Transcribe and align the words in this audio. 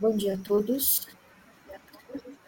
Bom 0.00 0.16
dia 0.16 0.34
a 0.34 0.36
todos. 0.36 1.08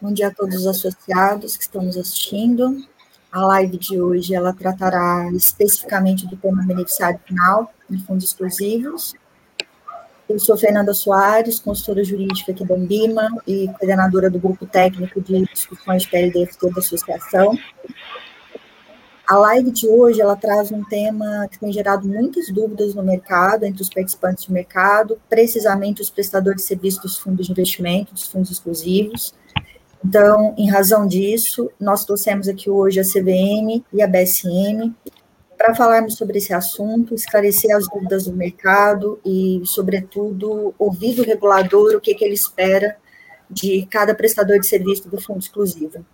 Bom 0.00 0.12
dia 0.12 0.28
a 0.28 0.30
todos 0.32 0.54
os 0.54 0.66
associados 0.68 1.56
que 1.56 1.64
estão 1.64 1.82
nos 1.82 1.96
assistindo. 1.96 2.86
A 3.32 3.44
live 3.44 3.76
de 3.76 4.00
hoje 4.00 4.36
ela 4.36 4.52
tratará 4.52 5.28
especificamente 5.32 6.28
do 6.28 6.36
tema 6.36 6.62
beneficiário 6.64 7.18
final 7.26 7.74
de 7.88 8.00
fundos 8.06 8.26
exclusivos. 8.26 9.14
Eu 10.28 10.38
sou 10.38 10.56
Fernanda 10.56 10.94
Soares, 10.94 11.58
consultora 11.58 12.04
jurídica 12.04 12.52
aqui 12.52 12.64
da 12.64 12.76
Ambima 12.76 13.28
e 13.44 13.66
coordenadora 13.66 14.30
do 14.30 14.38
grupo 14.38 14.64
técnico 14.64 15.20
de 15.20 15.44
discussões 15.46 16.06
PLDFT 16.06 16.70
da 16.70 16.78
associação. 16.78 17.58
A 19.30 19.36
live 19.36 19.70
de 19.70 19.86
hoje 19.86 20.20
ela 20.20 20.34
traz 20.34 20.72
um 20.72 20.82
tema 20.82 21.46
que 21.48 21.56
tem 21.56 21.72
gerado 21.72 22.08
muitas 22.08 22.50
dúvidas 22.50 22.96
no 22.96 23.02
mercado, 23.04 23.62
entre 23.62 23.80
os 23.80 23.88
participantes 23.88 24.46
do 24.46 24.52
mercado, 24.52 25.20
precisamente 25.28 26.02
os 26.02 26.10
prestadores 26.10 26.62
de 26.62 26.66
serviços 26.66 27.00
dos 27.00 27.16
fundos 27.16 27.46
de 27.46 27.52
investimento, 27.52 28.12
dos 28.12 28.26
fundos 28.26 28.50
exclusivos. 28.50 29.32
Então, 30.04 30.52
em 30.58 30.68
razão 30.68 31.06
disso, 31.06 31.70
nós 31.78 32.04
trouxemos 32.04 32.48
aqui 32.48 32.68
hoje 32.68 32.98
a 32.98 33.04
CVM 33.04 33.84
e 33.92 34.02
a 34.02 34.08
BSM 34.08 34.92
para 35.56 35.76
falarmos 35.76 36.16
sobre 36.16 36.38
esse 36.38 36.52
assunto, 36.52 37.14
esclarecer 37.14 37.72
as 37.76 37.88
dúvidas 37.88 38.24
do 38.24 38.32
mercado 38.32 39.20
e, 39.24 39.62
sobretudo, 39.64 40.74
ouvir 40.76 41.14
do 41.14 41.22
regulador 41.22 41.94
o 41.94 42.00
que, 42.00 42.16
que 42.16 42.24
ele 42.24 42.34
espera 42.34 42.96
de 43.48 43.86
cada 43.92 44.12
prestador 44.12 44.58
de 44.58 44.66
serviço 44.66 45.08
do 45.08 45.20
fundo 45.20 45.38
exclusivo. 45.38 46.04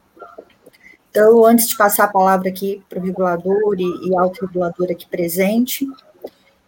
Então, 1.16 1.46
antes 1.46 1.66
de 1.66 1.74
passar 1.78 2.04
a 2.04 2.08
palavra 2.08 2.50
aqui 2.50 2.82
para 2.90 2.98
o 2.98 3.02
regulador 3.02 3.74
e, 3.78 4.06
e 4.06 4.14
autorregulador 4.18 4.88
aqui 4.90 5.06
presente, 5.06 5.86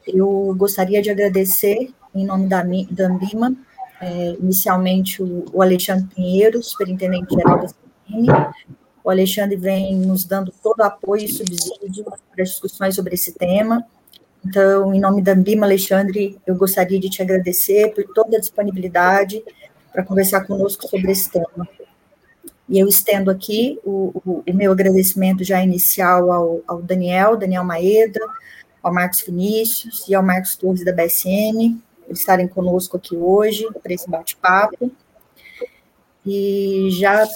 eu 0.06 0.54
gostaria 0.56 1.02
de 1.02 1.10
agradecer, 1.10 1.92
em 2.14 2.24
nome 2.24 2.46
da, 2.46 2.62
da 2.62 3.18
é, 4.00 4.36
inicialmente 4.40 5.22
o, 5.22 5.44
o, 5.52 5.60
Alexandre 5.60 6.06
Pinheiro, 6.14 6.62
superintendente-geral 6.62 7.60
da 7.60 7.68
CPM. 7.68 8.26
O 9.04 9.10
Alexandre 9.10 9.54
vem 9.54 9.94
nos 9.94 10.24
dando 10.24 10.50
todo 10.62 10.80
o 10.80 10.84
apoio 10.84 11.26
e 11.26 11.28
subsídio 11.28 12.04
para 12.04 12.42
as 12.42 12.48
discussões 12.48 12.94
sobre 12.94 13.16
esse 13.16 13.32
tema. 13.34 13.84
Então, 14.42 14.94
em 14.94 14.98
nome 14.98 15.20
da 15.20 15.32
Ambima, 15.32 15.66
Alexandre, 15.66 16.38
eu 16.46 16.56
gostaria 16.56 16.98
de 16.98 17.10
te 17.10 17.20
agradecer 17.20 17.92
por 17.92 18.02
toda 18.14 18.38
a 18.38 18.40
disponibilidade 18.40 19.44
para 19.92 20.02
conversar 20.02 20.46
conosco 20.46 20.88
sobre 20.88 21.12
esse 21.12 21.30
tema. 21.30 21.68
E 22.68 22.78
eu 22.78 22.86
estendo 22.86 23.30
aqui 23.30 23.80
o, 23.82 24.12
o, 24.24 24.44
o 24.46 24.54
meu 24.54 24.72
agradecimento 24.72 25.42
já 25.42 25.62
inicial 25.62 26.30
ao, 26.30 26.60
ao, 26.66 26.82
Daniel, 26.82 27.36
Daniel 27.36 27.64
Maeda, 27.64 28.20
ao 28.82 28.92
Marcos 28.92 29.22
Vinícius 29.22 30.06
e 30.06 30.14
ao 30.14 30.22
Marcos 30.22 30.54
Torres 30.54 30.84
da 30.84 30.92
BSN, 30.92 31.80
por 32.06 32.12
estarem 32.12 32.46
conosco 32.46 32.98
aqui 32.98 33.16
hoje 33.16 33.66
para 33.82 33.94
esse 33.94 34.08
bate-papo. 34.08 34.92
E 36.26 36.90
já 36.92 37.26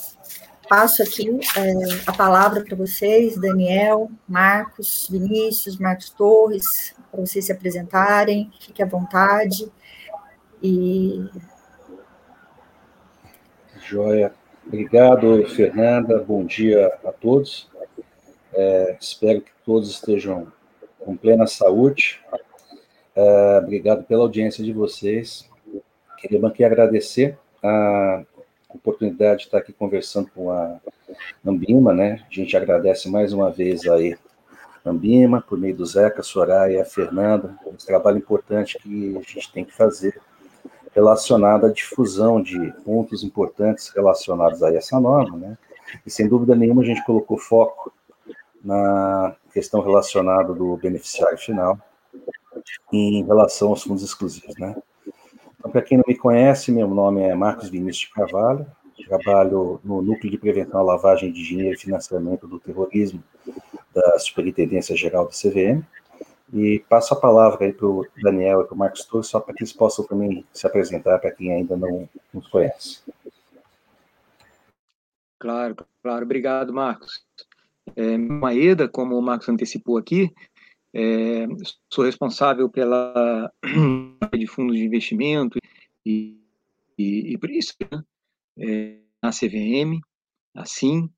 passo 0.69 1.03
aqui 1.03 1.31
é, 1.57 1.73
a 2.07 2.13
palavra 2.13 2.63
para 2.63 2.77
vocês, 2.77 3.41
Daniel, 3.41 4.11
Marcos, 4.29 5.09
Vinícius, 5.11 5.79
Marcos 5.79 6.11
Torres, 6.11 6.95
para 7.11 7.21
vocês 7.21 7.47
se 7.47 7.53
apresentarem, 7.53 8.51
fique 8.61 8.83
à 8.83 8.87
vontade. 8.87 9.71
E. 10.63 11.25
Joia. 13.81 14.42
Obrigado, 14.67 15.45
Fernanda. 15.49 16.19
Bom 16.19 16.45
dia 16.45 16.87
a 17.05 17.13
todos. 17.13 17.69
É, 18.55 18.97
espero 19.01 19.41
que 19.41 19.51
todos 19.65 19.91
estejam 19.91 20.47
com 20.99 21.17
plena 21.17 21.47
saúde. 21.47 22.21
É, 23.15 23.59
obrigado 23.59 24.05
pela 24.05 24.23
audiência 24.23 24.63
de 24.63 24.73
vocês. 24.73 25.49
Queria 26.19 26.47
aqui 26.47 26.63
agradecer 26.65 27.37
a 27.63 28.23
oportunidade 28.69 29.41
de 29.41 29.45
estar 29.47 29.59
aqui 29.59 29.73
conversando 29.73 30.31
com 30.35 30.51
a 30.51 30.81
Ambima, 31.45 31.93
né? 31.93 32.25
A 32.31 32.35
gente 32.35 32.57
agradece 32.57 33.11
mais 33.11 33.33
uma 33.33 33.51
vez 33.51 33.87
aí 33.87 34.17
Ambima, 34.87 35.41
por 35.41 35.59
meio 35.59 35.77
do 35.77 35.85
Zeca, 35.85 36.23
Soraya, 36.23 36.85
Fernanda, 36.85 37.57
esse 37.77 37.87
trabalho 37.87 38.19
importante 38.19 38.79
que 38.79 39.17
a 39.17 39.21
gente 39.21 39.53
tem 39.53 39.65
que 39.65 39.75
fazer 39.75 40.21
relacionada 40.95 41.69
à 41.69 41.73
difusão 41.73 42.43
de 42.43 42.73
pontos 42.85 43.25
importantes 43.25 43.91
relacionados 43.91 44.63
a 44.63 44.75
essa 44.75 45.01
norma, 45.01 45.37
né? 45.37 45.59
E 46.07 46.11
sem 46.11 46.29
dúvida 46.29 46.55
nenhuma 46.55 46.83
a 46.83 46.85
gente 46.85 47.05
colocou 47.05 47.37
foco 47.39 47.93
na 48.65 49.35
questão 49.53 49.81
relacionada 49.81 50.53
do 50.55 50.77
beneficiário 50.77 51.39
final 51.39 51.79
em 52.93 53.25
relação 53.25 53.69
aos 53.69 53.83
fundos 53.83 54.03
exclusivos, 54.03 54.57
né? 54.59 54.77
Então, 55.59 55.71
para 55.71 55.83
quem 55.83 55.97
não 55.97 56.05
me 56.07 56.17
conhece, 56.17 56.73
meu 56.73 56.89
nome 56.89 57.23
é 57.23 57.35
Marcos 57.35 57.69
Vinícius 57.69 58.09
de 58.09 58.15
Carvalho, 58.15 58.67
trabalho 59.07 59.81
no 59.85 60.03
Núcleo 60.03 60.31
de 60.31 60.39
Prevenção 60.39 60.81
à 60.81 60.83
Lavagem 60.83 61.33
de 61.33 61.43
Dinheiro 61.43 61.75
e 61.75 61.79
Financiamento 61.79 62.47
do 62.47 62.59
Terrorismo 62.59 63.23
da 63.95 64.19
Superintendência 64.19 64.97
Geral 64.97 65.25
da 65.25 65.31
CVM, 65.31 65.85
e 66.53 66.81
passo 66.89 67.15
a 67.15 67.21
palavra 67.21 67.65
aí 67.65 67.73
para 67.73 67.87
o 67.87 68.07
Daniel 68.23 68.61
e 68.61 68.65
para 68.67 68.75
o 68.75 68.79
Marcos 68.79 69.05
Torres, 69.07 69.29
só 69.29 69.41
para 69.41 69.55
que 69.55 69.63
eles 69.63 69.73
possam 69.73 70.07
também 70.07 70.45
se 70.53 70.67
apresentar 70.67 71.19
para 71.19 71.31
quem 71.31 71.53
ainda 71.53 71.77
não 71.77 72.09
nos 72.33 72.47
conhece. 72.49 73.01
Claro, 75.39 75.77
claro. 76.03 76.25
Obrigado, 76.25 76.73
Marcos. 76.73 77.25
É, 77.97 78.17
Maeda, 78.17 78.87
como 78.87 79.17
o 79.17 79.23
Marcos 79.23 79.49
antecipou 79.49 79.97
aqui, 79.97 80.31
é, 80.95 81.47
sou 81.91 82.05
responsável 82.05 82.69
pela 82.69 83.51
de 84.39 84.47
fundos 84.47 84.77
de 84.77 84.85
investimento 84.85 85.59
e, 86.05 86.39
e, 86.99 87.33
e 87.33 87.39
por 87.39 87.51
isso, 87.51 87.75
né, 87.91 88.05
é, 88.59 88.99
na 89.23 89.31
CVM, 89.31 90.01
assim, 90.55 91.11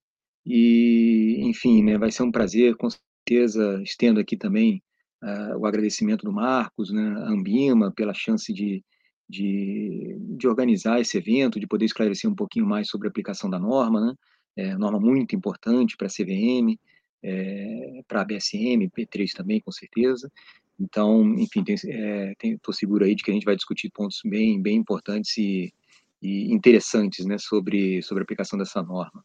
e, 0.47 1.41
enfim, 1.41 1.83
né, 1.83 1.99
vai 1.99 2.13
ser 2.13 2.23
um 2.23 2.31
prazer, 2.31 2.77
com 2.77 2.89
certeza, 2.89 3.83
estendo 3.83 4.21
aqui 4.21 4.37
também 4.37 4.83
uh, 5.25 5.59
o 5.59 5.67
agradecimento 5.67 6.25
do 6.25 6.33
Marcos, 6.33 6.93
né, 6.93 7.03
a 7.19 7.31
Ambima, 7.31 7.91
pela 7.91 8.13
chance 8.13 8.53
de, 8.53 8.85
de, 9.29 10.17
de, 10.37 10.47
organizar 10.47 11.01
esse 11.01 11.17
evento, 11.17 11.59
de 11.59 11.67
poder 11.67 11.87
esclarecer 11.87 12.31
um 12.31 12.35
pouquinho 12.35 12.67
mais 12.67 12.89
sobre 12.89 13.09
a 13.09 13.11
aplicação 13.11 13.49
da 13.49 13.59
norma, 13.59 14.01
né, 14.01 14.15
é, 14.57 14.77
norma 14.77 15.01
muito 15.01 15.35
importante 15.35 15.97
para 15.97 16.07
a 16.07 16.11
CVM, 16.11 16.79
é, 17.23 18.03
para 18.07 18.21
a 18.21 18.25
BSM, 18.25 18.91
P3 18.91 19.33
também, 19.33 19.61
com 19.61 19.73
certeza. 19.73 20.31
Então, 20.79 21.25
enfim, 21.39 21.65
estou 21.67 22.73
é, 22.73 22.77
seguro 22.77 23.05
aí 23.05 23.15
de 23.15 23.23
que 23.23 23.31
a 23.31 23.35
gente 23.35 23.45
vai 23.45 23.57
discutir 23.57 23.91
pontos 23.91 24.21
bem, 24.25 24.61
bem 24.61 24.77
importantes 24.77 25.37
e, 25.39 25.73
e 26.21 26.53
interessantes 26.53 27.25
né, 27.25 27.39
sobre, 27.39 28.03
sobre 28.03 28.23
a 28.23 28.25
aplicação 28.25 28.59
dessa 28.59 28.83
norma. 28.83 29.25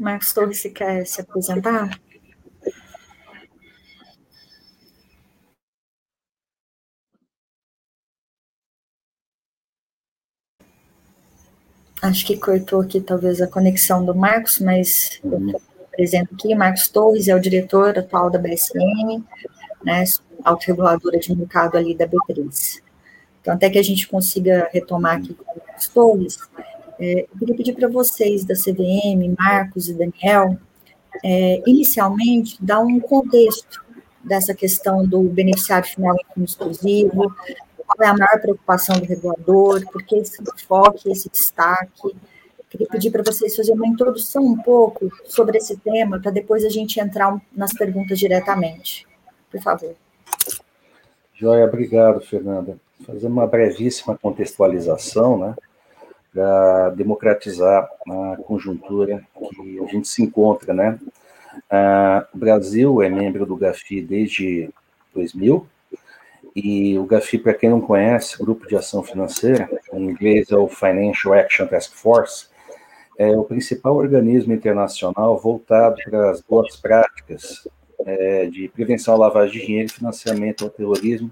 Marcos 0.00 0.32
Torres, 0.32 0.62
você 0.62 0.70
quer 0.70 1.06
se 1.06 1.20
apresentar? 1.20 2.00
Acho 12.00 12.26
que 12.26 12.38
cortou 12.38 12.80
aqui 12.80 12.98
talvez 12.98 13.42
a 13.42 13.46
conexão 13.46 14.02
do 14.02 14.14
Marcos, 14.14 14.58
mas 14.58 15.20
uhum. 15.22 15.50
eu 15.50 15.60
apresento 15.84 16.34
aqui, 16.34 16.54
Marcos 16.54 16.88
Torres 16.88 17.28
é 17.28 17.34
o 17.34 17.40
diretor 17.40 17.98
atual 17.98 18.30
da 18.30 18.38
BSN, 18.38 19.22
né, 19.84 20.04
autorreguladora 20.42 21.18
de 21.18 21.36
mercado 21.36 21.76
ali 21.76 21.94
da 21.94 22.08
B3. 22.08 22.80
Então, 23.42 23.52
até 23.52 23.68
que 23.68 23.78
a 23.78 23.84
gente 23.84 24.08
consiga 24.08 24.66
retomar 24.72 25.18
aqui 25.18 25.34
com 25.34 25.44
o 25.44 25.62
Marcos 25.66 25.88
Torres, 25.88 26.38
é, 27.00 27.22
eu 27.22 27.38
queria 27.38 27.56
pedir 27.56 27.72
para 27.74 27.88
vocês 27.88 28.44
da 28.44 28.54
CVM, 28.54 29.34
Marcos 29.38 29.88
e 29.88 29.94
Daniel, 29.94 30.58
é, 31.24 31.62
inicialmente, 31.66 32.62
dar 32.62 32.80
um 32.80 33.00
contexto 33.00 33.82
dessa 34.22 34.54
questão 34.54 35.06
do 35.06 35.22
beneficiário 35.22 35.88
final 35.88 36.14
exclusivo, 36.36 37.34
qual 37.86 37.96
é 38.02 38.06
a 38.06 38.16
maior 38.16 38.38
preocupação 38.40 38.98
do 38.98 39.06
regulador, 39.06 39.82
por 39.90 40.02
que 40.02 40.16
esse 40.16 40.42
enfoque, 40.42 41.10
esse 41.10 41.30
destaque. 41.30 42.14
Queria 42.68 42.86
pedir 42.86 43.10
para 43.10 43.22
vocês 43.22 43.56
fazerem 43.56 43.80
uma 43.80 43.88
introdução 43.88 44.44
um 44.44 44.58
pouco 44.58 45.10
sobre 45.24 45.56
esse 45.56 45.76
tema, 45.78 46.20
para 46.20 46.30
depois 46.30 46.64
a 46.64 46.68
gente 46.68 47.00
entrar 47.00 47.40
nas 47.52 47.72
perguntas 47.72 48.18
diretamente. 48.18 49.08
Por 49.50 49.60
favor. 49.60 49.94
Joia, 51.34 51.64
obrigado, 51.64 52.20
Fernanda. 52.20 52.78
Fazer 53.06 53.26
uma 53.26 53.46
brevíssima 53.46 54.16
contextualização, 54.16 55.38
né? 55.38 55.54
Para 56.32 56.90
democratizar 56.90 57.88
a 58.08 58.36
conjuntura 58.44 59.22
que 59.36 59.80
a 59.80 59.86
gente 59.86 60.08
se 60.08 60.22
encontra, 60.22 60.72
né? 60.72 60.98
Ah, 61.68 62.26
o 62.34 62.38
Brasil 62.38 63.02
é 63.02 63.08
membro 63.08 63.44
do 63.44 63.56
GAFI 63.56 64.00
desde 64.00 64.70
2000, 65.14 65.66
e 66.54 66.98
o 66.98 67.04
GAFI, 67.04 67.38
para 67.38 67.54
quem 67.54 67.70
não 67.70 67.80
conhece, 67.80 68.38
Grupo 68.38 68.66
de 68.66 68.76
Ação 68.76 69.02
Financeira, 69.02 69.68
em 69.92 70.10
inglês 70.10 70.50
é 70.50 70.56
o 70.56 70.68
Financial 70.68 71.34
Action 71.34 71.66
Task 71.66 71.92
Force, 71.94 72.48
é 73.18 73.36
o 73.36 73.44
principal 73.44 73.96
organismo 73.96 74.52
internacional 74.52 75.38
voltado 75.38 75.96
para 76.04 76.30
as 76.30 76.40
boas 76.40 76.74
práticas 76.76 77.68
é, 78.06 78.46
de 78.46 78.68
prevenção 78.68 79.14
à 79.14 79.18
lavagem 79.18 79.60
de 79.60 79.66
dinheiro 79.66 79.90
e 79.90 79.92
financiamento 79.92 80.64
ao 80.64 80.70
terrorismo 80.70 81.30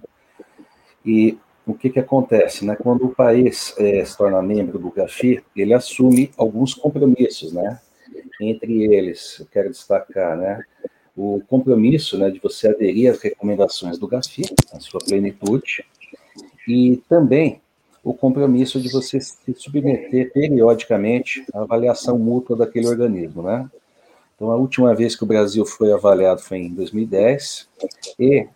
E 1.04 1.38
o 1.68 1.74
que, 1.74 1.90
que 1.90 2.00
acontece? 2.00 2.64
Né? 2.64 2.74
Quando 2.74 3.04
o 3.04 3.14
país 3.14 3.74
é, 3.78 4.02
se 4.04 4.16
torna 4.16 4.40
membro 4.40 4.78
do 4.78 4.90
GAFI, 4.90 5.42
ele 5.54 5.74
assume 5.74 6.30
alguns 6.36 6.74
compromissos, 6.74 7.52
né? 7.52 7.78
Entre 8.40 8.84
eles, 8.94 9.38
eu 9.40 9.46
quero 9.52 9.70
destacar, 9.70 10.36
né? 10.36 10.62
O 11.14 11.42
compromisso 11.46 12.16
né, 12.16 12.30
de 12.30 12.38
você 12.38 12.68
aderir 12.68 13.10
às 13.10 13.20
recomendações 13.20 13.98
do 13.98 14.08
GAFI, 14.08 14.44
na 14.72 14.80
sua 14.80 15.00
plenitude, 15.00 15.84
e 16.66 17.02
também 17.08 17.60
o 18.02 18.14
compromisso 18.14 18.80
de 18.80 18.90
você 18.90 19.20
se 19.20 19.54
submeter 19.54 20.32
periodicamente 20.32 21.44
à 21.52 21.60
avaliação 21.60 22.18
mútua 22.18 22.56
daquele 22.56 22.86
organismo, 22.86 23.42
né? 23.42 23.68
Então, 24.34 24.52
a 24.52 24.56
última 24.56 24.94
vez 24.94 25.16
que 25.16 25.24
o 25.24 25.26
Brasil 25.26 25.66
foi 25.66 25.92
avaliado 25.92 26.40
foi 26.40 26.58
em 26.58 26.72
2010, 26.72 27.68
e 28.18 28.46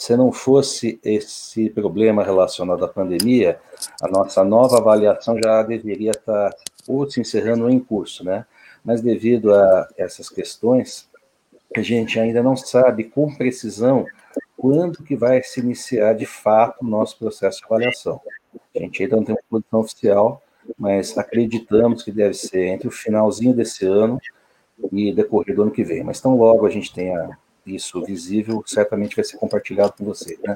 se 0.00 0.16
não 0.16 0.32
fosse 0.32 0.98
esse 1.04 1.68
problema 1.68 2.24
relacionado 2.24 2.82
à 2.82 2.88
pandemia, 2.88 3.60
a 4.00 4.08
nossa 4.08 4.42
nova 4.42 4.78
avaliação 4.78 5.36
já 5.36 5.62
deveria 5.62 6.12
estar 6.12 6.54
ou 6.88 7.08
se 7.08 7.20
encerrando 7.20 7.68
em 7.68 7.78
curso, 7.78 8.24
né? 8.24 8.46
Mas 8.82 9.02
devido 9.02 9.54
a 9.54 9.86
essas 9.98 10.30
questões, 10.30 11.06
a 11.76 11.82
gente 11.82 12.18
ainda 12.18 12.42
não 12.42 12.56
sabe 12.56 13.04
com 13.04 13.36
precisão 13.36 14.06
quando 14.56 15.04
que 15.04 15.14
vai 15.14 15.42
se 15.42 15.60
iniciar 15.60 16.14
de 16.14 16.24
fato 16.24 16.78
o 16.80 16.88
nosso 16.88 17.18
processo 17.18 17.58
de 17.58 17.66
avaliação. 17.66 18.22
A 18.74 18.78
gente 18.78 19.02
ainda 19.02 19.16
não 19.16 19.24
tem 19.24 19.34
uma 19.34 19.42
posição 19.50 19.80
oficial, 19.80 20.42
mas 20.78 21.18
acreditamos 21.18 22.02
que 22.02 22.10
deve 22.10 22.32
ser 22.32 22.68
entre 22.68 22.88
o 22.88 22.90
finalzinho 22.90 23.52
desse 23.52 23.84
ano 23.84 24.18
e 24.90 25.12
decorrer 25.12 25.54
do 25.54 25.60
ano 25.60 25.70
que 25.70 25.84
vem. 25.84 26.02
Mas 26.02 26.22
tão 26.22 26.38
logo 26.38 26.64
a 26.64 26.70
gente 26.70 26.90
tenha 26.90 27.36
isso 27.74 28.02
visível, 28.04 28.62
certamente 28.66 29.16
vai 29.16 29.24
ser 29.24 29.36
compartilhado 29.36 29.94
com 29.98 30.04
você. 30.04 30.38
Né? 30.42 30.54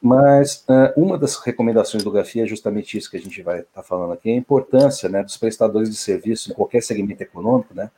Mas 0.00 0.64
uh, 0.68 1.00
uma 1.00 1.18
das 1.18 1.36
recomendações 1.36 2.02
do 2.02 2.10
GAFI 2.10 2.42
é 2.42 2.46
justamente 2.46 2.96
isso 2.96 3.10
que 3.10 3.16
a 3.16 3.20
gente 3.20 3.42
vai 3.42 3.60
estar 3.60 3.82
tá 3.82 3.82
falando 3.82 4.12
aqui, 4.12 4.30
a 4.30 4.34
importância 4.34 5.08
né, 5.08 5.22
dos 5.22 5.36
prestadores 5.36 5.90
de 5.90 5.96
serviço 5.96 6.50
em 6.50 6.54
qualquer 6.54 6.82
segmento 6.82 7.22
econômico, 7.22 7.74
né, 7.74 7.90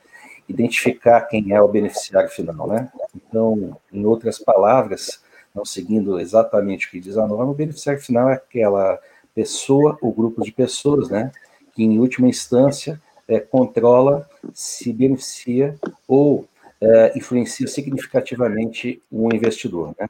identificar 0.48 1.22
quem 1.22 1.52
é 1.52 1.60
o 1.60 1.68
beneficiário 1.68 2.30
final. 2.30 2.66
Né? 2.68 2.90
Então, 3.14 3.76
em 3.92 4.04
outras 4.04 4.38
palavras, 4.38 5.20
não 5.54 5.64
seguindo 5.64 6.20
exatamente 6.20 6.86
o 6.86 6.90
que 6.90 7.00
diz 7.00 7.16
a 7.16 7.26
norma, 7.26 7.50
o 7.50 7.54
beneficiário 7.54 8.00
final 8.00 8.30
é 8.30 8.34
aquela 8.34 8.98
pessoa 9.34 9.98
ou 10.00 10.12
grupo 10.12 10.42
de 10.42 10.52
pessoas 10.52 11.08
né, 11.08 11.32
que, 11.74 11.82
em 11.82 11.98
última 11.98 12.28
instância, 12.28 13.00
é, 13.28 13.40
controla, 13.40 14.28
se 14.54 14.92
beneficia 14.92 15.76
ou 16.06 16.46
é, 16.80 17.16
influencia 17.16 17.66
significativamente 17.66 19.02
o 19.10 19.34
investidor. 19.34 19.94
Né? 19.98 20.08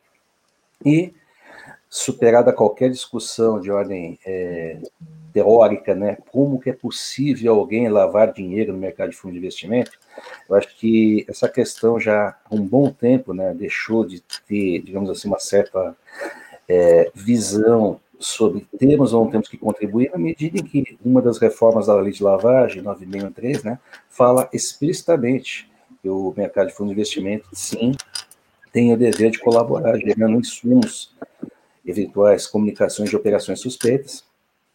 E, 0.85 1.15
superada 1.89 2.53
qualquer 2.53 2.91
discussão 2.91 3.61
de 3.61 3.71
ordem 3.71 4.19
é, 4.27 4.79
teórica, 5.33 5.95
né, 5.95 6.19
como 6.31 6.59
que 6.59 6.71
é 6.71 6.73
possível 6.73 7.55
alguém 7.55 7.89
lavar 7.89 8.33
dinheiro 8.33 8.73
no 8.73 8.79
mercado 8.79 9.11
de 9.11 9.17
fundo 9.17 9.33
de 9.33 9.39
investimento, 9.39 9.93
eu 10.49 10.57
acho 10.57 10.77
que 10.77 11.25
essa 11.29 11.49
questão 11.49 12.01
já 12.01 12.37
há 12.45 12.55
um 12.55 12.67
bom 12.67 12.91
tempo 12.91 13.33
né, 13.33 13.55
deixou 13.55 14.05
de 14.05 14.21
ter, 14.49 14.83
digamos 14.83 15.11
assim, 15.11 15.29
uma 15.29 15.39
certa 15.39 15.97
é, 16.69 17.11
visão 17.15 18.01
sobre 18.19 18.67
temos 18.79 19.13
ou 19.13 19.25
não 19.25 19.31
temos 19.31 19.49
que 19.49 19.59
contribuir, 19.59 20.11
na 20.11 20.19
medida 20.19 20.59
em 20.59 20.65
que 20.65 20.99
uma 21.05 21.21
das 21.21 21.39
reformas 21.39 21.87
da 21.87 21.95
lei 21.95 22.13
de 22.13 22.23
lavagem, 22.23 22.83
963, 22.83 23.63
né, 23.63 23.79
fala 24.09 24.49
explicitamente 24.53 25.71
que 26.07 26.11
o 26.11 26.33
mercado 26.37 26.69
de 26.69 26.73
fundo 26.73 26.89
de 26.89 26.93
investimento, 26.93 27.49
sim, 27.53 27.93
tem 28.73 28.93
o 28.93 28.97
dever 28.97 29.33
de 29.33 29.41
colaborar, 29.41 29.99
gerando 29.99 30.39
insumos, 30.39 31.13
eventuais 31.85 32.47
comunicações 32.47 33.11
de 33.11 33.17
operações 33.17 33.59
suspeitas, 33.59 34.25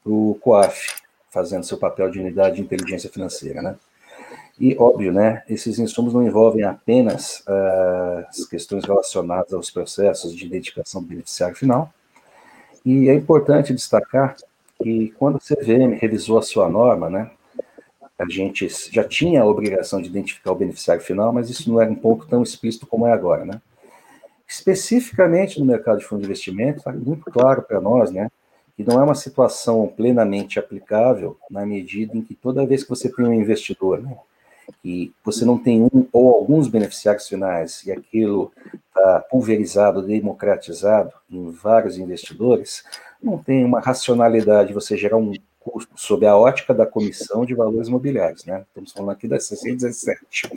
para 0.04 0.12
o 0.12 0.38
COAF, 0.42 1.02
fazendo 1.30 1.64
seu 1.64 1.78
papel 1.78 2.12
de 2.12 2.20
unidade 2.20 2.58
de 2.58 2.62
inteligência 2.62 3.10
financeira, 3.10 3.62
né? 3.62 3.78
E, 4.60 4.76
óbvio, 4.78 5.14
né, 5.14 5.44
esses 5.50 5.80
insumos 5.80 6.14
não 6.14 6.22
envolvem 6.22 6.64
apenas 6.64 7.44
uh, 7.48 8.26
as 8.28 8.46
questões 8.46 8.84
relacionadas 8.84 9.54
aos 9.54 9.72
processos 9.72 10.36
de 10.36 10.46
identificação 10.46 11.02
do 11.02 11.08
beneficiário 11.08 11.56
final, 11.56 11.94
e 12.86 13.08
é 13.08 13.14
importante 13.14 13.74
destacar 13.74 14.36
que 14.84 15.14
quando 15.18 15.38
a 15.38 15.40
CVM 15.40 15.98
revisou 15.98 16.38
a 16.38 16.42
sua 16.42 16.68
norma, 16.68 17.10
né, 17.10 17.32
a 18.22 18.26
gente 18.30 18.68
já 18.92 19.04
tinha 19.04 19.42
a 19.42 19.46
obrigação 19.46 20.02
de 20.02 20.08
identificar 20.08 20.52
o 20.52 20.56
beneficiário 20.56 21.04
final, 21.04 21.34
mas 21.34 21.50
isso 21.50 21.70
não 21.72 21.82
era 21.82 21.90
um 21.90 21.96
ponto 21.96 22.28
tão 22.28 22.44
explícito 22.44 22.86
como 22.86 23.08
é 23.08 23.12
agora, 23.12 23.44
né? 23.44 23.60
Especificamente 24.48 25.60
no 25.60 25.66
mercado 25.66 26.00
de 26.00 26.06
fundo 26.06 26.20
de 26.20 26.26
investimento, 26.26 26.80
está 26.80 26.92
muito 26.92 27.24
claro 27.32 27.62
para 27.62 27.80
nós, 27.82 28.12
né, 28.12 28.30
que 28.76 28.84
não 28.84 29.00
é 29.00 29.04
uma 29.04 29.16
situação 29.16 29.88
plenamente 29.88 30.60
aplicável 30.60 31.38
na 31.50 31.66
medida 31.66 32.18
em 32.18 32.22
que 32.22 32.36
toda 32.36 32.66
vez 32.66 32.84
que 32.84 32.90
você 32.90 33.10
tem 33.10 33.26
um 33.26 33.34
investidor, 33.34 34.02
né, 34.02 34.16
você 35.24 35.46
não 35.46 35.58
tem 35.58 35.82
um 35.82 36.08
ou 36.12 36.36
alguns 36.36 36.68
beneficiários 36.68 37.28
finais 37.28 37.84
e 37.86 37.92
aquilo 37.92 38.52
está 38.88 39.20
pulverizado, 39.22 40.02
democratizado 40.02 41.12
em 41.30 41.50
vários 41.50 41.98
investidores, 41.98 42.84
não 43.22 43.38
tem 43.38 43.64
uma 43.64 43.80
racionalidade 43.80 44.74
você 44.74 44.98
gerar 44.98 45.18
um 45.18 45.34
custo 45.62 45.94
sob 45.96 46.26
a 46.26 46.36
ótica 46.36 46.74
da 46.74 46.86
Comissão 46.86 47.46
de 47.46 47.54
Valores 47.54 47.88
Imobiliários, 47.88 48.44
né? 48.46 48.66
Estamos 48.68 48.92
falando 48.92 49.12
aqui 49.12 49.28
da 49.28 49.40
617. 49.40 50.52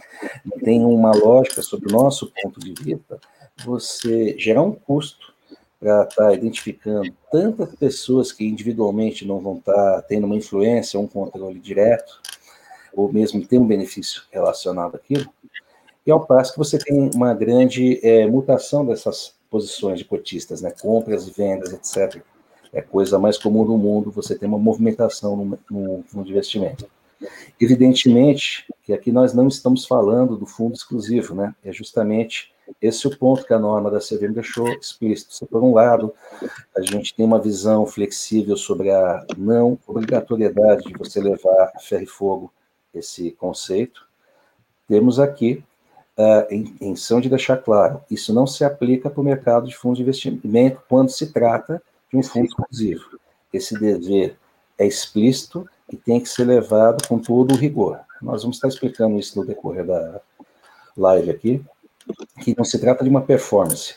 Não 0.44 0.58
tem 0.58 0.84
uma 0.84 1.14
lógica, 1.14 1.62
sob 1.62 1.86
o 1.86 1.92
nosso 1.92 2.32
ponto 2.42 2.58
de 2.58 2.72
vista, 2.72 3.20
você 3.64 4.34
gerar 4.38 4.62
um 4.62 4.72
custo 4.72 5.34
para 5.78 6.04
estar 6.04 6.26
tá 6.28 6.32
identificando 6.32 7.14
tantas 7.30 7.74
pessoas 7.74 8.32
que 8.32 8.46
individualmente 8.46 9.26
não 9.26 9.38
vão 9.40 9.58
estar 9.58 9.72
tá 9.74 10.02
tendo 10.02 10.24
uma 10.24 10.36
influência, 10.36 10.98
um 10.98 11.06
controle 11.06 11.60
direto, 11.60 12.20
ou 12.94 13.12
mesmo 13.12 13.46
ter 13.46 13.58
um 13.58 13.66
benefício 13.66 14.22
relacionado 14.32 14.94
àquilo, 14.94 15.28
e 16.06 16.10
ao 16.10 16.24
passo 16.24 16.52
que 16.52 16.58
você 16.58 16.78
tem 16.78 17.10
uma 17.14 17.34
grande 17.34 18.00
é, 18.02 18.26
mutação 18.26 18.84
dessas 18.86 19.34
posições 19.50 19.98
de 19.98 20.04
cotistas, 20.04 20.62
né, 20.62 20.72
compras 20.80 21.28
e 21.28 21.30
vendas, 21.30 21.72
etc. 21.72 22.22
É 22.74 22.82
coisa 22.82 23.18
mais 23.18 23.38
comum 23.38 23.64
do 23.64 23.78
mundo 23.78 24.10
você 24.10 24.36
ter 24.36 24.46
uma 24.46 24.58
movimentação 24.58 25.36
no, 25.36 25.58
no 25.70 26.04
fundo 26.08 26.24
de 26.24 26.32
investimento. 26.32 26.86
Evidentemente 27.60 28.66
que 28.82 28.92
aqui 28.92 29.10
nós 29.10 29.32
não 29.32 29.48
estamos 29.48 29.86
falando 29.86 30.36
do 30.36 30.44
fundo 30.44 30.74
exclusivo, 30.74 31.34
né? 31.34 31.54
É 31.64 31.72
justamente 31.72 32.52
esse 32.80 33.06
o 33.06 33.16
ponto 33.16 33.44
que 33.44 33.54
a 33.54 33.58
norma 33.58 33.90
da 33.90 33.98
CVM 33.98 34.32
deixou 34.32 34.68
explícito. 34.68 35.34
Se, 35.34 35.46
por 35.46 35.62
um 35.62 35.74
lado, 35.74 36.12
a 36.76 36.80
gente 36.82 37.14
tem 37.14 37.24
uma 37.24 37.40
visão 37.40 37.86
flexível 37.86 38.56
sobre 38.56 38.90
a 38.90 39.24
não 39.36 39.78
obrigatoriedade 39.86 40.84
de 40.84 40.98
você 40.98 41.20
levar 41.20 41.72
a 41.74 41.78
ferro 41.78 42.02
e 42.02 42.06
fogo 42.06 42.52
esse 42.92 43.32
conceito, 43.32 44.06
temos 44.88 45.18
aqui 45.18 45.62
a 46.16 46.46
intenção 46.54 47.20
de 47.20 47.28
deixar 47.28 47.56
claro, 47.56 48.00
isso 48.08 48.32
não 48.32 48.46
se 48.46 48.64
aplica 48.64 49.10
para 49.10 49.20
o 49.20 49.24
mercado 49.24 49.66
de 49.66 49.76
fundos 49.76 49.98
de 49.98 50.04
investimento 50.04 50.80
quando 50.88 51.10
se 51.10 51.32
trata 51.32 51.82
fundo 52.22 52.46
exclusivo. 52.46 53.18
Esse 53.52 53.78
dever 53.78 54.36
é 54.78 54.86
explícito 54.86 55.68
e 55.92 55.96
tem 55.96 56.20
que 56.20 56.28
ser 56.28 56.44
levado 56.44 57.06
com 57.06 57.18
todo 57.18 57.52
o 57.52 57.56
rigor. 57.56 58.00
Nós 58.20 58.42
vamos 58.42 58.56
estar 58.56 58.68
explicando 58.68 59.18
isso 59.18 59.38
no 59.38 59.46
decorrer 59.46 59.84
da 59.84 60.20
live 60.96 61.30
aqui, 61.30 61.64
que 62.40 62.54
não 62.56 62.64
se 62.64 62.78
trata 62.78 63.04
de 63.04 63.10
uma 63.10 63.22
performance. 63.22 63.94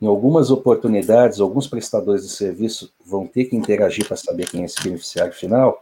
Em 0.00 0.06
algumas 0.06 0.50
oportunidades, 0.50 1.40
alguns 1.40 1.66
prestadores 1.66 2.22
de 2.22 2.30
serviço 2.30 2.92
vão 3.04 3.26
ter 3.26 3.46
que 3.46 3.56
interagir 3.56 4.06
para 4.06 4.16
saber 4.16 4.48
quem 4.48 4.62
é 4.62 4.64
esse 4.64 4.80
beneficiário 4.82 5.32
final, 5.32 5.80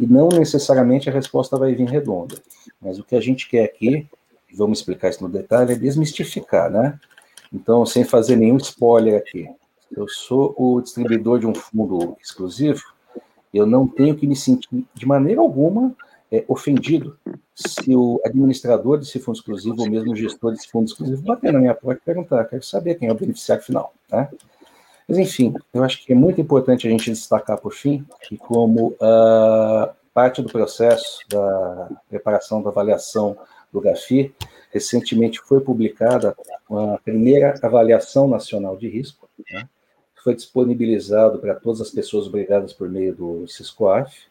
e 0.00 0.06
não 0.06 0.28
necessariamente 0.28 1.10
a 1.10 1.12
resposta 1.12 1.56
vai 1.58 1.74
vir 1.74 1.88
redonda. 1.88 2.36
Mas 2.80 2.98
o 2.98 3.04
que 3.04 3.14
a 3.14 3.20
gente 3.20 3.48
quer 3.48 3.64
aqui, 3.64 4.08
e 4.50 4.56
vamos 4.56 4.78
explicar 4.78 5.10
isso 5.10 5.22
no 5.22 5.28
detalhe, 5.28 5.72
é 5.72 5.76
desmistificar, 5.76 6.70
né? 6.70 6.98
Então, 7.52 7.84
sem 7.84 8.04
fazer 8.04 8.36
nenhum 8.36 8.56
spoiler 8.56 9.18
aqui. 9.18 9.48
Eu 9.94 10.08
sou 10.08 10.54
o 10.56 10.80
distribuidor 10.80 11.38
de 11.38 11.46
um 11.46 11.54
fundo 11.54 12.16
exclusivo, 12.22 12.82
eu 13.52 13.66
não 13.66 13.86
tenho 13.86 14.14
que 14.14 14.26
me 14.26 14.36
sentir 14.36 14.86
de 14.94 15.06
maneira 15.06 15.40
alguma 15.40 15.94
é, 16.30 16.44
ofendido 16.46 17.18
se 17.54 17.94
o 17.96 18.20
administrador 18.24 18.98
desse 18.98 19.18
fundo 19.18 19.36
exclusivo 19.36 19.76
ou 19.80 19.90
mesmo 19.90 20.12
o 20.12 20.16
gestor 20.16 20.52
desse 20.52 20.68
fundo 20.68 20.86
exclusivo 20.86 21.22
bater 21.22 21.52
na 21.52 21.58
minha 21.58 21.74
porta 21.74 22.00
e 22.02 22.04
perguntar, 22.04 22.44
quero 22.44 22.62
saber 22.62 22.96
quem 22.96 23.08
é 23.08 23.12
o 23.12 23.18
beneficiário 23.18 23.64
final, 23.64 23.92
né? 24.10 24.28
Mas, 25.08 25.16
enfim, 25.16 25.54
eu 25.72 25.82
acho 25.82 26.04
que 26.04 26.12
é 26.12 26.14
muito 26.14 26.38
importante 26.38 26.86
a 26.86 26.90
gente 26.90 27.10
destacar, 27.10 27.58
por 27.58 27.72
fim, 27.72 28.04
que 28.28 28.36
como 28.36 28.88
uh, 28.88 29.90
parte 30.12 30.42
do 30.42 30.52
processo 30.52 31.20
da 31.30 31.88
preparação 32.10 32.60
da 32.62 32.68
avaliação 32.68 33.38
do 33.72 33.80
GAFI, 33.80 34.34
recentemente 34.70 35.40
foi 35.40 35.60
publicada 35.60 36.36
a 36.70 36.98
primeira 37.02 37.54
avaliação 37.62 38.28
nacional 38.28 38.76
de 38.76 38.86
risco, 38.86 39.26
né? 39.50 39.66
Foi 40.22 40.34
disponibilizado 40.34 41.38
para 41.38 41.54
todas 41.54 41.80
as 41.80 41.90
pessoas 41.90 42.26
obrigadas 42.26 42.72
por 42.72 42.88
meio 42.88 43.14
do 43.14 43.46
Ciscoaf, 43.48 44.28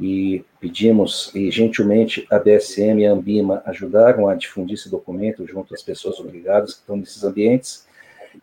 e 0.00 0.44
pedimos, 0.60 1.34
e 1.34 1.50
gentilmente 1.50 2.26
a 2.30 2.38
BSM 2.38 3.00
e 3.00 3.06
a 3.06 3.12
Ambima 3.12 3.62
ajudaram 3.66 4.28
a 4.28 4.34
difundir 4.34 4.74
esse 4.74 4.88
documento 4.88 5.46
junto 5.46 5.74
às 5.74 5.82
pessoas 5.82 6.20
obrigadas 6.20 6.74
que 6.74 6.80
estão 6.80 6.96
nesses 6.96 7.24
ambientes. 7.24 7.86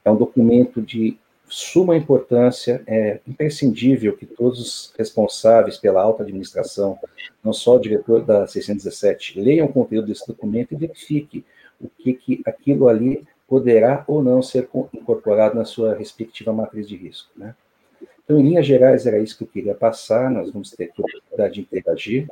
É 0.03 0.11
um 0.11 0.17
documento 0.17 0.81
de 0.81 1.17
suma 1.47 1.95
importância, 1.95 2.83
é 2.85 3.19
imprescindível 3.25 4.17
que 4.17 4.25
todos 4.25 4.59
os 4.59 4.93
responsáveis 4.97 5.77
pela 5.77 6.01
alta 6.01 6.23
administração, 6.23 6.99
não 7.43 7.53
só 7.53 7.75
o 7.75 7.79
diretor 7.79 8.23
da 8.23 8.45
617, 8.47 9.39
leiam 9.39 9.67
o 9.67 9.71
conteúdo 9.71 10.07
desse 10.07 10.27
documento 10.27 10.73
e 10.73 10.77
verifiquem 10.77 11.45
o 11.79 11.87
que, 11.87 12.13
que 12.13 12.41
aquilo 12.45 12.89
ali 12.89 13.25
poderá 13.47 14.03
ou 14.07 14.23
não 14.23 14.41
ser 14.41 14.67
incorporado 14.93 15.55
na 15.55 15.65
sua 15.65 15.95
respectiva 15.95 16.51
matriz 16.51 16.87
de 16.87 16.95
risco. 16.95 17.29
Né? 17.35 17.55
Então, 18.23 18.39
em 18.39 18.43
linhas 18.43 18.65
gerais, 18.65 19.05
era 19.05 19.19
isso 19.19 19.37
que 19.37 19.43
eu 19.43 19.47
queria 19.47 19.75
passar, 19.75 20.31
nós 20.31 20.51
vamos 20.51 20.71
ter 20.71 20.91
oportunidade 20.97 21.53
de 21.53 21.61
interagir, 21.61 22.27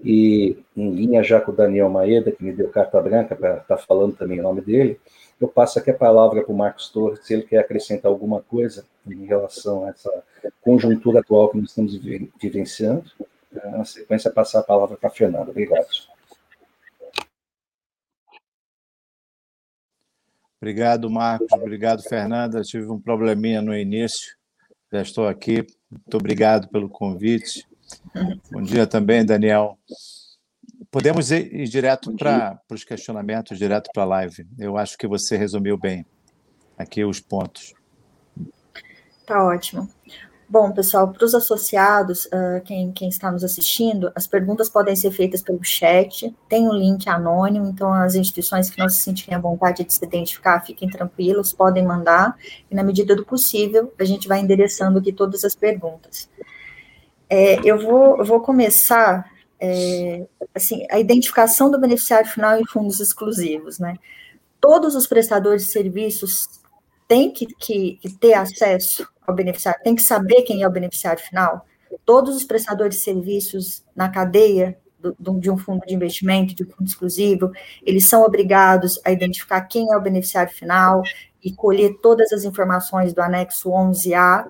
e 0.00 0.56
em 0.76 0.90
linha 0.90 1.22
já 1.22 1.40
com 1.40 1.50
o 1.50 1.54
Daniel 1.54 1.88
Maeda, 1.88 2.30
que 2.30 2.44
me 2.44 2.52
deu 2.52 2.68
carta 2.68 3.00
branca 3.00 3.34
para 3.34 3.56
estar 3.56 3.76
tá 3.76 3.78
falando 3.78 4.14
também 4.14 4.38
o 4.38 4.42
nome 4.42 4.60
dele, 4.60 5.00
eu 5.40 5.48
passo 5.48 5.78
aqui 5.78 5.90
a 5.90 5.94
palavra 5.94 6.42
para 6.42 6.52
o 6.52 6.56
Marcos 6.56 6.88
Torres, 6.90 7.20
se 7.22 7.34
ele 7.34 7.42
quer 7.42 7.58
acrescentar 7.58 8.10
alguma 8.10 8.40
coisa 8.40 8.86
em 9.06 9.26
relação 9.26 9.84
a 9.84 9.90
essa 9.90 10.10
conjuntura 10.62 11.20
atual 11.20 11.50
que 11.50 11.58
nós 11.58 11.70
estamos 11.70 11.94
vivenciando. 12.40 13.04
Na 13.52 13.84
sequência, 13.84 14.30
passar 14.30 14.60
a 14.60 14.62
palavra 14.62 14.96
para 14.96 15.08
a 15.08 15.12
Fernanda. 15.12 15.50
Obrigado. 15.50 15.86
Obrigado, 20.60 21.10
Marcos. 21.10 21.52
Obrigado, 21.52 22.02
Fernanda. 22.02 22.62
tive 22.62 22.90
um 22.90 23.00
probleminha 23.00 23.60
no 23.60 23.76
início. 23.76 24.36
Já 24.92 25.02
estou 25.02 25.28
aqui. 25.28 25.66
Muito 25.90 26.16
obrigado 26.16 26.68
pelo 26.68 26.88
convite. 26.88 27.66
Bom 28.50 28.62
dia 28.62 28.86
também, 28.86 29.24
Daniel. 29.24 29.78
Podemos 30.90 31.30
ir, 31.30 31.52
ir 31.54 31.68
direto 31.68 32.14
para 32.16 32.58
os 32.70 32.84
questionamentos, 32.84 33.58
direto 33.58 33.90
para 33.92 34.02
a 34.04 34.06
live. 34.06 34.46
Eu 34.58 34.76
acho 34.76 34.96
que 34.96 35.06
você 35.06 35.36
resumiu 35.36 35.76
bem 35.76 36.06
aqui 36.78 37.04
os 37.04 37.20
pontos. 37.20 37.74
Tá 39.26 39.44
ótimo. 39.44 39.88
Bom, 40.48 40.70
pessoal, 40.70 41.08
para 41.08 41.24
os 41.24 41.34
associados, 41.34 42.26
uh, 42.26 42.62
quem, 42.64 42.92
quem 42.92 43.08
está 43.08 43.32
nos 43.32 43.42
assistindo, 43.42 44.12
as 44.14 44.28
perguntas 44.28 44.68
podem 44.68 44.94
ser 44.94 45.10
feitas 45.10 45.42
pelo 45.42 45.62
chat, 45.64 46.32
tem 46.48 46.68
um 46.68 46.72
link 46.72 47.08
anônimo, 47.08 47.66
então 47.66 47.92
as 47.92 48.14
instituições 48.14 48.70
que 48.70 48.78
não 48.78 48.88
se 48.88 49.00
sentirem 49.00 49.34
à 49.34 49.40
vontade 49.40 49.82
de 49.82 49.92
se 49.92 50.04
identificar, 50.04 50.64
fiquem 50.64 50.88
tranquilos, 50.88 51.52
podem 51.52 51.84
mandar, 51.84 52.36
e 52.70 52.74
na 52.76 52.84
medida 52.84 53.16
do 53.16 53.24
possível, 53.24 53.92
a 53.98 54.04
gente 54.04 54.28
vai 54.28 54.38
endereçando 54.38 55.00
aqui 55.00 55.12
todas 55.12 55.44
as 55.44 55.56
perguntas. 55.56 56.30
É, 57.28 57.58
eu, 57.68 57.80
vou, 57.80 58.24
vou 58.24 58.40
começar 58.40 59.28
é, 59.58 60.26
assim, 60.54 60.86
a 60.92 61.00
identificação 61.00 61.72
do 61.72 61.80
beneficiário 61.80 62.30
final 62.30 62.56
em 62.56 62.64
fundos 62.66 63.00
exclusivos, 63.00 63.80
né? 63.80 63.96
Todos 64.60 64.94
os 64.94 65.08
prestadores 65.08 65.66
de 65.66 65.72
serviços 65.72 66.60
têm 67.08 67.30
que, 67.30 67.46
que, 67.46 67.98
ter 68.20 68.34
acesso 68.34 69.06
ao 69.26 69.34
beneficiário, 69.34 69.82
tem 69.82 69.94
que 69.94 70.02
saber 70.02 70.42
quem 70.42 70.62
é 70.62 70.68
o 70.68 70.72
beneficiário 70.72 71.22
final. 71.22 71.66
Todos 72.04 72.36
os 72.36 72.44
prestadores 72.44 72.96
de 72.96 73.02
serviços 73.02 73.84
na 73.94 74.08
cadeia 74.08 74.78
de 75.20 75.50
um 75.50 75.56
fundo 75.56 75.86
de 75.86 75.94
investimento, 75.94 76.54
de 76.54 76.64
um 76.64 76.70
fundo 76.70 76.88
exclusivo, 76.88 77.52
eles 77.84 78.06
são 78.06 78.22
obrigados 78.22 79.00
a 79.04 79.12
identificar 79.12 79.60
quem 79.62 79.92
é 79.92 79.96
o 79.96 80.00
beneficiário 80.00 80.52
final 80.52 81.02
e 81.42 81.52
colher 81.52 81.96
todas 82.02 82.32
as 82.32 82.44
informações 82.44 83.12
do 83.12 83.20
anexo 83.20 83.70
11A 83.70 84.46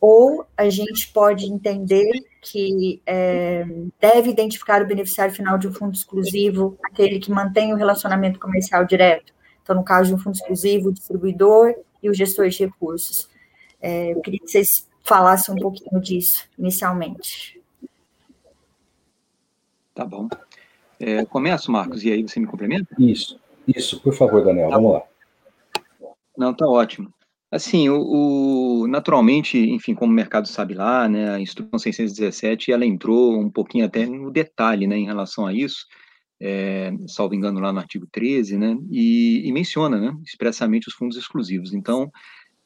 ou 0.00 0.46
a 0.56 0.68
gente 0.68 1.12
pode 1.12 1.46
entender 1.46 2.08
que 2.40 3.02
é, 3.04 3.66
deve 4.00 4.30
identificar 4.30 4.80
o 4.82 4.86
beneficiário 4.86 5.34
final 5.34 5.58
de 5.58 5.66
um 5.66 5.72
fundo 5.72 5.94
exclusivo, 5.94 6.78
aquele 6.84 7.18
que 7.18 7.32
mantém 7.32 7.72
o 7.72 7.76
relacionamento 7.76 8.38
comercial 8.38 8.84
direto. 8.84 9.32
Então, 9.62 9.74
no 9.74 9.84
caso 9.84 10.08
de 10.08 10.14
um 10.14 10.18
fundo 10.18 10.36
exclusivo, 10.36 10.88
o 10.88 10.92
distribuidor 10.92 11.74
e 12.02 12.08
o 12.08 12.14
gestor 12.14 12.48
de 12.48 12.58
recursos. 12.58 13.28
É, 13.80 14.12
eu 14.12 14.20
queria 14.20 14.40
que 14.40 14.48
vocês 14.48 14.88
falassem 15.02 15.54
um 15.54 15.58
pouquinho 15.58 16.00
disso, 16.00 16.44
inicialmente. 16.58 17.60
Tá 19.94 20.04
bom. 20.04 20.28
É, 21.00 21.24
começo, 21.24 21.70
Marcos, 21.70 22.04
e 22.04 22.12
aí 22.12 22.22
você 22.22 22.40
me 22.40 22.46
complementa? 22.46 22.88
Isso, 22.98 23.38
isso, 23.66 24.00
por 24.00 24.14
favor, 24.14 24.44
Daniel, 24.44 24.68
tá 24.68 24.76
vamos 24.76 24.92
lá. 24.92 25.02
Não, 26.36 26.54
tá 26.54 26.66
ótimo. 26.66 27.12
Assim, 27.50 27.88
o, 27.88 28.82
o, 28.82 28.86
naturalmente, 28.88 29.58
enfim, 29.58 29.94
como 29.94 30.12
o 30.12 30.14
mercado 30.14 30.46
sabe 30.46 30.74
lá, 30.74 31.08
né, 31.08 31.30
a 31.30 31.40
instrução 31.40 31.78
617, 31.78 32.70
ela 32.70 32.84
entrou 32.84 33.40
um 33.40 33.48
pouquinho 33.48 33.86
até 33.86 34.04
no 34.04 34.30
detalhe, 34.30 34.86
né, 34.86 34.98
em 34.98 35.06
relação 35.06 35.46
a 35.46 35.52
isso, 35.54 35.86
é, 36.40 36.92
salvo 37.06 37.34
engano 37.34 37.60
lá 37.60 37.72
no 37.72 37.78
artigo 37.78 38.06
13, 38.10 38.56
né, 38.56 38.76
e, 38.90 39.46
e 39.46 39.52
menciona, 39.52 39.98
né, 39.98 40.16
expressamente 40.24 40.88
os 40.88 40.94
fundos 40.94 41.16
exclusivos. 41.16 41.72
Então, 41.72 42.10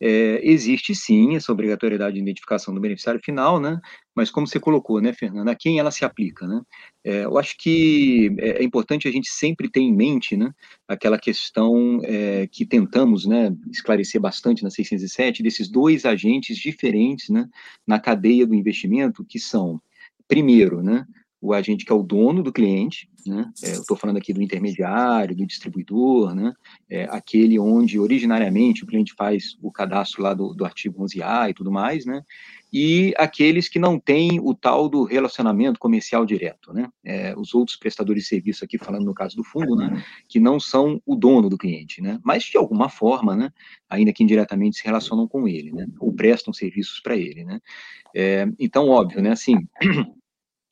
é, 0.05 0.41
existe 0.43 0.97
sim 0.97 1.37
essa 1.37 1.53
obrigatoriedade 1.53 2.17
de 2.17 2.21
identificação 2.21 2.75
do 2.75 2.81
beneficiário 2.81 3.21
final, 3.25 3.61
né? 3.61 3.81
Mas 4.17 4.33
como 4.33 4.49
você 4.49 4.59
colocou, 4.59 5.01
né, 5.01 5.13
Fernanda, 5.13 5.53
a 5.53 5.55
quem 5.55 5.79
ela 5.79 5.93
se 5.93 6.05
aplica, 6.05 6.45
né? 6.45 6.61
É, 7.05 7.25
eu 7.25 7.39
acho 7.39 7.57
que 7.57 8.35
é, 8.41 8.63
é 8.63 8.65
importante 8.65 9.07
a 9.07 9.13
gente 9.13 9.29
sempre 9.31 9.71
ter 9.71 9.79
em 9.79 9.95
mente, 9.95 10.37
né, 10.37 10.53
aquela 10.89 11.17
questão 11.17 12.01
é, 12.03 12.49
que 12.49 12.67
tentamos, 12.67 13.27
né, 13.27 13.55
esclarecer 13.71 14.21
bastante 14.21 14.65
na 14.65 14.71
607 14.71 15.41
desses 15.41 15.71
dois 15.71 16.05
agentes 16.05 16.57
diferentes, 16.57 17.29
né, 17.29 17.49
na 17.87 18.01
cadeia 18.01 18.45
do 18.45 18.57
investimento, 18.57 19.25
que 19.25 19.39
são, 19.39 19.81
primeiro, 20.27 20.83
né, 20.83 21.07
o 21.43 21.53
agente 21.53 21.85
que 21.85 21.91
é 21.91 21.95
o 21.95 22.05
dono 22.05 22.41
do 22.41 22.53
cliente, 22.53 23.11
né? 23.27 23.51
É, 23.65 23.75
eu 23.75 23.81
estou 23.81 23.97
falando 23.97 24.17
aqui 24.17 24.33
do 24.33 24.41
intermediário, 24.41 25.35
do 25.35 25.45
distribuidor, 25.45 26.37
né? 26.37 26.53
É, 26.89 27.05
aquele 27.11 27.59
onde 27.59 27.99
originariamente 27.99 28.85
o 28.85 28.87
cliente 28.87 29.13
faz 29.13 29.57
o 29.61 29.71
cadastro 29.71 30.23
lá 30.23 30.35
do, 30.35 30.55
do 30.55 30.65
artigo 30.65 31.03
11A 31.05 31.51
e 31.51 31.55
tudo 31.55 31.71
mais, 31.71 32.07
né? 32.07 32.23
E 32.73 33.13
aqueles 33.19 33.69
que 33.69 33.81
não 33.81 33.99
têm 33.99 34.41
o 34.41 34.55
tal 34.55 34.89
do 34.89 35.03
relacionamento 35.03 35.81
comercial 35.81 36.25
direto, 36.25 36.73
né? 36.73 36.89
É, 37.05 37.35
os 37.37 37.55
outros 37.55 37.77
prestadores 37.77 38.23
de 38.23 38.29
serviço 38.29 38.65
aqui, 38.65 38.79
falando 38.79 39.05
no 39.05 39.13
caso 39.13 39.35
do 39.37 39.43
fundo, 39.43 39.75
né? 39.75 40.01
Que 40.29 40.39
não 40.39 40.61
são 40.61 41.03
o 41.05 41.17
dono 41.17 41.51
do 41.51 41.59
cliente, 41.59 42.01
né? 42.01 42.21
Mas 42.25 42.45
de 42.45 42.57
alguma 42.57 42.89
forma, 42.89 43.35
né? 43.35 43.51
Ainda 43.91 44.13
que 44.13 44.23
indiretamente 44.23 44.77
se 44.77 44.85
relacionam 44.85 45.27
com 45.27 45.49
ele, 45.49 45.73
né? 45.73 45.89
Ou 45.99 46.13
prestam 46.13 46.53
serviços 46.53 47.01
para 47.01 47.17
ele, 47.17 47.45
né? 47.45 47.59
É, 48.15 48.47
então, 48.61 48.89
óbvio, 48.89 49.21
né? 49.21 49.33
Assim, 49.33 49.57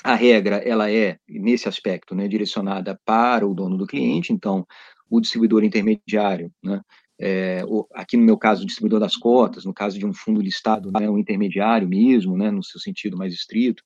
a 0.03 0.15
regra 0.15 0.57
ela 0.57 0.91
é 0.91 1.19
nesse 1.29 1.69
aspecto 1.69 2.15
né, 2.15 2.27
direcionada 2.27 2.99
para 3.05 3.47
o 3.47 3.55
dono 3.55 3.77
do 3.77 3.87
cliente, 3.87 4.33
então 4.33 4.67
o 5.09 5.21
distribuidor 5.21 5.65
intermediário, 5.65 6.51
né, 6.63 6.81
é, 7.21 7.63
o, 7.67 7.87
aqui 7.93 8.17
no 8.17 8.25
meu 8.25 8.39
caso 8.39 8.63
o 8.63 8.67
distribuidor 8.67 8.99
das 8.99 9.17
cotas, 9.17 9.65
no 9.65 9.75
caso 9.75 9.99
de 9.99 10.07
um 10.07 10.15
fundo 10.15 10.41
listado, 10.41 10.91
né, 10.91 11.09
o 11.09 11.19
intermediário 11.19 11.89
mesmo, 11.89 12.37
né, 12.37 12.51
no 12.51 12.63
seu 12.63 12.81
sentido 12.81 13.17
mais 13.17 13.35
estrito, 13.35 13.83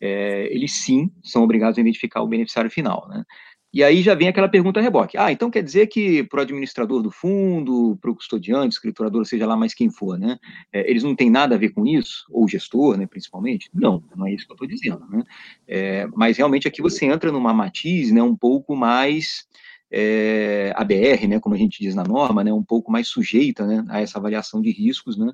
é, 0.00 0.52
eles 0.52 0.72
sim 0.72 1.12
são 1.22 1.44
obrigados 1.44 1.78
a 1.78 1.80
identificar 1.80 2.22
o 2.22 2.28
beneficiário 2.28 2.70
final, 2.70 3.06
né. 3.08 3.22
E 3.72 3.82
aí 3.82 4.02
já 4.02 4.14
vem 4.14 4.28
aquela 4.28 4.48
pergunta 4.48 4.80
a 4.80 4.82
reboque. 4.82 5.16
Ah, 5.16 5.32
então 5.32 5.50
quer 5.50 5.62
dizer 5.62 5.86
que 5.86 6.22
para 6.24 6.40
o 6.40 6.42
administrador 6.42 7.00
do 7.02 7.10
fundo, 7.10 7.96
para 8.00 8.10
o 8.10 8.14
custodiante, 8.14 8.74
escriturador, 8.74 9.24
seja 9.24 9.46
lá 9.46 9.56
mais 9.56 9.72
quem 9.72 9.90
for, 9.90 10.18
né? 10.18 10.38
É, 10.72 10.88
eles 10.90 11.02
não 11.02 11.16
têm 11.16 11.30
nada 11.30 11.54
a 11.54 11.58
ver 11.58 11.70
com 11.70 11.86
isso? 11.86 12.26
Ou 12.30 12.46
gestor, 12.46 12.98
né, 12.98 13.06
principalmente? 13.06 13.70
Não, 13.72 14.04
não 14.14 14.26
é 14.26 14.32
isso 14.34 14.44
que 14.44 14.52
eu 14.52 14.54
estou 14.54 14.68
dizendo, 14.68 15.06
né? 15.08 15.22
É, 15.66 16.06
mas 16.14 16.36
realmente 16.36 16.68
aqui 16.68 16.82
você 16.82 17.06
entra 17.06 17.32
numa 17.32 17.54
matiz, 17.54 18.12
né, 18.12 18.22
um 18.22 18.36
pouco 18.36 18.76
mais 18.76 19.46
é, 19.90 20.72
ABR, 20.76 21.26
né, 21.28 21.40
como 21.40 21.54
a 21.54 21.58
gente 21.58 21.82
diz 21.82 21.94
na 21.94 22.04
norma, 22.04 22.42
né, 22.42 22.52
um 22.52 22.62
pouco 22.62 22.90
mais 22.90 23.08
sujeita, 23.08 23.66
né, 23.66 23.84
a 23.88 24.00
essa 24.00 24.18
avaliação 24.18 24.60
de 24.60 24.70
riscos, 24.70 25.18
né, 25.18 25.32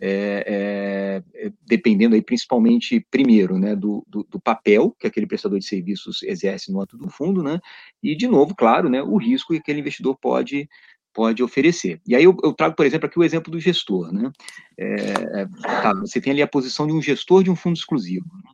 é, 0.00 1.22
é, 1.34 1.46
é, 1.46 1.52
dependendo 1.66 2.14
aí 2.14 2.22
principalmente, 2.22 3.06
primeiro, 3.10 3.58
né, 3.58 3.76
do, 3.76 4.04
do, 4.08 4.26
do, 4.28 4.40
papel 4.40 4.96
que 4.98 5.06
aquele 5.06 5.26
prestador 5.26 5.58
de 5.58 5.66
serviços 5.66 6.22
exerce 6.22 6.72
no 6.72 6.80
ato 6.80 6.96
do 6.96 7.10
fundo, 7.10 7.42
né, 7.42 7.60
e, 8.02 8.16
de 8.16 8.26
novo, 8.26 8.54
claro, 8.54 8.88
né, 8.88 9.02
o 9.02 9.18
risco 9.18 9.52
que 9.52 9.58
aquele 9.58 9.80
investidor 9.80 10.16
pode, 10.16 10.68
pode 11.12 11.42
oferecer. 11.42 12.00
E 12.06 12.16
aí 12.16 12.24
eu, 12.24 12.34
eu 12.42 12.54
trago, 12.54 12.74
por 12.74 12.86
exemplo, 12.86 13.06
aqui 13.06 13.18
o 13.18 13.24
exemplo 13.24 13.52
do 13.52 13.60
gestor, 13.60 14.10
né, 14.10 14.32
é, 14.78 15.46
tá, 15.62 15.92
você 16.00 16.20
tem 16.20 16.32
ali 16.32 16.42
a 16.42 16.48
posição 16.48 16.86
de 16.86 16.94
um 16.94 17.02
gestor 17.02 17.42
de 17.42 17.50
um 17.50 17.56
fundo 17.56 17.76
exclusivo, 17.76 18.26
né, 18.42 18.50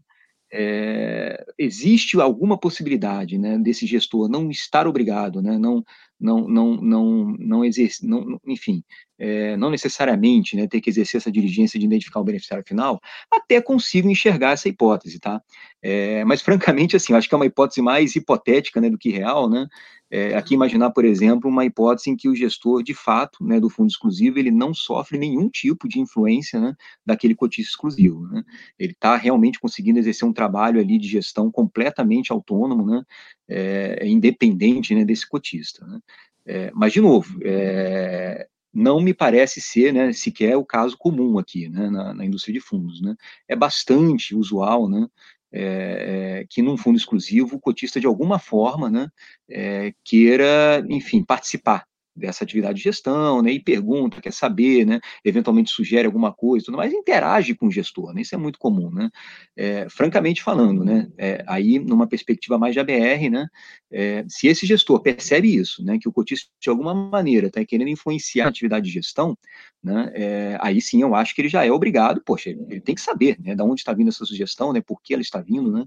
é, 0.53 1.45
existe 1.59 2.21
alguma 2.21 2.59
possibilidade 2.59 3.37
né, 3.39 3.59
desse 3.59 3.87
gestor 3.87 4.29
não 4.29 4.51
estar 4.51 4.87
obrigado, 4.87 5.43
né, 5.43 5.59
não, 5.59 5.85
não, 6.19 6.49
não, 6.49 6.77
não, 6.77 7.37
não, 7.39 7.65
exerce, 7.65 8.07
não 8.07 8.41
enfim, 8.47 8.83
é, 9.19 9.57
não 9.57 9.71
necessariamente 9.71 10.57
né, 10.57 10.67
ter 10.67 10.81
que 10.81 10.89
exercer 10.89 11.19
essa 11.19 11.33
diligência 11.33 11.79
de 11.79 11.87
identificar 11.87 12.21
o 12.21 12.25
beneficiário 12.25 12.65
final, 12.67 13.01
até 13.31 13.61
consigo 13.61 14.09
enxergar 14.09 14.53
essa 14.53 14.69
hipótese, 14.69 15.19
tá? 15.19 15.43
É, 15.89 16.25
mas, 16.25 16.43
francamente, 16.43 16.97
assim, 16.97 17.13
acho 17.13 17.29
que 17.29 17.35
é 17.35 17.39
uma 17.39 17.47
hipótese 17.47 17.81
mais 17.81 18.17
hipotética 18.17 18.81
né, 18.81 18.91
do 18.91 18.99
que 18.99 19.09
real, 19.09 19.49
né? 19.49 19.69
É, 20.11 20.35
aqui 20.35 20.53
imaginar, 20.53 20.91
por 20.91 21.05
exemplo, 21.05 21.49
uma 21.49 21.65
hipótese 21.65 22.11
em 22.11 22.17
que 22.17 22.29
o 22.29 22.35
gestor, 22.35 22.83
de 22.83 22.93
fato, 22.93 23.45
né, 23.45 23.61
do 23.61 23.71
fundo 23.71 23.89
exclusivo, 23.89 24.37
ele 24.37 24.51
não 24.51 24.75
sofre 24.75 25.17
nenhum 25.17 25.49
tipo 25.49 25.89
de 25.89 26.01
influência 26.01 26.61
né, 26.61 26.75
daquele 27.05 27.37
cotista 27.37 27.71
exclusivo. 27.71 28.27
Né? 28.27 28.43
Ele 28.77 28.95
está 28.95 29.17
realmente 29.17 29.61
conseguindo 29.61 30.01
exercer 30.01 30.27
um 30.27 30.33
trabalho 30.33 30.81
ali 30.81 30.99
de 30.99 31.07
gestão 31.07 31.53
completamente 31.53 32.33
autônomo, 32.33 32.85
né, 32.85 33.05
é, 33.49 34.09
independente 34.09 34.93
né, 34.93 35.05
desse 35.05 35.29
cotista. 35.29 35.87
Né? 35.87 36.01
É, 36.47 36.71
mas, 36.75 36.93
de 36.93 37.01
novo, 37.01 37.39
é, 37.45 38.49
não 38.77 39.01
me 39.01 39.15
parece 39.15 39.61
ser, 39.61 39.93
né, 39.93 40.13
sequer 40.13 40.57
o 40.57 40.65
caso 40.65 40.99
comum 40.99 41.39
aqui, 41.39 41.67
né, 41.69 41.89
na, 41.89 42.13
na 42.13 42.25
indústria 42.25 42.53
de 42.53 42.61
fundos, 42.61 43.01
né. 43.01 43.17
É 43.49 43.57
bastante 43.57 44.35
usual, 44.35 44.87
né, 44.87 45.09
é, 45.57 46.41
é, 46.41 46.47
que 46.49 46.63
num 46.63 46.77
fundo 46.77 46.97
exclusivo 46.97 47.57
o 47.57 47.61
cotista 47.61 47.99
de 47.99 48.07
alguma 48.07 48.39
forma, 48.39 48.91
né, 48.91 49.09
é, 49.49 49.93
queira, 50.05 50.85
enfim, 50.89 51.25
participar 51.25 51.87
dessa 52.17 52.45
atividade 52.45 52.79
de 52.79 52.85
gestão, 52.85 53.43
né, 53.43 53.53
e 53.53 53.61
pergunta, 53.61 54.21
quer 54.21 54.33
saber, 54.33 54.87
né, 54.87 55.01
eventualmente 55.25 55.71
sugere 55.71 56.07
alguma 56.07 56.33
coisa, 56.33 56.67
tudo 56.67 56.79
mais, 56.79 56.93
interage 56.93 57.55
com 57.55 57.67
o 57.67 57.71
gestor, 57.71 58.15
né, 58.15 58.23
isso 58.23 58.35
é 58.35 58.39
muito 58.39 58.59
comum, 58.59 58.91
né, 58.91 59.11
é, 59.57 59.87
francamente 59.91 60.43
falando, 60.43 60.85
né, 60.85 61.09
é, 61.19 61.45
aí 61.47 61.79
numa 61.79 62.07
perspectiva 62.07 62.59
mais 62.59 62.73
de 62.73 62.81
ABR, 62.81 63.29
né, 63.31 63.47
é, 63.91 64.25
se 64.29 64.47
esse 64.47 64.67
gestor 64.67 65.01
percebe 65.01 65.55
isso, 65.55 65.85
né, 65.85 65.99
que 66.01 66.09
o 66.09 66.13
cotista 66.13 66.51
de 66.61 66.71
alguma 66.71 66.95
maneira 66.95 67.49
está 67.49 67.65
querendo 67.65 67.89
influenciar 67.89 68.47
a 68.47 68.49
atividade 68.49 68.87
de 68.87 68.93
gestão, 68.93 69.37
né, 69.83 70.11
é, 70.15 70.59
aí 70.61 70.81
sim 70.81 71.03
eu 71.03 71.15
acho 71.15 71.35
que 71.35 71.43
ele 71.43 71.49
já 71.49 71.65
é 71.65 71.71
obrigado, 71.71 72.23
poxa, 72.25 72.51
ele 72.51 72.81
tem 72.81 72.95
que 72.95 73.01
saber, 73.01 73.37
né, 73.41 73.55
de 73.55 73.63
onde 73.63 73.81
está 73.81 73.93
vindo 73.93 74.09
essa 74.09 74.25
sugestão, 74.25 74.73
né, 74.73 74.81
por 74.81 75.03
que 75.03 75.13
ela 75.13 75.23
está 75.23 75.41
vindo, 75.41 75.71
né, 75.71 75.85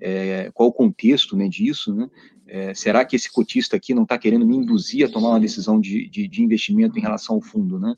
é, 0.00 0.50
qual 0.54 0.68
o 0.68 0.72
contexto, 0.72 1.36
né, 1.36 1.48
disso, 1.48 1.94
né, 1.94 2.08
é, 2.52 2.74
será 2.74 3.02
que 3.02 3.16
esse 3.16 3.32
cotista 3.32 3.76
aqui 3.76 3.94
não 3.94 4.02
está 4.02 4.18
querendo 4.18 4.46
me 4.46 4.54
induzir 4.54 5.06
a 5.06 5.10
tomar 5.10 5.30
uma 5.30 5.40
decisão 5.40 5.80
de, 5.80 6.06
de, 6.10 6.28
de 6.28 6.42
investimento 6.42 6.98
em 6.98 7.00
relação 7.00 7.36
ao 7.36 7.40
fundo, 7.40 7.80
né? 7.80 7.94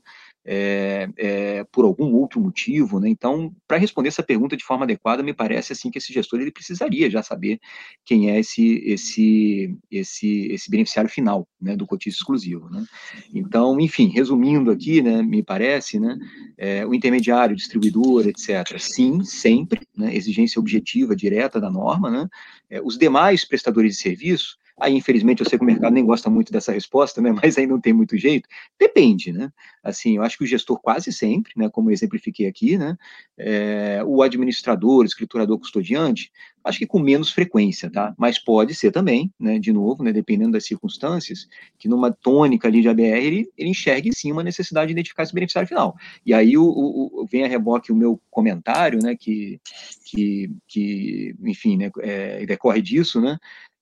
É, 0.47 1.09
é, 1.17 1.63
por 1.71 1.85
algum 1.85 2.13
outro 2.13 2.39
motivo, 2.39 2.99
né? 2.99 3.09
Então, 3.09 3.51
para 3.67 3.77
responder 3.77 4.09
essa 4.09 4.21
pergunta 4.21 4.55
de 4.55 4.63
forma 4.63 4.83
adequada, 4.83 5.23
me 5.23 5.33
parece 5.33 5.73
assim 5.73 5.89
que 5.89 5.97
esse 5.97 6.13
gestor 6.13 6.39
ele 6.39 6.51
precisaria 6.51 7.09
já 7.09 7.23
saber 7.23 7.59
quem 8.03 8.29
é 8.29 8.39
esse 8.39 8.77
esse 8.85 9.75
esse 9.89 10.47
esse 10.51 10.69
beneficiário 10.69 11.09
final, 11.09 11.47
né, 11.59 11.75
do 11.75 11.87
cotista 11.87 12.19
exclusivo, 12.19 12.69
né? 12.69 12.85
Então, 13.33 13.79
enfim, 13.79 14.07
resumindo 14.07 14.69
aqui, 14.69 15.01
né, 15.01 15.23
me 15.23 15.41
parece, 15.41 15.99
né, 15.99 16.17
é, 16.57 16.85
o 16.85 16.93
intermediário, 16.93 17.55
distribuidor, 17.55 18.27
etc. 18.27 18.77
Sim, 18.79 19.23
sempre, 19.23 19.81
né, 19.97 20.15
exigência 20.15 20.59
objetiva 20.59 21.15
direta 21.15 21.59
da 21.59 21.71
norma, 21.71 22.11
né? 22.11 22.29
É, 22.69 22.81
os 22.81 22.97
demais 22.97 23.45
prestadores 23.45 23.95
de 23.95 24.01
serviço 24.01 24.57
Aí, 24.77 24.93
infelizmente, 24.93 25.41
eu 25.41 25.49
sei 25.49 25.57
que 25.57 25.63
o 25.63 25.67
mercado 25.67 25.93
nem 25.93 26.05
gosta 26.05 26.29
muito 26.29 26.51
dessa 26.51 26.71
resposta, 26.71 27.21
né? 27.21 27.31
Mas 27.43 27.57
aí 27.57 27.65
não 27.65 27.79
tem 27.79 27.93
muito 27.93 28.17
jeito. 28.17 28.47
Depende, 28.77 29.31
né? 29.31 29.51
Assim, 29.81 30.17
eu 30.17 30.23
acho 30.23 30.37
que 30.37 30.43
o 30.43 30.47
gestor 30.47 30.79
quase 30.81 31.13
sempre, 31.13 31.53
né? 31.55 31.69
Como 31.69 31.89
eu 31.89 31.93
exemplifiquei 31.93 32.45
aqui, 32.45 32.77
né? 32.77 32.97
É, 33.37 34.01
o 34.05 34.21
administrador, 34.21 35.05
escriturador 35.05 35.57
custodiante, 35.59 36.29
acho 36.63 36.79
que 36.79 36.87
com 36.87 36.99
menos 36.99 37.31
frequência, 37.31 37.89
tá? 37.89 38.13
Mas 38.17 38.37
pode 38.37 38.75
ser 38.75 38.91
também, 38.91 39.31
né? 39.39 39.59
De 39.59 39.71
novo, 39.71 40.03
né? 40.03 40.11
Dependendo 40.11 40.51
das 40.51 40.65
circunstâncias, 40.65 41.47
que 41.79 41.87
numa 41.87 42.11
tônica 42.11 42.67
ali 42.67 42.81
de 42.81 42.89
ABR 42.89 43.03
ele, 43.03 43.49
ele 43.57 43.69
enxergue 43.69 44.11
sim 44.13 44.31
uma 44.31 44.43
necessidade 44.43 44.87
de 44.87 44.93
identificar 44.93 45.23
esse 45.23 45.33
beneficiário 45.33 45.69
final. 45.69 45.95
E 46.25 46.33
aí 46.33 46.57
o, 46.57 46.65
o 46.65 47.25
vem 47.31 47.45
a 47.45 47.47
reboque 47.47 47.93
o 47.93 47.95
meu 47.95 48.19
comentário, 48.29 48.99
né? 49.01 49.15
Que, 49.15 49.61
que, 50.03 50.51
que 50.67 51.35
enfim, 51.43 51.77
né? 51.77 51.91
É, 51.99 52.45
decorre 52.45 52.81
disso, 52.81 53.21
né? 53.21 53.37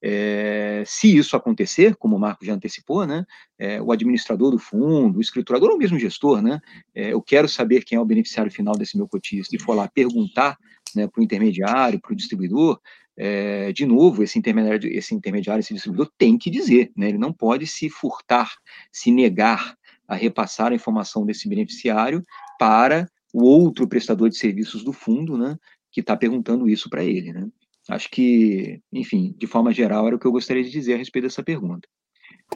É, 0.06 0.82
se 0.84 1.16
isso 1.16 1.34
acontecer, 1.34 1.96
como 1.96 2.14
o 2.14 2.18
Marco 2.18 2.44
já 2.44 2.52
antecipou, 2.52 3.06
né, 3.06 3.24
é, 3.58 3.80
o 3.80 3.90
administrador 3.90 4.50
do 4.50 4.58
fundo, 4.58 5.16
o 5.16 5.20
escriturador 5.22 5.70
ou 5.70 5.78
mesmo 5.78 5.98
gestor, 5.98 6.42
né, 6.42 6.60
é, 6.94 7.14
eu 7.14 7.22
quero 7.22 7.48
saber 7.48 7.84
quem 7.84 7.96
é 7.96 8.00
o 8.00 8.04
beneficiário 8.04 8.52
final 8.52 8.76
desse 8.76 8.98
meu 8.98 9.08
cotista 9.08 9.56
e 9.56 9.58
for 9.58 9.72
lá 9.72 9.88
perguntar 9.88 10.58
né, 10.94 11.08
para 11.08 11.18
o 11.18 11.24
intermediário, 11.24 11.98
para 11.98 12.12
o 12.12 12.14
distribuidor, 12.14 12.78
é, 13.16 13.72
de 13.72 13.86
novo, 13.86 14.22
esse 14.22 14.38
intermediário, 14.38 14.92
esse 14.92 15.14
intermediário, 15.14 15.60
esse 15.60 15.72
distribuidor 15.72 16.12
tem 16.18 16.36
que 16.36 16.50
dizer, 16.50 16.92
né, 16.94 17.08
ele 17.08 17.16
não 17.16 17.32
pode 17.32 17.66
se 17.66 17.88
furtar, 17.88 18.52
se 18.92 19.10
negar 19.10 19.74
a 20.06 20.14
repassar 20.14 20.70
a 20.70 20.74
informação 20.74 21.24
desse 21.24 21.48
beneficiário 21.48 22.22
para 22.58 23.08
o 23.32 23.42
outro 23.42 23.88
prestador 23.88 24.28
de 24.28 24.36
serviços 24.36 24.84
do 24.84 24.92
fundo, 24.92 25.38
né, 25.38 25.56
que 25.90 26.00
está 26.00 26.14
perguntando 26.14 26.68
isso 26.68 26.90
para 26.90 27.02
ele, 27.02 27.32
né. 27.32 27.48
Acho 27.88 28.10
que, 28.10 28.80
enfim, 28.92 29.34
de 29.36 29.46
forma 29.46 29.72
geral, 29.72 30.06
era 30.06 30.16
o 30.16 30.18
que 30.18 30.26
eu 30.26 30.32
gostaria 30.32 30.64
de 30.64 30.70
dizer 30.70 30.94
a 30.94 30.98
respeito 30.98 31.24
dessa 31.24 31.42
pergunta. 31.42 31.86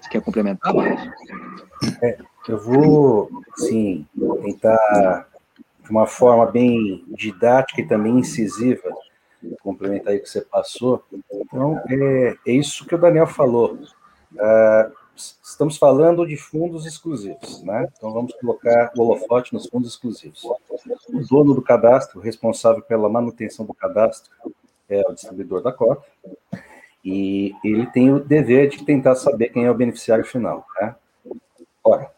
Você 0.00 0.08
quer 0.08 0.22
complementar, 0.22 0.72
Marcos? 0.72 1.02
É, 2.02 2.18
eu 2.48 2.58
vou, 2.58 3.30
sim, 3.56 4.06
tentar, 4.42 5.28
de 5.84 5.90
uma 5.90 6.06
forma 6.06 6.46
bem 6.46 7.04
didática 7.08 7.80
e 7.80 7.86
também 7.86 8.18
incisiva, 8.18 8.88
complementar 9.62 10.12
aí 10.12 10.18
o 10.18 10.22
que 10.22 10.30
você 10.30 10.40
passou. 10.40 11.04
Então, 11.30 11.78
é, 11.88 12.36
é 12.46 12.52
isso 12.52 12.86
que 12.86 12.94
o 12.94 12.98
Daniel 12.98 13.26
falou. 13.26 13.78
Uh, 14.32 14.92
estamos 15.42 15.76
falando 15.76 16.26
de 16.26 16.36
fundos 16.36 16.86
exclusivos, 16.86 17.62
né? 17.62 17.88
Então, 17.96 18.12
vamos 18.12 18.32
colocar 18.34 18.92
o 18.96 19.02
holofote 19.02 19.52
nos 19.52 19.66
fundos 19.66 19.90
exclusivos. 19.90 20.42
O 20.44 21.20
dono 21.28 21.54
do 21.54 21.62
cadastro, 21.62 22.20
responsável 22.20 22.82
pela 22.82 23.08
manutenção 23.08 23.66
do 23.66 23.74
cadastro, 23.74 24.30
é 24.88 25.02
o 25.08 25.12
distribuidor 25.12 25.62
da 25.62 25.72
cota, 25.72 26.04
e 27.04 27.54
ele 27.64 27.86
tem 27.86 28.12
o 28.12 28.20
dever 28.20 28.68
de 28.68 28.84
tentar 28.84 29.14
saber 29.14 29.48
quem 29.50 29.64
é 29.64 29.70
o 29.70 29.74
beneficiário 29.74 30.24
final. 30.24 30.66
Né? 30.80 30.94
Ora, 31.82 32.10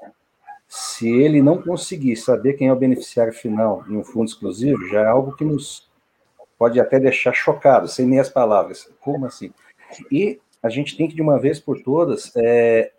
se 0.68 1.08
ele 1.08 1.42
não 1.42 1.60
conseguir 1.60 2.16
saber 2.16 2.54
quem 2.54 2.68
é 2.68 2.72
o 2.72 2.76
beneficiário 2.76 3.32
final 3.32 3.84
em 3.88 3.96
um 3.96 4.04
fundo 4.04 4.28
exclusivo, 4.28 4.88
já 4.88 5.02
é 5.02 5.06
algo 5.06 5.36
que 5.36 5.44
nos 5.44 5.88
pode 6.58 6.78
até 6.78 7.00
deixar 7.00 7.32
chocados, 7.32 7.94
sem 7.94 8.06
nem 8.06 8.20
as 8.20 8.28
palavras. 8.28 8.90
Como 9.00 9.26
assim? 9.26 9.52
E 10.10 10.40
a 10.62 10.68
gente 10.68 10.96
tem 10.96 11.08
que, 11.08 11.14
de 11.14 11.22
uma 11.22 11.38
vez 11.38 11.58
por 11.58 11.82
todas, 11.82 12.30
é, 12.36 12.92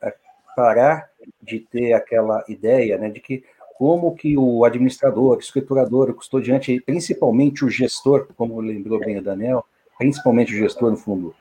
parar 0.56 1.10
de 1.42 1.60
ter 1.60 1.94
aquela 1.94 2.44
ideia 2.48 2.98
né, 2.98 3.10
de 3.10 3.20
que 3.20 3.44
como 3.82 4.14
que 4.14 4.38
o 4.38 4.64
administrador, 4.64 5.38
o 5.38 5.40
escriturador, 5.40 6.12
o 6.12 6.14
custodiante, 6.14 6.80
principalmente 6.86 7.66
o 7.66 7.70
gestor, 7.70 8.28
como 8.38 8.62
lembrou 8.62 9.00
bem 9.00 9.18
o 9.18 9.24
Daniel, 9.24 9.66
principalmente 9.98 10.54
o 10.54 10.56
gestor 10.56 10.92
no 10.92 10.98
fundo 10.98 11.34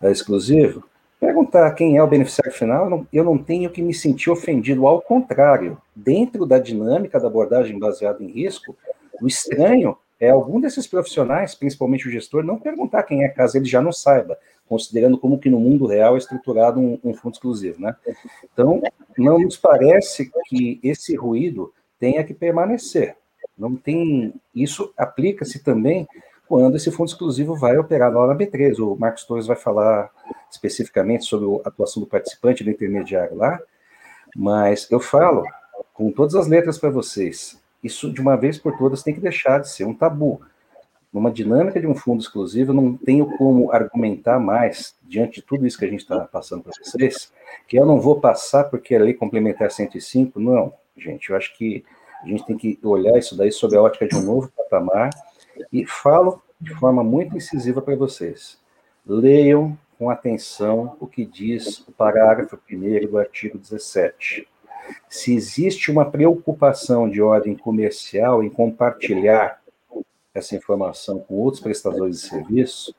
é, 0.00 0.08
exclusivo, 0.08 0.84
perguntar 1.18 1.68
quem 1.72 1.96
é 1.96 2.02
o 2.02 2.06
beneficiário 2.06 2.56
final, 2.56 2.84
eu 2.84 2.90
não, 2.90 3.06
eu 3.12 3.24
não 3.24 3.36
tenho 3.36 3.68
que 3.70 3.82
me 3.82 3.92
sentir 3.92 4.30
ofendido, 4.30 4.86
ao 4.86 5.02
contrário, 5.02 5.78
dentro 5.92 6.46
da 6.46 6.60
dinâmica 6.60 7.18
da 7.18 7.26
abordagem 7.26 7.76
baseada 7.76 8.22
em 8.22 8.28
risco, 8.28 8.76
o 9.20 9.26
estranho 9.26 9.98
é 10.20 10.30
algum 10.30 10.60
desses 10.60 10.86
profissionais, 10.86 11.56
principalmente 11.56 12.06
o 12.06 12.12
gestor, 12.12 12.44
não 12.44 12.56
perguntar 12.56 13.02
quem 13.02 13.24
é, 13.24 13.28
caso 13.28 13.56
ele 13.56 13.64
já 13.64 13.82
não 13.82 13.90
saiba, 13.90 14.38
considerando 14.68 15.18
como 15.18 15.40
que 15.40 15.50
no 15.50 15.58
mundo 15.58 15.86
real 15.86 16.14
é 16.14 16.18
estruturado 16.18 16.78
um, 16.78 17.00
um 17.02 17.12
fundo 17.12 17.32
exclusivo, 17.32 17.80
né? 17.80 17.96
Então, 18.52 18.80
não 19.18 19.40
nos 19.40 19.56
parece 19.56 20.30
que 20.46 20.78
esse 20.84 21.16
ruído 21.16 21.72
tenha 22.00 22.24
que 22.24 22.34
permanecer. 22.34 23.16
Não 23.56 23.76
tem. 23.76 24.34
Isso 24.54 24.92
aplica-se 24.96 25.62
também 25.62 26.08
quando 26.48 26.76
esse 26.76 26.90
fundo 26.90 27.08
exclusivo 27.08 27.54
vai 27.54 27.76
operar 27.76 28.12
lá 28.12 28.26
na 28.26 28.34
B3. 28.34 28.78
O 28.80 28.96
Marcos 28.98 29.24
Torres 29.24 29.46
vai 29.46 29.54
falar 29.54 30.10
especificamente 30.50 31.26
sobre 31.26 31.46
a 31.64 31.68
atuação 31.68 32.02
do 32.02 32.08
participante 32.08 32.64
do 32.64 32.70
intermediário 32.70 33.36
lá, 33.36 33.60
mas 34.34 34.90
eu 34.90 34.98
falo 34.98 35.44
com 35.92 36.10
todas 36.10 36.34
as 36.34 36.48
letras 36.48 36.78
para 36.78 36.90
vocês. 36.90 37.60
Isso, 37.84 38.10
de 38.12 38.20
uma 38.20 38.36
vez 38.36 38.58
por 38.58 38.76
todas, 38.76 39.02
tem 39.02 39.14
que 39.14 39.20
deixar 39.20 39.60
de 39.60 39.70
ser 39.70 39.84
um 39.84 39.94
tabu. 39.94 40.40
Numa 41.12 41.30
dinâmica 41.30 41.80
de 41.80 41.86
um 41.86 41.94
fundo 41.94 42.22
exclusivo, 42.22 42.72
não 42.72 42.96
tenho 42.96 43.36
como 43.36 43.72
argumentar 43.72 44.38
mais, 44.38 44.94
diante 45.02 45.40
de 45.40 45.42
tudo 45.42 45.66
isso 45.66 45.78
que 45.78 45.84
a 45.84 45.88
gente 45.88 46.00
está 46.00 46.20
passando 46.20 46.62
para 46.62 46.72
vocês, 46.80 47.32
que 47.66 47.76
eu 47.76 47.84
não 47.84 48.00
vou 48.00 48.20
passar 48.20 48.64
porque 48.64 48.94
a 48.94 49.00
lei 49.00 49.12
complementar 49.12 49.70
105, 49.70 50.38
não 50.38 50.72
gente. 50.96 51.30
Eu 51.30 51.36
acho 51.36 51.56
que 51.56 51.84
a 52.22 52.26
gente 52.26 52.44
tem 52.44 52.56
que 52.56 52.78
olhar 52.82 53.18
isso 53.18 53.36
daí 53.36 53.50
sob 53.50 53.76
a 53.76 53.82
ótica 53.82 54.06
de 54.06 54.16
um 54.16 54.22
novo 54.22 54.52
patamar 54.56 55.10
e 55.72 55.86
falo 55.86 56.42
de 56.60 56.74
forma 56.74 57.02
muito 57.02 57.36
incisiva 57.36 57.80
para 57.80 57.96
vocês. 57.96 58.58
Leiam 59.06 59.76
com 59.98 60.10
atenção 60.10 60.96
o 61.00 61.06
que 61.06 61.24
diz 61.24 61.80
o 61.86 61.92
parágrafo 61.92 62.58
1 62.70 63.06
do 63.06 63.18
artigo 63.18 63.58
17. 63.58 64.46
Se 65.08 65.34
existe 65.34 65.90
uma 65.90 66.10
preocupação 66.10 67.08
de 67.08 67.22
ordem 67.22 67.56
comercial 67.56 68.42
em 68.42 68.50
compartilhar 68.50 69.60
essa 70.34 70.54
informação 70.54 71.20
com 71.20 71.34
outros 71.34 71.62
prestadores 71.62 72.20
de 72.20 72.28
serviço, 72.28 72.94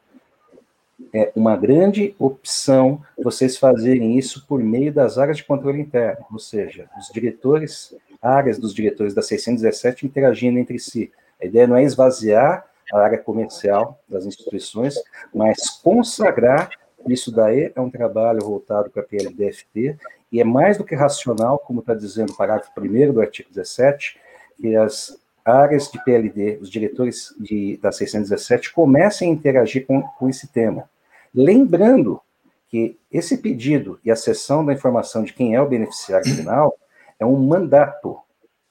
é 1.14 1.32
uma 1.36 1.56
grande 1.56 2.16
opção 2.18 3.02
vocês 3.18 3.58
fazerem 3.58 4.18
isso 4.18 4.46
por 4.48 4.62
meio 4.62 4.94
das 4.94 5.18
áreas 5.18 5.38
de 5.38 5.44
controle 5.44 5.80
interno, 5.80 6.26
ou 6.32 6.40
seja, 6.40 6.90
os 6.98 7.10
diretores, 7.14 7.96
áreas 8.22 8.58
dos 8.58 8.74
diretores 8.74 9.14
da 9.14 9.22
617 9.22 10.06
interagindo 10.06 10.60
entre 10.60 10.80
si. 10.80 11.12
A 11.42 11.46
ideia 11.46 11.68
não 11.68 11.76
é 11.76 11.84
esvaziar 11.84 12.66
a 12.94 13.00
área 13.00 13.18
comercial 13.18 14.00
das 14.08 14.26
instituições, 14.26 14.96
mas 15.34 15.70
consagrar 15.82 16.70
isso 17.08 17.32
daí 17.32 17.72
é 17.76 17.82
um 17.82 17.90
trabalho 17.90 18.42
voltado 18.42 18.90
para 18.90 19.02
a 19.02 19.06
PLDFT 19.06 19.98
e 20.32 20.40
é 20.40 20.44
mais 20.44 20.78
do 20.78 20.84
que 20.84 20.96
racional, 20.96 21.60
como 21.60 21.80
está 21.80 21.94
dizendo 21.94 22.32
o 22.32 22.38
parágrafo 22.38 22.72
1 22.80 23.14
do 23.14 23.22
artigo 23.22 23.50
17, 23.52 24.20
que 24.60 24.76
as 24.76 25.20
áreas 25.46 25.90
de 25.92 26.04
PLD, 26.04 26.60
os 26.62 26.70
diretores 26.70 27.34
de, 27.40 27.78
da 27.78 27.92
617, 27.92 28.74
comecem 28.74 29.30
a 29.30 29.34
interagir 29.34 29.86
com, 29.86 30.02
com 30.02 30.30
esse 30.30 30.48
tema. 30.48 30.90
Lembrando 31.34 32.22
que 32.70 32.98
esse 33.12 33.38
pedido 33.38 34.00
e 34.04 34.12
a 34.12 34.16
cessão 34.16 34.66
da 34.66 34.74
informação 34.74 35.24
de 35.24 35.34
quem 35.34 35.56
é 35.56 35.62
o 35.62 35.68
beneficiário 35.68 36.26
final 36.34 36.76
é 37.20 37.26
um 37.26 37.38
mandato, 37.38 38.18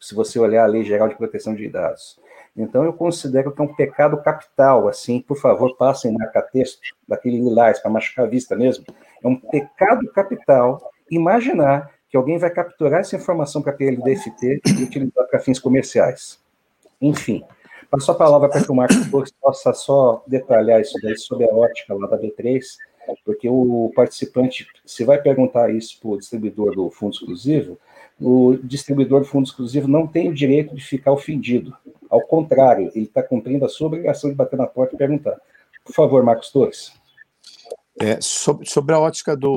se 0.01 0.15
você 0.15 0.39
olhar 0.39 0.65
a 0.65 0.67
Lei 0.67 0.83
Geral 0.83 1.09
de 1.09 1.17
Proteção 1.17 1.55
de 1.55 1.69
Dados. 1.69 2.19
Então, 2.57 2.85
eu 2.85 2.93
considero 2.93 3.53
que 3.53 3.61
é 3.61 3.65
um 3.65 3.75
pecado 3.75 4.21
capital, 4.23 4.89
assim, 4.89 5.21
por 5.21 5.39
favor, 5.39 5.77
passem 5.77 6.13
na 6.13 6.27
catexto, 6.27 6.81
daquele 7.07 7.41
lilás, 7.41 7.79
para 7.79 7.91
machucar 7.91 8.25
a 8.25 8.29
vista 8.29 8.57
mesmo. 8.57 8.85
É 9.23 9.29
um 9.29 9.37
pecado 9.37 10.11
capital 10.13 10.91
imaginar 11.11 11.91
que 12.09 12.17
alguém 12.17 12.39
vai 12.39 12.51
capturar 12.51 13.01
essa 13.01 13.17
informação 13.17 13.63
para 13.63 13.73
aquele 13.73 13.97
DFT 13.97 14.61
e 14.67 14.83
utilizar 14.83 15.27
para 15.29 15.39
fins 15.39 15.61
comerciais. 15.61 16.41
Enfim, 17.01 17.43
passo 17.91 18.11
a 18.13 18.15
palavra 18.15 18.49
para 18.49 18.63
que 18.63 18.71
o 18.71 18.75
Marcos 18.75 19.09
Torres 19.11 19.33
possa 19.41 19.73
só 19.73 20.23
detalhar 20.27 20.81
isso 20.81 20.99
daí 21.03 21.17
sobre 21.17 21.49
a 21.51 21.55
ótica 21.55 21.95
lá 21.95 22.07
da 22.07 22.19
B3, 22.19 22.61
porque 23.25 23.49
o 23.49 23.91
participante, 23.95 24.67
se 24.85 25.05
vai 25.05 25.21
perguntar 25.21 25.75
isso 25.75 25.99
para 26.01 26.11
o 26.11 26.19
distribuidor 26.19 26.75
do 26.75 26.91
fundo 26.91 27.15
exclusivo, 27.15 27.79
o 28.21 28.59
distribuidor 28.63 29.21
do 29.21 29.27
fundo 29.27 29.47
exclusivo 29.47 29.89
não 29.89 30.07
tem 30.07 30.29
o 30.29 30.35
direito 30.35 30.75
de 30.75 30.85
ficar 30.85 31.13
ofendido. 31.13 31.75
Ao 32.09 32.21
contrário, 32.21 32.91
ele 32.95 33.07
está 33.07 33.23
cumprindo 33.23 33.65
a 33.65 33.69
sua 33.69 33.87
obrigação 33.87 34.29
de 34.29 34.37
bater 34.37 34.59
na 34.59 34.67
porta 34.67 34.95
e 34.95 34.99
perguntar. 34.99 35.41
Por 35.85 35.95
favor, 35.95 36.23
Marcos 36.23 36.51
Torres. 36.51 36.93
É, 37.99 38.19
sobre, 38.21 38.69
sobre, 38.69 38.95
a 38.95 38.99
ótica 38.99 39.37
do 39.37 39.57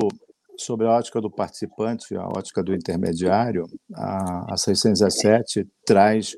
sobre 0.58 0.86
a 0.86 0.92
ótica 0.92 1.20
do 1.20 1.30
participante, 1.30 2.16
a 2.16 2.28
ótica 2.28 2.64
do 2.64 2.74
intermediário, 2.74 3.66
a, 3.94 4.54
a 4.54 4.58
617 4.58 5.68
traz 5.86 6.36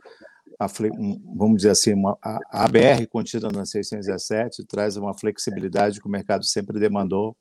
a, 0.60 0.68
vamos 1.36 1.58
dizer 1.58 1.72
assim, 1.72 1.94
uma, 1.94 2.18
a, 2.22 2.39
a 2.52 2.65
ABR 2.65 3.08
contida 3.08 3.50
na 3.50 3.65
617 3.65 4.65
traz 4.65 4.98
uma 4.98 5.13
flexibilidade 5.18 6.00
que 6.00 6.08
o 6.08 6.12
mercado 6.12 6.46
sempre 6.46 6.80
demandou 6.80 7.36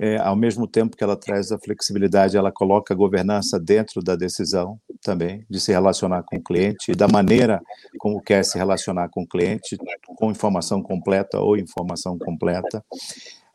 é, 0.00 0.16
ao 0.18 0.36
mesmo 0.36 0.66
tempo 0.68 0.96
que 0.96 1.02
ela 1.02 1.16
traz 1.16 1.50
a 1.50 1.58
flexibilidade, 1.58 2.36
ela 2.36 2.52
coloca 2.52 2.94
a 2.94 2.96
governança 2.96 3.58
dentro 3.58 4.00
da 4.00 4.14
decisão 4.14 4.80
também, 5.02 5.44
de 5.50 5.58
se 5.58 5.72
relacionar 5.72 6.22
com 6.22 6.36
o 6.36 6.42
cliente 6.42 6.92
e 6.92 6.94
da 6.94 7.08
maneira 7.08 7.60
como 7.98 8.22
quer 8.22 8.44
se 8.44 8.56
relacionar 8.56 9.08
com 9.08 9.22
o 9.22 9.26
cliente, 9.26 9.76
com 10.16 10.30
informação 10.30 10.80
completa 10.80 11.40
ou 11.40 11.56
informação 11.56 12.16
completa. 12.16 12.84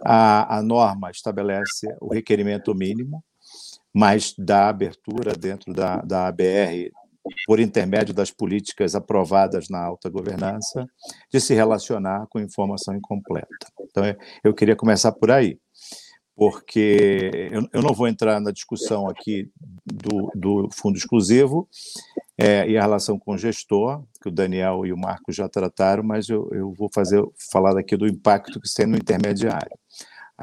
A, 0.06 0.58
a 0.58 0.62
norma 0.62 1.10
estabelece 1.12 1.88
o 2.02 2.14
requerimento 2.14 2.76
mínimo, 2.76 3.24
mas 3.94 4.36
dá 4.38 4.68
abertura 4.68 5.34
dentro 5.34 5.72
da, 5.74 6.02
da 6.02 6.28
ABR 6.28 6.92
por 7.46 7.60
intermédio 7.60 8.14
das 8.14 8.32
políticas 8.32 8.96
aprovadas 8.96 9.70
na 9.70 9.84
alta 9.84 10.10
governança, 10.10 10.86
de 11.32 11.40
se 11.40 11.54
relacionar 11.54 12.28
com 12.30 12.40
informação 12.40 12.96
incompleta. 12.96 13.48
Então, 13.82 14.04
eu 14.44 14.54
queria 14.54 14.76
começar 14.76 15.12
por 15.12 15.32
aí 15.32 15.58
porque 16.36 17.30
eu, 17.72 17.82
não 17.82 17.94
vou 17.94 18.08
entrar 18.08 18.40
na 18.42 18.52
discussão 18.52 19.08
aqui 19.08 19.50
do, 19.86 20.32
do 20.34 20.70
fundo 20.74 20.98
exclusivo 20.98 21.70
é, 22.38 22.68
e 22.68 22.78
a 22.78 22.82
relação 22.82 23.20
com 23.20 23.34
o 23.34 23.38
gestor, 23.38 24.04
que 24.22 24.30
o 24.30 24.32
Daniel 24.32 24.86
e 24.86 24.92
o 24.92 24.98
Marco 24.98 25.32
já 25.32 25.48
trataram, 25.48 26.04
mas 26.04 26.28
eu, 26.30 26.50
eu 26.52 26.74
vou 26.74 26.90
fazer 26.94 27.24
falar 27.52 27.74
daqui 27.74 27.96
do 27.96 28.08
impacto 28.08 28.60
que 28.60 28.74
tem 28.74 28.88
no 28.88 28.98
intermediário. 28.98 29.78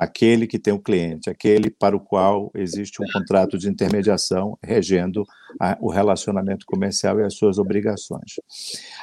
Aquele 0.00 0.46
que 0.46 0.58
tem 0.58 0.72
o 0.72 0.80
cliente, 0.80 1.28
aquele 1.28 1.70
para 1.70 1.94
o 1.94 2.00
qual 2.00 2.50
existe 2.54 3.02
um 3.02 3.06
contrato 3.12 3.58
de 3.58 3.68
intermediação 3.68 4.56
regendo 4.62 5.26
a, 5.60 5.76
o 5.78 5.90
relacionamento 5.90 6.64
comercial 6.64 7.20
e 7.20 7.24
as 7.24 7.34
suas 7.34 7.58
obrigações. 7.58 8.40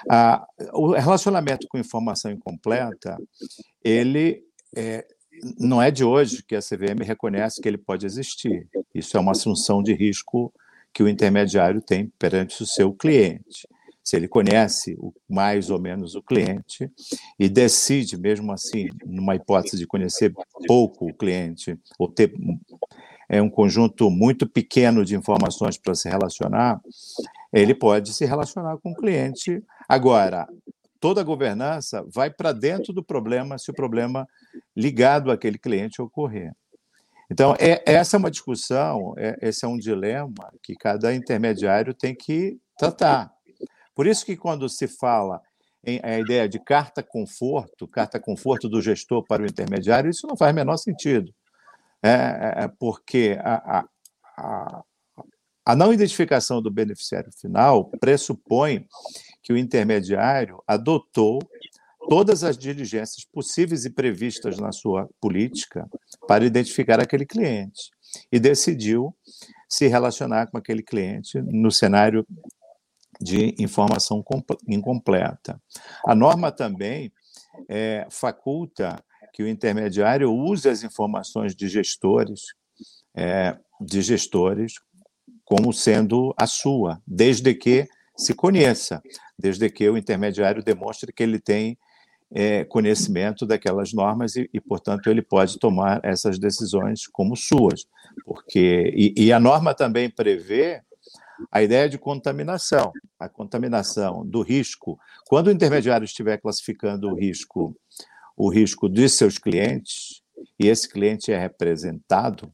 A, 0.09 0.43
o 0.73 0.93
relacionamento 0.93 1.67
com 1.69 1.77
informação 1.77 2.31
incompleta, 2.31 3.15
ele 3.83 4.41
é, 4.75 5.05
não 5.59 5.79
é 5.79 5.91
de 5.91 6.03
hoje 6.03 6.43
que 6.43 6.55
a 6.55 6.61
CVM 6.61 7.03
reconhece 7.03 7.61
que 7.61 7.67
ele 7.67 7.77
pode 7.77 8.07
existir. 8.07 8.67
Isso 8.91 9.15
é 9.17 9.19
uma 9.19 9.33
assunção 9.33 9.83
de 9.83 9.93
risco 9.93 10.51
que 10.91 11.03
o 11.03 11.07
intermediário 11.07 11.79
tem 11.79 12.11
perante 12.17 12.63
o 12.63 12.65
seu 12.65 12.91
cliente. 12.91 13.67
Se 14.07 14.15
ele 14.15 14.29
conhece 14.29 14.95
o, 14.97 15.13
mais 15.27 15.69
ou 15.69 15.77
menos 15.77 16.15
o 16.15 16.21
cliente 16.21 16.89
e 17.37 17.49
decide, 17.49 18.17
mesmo 18.17 18.53
assim, 18.53 18.87
numa 19.05 19.35
hipótese 19.35 19.75
de 19.75 19.85
conhecer 19.85 20.33
pouco 20.65 21.09
o 21.09 21.13
cliente, 21.13 21.77
ou 21.99 22.07
ter 22.07 22.33
é, 23.27 23.41
um 23.41 23.49
conjunto 23.49 24.09
muito 24.09 24.47
pequeno 24.47 25.03
de 25.03 25.13
informações 25.13 25.77
para 25.77 25.93
se 25.93 26.07
relacionar, 26.07 26.79
ele 27.51 27.75
pode 27.75 28.13
se 28.13 28.23
relacionar 28.23 28.77
com 28.77 28.91
o 28.91 28.95
cliente. 28.95 29.61
Agora, 29.89 30.47
toda 31.01 31.19
a 31.19 31.25
governança 31.25 32.01
vai 32.09 32.29
para 32.29 32.53
dentro 32.53 32.93
do 32.93 33.03
problema 33.03 33.57
se 33.57 33.71
o 33.71 33.73
problema 33.73 34.25
ligado 34.73 35.29
àquele 35.31 35.57
cliente 35.57 36.01
ocorrer. 36.01 36.53
Então, 37.29 37.53
é, 37.59 37.83
essa 37.85 38.15
é 38.15 38.19
uma 38.19 38.31
discussão, 38.31 39.13
é, 39.17 39.37
esse 39.41 39.65
é 39.65 39.67
um 39.67 39.77
dilema 39.77 40.49
que 40.63 40.75
cada 40.75 41.13
intermediário 41.13 41.93
tem 41.93 42.15
que 42.15 42.57
tratar. 42.77 43.35
Por 43.97 44.05
isso 44.05 44.23
que 44.23 44.37
quando 44.37 44.69
se 44.69 44.87
fala 44.87 45.41
em 45.83 45.99
a 46.03 46.19
ideia 46.19 46.47
de 46.47 46.59
carta 46.59 47.01
conforto, 47.01 47.87
carta 47.87 48.19
conforto 48.19 48.69
do 48.69 48.79
gestor 48.79 49.25
para 49.25 49.41
o 49.41 49.45
intermediário, 49.47 50.11
isso 50.11 50.27
não 50.27 50.37
faz 50.37 50.53
menor 50.53 50.77
sentido. 50.77 51.33
É, 52.03 52.11
é, 52.11 52.63
é 52.65 52.67
porque 52.79 53.39
a, 53.41 53.83
a, 54.37 54.83
a 55.65 55.75
não 55.75 55.91
identificação 55.91 56.61
do 56.61 56.69
beneficiário 56.69 57.31
final 57.41 57.89
pressupõe 57.99 58.85
que 59.41 59.51
o 59.51 59.57
intermediário 59.57 60.61
adotou 60.67 61.39
todas 62.07 62.43
as 62.43 62.55
diligências 62.55 63.25
possíveis 63.25 63.83
e 63.83 63.89
previstas 63.89 64.59
na 64.59 64.71
sua 64.71 65.09
política 65.19 65.89
para 66.27 66.45
identificar 66.45 66.99
aquele 66.99 67.25
cliente 67.25 67.89
e 68.31 68.39
decidiu 68.39 69.11
se 69.67 69.87
relacionar 69.87 70.51
com 70.51 70.57
aquele 70.57 70.83
cliente 70.83 71.41
no 71.41 71.71
cenário 71.71 72.23
de 73.21 73.55
informação 73.59 74.23
incompleta. 74.67 75.61
A 76.05 76.13
norma 76.13 76.51
também 76.51 77.11
é, 77.69 78.07
faculta 78.09 79.03
que 79.33 79.43
o 79.43 79.47
intermediário 79.47 80.33
use 80.33 80.67
as 80.67 80.83
informações 80.83 81.55
de 81.55 81.67
gestores, 81.67 82.41
é, 83.15 83.57
de 83.79 84.01
gestores 84.01 84.73
como 85.45 85.71
sendo 85.71 86.33
a 86.37 86.45
sua, 86.45 87.01
desde 87.07 87.53
que 87.53 87.87
se 88.17 88.33
conheça, 88.33 89.01
desde 89.37 89.69
que 89.69 89.89
o 89.89 89.97
intermediário 89.97 90.63
demonstre 90.63 91.13
que 91.13 91.23
ele 91.23 91.39
tem 91.39 91.77
é, 92.31 92.65
conhecimento 92.65 93.45
daquelas 93.45 93.93
normas 93.93 94.35
e, 94.35 94.49
e, 94.53 94.59
portanto, 94.59 95.09
ele 95.09 95.21
pode 95.21 95.57
tomar 95.57 96.01
essas 96.03 96.37
decisões 96.37 97.07
como 97.07 97.35
suas. 97.35 97.85
Porque 98.25 98.91
e, 98.93 99.13
e, 99.25 99.31
a 99.31 99.39
norma 99.39 99.73
também 99.73 100.09
prevê 100.09 100.81
a 101.51 101.61
ideia 101.61 101.89
de 101.89 101.97
contaminação, 101.97 102.91
a 103.19 103.29
contaminação 103.29 104.25
do 104.25 104.41
risco. 104.41 104.99
Quando 105.27 105.47
o 105.47 105.51
intermediário 105.51 106.05
estiver 106.05 106.37
classificando 106.37 107.09
o 107.09 107.15
risco, 107.15 107.75
o 108.35 108.49
risco 108.49 108.89
de 108.89 109.07
seus 109.09 109.37
clientes, 109.37 110.21
e 110.59 110.67
esse 110.67 110.87
cliente 110.87 111.31
é 111.31 111.39
representado, 111.39 112.51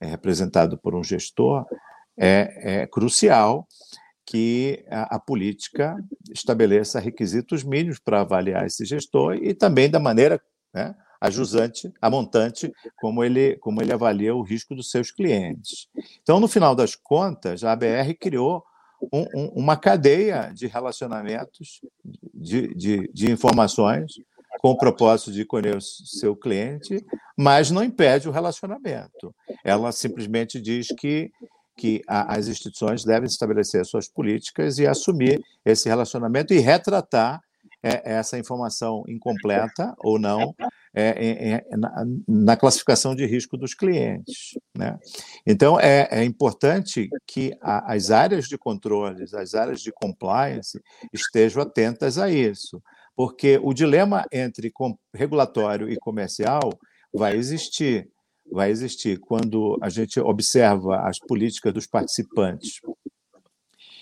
é 0.00 0.06
representado 0.06 0.78
por 0.78 0.94
um 0.94 1.02
gestor, 1.02 1.66
é, 2.16 2.82
é 2.82 2.86
crucial 2.86 3.66
que 4.26 4.84
a, 4.88 5.16
a, 5.16 5.18
política 5.18 5.96
estabeleça 6.32 7.00
requisitos 7.00 7.64
mínimos 7.64 7.98
para 7.98 8.20
avaliar 8.20 8.66
esse 8.66 8.84
gestor 8.84 9.34
e 9.34 9.54
também 9.54 9.90
da 9.90 9.98
maneira 9.98 10.40
né, 10.72 10.94
ajusante, 11.20 11.92
a 12.00 12.08
montante, 12.08 12.72
como 12.96 13.22
ele, 13.22 13.56
como 13.56 13.82
ele 13.82 13.92
avalia 13.92 14.34
o 14.34 14.42
risco 14.42 14.74
dos 14.74 14.90
seus 14.90 15.10
clientes. 15.10 15.88
Então, 16.22 16.40
no 16.40 16.48
final 16.48 16.74
das 16.74 16.94
contas, 16.94 17.62
a 17.62 17.72
ABR 17.72 18.14
criou 18.18 18.64
um, 19.12 19.26
um, 19.34 19.46
uma 19.54 19.76
cadeia 19.76 20.52
de 20.54 20.66
relacionamentos, 20.66 21.80
de, 22.34 22.74
de, 22.74 23.10
de 23.12 23.30
informações, 23.30 24.12
com 24.60 24.70
o 24.70 24.76
propósito 24.76 25.32
de 25.32 25.44
conhecer 25.44 26.04
seu 26.04 26.36
cliente, 26.36 27.04
mas 27.36 27.70
não 27.70 27.84
impede 27.84 28.28
o 28.28 28.32
relacionamento. 28.32 29.34
Ela 29.64 29.92
simplesmente 29.92 30.60
diz 30.60 30.88
que 30.88 31.30
que 31.76 32.02
a, 32.06 32.34
as 32.34 32.46
instituições 32.46 33.04
devem 33.04 33.26
estabelecer 33.26 33.86
suas 33.86 34.06
políticas 34.06 34.78
e 34.78 34.86
assumir 34.86 35.42
esse 35.64 35.88
relacionamento 35.88 36.52
e 36.52 36.58
retratar 36.58 37.40
é, 37.82 38.02
essa 38.04 38.38
informação 38.38 39.02
incompleta 39.08 39.94
ou 39.98 40.18
não 40.18 40.54
é, 40.94 41.52
é, 41.52 41.76
na, 41.76 42.04
na, 42.26 42.56
classificação 42.56 43.14
de 43.14 43.24
risco 43.24 43.56
dos 43.56 43.74
clientes. 43.74 44.58
Né? 44.76 44.98
Então, 45.46 45.78
é, 45.78 46.08
é 46.10 46.24
importante 46.24 47.08
que 47.26 47.56
a, 47.60 47.94
as 47.94 48.10
áreas 48.10 48.46
de 48.46 48.58
controle, 48.58 49.24
as 49.34 49.54
áreas 49.54 49.80
de 49.80 49.92
compliance 49.92 50.80
estejam 51.12 51.62
atentas 51.62 52.18
a 52.18 52.28
isso, 52.28 52.82
porque 53.14 53.60
o 53.62 53.72
dilema 53.72 54.24
entre 54.32 54.72
regulatório 55.14 55.88
e 55.88 55.96
comercial 55.96 56.72
vai 57.12 57.36
existir 57.36 58.08
vai 58.52 58.70
existir 58.70 59.20
quando 59.20 59.78
a 59.80 59.88
gente 59.88 60.18
observa 60.18 61.08
as 61.08 61.20
políticas 61.20 61.72
dos 61.72 61.86
participantes 61.86 62.80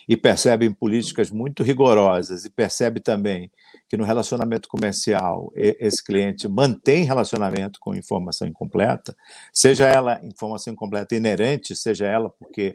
e 0.09 0.17
percebe 0.17 0.71
políticas 0.71 1.31
muito 1.31 1.63
rigorosas 1.63 2.47
e 2.47 2.51
percebe 2.51 2.99
também 2.99 3.51
que 3.89 3.97
no 3.97 4.05
relacionamento 4.05 4.67
comercial 4.67 5.53
esse 5.55 6.03
cliente 6.03 6.49
mantém 6.49 7.05
relacionamento 7.05 7.79
com 7.79 7.95
informação 7.95 8.49
incompleta, 8.49 9.15
seja 9.53 9.87
ela 9.87 10.19
informação 10.25 10.73
incompleta 10.73 11.15
inerente, 11.15 11.77
seja 11.77 12.07
ela 12.07 12.31
porque 12.31 12.73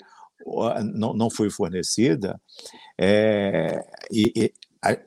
não, 0.93 1.13
não 1.13 1.29
foi 1.29 1.49
fornecida, 1.49 2.39
é, 2.99 3.83
e, 4.11 4.31
e 4.35 4.53
a, 4.83 4.97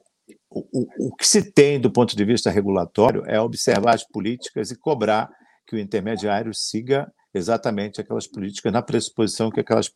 o, 0.51 1.09
o 1.09 1.17
que 1.17 1.27
se 1.27 1.53
tem 1.53 1.79
do 1.79 1.93
ponto 1.93 2.17
de 2.17 2.25
vista 2.25 2.51
regulatório 2.51 3.23
é 3.27 3.41
observar 3.41 3.95
as 3.95 4.05
políticas 4.05 4.71
e 4.71 4.77
cobrar 4.77 5.31
que 5.67 5.77
o 5.77 5.79
intermediário 5.79 6.55
siga 6.55 7.12
exatamente 7.35 8.01
aquelas 8.01 8.27
políticas 8.27 8.73
na 8.73 8.81
pressuposição 8.81 9.51
que 9.51 9.61
aquelas 9.61 9.91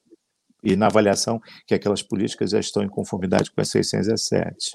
e 0.62 0.76
na 0.76 0.86
avaliação 0.86 1.40
que 1.66 1.74
aquelas 1.74 2.02
políticas 2.02 2.50
já 2.50 2.60
estão 2.60 2.82
em 2.82 2.88
conformidade 2.88 3.50
com 3.50 3.60
a 3.60 3.64
617. 3.64 4.72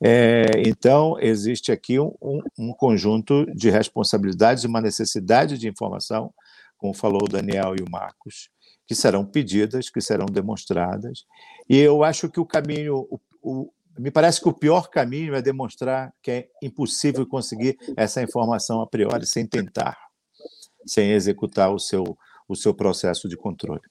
É, 0.00 0.46
então, 0.66 1.18
existe 1.20 1.70
aqui 1.70 1.98
um, 1.98 2.42
um, 2.58 2.72
conjunto 2.72 3.46
de 3.54 3.70
responsabilidades 3.70 4.64
uma 4.64 4.80
necessidade 4.80 5.58
de 5.58 5.68
informação, 5.68 6.32
como 6.76 6.94
falou 6.94 7.22
o 7.24 7.30
Daniel 7.30 7.74
e 7.78 7.82
o 7.82 7.90
Marcos, 7.90 8.50
que 8.86 8.94
serão 8.94 9.24
pedidas, 9.24 9.90
que 9.90 10.00
serão 10.00 10.26
demonstradas. 10.26 11.24
E 11.68 11.76
eu 11.76 12.02
acho 12.02 12.28
que 12.30 12.40
o 12.40 12.46
caminho, 12.46 13.06
o, 13.10 13.20
o, 13.42 13.72
me 13.98 14.10
parece 14.10 14.40
que 14.40 14.48
o 14.48 14.54
pior 14.54 14.88
caminho 14.88 15.34
é 15.34 15.42
demonstrar 15.42 16.14
que 16.22 16.30
é 16.30 16.48
impossível 16.62 17.26
conseguir 17.26 17.76
essa 17.96 18.22
informação 18.22 18.80
a 18.80 18.86
priori 18.86 19.26
sem 19.26 19.46
tentar, 19.46 19.98
sem 20.86 21.10
executar 21.10 21.72
o 21.74 21.78
seu, 21.78 22.16
o 22.48 22.56
seu 22.56 22.72
processo 22.72 23.28
de 23.28 23.36
controle. 23.36 23.82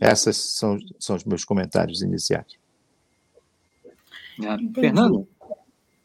Esses 0.00 0.36
são, 0.36 0.78
são 0.98 1.16
os 1.16 1.24
meus 1.24 1.44
comentários 1.44 2.02
iniciais. 2.02 2.58
Fernando? 4.74 5.28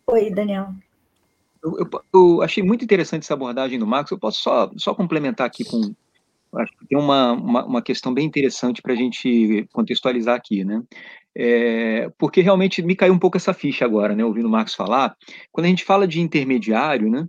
Oi, 0.07 0.29
Daniel. 0.31 0.73
Eu, 1.63 1.77
eu, 1.79 2.01
eu, 2.13 2.41
achei 2.41 2.63
muito 2.63 2.83
interessante 2.83 3.23
essa 3.23 3.33
abordagem 3.33 3.79
do 3.79 3.87
Marcos. 3.87 4.11
Eu 4.11 4.19
posso 4.19 4.41
só, 4.41 4.71
só 4.77 4.93
complementar 4.93 5.47
aqui 5.47 5.63
com. 5.63 5.93
Acho 6.55 6.71
que 6.77 6.87
tem 6.87 6.97
uma, 6.97 7.33
uma, 7.33 7.65
uma 7.65 7.81
questão 7.81 8.13
bem 8.13 8.25
interessante 8.25 8.81
para 8.81 8.93
a 8.93 8.95
gente 8.95 9.67
contextualizar 9.73 10.35
aqui, 10.35 10.63
né? 10.63 10.81
É, 11.35 12.09
porque 12.17 12.41
realmente 12.41 12.81
me 12.81 12.95
caiu 12.95 13.13
um 13.13 13.19
pouco 13.19 13.37
essa 13.37 13.53
ficha 13.53 13.85
agora, 13.85 14.15
né? 14.15 14.23
Ouvindo 14.23 14.47
o 14.47 14.51
Marcos 14.51 14.73
falar. 14.73 15.15
Quando 15.51 15.65
a 15.65 15.69
gente 15.69 15.83
fala 15.83 16.07
de 16.07 16.21
intermediário, 16.21 17.09
né? 17.09 17.27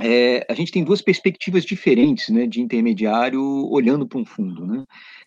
É, 0.00 0.46
a 0.48 0.54
gente 0.54 0.70
tem 0.70 0.84
duas 0.84 1.02
perspectivas 1.02 1.64
diferentes, 1.64 2.28
né? 2.28 2.46
De 2.46 2.60
intermediário 2.60 3.42
olhando 3.70 4.06
para 4.06 4.20
um 4.20 4.24
fundo, 4.24 4.64
né? 4.64 4.84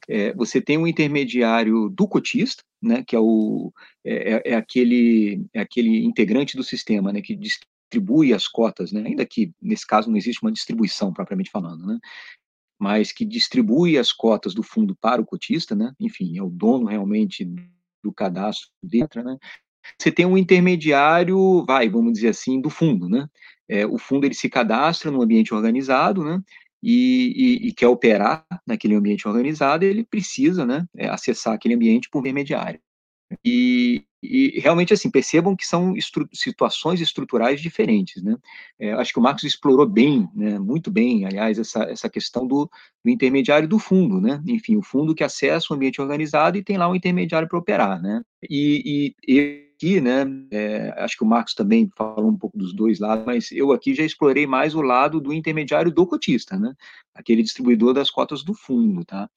É, 0.07 0.33
você 0.33 0.59
tem 0.59 0.77
um 0.77 0.87
intermediário 0.87 1.89
do 1.89 2.07
cotista, 2.07 2.63
né, 2.81 3.03
que 3.05 3.15
é, 3.15 3.19
o, 3.19 3.71
é, 4.03 4.33
é, 4.33 4.41
é, 4.51 4.55
aquele, 4.55 5.45
é 5.53 5.61
aquele 5.61 6.03
integrante 6.03 6.57
do 6.57 6.63
sistema 6.63 7.13
né, 7.13 7.21
que 7.21 7.35
distribui 7.35 8.33
as 8.33 8.47
cotas, 8.47 8.91
né, 8.91 9.03
ainda 9.05 9.25
que 9.25 9.53
nesse 9.61 9.85
caso 9.85 10.09
não 10.09 10.17
existe 10.17 10.41
uma 10.41 10.51
distribuição 10.51 11.13
propriamente 11.13 11.51
falando, 11.51 11.85
né, 11.85 11.99
mas 12.79 13.11
que 13.11 13.23
distribui 13.23 13.97
as 13.97 14.11
cotas 14.11 14.55
do 14.55 14.63
fundo 14.63 14.95
para 14.95 15.21
o 15.21 15.25
cotista, 15.25 15.75
né, 15.75 15.93
enfim, 15.99 16.37
é 16.37 16.41
o 16.41 16.49
dono 16.49 16.87
realmente 16.87 17.47
do 18.03 18.11
cadastro 18.11 18.69
dentro, 18.81 19.23
né, 19.23 19.37
você 19.97 20.11
tem 20.11 20.25
um 20.25 20.37
intermediário, 20.37 21.63
vai, 21.65 21.87
vamos 21.89 22.13
dizer 22.13 22.29
assim, 22.29 22.59
do 22.59 22.69
fundo, 22.69 23.07
né, 23.07 23.27
é, 23.69 23.85
o 23.85 23.99
fundo 23.99 24.25
ele 24.25 24.33
se 24.33 24.49
cadastra 24.49 25.11
no 25.11 25.21
ambiente 25.21 25.53
organizado, 25.53 26.23
né, 26.23 26.41
e, 26.81 27.61
e, 27.63 27.67
e, 27.67 27.73
quer 27.73 27.87
operar 27.87 28.45
naquele 28.65 28.95
ambiente 28.95 29.27
organizado, 29.27 29.85
ele 29.85 30.03
precisa 30.03 30.65
né, 30.65 30.85
é, 30.97 31.07
acessar 31.07 31.53
aquele 31.53 31.75
ambiente 31.75 32.09
por 32.09 32.19
intermediário. 32.21 32.79
E, 33.43 34.03
e, 34.21 34.59
realmente, 34.59 34.93
assim, 34.93 35.09
percebam 35.09 35.55
que 35.55 35.65
são 35.65 35.95
estru 35.95 36.27
situações 36.33 37.01
estruturais 37.01 37.61
diferentes, 37.61 38.21
né? 38.21 38.37
É, 38.79 38.91
acho 38.93 39.13
que 39.13 39.19
o 39.19 39.21
Marcos 39.21 39.43
explorou 39.43 39.85
bem, 39.87 40.29
né, 40.35 40.59
muito 40.59 40.91
bem, 40.91 41.25
aliás, 41.25 41.57
essa, 41.57 41.83
essa 41.83 42.09
questão 42.09 42.45
do, 42.45 42.69
do, 43.03 43.09
intermediário 43.09 43.67
do 43.67 43.79
fundo, 43.79 44.21
né? 44.21 44.41
Enfim, 44.47 44.75
o 44.75 44.83
fundo 44.83 45.15
que 45.15 45.23
acessa 45.23 45.67
o 45.71 45.75
ambiente 45.75 46.01
organizado 46.01 46.57
e 46.57 46.63
tem 46.63 46.77
lá 46.77 46.89
um 46.89 46.95
intermediário 46.95 47.47
para 47.47 47.59
operar, 47.59 48.01
né? 48.01 48.21
E, 48.49 49.15
e 49.27 49.71
aqui, 49.81 49.99
né, 49.99 50.25
é, 50.51 50.93
acho 50.97 51.17
que 51.17 51.23
o 51.23 51.27
Marcos 51.27 51.55
também 51.55 51.89
falou 51.97 52.29
um 52.29 52.37
pouco 52.37 52.55
dos 52.55 52.71
dois 52.73 52.99
lados, 52.99 53.25
mas 53.25 53.51
eu 53.51 53.71
aqui 53.71 53.95
já 53.95 54.03
explorei 54.03 54.45
mais 54.45 54.75
o 54.75 54.81
lado 54.81 55.19
do 55.19 55.33
intermediário 55.33 55.91
do 55.91 56.05
cotista, 56.05 56.57
né, 56.57 56.73
aquele 57.15 57.41
distribuidor 57.41 57.91
das 57.91 58.11
cotas 58.11 58.43
do 58.43 58.53
fundo, 58.53 59.03
tá? 59.03 59.27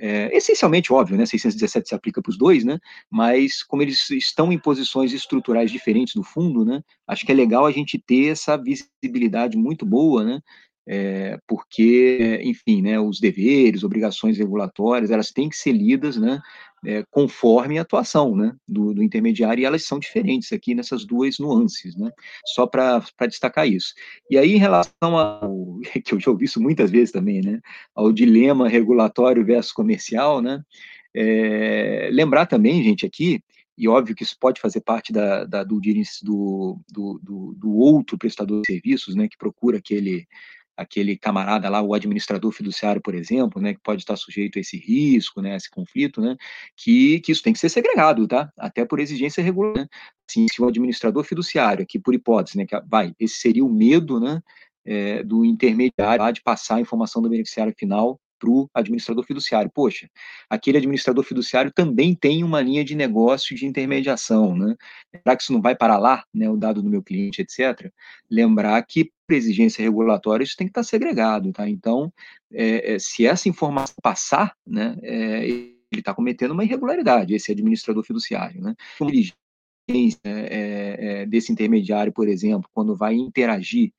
É, 0.00 0.36
essencialmente, 0.36 0.92
óbvio, 0.92 1.16
né, 1.16 1.26
617 1.26 1.88
se 1.88 1.94
aplica 1.94 2.22
para 2.22 2.30
os 2.30 2.38
dois, 2.38 2.64
né, 2.64 2.78
mas 3.10 3.64
como 3.64 3.82
eles 3.82 4.08
estão 4.10 4.52
em 4.52 4.58
posições 4.58 5.12
estruturais 5.12 5.72
diferentes 5.72 6.14
do 6.14 6.22
fundo, 6.22 6.64
né, 6.64 6.82
acho 7.06 7.26
que 7.26 7.32
é 7.32 7.34
legal 7.34 7.66
a 7.66 7.72
gente 7.72 7.98
ter 7.98 8.28
essa 8.28 8.56
visibilidade 8.56 9.56
muito 9.56 9.84
boa, 9.84 10.24
né, 10.24 10.40
é, 10.90 11.38
porque, 11.46 12.40
enfim, 12.42 12.80
né, 12.80 12.98
os 12.98 13.20
deveres, 13.20 13.84
obrigações 13.84 14.38
regulatórias, 14.38 15.10
elas 15.10 15.30
têm 15.30 15.46
que 15.50 15.56
ser 15.56 15.72
lidas, 15.72 16.16
né, 16.16 16.40
é, 16.82 17.04
conforme 17.10 17.78
a 17.78 17.82
atuação, 17.82 18.34
né, 18.34 18.56
do, 18.66 18.94
do, 18.94 19.02
intermediário, 19.02 19.60
e 19.60 19.64
elas 19.66 19.84
são 19.84 19.98
diferentes 19.98 20.50
aqui 20.50 20.74
nessas 20.74 21.04
duas 21.04 21.38
nuances, 21.38 21.94
né, 21.94 22.10
só 22.46 22.66
para 22.66 23.02
destacar 23.28 23.68
isso. 23.68 23.92
E 24.30 24.38
aí, 24.38 24.54
em 24.54 24.58
relação 24.58 25.18
ao, 25.18 25.78
que 26.02 26.14
eu 26.14 26.20
já 26.20 26.30
ouvi 26.30 26.46
isso 26.46 26.60
muitas 26.60 26.90
vezes 26.90 27.12
também, 27.12 27.42
né, 27.42 27.60
ao 27.94 28.10
dilema 28.10 28.66
regulatório 28.66 29.44
versus 29.44 29.72
comercial, 29.72 30.40
né, 30.40 30.62
é, 31.14 32.08
lembrar 32.10 32.46
também, 32.46 32.82
gente, 32.82 33.04
aqui, 33.04 33.42
e 33.76 33.86
óbvio 33.86 34.16
que 34.16 34.22
isso 34.22 34.36
pode 34.40 34.58
fazer 34.58 34.80
parte 34.80 35.12
da, 35.12 35.44
da 35.44 35.62
do, 35.62 35.80
do, 36.22 36.80
do, 36.90 37.54
do, 37.56 37.76
outro 37.76 38.16
prestador 38.16 38.62
de 38.62 38.72
serviços, 38.72 39.14
né, 39.14 39.28
que 39.28 39.36
procura 39.36 39.78
aquele 39.78 40.26
aquele 40.78 41.16
camarada 41.16 41.68
lá, 41.68 41.82
o 41.82 41.92
administrador 41.92 42.52
fiduciário, 42.52 43.02
por 43.02 43.14
exemplo, 43.14 43.60
né, 43.60 43.74
que 43.74 43.80
pode 43.80 44.02
estar 44.02 44.16
sujeito 44.16 44.58
a 44.58 44.60
esse 44.60 44.78
risco, 44.78 45.42
né, 45.42 45.54
a 45.54 45.56
esse 45.56 45.68
conflito, 45.68 46.20
né, 46.20 46.36
que, 46.76 47.18
que 47.20 47.32
isso 47.32 47.42
tem 47.42 47.52
que 47.52 47.58
ser 47.58 47.68
segregado, 47.68 48.28
tá? 48.28 48.52
Até 48.56 48.84
por 48.84 49.00
exigência 49.00 49.42
regular, 49.42 49.76
né? 49.76 49.88
Assim, 50.28 50.46
se 50.52 50.62
o 50.62 50.68
administrador 50.68 51.24
fiduciário, 51.24 51.82
aqui 51.82 51.98
por 51.98 52.14
hipótese, 52.14 52.56
né, 52.56 52.64
que 52.64 52.80
vai, 52.86 53.12
esse 53.18 53.36
seria 53.36 53.64
o 53.64 53.68
medo, 53.68 54.20
né, 54.20 54.40
é, 54.84 55.22
do 55.24 55.44
intermediário 55.44 56.32
de 56.32 56.42
passar 56.42 56.76
a 56.76 56.80
informação 56.80 57.20
do 57.20 57.28
beneficiário 57.28 57.74
final 57.76 58.20
para 58.38 58.50
o 58.50 58.68
administrador 58.72 59.24
fiduciário. 59.24 59.70
Poxa, 59.74 60.08
aquele 60.48 60.78
administrador 60.78 61.24
fiduciário 61.24 61.72
também 61.72 62.14
tem 62.14 62.44
uma 62.44 62.60
linha 62.60 62.84
de 62.84 62.94
negócio 62.94 63.56
de 63.56 63.66
intermediação, 63.66 64.56
né? 64.56 64.76
Será 65.10 65.36
que 65.36 65.42
isso 65.42 65.52
não 65.52 65.60
vai 65.60 65.74
para 65.74 65.98
lá, 65.98 66.24
né, 66.32 66.48
o 66.48 66.56
dado 66.56 66.82
do 66.82 66.88
meu 66.88 67.02
cliente, 67.02 67.42
etc. 67.42 67.90
Lembrar 68.30 68.80
que, 68.82 69.10
por 69.26 69.34
exigência 69.34 69.82
regulatória, 69.82 70.44
isso 70.44 70.56
tem 70.56 70.66
que 70.66 70.70
estar 70.70 70.82
segregado, 70.82 71.52
tá? 71.52 71.68
Então, 71.68 72.12
é, 72.52 72.94
é 72.94 72.98
se 72.98 73.26
essa 73.26 73.48
informação 73.48 73.96
passar, 74.02 74.54
né, 74.66 74.96
é, 75.02 75.46
ele 75.46 75.78
está 75.92 76.14
cometendo 76.14 76.52
uma 76.52 76.64
irregularidade, 76.64 77.34
esse 77.34 77.52
administrador 77.52 78.04
fiduciário, 78.04 78.60
né? 78.60 78.74
Diligência 79.00 80.20
é, 80.24 81.22
é, 81.22 81.26
desse 81.26 81.50
intermediário, 81.50 82.12
por 82.12 82.28
exemplo, 82.28 82.68
quando 82.74 82.94
vai 82.94 83.14
interagir 83.14 83.92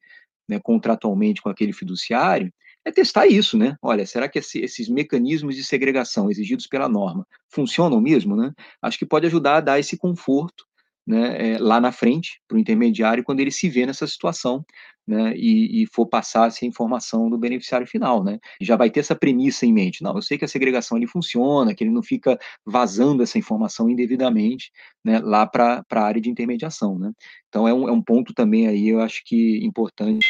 né, 0.47 0.59
contratualmente 0.59 1.41
com 1.41 1.49
aquele 1.49 1.73
fiduciário, 1.73 2.51
é 2.89 2.91
testar 2.91 3.27
isso, 3.27 3.57
né? 3.57 3.75
Olha, 3.81 4.05
será 4.05 4.27
que 4.27 4.39
esse, 4.39 4.59
esses 4.59 4.89
mecanismos 4.89 5.55
de 5.55 5.63
segregação 5.63 6.29
exigidos 6.29 6.67
pela 6.67 6.89
norma 6.89 7.25
funcionam 7.49 8.01
mesmo, 8.01 8.35
né? 8.35 8.51
Acho 8.81 8.97
que 8.97 9.05
pode 9.05 9.25
ajudar 9.27 9.57
a 9.57 9.61
dar 9.61 9.79
esse 9.79 9.97
conforto 9.97 10.65
né, 11.09 11.53
é, 11.53 11.57
lá 11.57 11.81
na 11.81 11.91
frente 11.91 12.39
para 12.47 12.55
o 12.55 12.59
intermediário 12.59 13.23
quando 13.23 13.39
ele 13.39 13.51
se 13.51 13.67
vê 13.67 13.83
nessa 13.83 14.05
situação 14.05 14.63
né, 15.07 15.33
e, 15.35 15.81
e, 15.81 15.87
for 15.87 16.05
passar 16.05 16.47
essa 16.47 16.67
informação 16.67 17.31
do 17.31 17.37
beneficiário 17.37 17.87
final, 17.87 18.23
né? 18.23 18.37
Já 18.61 18.75
vai 18.75 18.91
ter 18.91 18.99
essa 18.99 19.15
premissa 19.15 19.65
em 19.65 19.73
mente. 19.73 20.03
Não, 20.03 20.13
eu 20.15 20.21
sei 20.21 20.37
que 20.37 20.45
a 20.45 20.47
segregação 20.47 20.95
ele 20.97 21.07
funciona, 21.07 21.73
que 21.73 21.83
ele 21.83 21.89
não 21.89 22.03
fica 22.03 22.37
vazando 22.63 23.23
essa 23.23 23.39
informação 23.39 23.89
indevidamente 23.89 24.71
né, 25.03 25.19
lá 25.19 25.47
para 25.47 25.83
a 25.89 26.01
área 26.01 26.21
de 26.21 26.29
intermediação, 26.29 26.99
né? 26.99 27.11
Então 27.47 27.67
é 27.67 27.73
um, 27.73 27.89
é 27.89 27.91
um 27.91 28.03
ponto 28.03 28.35
também 28.35 28.67
aí, 28.67 28.89
eu 28.89 29.01
acho 29.01 29.23
que 29.25 29.65
importante 29.65 30.29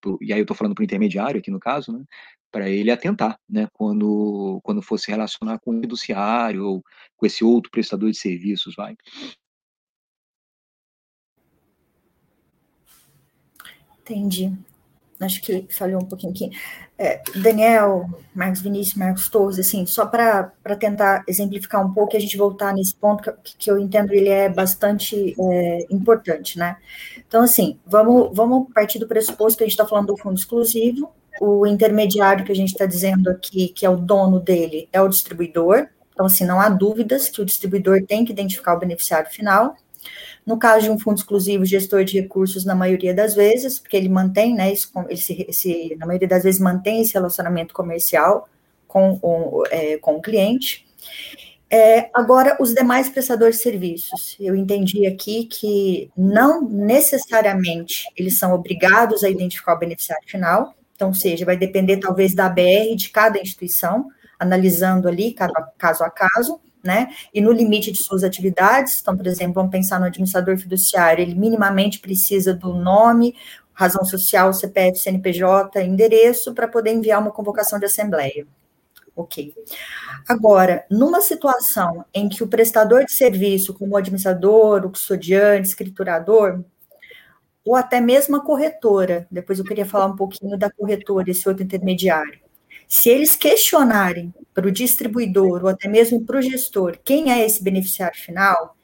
pro, 0.00 0.18
e 0.20 0.32
aí 0.32 0.38
eu 0.40 0.42
estou 0.42 0.56
falando 0.56 0.74
para 0.74 0.82
o 0.82 0.84
intermediário 0.84 1.38
aqui 1.38 1.50
no 1.50 1.60
caso, 1.60 1.92
né? 1.92 2.04
Para 2.50 2.68
ele 2.68 2.90
atentar, 2.90 3.38
né? 3.48 3.68
Quando, 3.72 4.60
quando 4.62 4.82
for 4.82 4.98
se 4.98 5.10
relacionar 5.10 5.58
com 5.60 5.76
o 5.76 5.80
fiduciário 5.80 6.64
ou 6.64 6.82
com 7.16 7.26
esse 7.26 7.44
outro 7.44 7.70
prestador 7.70 8.10
de 8.10 8.16
serviços, 8.16 8.74
vai. 8.76 8.96
Entendi. 14.00 14.52
Acho 15.20 15.42
que 15.42 15.66
falhou 15.70 16.00
um 16.00 16.06
pouquinho 16.06 16.32
aqui. 16.32 16.50
É, 16.98 17.20
Daniel, 17.36 18.06
Marcos 18.34 18.60
Vinícius, 18.60 18.96
Marcos 18.96 19.28
Torres, 19.28 19.58
assim, 19.58 19.86
só 19.86 20.06
para 20.06 20.52
tentar 20.78 21.24
exemplificar 21.26 21.84
um 21.84 21.92
pouco 21.92 22.14
e 22.14 22.18
a 22.18 22.20
gente 22.20 22.36
voltar 22.36 22.74
nesse 22.74 22.94
ponto 22.94 23.32
que, 23.42 23.56
que 23.56 23.70
eu 23.70 23.78
entendo 23.78 24.12
ele 24.12 24.28
é 24.28 24.48
bastante 24.48 25.34
é, 25.38 25.86
importante, 25.90 26.58
né? 26.58 26.76
Então, 27.26 27.42
assim, 27.42 27.78
vamos, 27.86 28.30
vamos 28.34 28.68
partir 28.74 28.98
do 28.98 29.06
pressuposto 29.06 29.58
que 29.58 29.64
a 29.64 29.66
gente 29.66 29.72
está 29.72 29.86
falando 29.86 30.08
do 30.08 30.16
fundo 30.16 30.38
exclusivo, 30.38 31.10
o 31.40 31.66
intermediário 31.66 32.44
que 32.44 32.52
a 32.52 32.56
gente 32.56 32.72
está 32.72 32.84
dizendo 32.84 33.30
aqui, 33.30 33.68
que 33.68 33.86
é 33.86 33.90
o 33.90 33.96
dono 33.96 34.38
dele, 34.38 34.88
é 34.92 35.00
o 35.00 35.08
distribuidor. 35.08 35.88
Então, 36.12 36.26
assim, 36.26 36.44
não 36.44 36.60
há 36.60 36.68
dúvidas 36.68 37.30
que 37.30 37.40
o 37.40 37.46
distribuidor 37.46 38.04
tem 38.06 38.26
que 38.26 38.32
identificar 38.32 38.74
o 38.74 38.78
beneficiário 38.78 39.30
final. 39.30 39.74
No 40.46 40.58
caso 40.58 40.84
de 40.84 40.90
um 40.90 40.98
fundo 40.98 41.18
exclusivo, 41.18 41.64
gestor 41.64 42.04
de 42.04 42.20
recursos, 42.20 42.64
na 42.64 42.74
maioria 42.74 43.14
das 43.14 43.34
vezes, 43.34 43.78
porque 43.78 43.96
ele 43.96 44.08
mantém, 44.08 44.54
né, 44.54 44.72
esse, 44.72 45.46
esse, 45.48 45.96
na 45.98 46.06
maioria 46.06 46.28
das 46.28 46.42
vezes, 46.42 46.60
mantém 46.60 47.02
esse 47.02 47.14
relacionamento 47.14 47.74
comercial 47.74 48.48
com 48.88 49.18
o, 49.22 49.64
é, 49.70 49.98
com 49.98 50.16
o 50.16 50.22
cliente. 50.22 50.86
É, 51.70 52.10
agora, 52.12 52.56
os 52.58 52.74
demais 52.74 53.08
prestadores 53.08 53.56
de 53.56 53.62
serviços. 53.62 54.36
Eu 54.40 54.56
entendi 54.56 55.06
aqui 55.06 55.44
que 55.44 56.10
não 56.16 56.62
necessariamente 56.62 58.04
eles 58.16 58.38
são 58.38 58.52
obrigados 58.52 59.22
a 59.22 59.30
identificar 59.30 59.74
o 59.74 59.78
beneficiário 59.78 60.26
final, 60.26 60.74
então, 61.00 61.14
seja, 61.14 61.46
vai 61.46 61.56
depender 61.56 61.96
talvez 61.96 62.34
da 62.34 62.46
BR 62.46 62.94
de 62.94 63.08
cada 63.08 63.40
instituição, 63.40 64.10
analisando 64.38 65.08
ali 65.08 65.34
caso 65.78 66.04
a 66.04 66.10
caso, 66.10 66.60
né? 66.82 67.08
E 67.32 67.40
no 67.40 67.52
limite 67.52 67.92
de 67.92 68.02
suas 68.02 68.24
atividades, 68.24 69.00
então, 69.00 69.16
por 69.16 69.26
exemplo, 69.26 69.54
vamos 69.54 69.70
pensar 69.70 69.98
no 69.98 70.06
administrador 70.06 70.56
fiduciário, 70.58 71.22
ele 71.22 71.34
minimamente 71.34 71.98
precisa 71.98 72.54
do 72.54 72.72
nome, 72.72 73.34
razão 73.72 74.04
social, 74.04 74.52
CPF, 74.52 74.98
CNPJ, 74.98 75.82
endereço 75.82 76.54
para 76.54 76.68
poder 76.68 76.92
enviar 76.92 77.20
uma 77.20 77.30
convocação 77.30 77.78
de 77.78 77.86
assembleia. 77.86 78.46
Ok. 79.16 79.54
Agora, 80.28 80.84
numa 80.90 81.20
situação 81.20 82.04
em 82.12 82.28
que 82.28 82.42
o 82.42 82.48
prestador 82.48 83.04
de 83.04 83.12
serviço, 83.12 83.74
como 83.74 83.94
o 83.94 83.96
administrador, 83.96 84.84
o 84.84 84.90
custodiante, 84.90 85.68
escriturador, 85.68 86.62
ou 87.64 87.74
até 87.74 88.00
mesmo 88.00 88.36
a 88.36 88.44
corretora, 88.44 89.26
depois 89.30 89.58
eu 89.58 89.64
queria 89.64 89.84
falar 89.86 90.06
um 90.06 90.16
pouquinho 90.16 90.58
da 90.58 90.70
corretora, 90.70 91.30
esse 91.30 91.48
outro 91.48 91.62
intermediário, 91.62 92.40
se 92.90 93.08
eles 93.08 93.36
questionarem 93.36 94.34
para 94.52 94.66
o 94.66 94.72
distribuidor 94.72 95.62
ou 95.62 95.68
até 95.68 95.88
mesmo 95.88 96.26
para 96.26 96.38
o 96.38 96.42
gestor 96.42 96.98
quem 97.04 97.30
é 97.30 97.46
esse 97.46 97.62
beneficiário 97.62 98.18
final, 98.18 98.76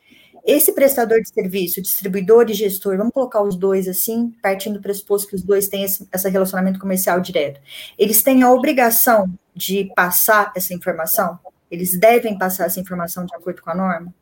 esse 0.45 0.73
prestador 0.73 1.21
de 1.21 1.29
serviço, 1.29 1.83
distribuidor 1.83 2.49
e 2.49 2.55
gestor, 2.55 2.97
vamos 2.97 3.13
colocar 3.13 3.43
os 3.43 3.57
dois 3.57 3.89
assim, 3.89 4.33
partindo 4.41 4.75
do 4.75 4.81
pressuposto 4.81 5.27
que 5.27 5.35
os 5.35 5.43
dois 5.43 5.67
têm 5.67 5.83
esse, 5.83 6.09
esse 6.15 6.29
relacionamento 6.31 6.79
comercial 6.79 7.21
direto, 7.21 7.61
eles 7.99 8.23
têm 8.23 8.45
a 8.45 8.53
obrigação 8.53 9.29
de 9.53 9.91
passar 9.97 10.53
essa 10.55 10.73
informação? 10.73 11.37
Eles 11.69 11.99
devem 11.99 12.39
passar 12.39 12.67
essa 12.67 12.79
informação 12.79 13.27
de 13.27 13.35
acordo 13.35 13.61
com 13.61 13.71
a 13.71 13.75
norma? 13.75 14.15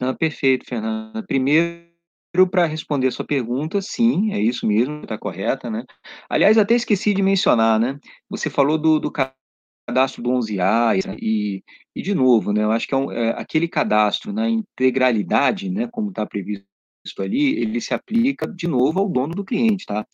Ah, 0.00 0.14
perfeito, 0.14 0.66
Fernanda. 0.68 1.22
Primeiro, 1.22 1.83
para 2.48 2.66
responder 2.66 3.06
a 3.06 3.12
sua 3.12 3.24
pergunta, 3.24 3.80
sim, 3.80 4.32
é 4.32 4.40
isso 4.40 4.66
mesmo, 4.66 5.02
está 5.02 5.16
correta, 5.16 5.70
né? 5.70 5.84
Aliás, 6.28 6.58
até 6.58 6.74
esqueci 6.74 7.14
de 7.14 7.22
mencionar, 7.22 7.78
né? 7.78 7.98
Você 8.28 8.50
falou 8.50 8.76
do, 8.76 8.98
do 8.98 9.10
cadastro 9.10 10.20
do 10.20 10.30
11A 10.30 11.06
né? 11.06 11.16
e, 11.20 11.62
e, 11.94 12.02
de 12.02 12.12
novo, 12.12 12.52
né? 12.52 12.64
Eu 12.64 12.72
acho 12.72 12.88
que 12.88 12.94
é, 12.94 12.96
um, 12.96 13.12
é 13.12 13.30
aquele 13.40 13.68
cadastro 13.68 14.32
na 14.32 14.48
integralidade, 14.48 15.70
né? 15.70 15.86
Como 15.92 16.08
está 16.08 16.26
previsto 16.26 16.66
ali, 17.20 17.56
ele 17.60 17.80
se 17.80 17.94
aplica 17.94 18.48
de 18.48 18.66
novo 18.66 18.98
ao 18.98 19.08
dono 19.08 19.34
do 19.34 19.44
cliente, 19.44 19.86
tá? 19.86 20.04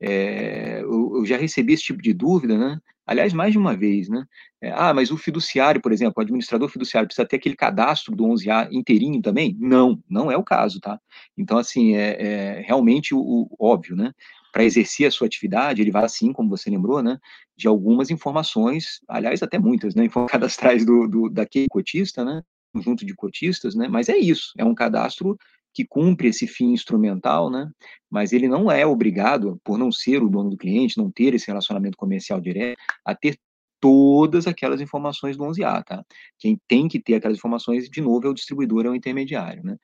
É, 0.00 0.80
eu, 0.80 1.18
eu, 1.18 1.26
já 1.26 1.36
recebi 1.36 1.74
esse 1.74 1.82
tipo 1.84 2.00
de 2.00 2.14
dúvida, 2.14 2.56
né? 2.56 2.80
Aliás, 3.06 3.32
mais 3.32 3.52
de 3.52 3.58
uma 3.58 3.76
vez, 3.76 4.08
né? 4.08 4.24
É, 4.62 4.70
ah, 4.70 4.94
mas 4.94 5.10
o 5.10 5.16
fiduciário, 5.16 5.80
por 5.80 5.92
exemplo, 5.92 6.14
o 6.16 6.20
administrador 6.20 6.68
fiduciário 6.68 7.08
precisa 7.08 7.26
ter 7.26 7.36
aquele 7.36 7.56
cadastro 7.56 8.14
do 8.14 8.24
11A 8.24 8.68
inteirinho 8.70 9.20
também? 9.20 9.56
Não, 9.58 10.02
não 10.08 10.30
é 10.30 10.36
o 10.36 10.44
caso, 10.44 10.80
tá? 10.80 10.98
Então, 11.36 11.58
assim, 11.58 11.96
é, 11.96 12.22
é 12.22 12.60
realmente 12.60 13.14
o, 13.14 13.18
o, 13.20 13.56
óbvio, 13.58 13.96
né? 13.96 14.12
Para 14.52 14.64
exercer 14.64 15.06
a 15.06 15.10
sua 15.10 15.26
atividade, 15.26 15.82
ele 15.82 15.90
vai 15.90 16.04
assim, 16.04 16.32
como 16.32 16.48
você 16.48 16.70
lembrou, 16.70 17.02
né? 17.02 17.18
De 17.56 17.68
algumas 17.68 18.10
informações, 18.10 19.00
aliás, 19.08 19.42
até 19.42 19.58
muitas, 19.58 19.94
né? 19.94 20.08
Cadastrais 20.30 20.86
do, 20.86 21.06
do, 21.08 21.28
daquele 21.28 21.66
cotista, 21.68 22.24
né? 22.24 22.42
Conjunto 22.72 23.04
de 23.04 23.14
cotistas, 23.14 23.74
né? 23.74 23.88
Mas 23.88 24.08
é 24.08 24.16
isso, 24.16 24.52
é 24.56 24.64
um 24.64 24.74
cadastro 24.74 25.36
que 25.72 25.84
cumpre 25.84 26.28
esse 26.28 26.46
fim 26.46 26.72
instrumental, 26.72 27.50
né? 27.50 27.70
Mas 28.10 28.32
ele 28.32 28.48
não 28.48 28.70
é 28.70 28.84
obrigado, 28.86 29.60
por 29.64 29.78
não 29.78 29.92
ser 29.92 30.22
o 30.22 30.28
dono 30.28 30.50
do 30.50 30.56
cliente, 30.56 30.98
não 30.98 31.10
ter 31.10 31.34
esse 31.34 31.46
relacionamento 31.46 31.96
comercial 31.96 32.40
direto, 32.40 32.78
a 33.04 33.14
ter 33.14 33.38
todas 33.80 34.46
aquelas 34.46 34.80
informações 34.80 35.36
do 35.36 35.44
11A, 35.44 35.82
tá? 35.84 36.04
Quem 36.38 36.58
tem 36.68 36.86
que 36.86 37.00
ter 37.00 37.14
aquelas 37.14 37.38
informações, 37.38 37.88
de 37.88 38.00
novo, 38.00 38.26
é 38.26 38.30
o 38.30 38.34
distribuidor, 38.34 38.84
é 38.84 38.90
o 38.90 38.94
intermediário, 38.94 39.62
né? 39.64 39.76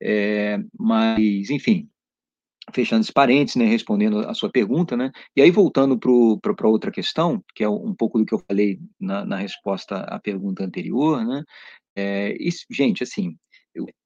É, 0.00 0.58
mas, 0.78 1.50
enfim, 1.50 1.88
fechando 2.72 3.02
esse 3.02 3.12
parênteses, 3.12 3.56
né, 3.56 3.64
respondendo 3.64 4.20
a 4.20 4.34
sua 4.34 4.50
pergunta, 4.50 4.96
né, 4.96 5.10
e 5.36 5.42
aí 5.42 5.50
voltando 5.50 5.98
para 5.98 6.68
outra 6.68 6.90
questão, 6.90 7.42
que 7.54 7.64
é 7.64 7.68
um 7.68 7.94
pouco 7.94 8.18
do 8.18 8.24
que 8.24 8.32
eu 8.32 8.38
falei 8.38 8.78
na, 9.00 9.24
na 9.24 9.36
resposta 9.36 9.96
à 9.96 10.18
pergunta 10.20 10.64
anterior, 10.64 11.24
né, 11.24 11.42
é, 11.96 12.36
isso, 12.40 12.64
gente, 12.70 13.02
assim, 13.02 13.36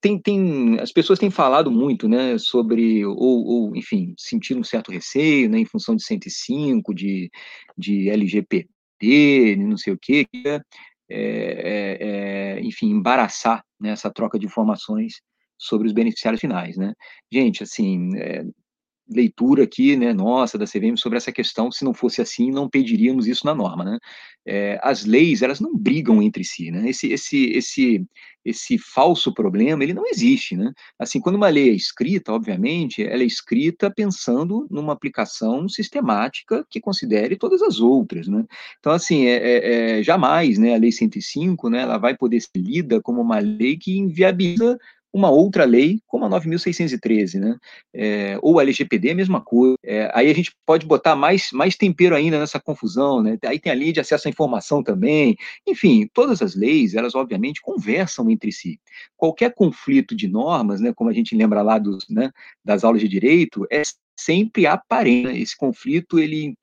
tem, 0.00 0.20
tem, 0.20 0.78
as 0.80 0.92
pessoas 0.92 1.18
têm 1.18 1.30
falado 1.30 1.70
muito, 1.70 2.08
né, 2.08 2.38
sobre, 2.38 3.04
ou, 3.04 3.16
ou 3.16 3.76
enfim, 3.76 4.14
sentindo 4.18 4.60
um 4.60 4.64
certo 4.64 4.90
receio, 4.92 5.48
né, 5.48 5.58
em 5.58 5.64
função 5.64 5.96
de 5.96 6.04
105, 6.04 6.94
de, 6.94 7.30
de 7.76 8.08
LGPD, 8.10 9.56
não 9.58 9.76
sei 9.76 9.92
o 9.92 9.98
quê, 10.00 10.26
é, 10.44 10.60
é, 11.08 11.98
é, 12.58 12.60
enfim, 12.62 12.90
embaraçar 12.90 13.64
né, 13.80 13.90
essa 13.90 14.10
troca 14.10 14.38
de 14.38 14.46
informações 14.46 15.20
sobre 15.58 15.86
os 15.88 15.92
beneficiários 15.92 16.40
finais, 16.40 16.76
né. 16.76 16.92
Gente, 17.32 17.62
assim, 17.62 18.16
é, 18.16 18.44
leitura 19.08 19.64
aqui, 19.64 19.96
né, 19.96 20.12
nossa, 20.12 20.58
da 20.58 20.66
CVM 20.66 20.96
sobre 20.96 21.16
essa 21.16 21.30
questão, 21.30 21.70
se 21.70 21.84
não 21.84 21.94
fosse 21.94 22.20
assim, 22.20 22.50
não 22.50 22.68
pediríamos 22.68 23.26
isso 23.26 23.46
na 23.46 23.54
norma, 23.54 23.84
né? 23.84 23.98
É, 24.44 24.78
as 24.82 25.04
leis, 25.04 25.42
elas 25.42 25.60
não 25.60 25.76
brigam 25.76 26.22
entre 26.22 26.44
si, 26.44 26.70
né? 26.70 26.88
Esse, 26.88 27.12
esse, 27.12 27.46
esse, 27.50 28.06
esse 28.44 28.78
falso 28.78 29.34
problema, 29.34 29.82
ele 29.82 29.94
não 29.94 30.06
existe, 30.06 30.56
né? 30.56 30.72
Assim, 30.98 31.20
quando 31.20 31.36
uma 31.36 31.48
lei 31.48 31.70
é 31.70 31.72
escrita, 31.72 32.32
obviamente, 32.32 33.02
ela 33.02 33.22
é 33.22 33.26
escrita 33.26 33.90
pensando 33.90 34.66
numa 34.70 34.92
aplicação 34.92 35.68
sistemática 35.68 36.64
que 36.70 36.80
considere 36.80 37.36
todas 37.36 37.60
as 37.62 37.80
outras, 37.80 38.28
né? 38.28 38.44
Então, 38.78 38.92
assim, 38.92 39.26
é, 39.26 39.36
é, 39.36 39.98
é 39.98 40.02
jamais, 40.02 40.58
né, 40.58 40.74
a 40.74 40.78
Lei 40.78 40.92
105, 40.92 41.68
né, 41.68 41.82
ela 41.82 41.98
vai 41.98 42.16
poder 42.16 42.40
ser 42.40 42.50
lida 42.56 43.00
como 43.00 43.20
uma 43.20 43.38
lei 43.38 43.76
que 43.76 43.96
inviabiliza 43.98 44.78
uma 45.16 45.30
outra 45.30 45.64
lei, 45.64 46.00
como 46.06 46.26
a 46.26 46.28
9.613, 46.28 47.40
né? 47.40 47.56
É, 47.94 48.38
ou 48.42 48.58
a 48.58 48.62
LGPD, 48.62 49.10
a 49.10 49.14
mesma 49.14 49.40
coisa. 49.40 49.76
É, 49.82 50.10
aí 50.12 50.30
a 50.30 50.34
gente 50.34 50.52
pode 50.66 50.84
botar 50.84 51.16
mais, 51.16 51.48
mais 51.52 51.74
tempero 51.74 52.14
ainda 52.14 52.38
nessa 52.38 52.60
confusão, 52.60 53.22
né? 53.22 53.38
Aí 53.46 53.58
tem 53.58 53.72
a 53.72 53.74
lei 53.74 53.92
de 53.92 54.00
acesso 54.00 54.28
à 54.28 54.30
informação 54.30 54.82
também. 54.82 55.34
Enfim, 55.66 56.06
todas 56.12 56.42
as 56.42 56.54
leis, 56.54 56.94
elas 56.94 57.14
obviamente 57.14 57.62
conversam 57.62 58.28
entre 58.30 58.52
si. 58.52 58.78
Qualquer 59.16 59.54
conflito 59.54 60.14
de 60.14 60.28
normas, 60.28 60.80
né, 60.80 60.92
como 60.94 61.08
a 61.08 61.14
gente 61.14 61.34
lembra 61.34 61.62
lá 61.62 61.78
dos, 61.78 62.06
né, 62.10 62.30
das 62.62 62.84
aulas 62.84 63.00
de 63.00 63.08
direito, 63.08 63.66
é 63.72 63.80
sempre 64.14 64.66
aparente. 64.66 65.28
Né? 65.28 65.38
Esse 65.38 65.56
conflito, 65.56 66.18
ele 66.18 66.54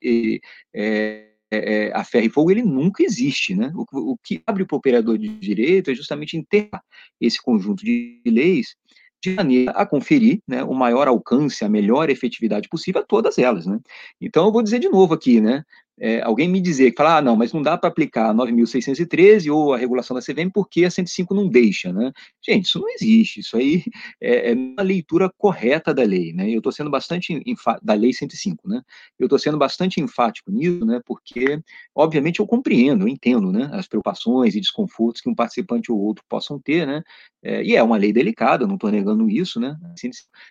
é, 0.72 1.33
é, 1.56 1.92
a 1.94 2.04
ferro 2.04 2.26
e 2.26 2.30
fogo, 2.30 2.50
ele 2.50 2.62
nunca 2.62 3.02
existe, 3.02 3.54
né? 3.54 3.72
O, 3.74 4.12
o 4.12 4.18
que 4.22 4.42
abre 4.46 4.64
para 4.64 4.74
o 4.74 4.78
operador 4.78 5.18
de 5.18 5.28
direito 5.28 5.90
é 5.90 5.94
justamente 5.94 6.36
enterrar 6.36 6.82
esse 7.20 7.42
conjunto 7.42 7.84
de 7.84 8.20
leis 8.26 8.76
de 9.24 9.30
maneira 9.34 9.70
a 9.70 9.86
conferir 9.86 10.40
né, 10.46 10.62
o 10.62 10.74
maior 10.74 11.08
alcance, 11.08 11.64
a 11.64 11.68
melhor 11.68 12.10
efetividade 12.10 12.68
possível 12.68 13.00
a 13.00 13.04
todas 13.04 13.38
elas. 13.38 13.64
Né? 13.64 13.80
Então, 14.20 14.44
eu 14.44 14.52
vou 14.52 14.62
dizer 14.62 14.78
de 14.78 14.88
novo 14.88 15.14
aqui, 15.14 15.40
né, 15.40 15.64
é, 15.98 16.20
alguém 16.22 16.48
me 16.48 16.60
dizer 16.60 16.90
que 16.90 16.96
fala, 16.96 17.18
ah, 17.18 17.22
não, 17.22 17.36
mas 17.36 17.52
não 17.52 17.62
dá 17.62 17.78
para 17.78 17.88
aplicar 17.88 18.30
a 18.30 18.34
9.613 18.34 19.52
ou 19.52 19.72
a 19.72 19.78
regulação 19.78 20.14
da 20.14 20.20
CVM 20.20 20.50
porque 20.52 20.84
a 20.84 20.90
105 20.90 21.32
não 21.34 21.48
deixa, 21.48 21.92
né? 21.92 22.12
Gente, 22.44 22.66
isso 22.66 22.80
não 22.80 22.88
existe, 22.90 23.40
isso 23.40 23.56
aí 23.56 23.84
é, 24.20 24.50
é 24.50 24.54
uma 24.54 24.82
leitura 24.82 25.30
correta 25.38 25.94
da 25.94 26.02
lei, 26.02 26.32
né? 26.32 26.50
Eu 26.50 26.58
estou 26.58 26.72
sendo 26.72 26.90
bastante, 26.90 27.40
da 27.82 27.94
lei 27.94 28.12
105, 28.12 28.68
né? 28.68 28.82
Eu 29.18 29.26
estou 29.26 29.38
sendo 29.38 29.56
bastante 29.56 30.00
enfático 30.00 30.50
nisso, 30.50 30.84
né? 30.84 31.00
Porque, 31.06 31.60
obviamente, 31.94 32.40
eu 32.40 32.46
compreendo, 32.46 33.04
eu 33.04 33.08
entendo, 33.08 33.52
né? 33.52 33.70
As 33.72 33.86
preocupações 33.86 34.54
e 34.56 34.60
desconfortos 34.60 35.20
que 35.20 35.28
um 35.28 35.34
participante 35.34 35.92
ou 35.92 35.98
outro 35.98 36.24
possam 36.28 36.58
ter, 36.58 36.86
né? 36.86 37.02
É, 37.42 37.62
e 37.62 37.76
é 37.76 37.82
uma 37.82 37.96
lei 37.96 38.12
delicada, 38.12 38.66
não 38.66 38.74
estou 38.74 38.90
negando 38.90 39.30
isso, 39.30 39.60
né? 39.60 39.76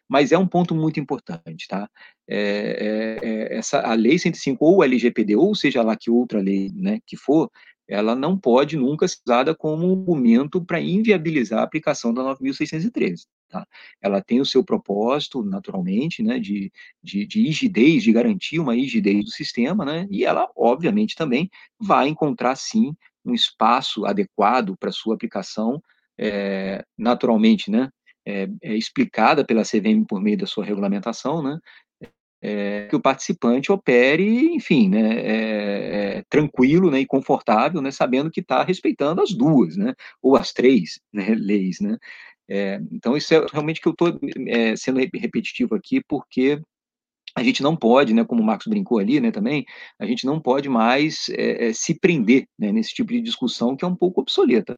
Mas 0.08 0.32
é 0.32 0.38
um 0.38 0.48
ponto 0.48 0.74
muito 0.76 1.00
importante, 1.00 1.68
tá? 1.68 1.90
É, 2.36 3.20
é, 3.22 3.30
é, 3.30 3.58
essa, 3.58 3.80
a 3.82 3.94
Lei 3.94 4.18
105 4.18 4.66
ou 4.66 4.78
o 4.78 4.84
LGPD, 4.84 5.36
ou 5.36 5.54
seja 5.54 5.84
lá 5.84 5.96
que 5.96 6.10
outra 6.10 6.40
lei 6.40 6.72
né, 6.74 7.00
que 7.06 7.16
for, 7.16 7.52
ela 7.88 8.16
não 8.16 8.36
pode 8.36 8.76
nunca 8.76 9.08
ser 9.08 9.20
usada 9.24 9.54
como 9.54 9.92
argumento 9.92 10.64
para 10.66 10.82
inviabilizar 10.82 11.60
a 11.60 11.64
aplicação 11.64 12.12
da 12.12 12.24
9.613. 12.24 13.28
Tá? 13.50 13.68
Ela 14.02 14.20
tem 14.20 14.42
o 14.42 14.46
seu 14.46 14.64
propósito, 14.64 15.44
naturalmente, 15.44 16.24
né, 16.24 16.40
de, 16.40 16.72
de, 17.04 17.28
de 17.28 17.44
rigidez, 17.44 18.02
de 18.02 18.12
garantir 18.12 18.60
uma 18.60 18.74
rigidez 18.74 19.26
do 19.26 19.30
sistema, 19.30 19.86
né, 19.86 20.08
e 20.10 20.26
ela, 20.26 20.50
obviamente, 20.56 21.16
também 21.16 21.52
vai 21.80 22.08
encontrar, 22.08 22.56
sim, 22.56 22.96
um 23.24 23.34
espaço 23.34 24.08
adequado 24.08 24.76
para 24.80 24.92
sua 24.92 25.14
aplicação, 25.14 25.80
é, 26.18 26.84
naturalmente, 26.98 27.70
né, 27.70 27.90
é, 28.26 28.48
é, 28.62 28.76
explicada 28.76 29.46
pela 29.46 29.64
CVM 29.64 30.06
por 30.08 30.22
meio 30.22 30.38
da 30.38 30.48
sua 30.48 30.66
regulamentação, 30.66 31.44
né, 31.44 31.60
é, 32.44 32.88
que 32.90 32.96
o 32.96 33.02
participante 33.02 33.72
opere, 33.72 34.54
enfim, 34.54 34.90
né, 34.90 35.16
é, 35.16 36.18
é, 36.18 36.24
tranquilo 36.30 36.92
né, 36.92 37.00
e 37.00 37.06
confortável, 37.06 37.82
né, 37.82 37.90
sabendo 37.90 38.30
que 38.30 38.42
está 38.42 38.62
respeitando 38.64 39.22
as 39.22 39.32
duas, 39.32 39.78
né, 39.78 39.94
ou 40.22 40.36
as 40.36 40.52
três 40.52 41.00
né, 41.14 41.34
leis. 41.36 41.80
Né. 41.80 41.98
É, 42.50 42.82
então, 42.92 43.16
isso 43.16 43.34
é 43.34 43.46
realmente 43.50 43.80
que 43.80 43.88
eu 43.88 43.94
estou 43.94 44.20
é, 44.48 44.76
sendo 44.76 45.00
repetitivo 45.00 45.74
aqui, 45.74 46.04
porque 46.06 46.62
a 47.36 47.42
gente 47.42 47.64
não 47.64 47.76
pode, 47.78 48.14
né, 48.14 48.26
como 48.26 48.42
o 48.42 48.46
Marcos 48.46 48.68
brincou 48.68 49.00
ali, 49.00 49.22
né, 49.22 49.32
também, 49.32 49.66
a 49.98 50.06
gente 50.06 50.26
não 50.26 50.40
pode 50.40 50.68
mais 50.68 51.30
é, 51.30 51.70
é, 51.70 51.74
se 51.74 51.98
prender 51.98 52.46
né, 52.60 52.74
nesse 52.74 52.94
tipo 52.94 53.12
de 53.12 53.22
discussão 53.22 53.76
que 53.76 53.86
é 53.86 53.88
um 53.88 53.96
pouco 53.96 54.22
obsoleta. 54.22 54.76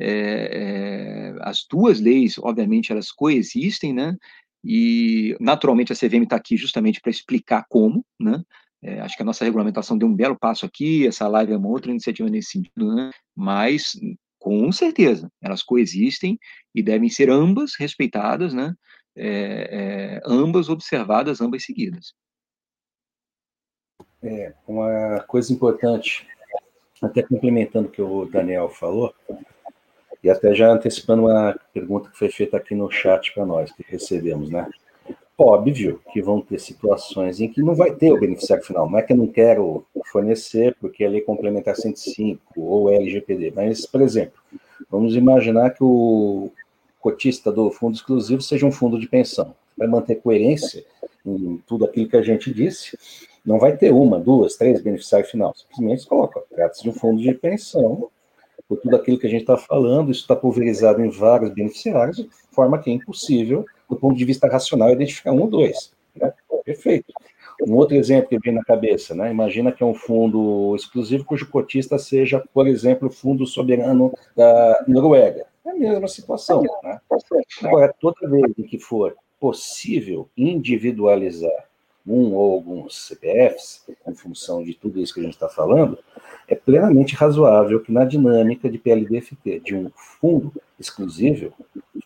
É, 0.00 1.34
as 1.40 1.66
duas 1.68 2.00
leis, 2.00 2.38
obviamente, 2.38 2.92
elas 2.92 3.10
coexistem, 3.10 3.92
né, 3.92 4.16
e 4.64 5.36
naturalmente 5.40 5.92
a 5.92 5.96
CVM 5.96 6.24
está 6.24 6.36
aqui 6.36 6.56
justamente 6.56 7.00
para 7.00 7.10
explicar 7.10 7.64
como, 7.68 8.04
né, 8.18 8.42
acho 9.02 9.16
que 9.16 9.22
a 9.22 9.26
nossa 9.26 9.44
regulamentação 9.44 9.96
deu 9.96 10.08
um 10.08 10.14
belo 10.14 10.38
passo 10.38 10.64
aqui, 10.64 11.06
essa 11.06 11.28
live 11.28 11.52
é 11.52 11.56
uma 11.56 11.68
outra 11.68 11.90
iniciativa 11.90 12.28
nesse 12.28 12.52
sentido, 12.52 12.94
né, 12.94 13.10
mas 13.36 13.92
com 14.38 14.72
certeza 14.72 15.30
elas 15.42 15.62
coexistem 15.62 16.38
e 16.74 16.82
devem 16.82 17.08
ser 17.08 17.30
ambas 17.30 17.74
respeitadas, 17.78 18.54
né, 18.54 18.74
é, 19.16 20.16
é, 20.16 20.20
ambas 20.24 20.68
observadas, 20.68 21.40
ambas 21.40 21.64
seguidas. 21.64 22.14
É, 24.22 24.54
uma 24.66 25.20
coisa 25.26 25.52
importante, 25.52 26.26
até 27.02 27.22
complementando 27.22 27.88
o 27.88 27.90
que 27.90 28.02
o 28.02 28.26
Daniel 28.26 28.68
falou, 28.68 29.14
e 30.22 30.30
até 30.30 30.54
já 30.54 30.70
antecipando 30.70 31.22
uma 31.22 31.58
pergunta 31.72 32.10
que 32.10 32.18
foi 32.18 32.30
feita 32.30 32.56
aqui 32.56 32.74
no 32.74 32.90
chat 32.90 33.32
para 33.32 33.46
nós, 33.46 33.72
que 33.72 33.84
recebemos, 33.86 34.50
né? 34.50 34.68
Óbvio 35.36 36.00
que 36.12 36.20
vão 36.20 36.42
ter 36.42 36.60
situações 36.60 37.40
em 37.40 37.48
que 37.48 37.62
não 37.62 37.74
vai 37.74 37.94
ter 37.94 38.12
o 38.12 38.20
beneficiário 38.20 38.64
final. 38.64 38.90
Não 38.90 38.98
é 38.98 39.02
que 39.02 39.14
eu 39.14 39.16
não 39.16 39.26
quero 39.26 39.86
fornecer 40.12 40.76
porque 40.78 41.02
a 41.02 41.08
lei 41.08 41.22
complementar 41.22 41.74
105 41.74 42.60
ou 42.60 42.90
LGPD, 42.90 43.50
mas, 43.56 43.86
por 43.86 44.02
exemplo, 44.02 44.38
vamos 44.90 45.16
imaginar 45.16 45.70
que 45.70 45.82
o 45.82 46.52
cotista 47.00 47.50
do 47.50 47.70
fundo 47.70 47.94
exclusivo 47.94 48.42
seja 48.42 48.66
um 48.66 48.72
fundo 48.72 48.98
de 48.98 49.08
pensão. 49.08 49.54
Vai 49.78 49.88
manter 49.88 50.16
coerência 50.16 50.84
em 51.24 51.56
tudo 51.66 51.86
aquilo 51.86 52.08
que 52.08 52.18
a 52.18 52.22
gente 52.22 52.52
disse. 52.52 52.98
Não 53.42 53.58
vai 53.58 53.74
ter 53.74 53.94
uma, 53.94 54.20
duas, 54.20 54.56
três 54.56 54.82
beneficiários 54.82 55.30
final. 55.30 55.54
Simplesmente 55.56 56.06
coloca, 56.06 56.42
trata-se 56.54 56.82
de 56.82 56.90
um 56.90 56.92
fundo 56.92 57.22
de 57.22 57.32
pensão, 57.32 58.10
por 58.70 58.80
tudo 58.80 58.94
aquilo 58.94 59.18
que 59.18 59.26
a 59.26 59.30
gente 59.30 59.40
está 59.40 59.56
falando, 59.56 60.12
isso 60.12 60.20
está 60.20 60.36
pulverizado 60.36 61.04
em 61.04 61.10
vários 61.10 61.50
beneficiários, 61.50 62.18
de 62.18 62.30
forma 62.52 62.78
que 62.78 62.88
é 62.88 62.92
impossível, 62.92 63.64
do 63.88 63.96
ponto 63.96 64.16
de 64.16 64.24
vista 64.24 64.46
racional, 64.46 64.92
identificar 64.92 65.32
um 65.32 65.40
ou 65.40 65.48
dois. 65.48 65.92
Né? 66.14 66.32
Perfeito. 66.64 67.12
Um 67.66 67.74
outro 67.74 67.96
exemplo 67.96 68.28
que 68.28 68.38
vem 68.38 68.54
na 68.54 68.62
cabeça, 68.62 69.12
né? 69.12 69.28
Imagina 69.28 69.72
que 69.72 69.82
é 69.82 69.86
um 69.86 69.92
fundo 69.92 70.72
exclusivo 70.76 71.24
cujo 71.24 71.50
cotista 71.50 71.98
seja, 71.98 72.44
por 72.54 72.68
exemplo, 72.68 73.08
o 73.08 73.10
Fundo 73.10 73.44
Soberano 73.44 74.12
da 74.36 74.84
Noruega. 74.86 75.46
É 75.66 75.70
a 75.70 75.74
mesma 75.74 76.06
situação. 76.06 76.62
Né? 76.84 77.00
Agora, 77.64 77.92
toda 78.00 78.30
vez 78.30 78.54
que 78.68 78.78
for 78.78 79.16
possível 79.40 80.28
individualizar 80.36 81.69
um 82.10 82.34
ou 82.34 82.54
alguns 82.54 83.06
CPFs, 83.06 83.84
em 84.06 84.14
função 84.14 84.62
de 84.62 84.74
tudo 84.74 85.00
isso 85.00 85.14
que 85.14 85.20
a 85.20 85.22
gente 85.22 85.34
está 85.34 85.48
falando, 85.48 85.98
é 86.48 86.54
plenamente 86.54 87.14
razoável 87.14 87.80
que 87.80 87.92
na 87.92 88.04
dinâmica 88.04 88.68
de 88.68 88.78
PLDFT, 88.78 89.60
de 89.60 89.74
um 89.76 89.90
fundo 89.94 90.52
exclusivo, 90.78 91.52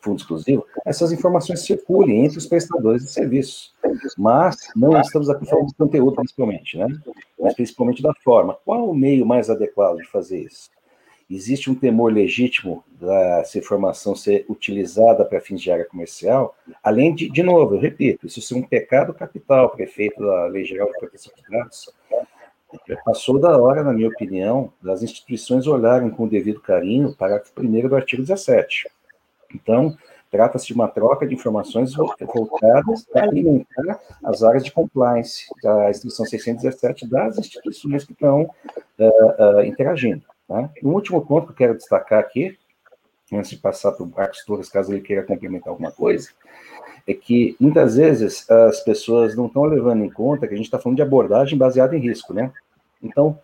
fundo 0.04 0.18
exclusivo, 0.18 0.66
essas 0.84 1.10
informações 1.12 1.60
circulem 1.60 2.26
entre 2.26 2.36
os 2.36 2.46
prestadores 2.46 3.02
de 3.02 3.10
serviços. 3.10 3.72
Mas 4.18 4.56
não 4.76 5.00
estamos 5.00 5.30
aqui 5.30 5.46
falando 5.46 5.68
de 5.68 5.74
conteúdo, 5.74 6.16
principalmente, 6.16 6.76
né? 6.76 6.86
Mas 7.40 7.54
principalmente 7.54 8.02
da 8.02 8.12
forma. 8.22 8.56
Qual 8.64 8.90
o 8.90 8.94
meio 8.94 9.24
mais 9.24 9.48
adequado 9.48 9.96
de 9.96 10.06
fazer 10.06 10.40
isso? 10.40 10.70
Existe 11.30 11.70
um 11.70 11.74
temor 11.74 12.12
legítimo 12.12 12.84
dessa 13.00 13.58
informação 13.58 14.14
ser 14.14 14.44
utilizada 14.48 15.24
para 15.24 15.40
fins 15.40 15.60
de 15.60 15.70
área 15.70 15.84
comercial, 15.84 16.56
além 16.82 17.14
de, 17.14 17.28
de 17.28 17.42
novo, 17.42 17.74
eu 17.74 17.80
repito, 17.80 18.26
isso 18.26 18.40
ser 18.40 18.54
um 18.54 18.62
pecado 18.62 19.14
capital, 19.14 19.70
prefeito 19.70 20.20
da 20.20 20.46
Lei 20.46 20.64
Geral 20.64 20.90
de 20.92 20.98
Proteção 20.98 21.32
de 21.36 21.42
Dados, 21.50 21.92
passou 23.04 23.38
da 23.38 23.56
hora, 23.56 23.82
na 23.82 23.92
minha 23.92 24.08
opinião, 24.08 24.72
das 24.82 25.02
instituições 25.02 25.66
olharem 25.66 26.10
com 26.10 26.24
o 26.24 26.28
devido 26.28 26.60
carinho 26.60 27.08
o 27.08 27.16
parágrafo 27.16 27.52
1 27.56 27.88
do 27.88 27.96
artigo 27.96 28.22
17. 28.22 28.88
Então, 29.54 29.96
trata-se 30.30 30.66
de 30.66 30.74
uma 30.74 30.88
troca 30.88 31.26
de 31.26 31.34
informações 31.34 31.94
voltadas 31.94 33.04
para 33.04 33.24
alimentar 33.24 34.00
as 34.24 34.42
áreas 34.42 34.64
de 34.64 34.72
compliance 34.72 35.46
da 35.62 35.90
instrução 35.90 36.26
617 36.26 37.08
das 37.08 37.38
instituições 37.38 38.04
que 38.04 38.12
estão 38.12 38.42
uh, 38.98 39.58
uh, 39.58 39.64
interagindo. 39.64 40.24
Tá? 40.54 40.70
Um 40.84 40.90
último 40.90 41.20
ponto 41.26 41.46
que 41.46 41.52
eu 41.52 41.56
quero 41.56 41.76
destacar 41.76 42.20
aqui, 42.20 42.56
antes 43.32 43.50
de 43.50 43.56
passar 43.56 43.90
para 43.90 44.04
o 44.04 44.08
Marcos 44.08 44.44
Torres, 44.44 44.68
caso 44.68 44.92
ele 44.92 45.00
queira 45.00 45.24
complementar 45.24 45.70
alguma 45.70 45.90
coisa, 45.90 46.30
é 47.08 47.12
que 47.12 47.56
muitas 47.58 47.96
vezes 47.96 48.48
as 48.48 48.78
pessoas 48.84 49.34
não 49.34 49.46
estão 49.46 49.64
levando 49.64 50.04
em 50.04 50.10
conta 50.10 50.46
que 50.46 50.54
a 50.54 50.56
gente 50.56 50.66
está 50.66 50.78
falando 50.78 50.94
de 50.94 51.02
abordagem 51.02 51.58
baseada 51.58 51.96
em 51.96 51.98
risco, 51.98 52.32
né? 52.32 52.52
Então, 53.02 53.36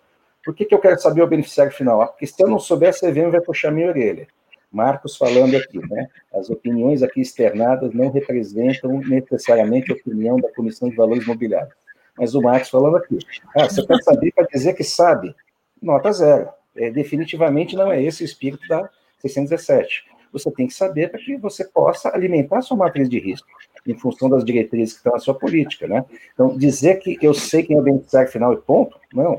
por 0.44 0.54
que, 0.54 0.64
que 0.64 0.72
eu 0.72 0.78
quero 0.78 1.00
saber 1.00 1.20
o 1.22 1.26
beneficiário 1.26 1.72
final? 1.72 2.00
Ah, 2.00 2.06
porque 2.06 2.28
se 2.28 2.40
eu 2.40 2.46
não 2.46 2.61
souber, 2.61 2.90
a 2.90 2.92
CVM 2.92 3.32
vai 3.32 3.40
puxar 3.40 3.72
minha 3.72 3.88
orelha. 3.88 4.28
Marcos 4.70 5.16
falando 5.16 5.56
aqui, 5.56 5.78
né? 5.90 6.06
As 6.32 6.48
opiniões 6.48 7.02
aqui 7.02 7.20
externadas 7.20 7.92
não 7.92 8.08
representam 8.08 9.00
necessariamente 9.00 9.90
a 9.90 9.96
opinião 9.96 10.36
da 10.36 10.48
Comissão 10.52 10.88
de 10.88 10.94
Valores 10.94 11.24
Imobiliários. 11.24 11.74
Mas 12.16 12.36
o 12.36 12.40
Marcos 12.40 12.70
falando 12.70 12.98
aqui. 12.98 13.18
Ah, 13.56 13.68
você 13.68 13.84
quer 13.84 14.00
saber 14.00 14.32
para 14.32 14.46
dizer 14.46 14.74
que 14.74 14.84
sabe? 14.84 15.34
Nota 15.82 16.12
zero 16.12 16.59
é, 16.76 16.90
definitivamente 16.90 17.76
não 17.76 17.90
é 17.90 18.02
esse 18.02 18.22
o 18.22 18.24
espírito 18.24 18.66
da 18.68 18.88
617. 19.20 20.04
Você 20.32 20.50
tem 20.50 20.66
que 20.66 20.74
saber 20.74 21.10
para 21.10 21.20
que 21.20 21.36
você 21.36 21.64
possa 21.64 22.14
alimentar 22.14 22.58
a 22.58 22.62
sua 22.62 22.76
matriz 22.76 23.08
de 23.08 23.18
risco, 23.18 23.48
em 23.86 23.96
função 23.98 24.28
das 24.28 24.44
diretrizes 24.44 24.92
que 24.92 24.98
estão 25.00 25.12
na 25.12 25.18
sua 25.18 25.34
política, 25.34 25.88
né? 25.88 26.04
Então, 26.32 26.56
dizer 26.56 26.96
que 27.00 27.18
eu 27.20 27.34
sei 27.34 27.62
quem 27.64 27.76
é 27.76 27.80
o 27.80 27.82
beneficiário 27.82 28.30
final 28.30 28.52
e 28.52 28.56
ponto, 28.56 28.98
não. 29.12 29.36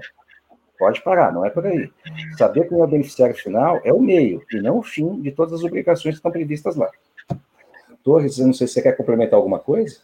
Pode 0.77 1.01
parar, 1.03 1.31
não 1.31 1.45
é 1.45 1.49
por 1.49 1.65
aí. 1.65 1.89
Saber 2.37 2.67
quem 2.67 2.79
é 2.79 2.83
o 2.83 2.87
beneficiário 2.87 3.35
final 3.35 3.79
é 3.83 3.93
o 3.93 4.01
meio, 4.01 4.43
e 4.51 4.59
não 4.61 4.79
o 4.79 4.83
fim 4.83 5.21
de 5.21 5.31
todas 5.31 5.53
as 5.53 5.63
obrigações 5.63 6.15
que 6.15 6.19
estão 6.19 6.31
previstas 6.31 6.75
lá. 6.75 6.89
Torres, 8.03 8.39
eu 8.39 8.47
não 8.47 8.53
sei 8.53 8.67
se 8.67 8.73
você 8.73 8.81
quer 8.81 8.97
complementar 8.97 9.35
alguma 9.35 9.59
coisa. 9.59 9.99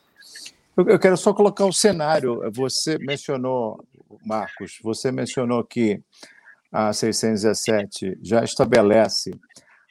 Eu 0.77 0.99
quero 0.99 1.17
só 1.17 1.33
colocar 1.33 1.65
o 1.65 1.73
cenário. 1.73 2.39
Você 2.51 2.99
mencionou, 2.99 3.83
Marcos, 4.23 4.77
você 4.83 5.11
mencionou 5.11 5.63
que 5.63 5.99
a 6.77 6.93
617 6.93 8.19
já 8.21 8.43
estabelece 8.43 9.31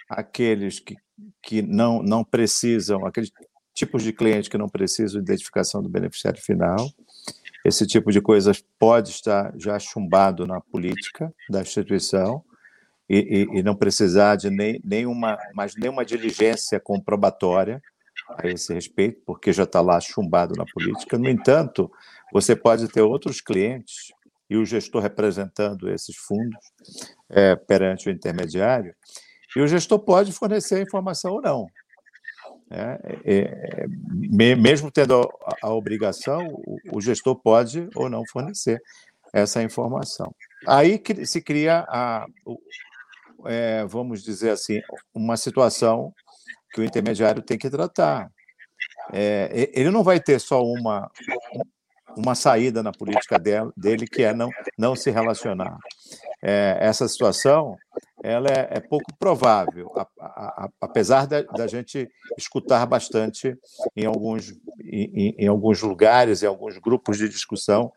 aqueles 0.09 0.79
que, 0.79 0.95
que 1.43 1.61
não, 1.61 2.01
não 2.01 2.23
precisam, 2.23 3.05
aqueles 3.05 3.33
tipos 3.75 4.05
de 4.05 4.13
clientes 4.13 4.49
que 4.49 4.57
não 4.57 4.69
precisam 4.69 5.21
de 5.21 5.29
identificação 5.29 5.83
do 5.83 5.89
beneficiário 5.89 6.41
final. 6.41 6.89
Esse 7.65 7.89
tipo 7.89 8.13
de 8.13 8.21
coisas 8.21 8.63
pode 8.79 9.11
estar 9.11 9.53
já 9.59 9.77
chumbado 9.81 10.47
na 10.47 10.61
política 10.61 11.35
da 11.51 11.61
instituição 11.61 12.45
e, 13.11 13.49
e, 13.53 13.59
e 13.59 13.63
não 13.65 13.75
precisar 13.75 14.37
de 14.37 14.49
nem, 14.49 14.81
nenhuma, 14.85 15.37
mas 15.55 15.75
nenhuma 15.75 16.05
diligência 16.05 16.79
comprobatória 16.79 17.83
a 18.39 18.47
esse 18.47 18.73
respeito, 18.73 19.21
porque 19.27 19.53
já 19.53 19.65
está 19.65 19.81
lá 19.81 20.01
chumbado 20.01 20.55
na 20.57 20.65
política. 20.73 21.19
No 21.19 21.29
entanto, 21.29 21.91
você 22.33 22.55
pode 22.55 22.87
ter 22.87 23.03
outros 23.03 23.41
clientes 23.41 24.13
e 24.49 24.57
o 24.57 24.65
gestor 24.65 25.03
representando 25.03 25.91
esses 25.91 26.17
fundos 26.17 26.59
é, 27.29 27.57
perante 27.57 28.09
o 28.09 28.13
intermediário, 28.13 28.95
e 29.57 29.61
o 29.61 29.67
gestor 29.67 29.99
pode 29.99 30.33
fornecer 30.33 30.77
a 30.77 30.83
informação 30.83 31.33
ou 31.33 31.43
não. 31.43 31.67
É, 32.71 32.99
é, 33.25 33.41
é 33.83 33.87
mesmo 34.57 34.91
tendo 34.91 35.21
a, 35.23 35.69
a 35.69 35.73
obrigação, 35.73 36.49
o, 36.49 36.79
o, 36.93 37.01
gestor 37.01 37.37
pode 37.37 37.89
ou 37.95 38.11
não 38.11 38.23
fornecer 38.31 38.83
essa 39.33 39.63
informação. 39.63 40.35
Aí 40.67 41.01
se 41.25 41.41
cria, 41.41 41.85
a, 41.89 42.27
é, 43.47 43.85
vamos 43.87 44.23
dizer 44.23 44.51
assim, 44.51 44.81
uma 45.15 45.37
situação 45.37 46.13
que 46.73 46.81
o 46.81 46.85
intermediário 46.85 47.43
tem 47.43 47.57
que 47.57 47.71
tratar. 47.71 48.31
É, 49.13 49.71
ele 49.73 49.91
não 49.91 50.03
vai 50.03 50.19
ter 50.19 50.41
só 50.41 50.61
uma, 50.63 51.09
uma 52.17 52.35
saída 52.35 52.83
na 52.83 52.93
política 52.93 53.39
dele, 53.39 53.71
dele 53.77 54.07
que 54.07 54.23
é 54.23 54.33
não, 54.33 54.51
não 54.77 54.97
se 54.97 55.11
relacionar. 55.11 55.79
É, 56.43 56.79
essa 56.81 57.07
situação 57.07 57.77
ela 58.27 58.49
é, 58.49 58.69
é 58.73 58.81
pouco 58.81 59.15
provável, 59.17 59.93
a, 59.95 60.09
a, 60.19 60.65
a, 60.65 60.71
apesar 60.81 61.29
da, 61.29 61.43
da, 61.43 61.69
gente 61.69 62.11
escutar 62.37 62.85
bastante 62.85 63.57
em 63.97 64.05
alguns, 64.05 64.53
em, 64.83 65.37
em, 65.39 65.47
alguns 65.47 65.81
lugares, 65.81 66.43
em 66.43 66.47
alguns 66.47 66.77
grupos 66.79 67.19
de 67.19 67.29
discussão, 67.29 67.93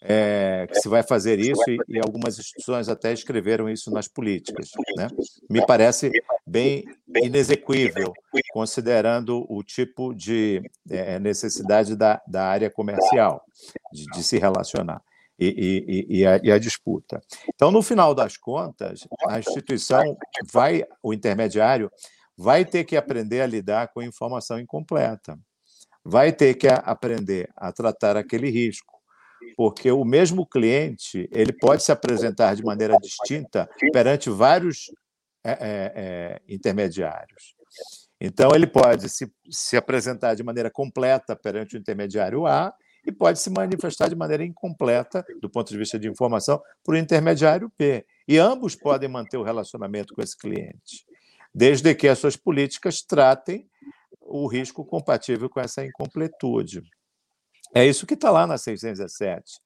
é, 0.00 0.66
que 0.70 0.80
se 0.80 0.88
vai 0.88 1.02
fazer 1.02 1.38
isso, 1.38 1.62
e, 1.68 1.78
e, 1.88 1.98
algumas 1.98 2.38
instituições 2.38 2.88
até 2.88 3.12
escreveram 3.12 3.68
isso 3.68 3.90
nas 3.90 4.08
políticas. 4.08 4.70
Né? 4.96 5.06
Me 5.50 5.64
parece 5.66 6.10
bem 6.46 6.86
inexequível, 7.22 8.14
considerando 8.52 9.44
o 9.50 9.62
tipo 9.62 10.14
de 10.14 10.62
é, 10.88 11.18
necessidade 11.18 11.94
da, 11.94 12.22
da 12.26 12.46
área 12.46 12.70
comercial, 12.70 13.44
de, 13.92 14.06
de 14.06 14.22
se 14.22 14.38
relacionar 14.38 15.02
e, 15.38 15.46
e, 16.08 16.18
e, 16.18 16.26
a, 16.26 16.40
e, 16.42 16.52
a, 16.52 16.58
disputa. 16.58 17.20
Então, 17.54 17.70
no 17.70 17.82
final 17.82 18.14
das 18.14 18.36
contas, 18.36 19.06
a 19.28 19.38
instituição 19.38 20.16
vai, 20.52 20.84
o 21.02 21.12
intermediário, 21.12 21.90
vai 22.36 22.64
ter 22.64 22.84
que 22.84 22.96
aprender 22.96 23.40
a 23.40 23.46
lidar 23.46 23.88
com 23.88 24.02
informação 24.02 24.58
incompleta. 24.58 25.38
vai 26.04 26.32
ter 26.32 26.54
que 26.54 26.68
aprender 26.68 27.48
a 27.56 27.72
tratar 27.72 28.16
aquele 28.16 28.50
risco, 28.50 28.92
porque 29.56 29.90
o 29.90 30.04
mesmo 30.04 30.46
cliente 30.46 31.28
ele 31.32 31.52
pode 31.52 31.82
se 31.82 31.90
apresentar 31.90 32.54
de 32.54 32.62
maneira 32.62 32.98
distinta 32.98 33.68
perante 33.92 34.28
vários 34.28 34.90
é, 35.42 35.50
é, 35.52 35.92
é, 35.94 36.42
intermediários. 36.46 37.54
Então, 38.20 38.54
ele 38.54 38.66
pode 38.66 39.08
se, 39.08 39.30
se 39.50 39.76
apresentar 39.76 40.34
de 40.34 40.42
maneira 40.42 40.70
completa 40.70 41.34
perante 41.34 41.76
o 41.76 41.78
intermediário 41.78 42.46
A 42.46 42.74
e 43.06 43.12
pode 43.12 43.38
se 43.38 43.50
manifestar 43.50 44.08
de 44.08 44.14
maneira 44.14 44.44
incompleta, 44.44 45.24
do 45.40 45.50
ponto 45.50 45.70
de 45.70 45.78
vista 45.78 45.98
de 45.98 46.08
informação, 46.08 46.60
para 46.82 46.94
o 46.94 46.98
intermediário 46.98 47.70
B. 47.78 48.04
E 48.26 48.38
ambos 48.38 48.74
podem 48.74 49.08
manter 49.08 49.36
o 49.36 49.42
relacionamento 49.42 50.14
com 50.14 50.22
esse 50.22 50.36
cliente, 50.36 51.04
desde 51.54 51.94
que 51.94 52.08
as 52.08 52.18
suas 52.18 52.36
políticas 52.36 53.02
tratem 53.02 53.68
o 54.20 54.46
risco 54.46 54.84
compatível 54.84 55.50
com 55.50 55.60
essa 55.60 55.84
incompletude. 55.84 56.82
É 57.74 57.84
isso 57.84 58.06
que 58.06 58.14
está 58.14 58.30
lá 58.30 58.46
na 58.46 58.56
617. 58.56 59.60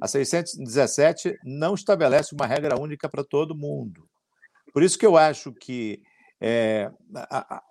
A 0.00 0.08
617 0.08 1.38
não 1.44 1.74
estabelece 1.74 2.34
uma 2.34 2.46
regra 2.46 2.78
única 2.80 3.08
para 3.08 3.24
todo 3.24 3.56
mundo. 3.56 4.08
Por 4.72 4.82
isso 4.82 4.98
que 4.98 5.06
eu 5.06 5.16
acho 5.16 5.52
que 5.52 6.02
é, 6.40 6.90
a, 7.14 7.56
a, 7.56 7.62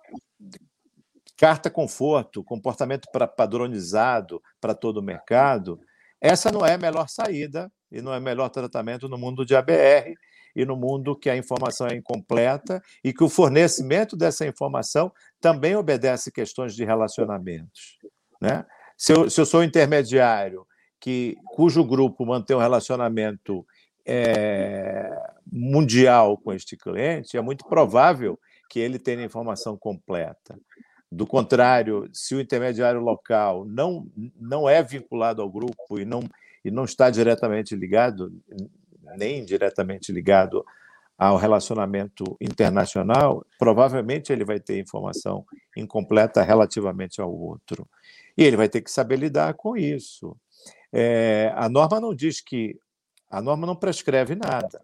carta 1.44 1.68
conforto, 1.68 2.42
comportamento 2.42 3.06
pra, 3.12 3.28
padronizado 3.28 4.42
para 4.58 4.74
todo 4.74 4.96
o 4.96 5.02
mercado, 5.02 5.78
essa 6.18 6.50
não 6.50 6.64
é 6.64 6.72
a 6.72 6.78
melhor 6.78 7.06
saída 7.06 7.70
e 7.92 8.00
não 8.00 8.14
é 8.14 8.18
melhor 8.18 8.48
tratamento 8.48 9.10
no 9.10 9.18
mundo 9.18 9.44
de 9.44 9.54
ABR 9.54 10.14
e 10.56 10.64
no 10.64 10.74
mundo 10.74 11.14
que 11.14 11.28
a 11.28 11.36
informação 11.36 11.86
é 11.86 11.96
incompleta 11.96 12.82
e 13.04 13.12
que 13.12 13.22
o 13.22 13.28
fornecimento 13.28 14.16
dessa 14.16 14.46
informação 14.46 15.12
também 15.38 15.76
obedece 15.76 16.32
questões 16.32 16.74
de 16.74 16.82
relacionamentos. 16.82 17.98
Né? 18.40 18.64
Se, 18.96 19.12
eu, 19.12 19.28
se 19.28 19.38
eu 19.38 19.44
sou 19.44 19.62
intermediário 19.62 20.66
que, 20.98 21.36
cujo 21.48 21.84
grupo 21.84 22.24
mantém 22.24 22.56
um 22.56 22.60
relacionamento 22.60 23.66
é, 24.06 25.10
mundial 25.46 26.38
com 26.38 26.54
este 26.54 26.74
cliente, 26.74 27.36
é 27.36 27.42
muito 27.42 27.66
provável 27.66 28.40
que 28.70 28.80
ele 28.80 28.98
tenha 28.98 29.22
informação 29.22 29.76
completa. 29.76 30.58
Do 31.14 31.28
contrário, 31.28 32.10
se 32.12 32.34
o 32.34 32.40
intermediário 32.40 33.00
local 33.00 33.64
não, 33.64 34.04
não 34.36 34.68
é 34.68 34.82
vinculado 34.82 35.40
ao 35.40 35.48
grupo 35.48 36.00
e 36.00 36.04
não, 36.04 36.20
e 36.64 36.72
não 36.72 36.84
está 36.84 37.08
diretamente 37.08 37.76
ligado, 37.76 38.32
nem 39.16 39.44
diretamente 39.44 40.10
ligado 40.10 40.64
ao 41.16 41.36
relacionamento 41.36 42.36
internacional, 42.40 43.46
provavelmente 43.56 44.32
ele 44.32 44.44
vai 44.44 44.58
ter 44.58 44.80
informação 44.80 45.46
incompleta 45.76 46.42
relativamente 46.42 47.20
ao 47.20 47.32
outro. 47.32 47.88
E 48.36 48.42
ele 48.42 48.56
vai 48.56 48.68
ter 48.68 48.80
que 48.80 48.90
saber 48.90 49.16
lidar 49.16 49.54
com 49.54 49.76
isso. 49.76 50.36
É, 50.92 51.52
a 51.54 51.68
norma 51.68 52.00
não 52.00 52.12
diz 52.12 52.40
que. 52.40 52.76
A 53.30 53.40
norma 53.40 53.68
não 53.68 53.76
prescreve 53.76 54.34
nada. 54.34 54.82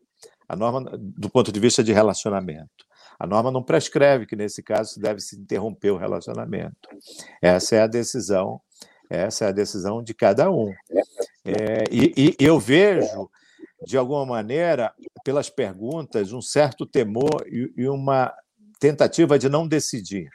A 0.48 0.54
norma, 0.54 0.96
do 0.96 1.28
ponto 1.28 1.50
de 1.50 1.58
vista 1.58 1.82
de 1.82 1.92
relacionamento. 1.92 2.86
A 3.20 3.26
norma 3.26 3.50
não 3.50 3.62
prescreve 3.62 4.24
que, 4.24 4.34
nesse 4.34 4.62
caso, 4.62 4.98
deve 4.98 5.20
se 5.20 5.36
interromper 5.38 5.90
o 5.90 5.98
relacionamento. 5.98 6.88
Essa 7.42 7.76
é 7.76 7.82
a 7.82 7.86
decisão, 7.86 8.58
essa 9.10 9.44
é 9.44 9.48
a 9.48 9.52
decisão 9.52 10.02
de 10.02 10.14
cada 10.14 10.50
um. 10.50 10.72
É, 11.44 11.84
e, 11.92 12.34
e 12.40 12.44
eu 12.44 12.58
vejo 12.58 13.30
de 13.86 13.98
alguma 13.98 14.24
maneira, 14.24 14.94
pelas 15.22 15.50
perguntas, 15.50 16.32
um 16.32 16.40
certo 16.40 16.86
temor 16.86 17.46
e 17.46 17.86
uma 17.90 18.34
tentativa 18.78 19.38
de 19.38 19.50
não 19.50 19.68
decidir, 19.68 20.30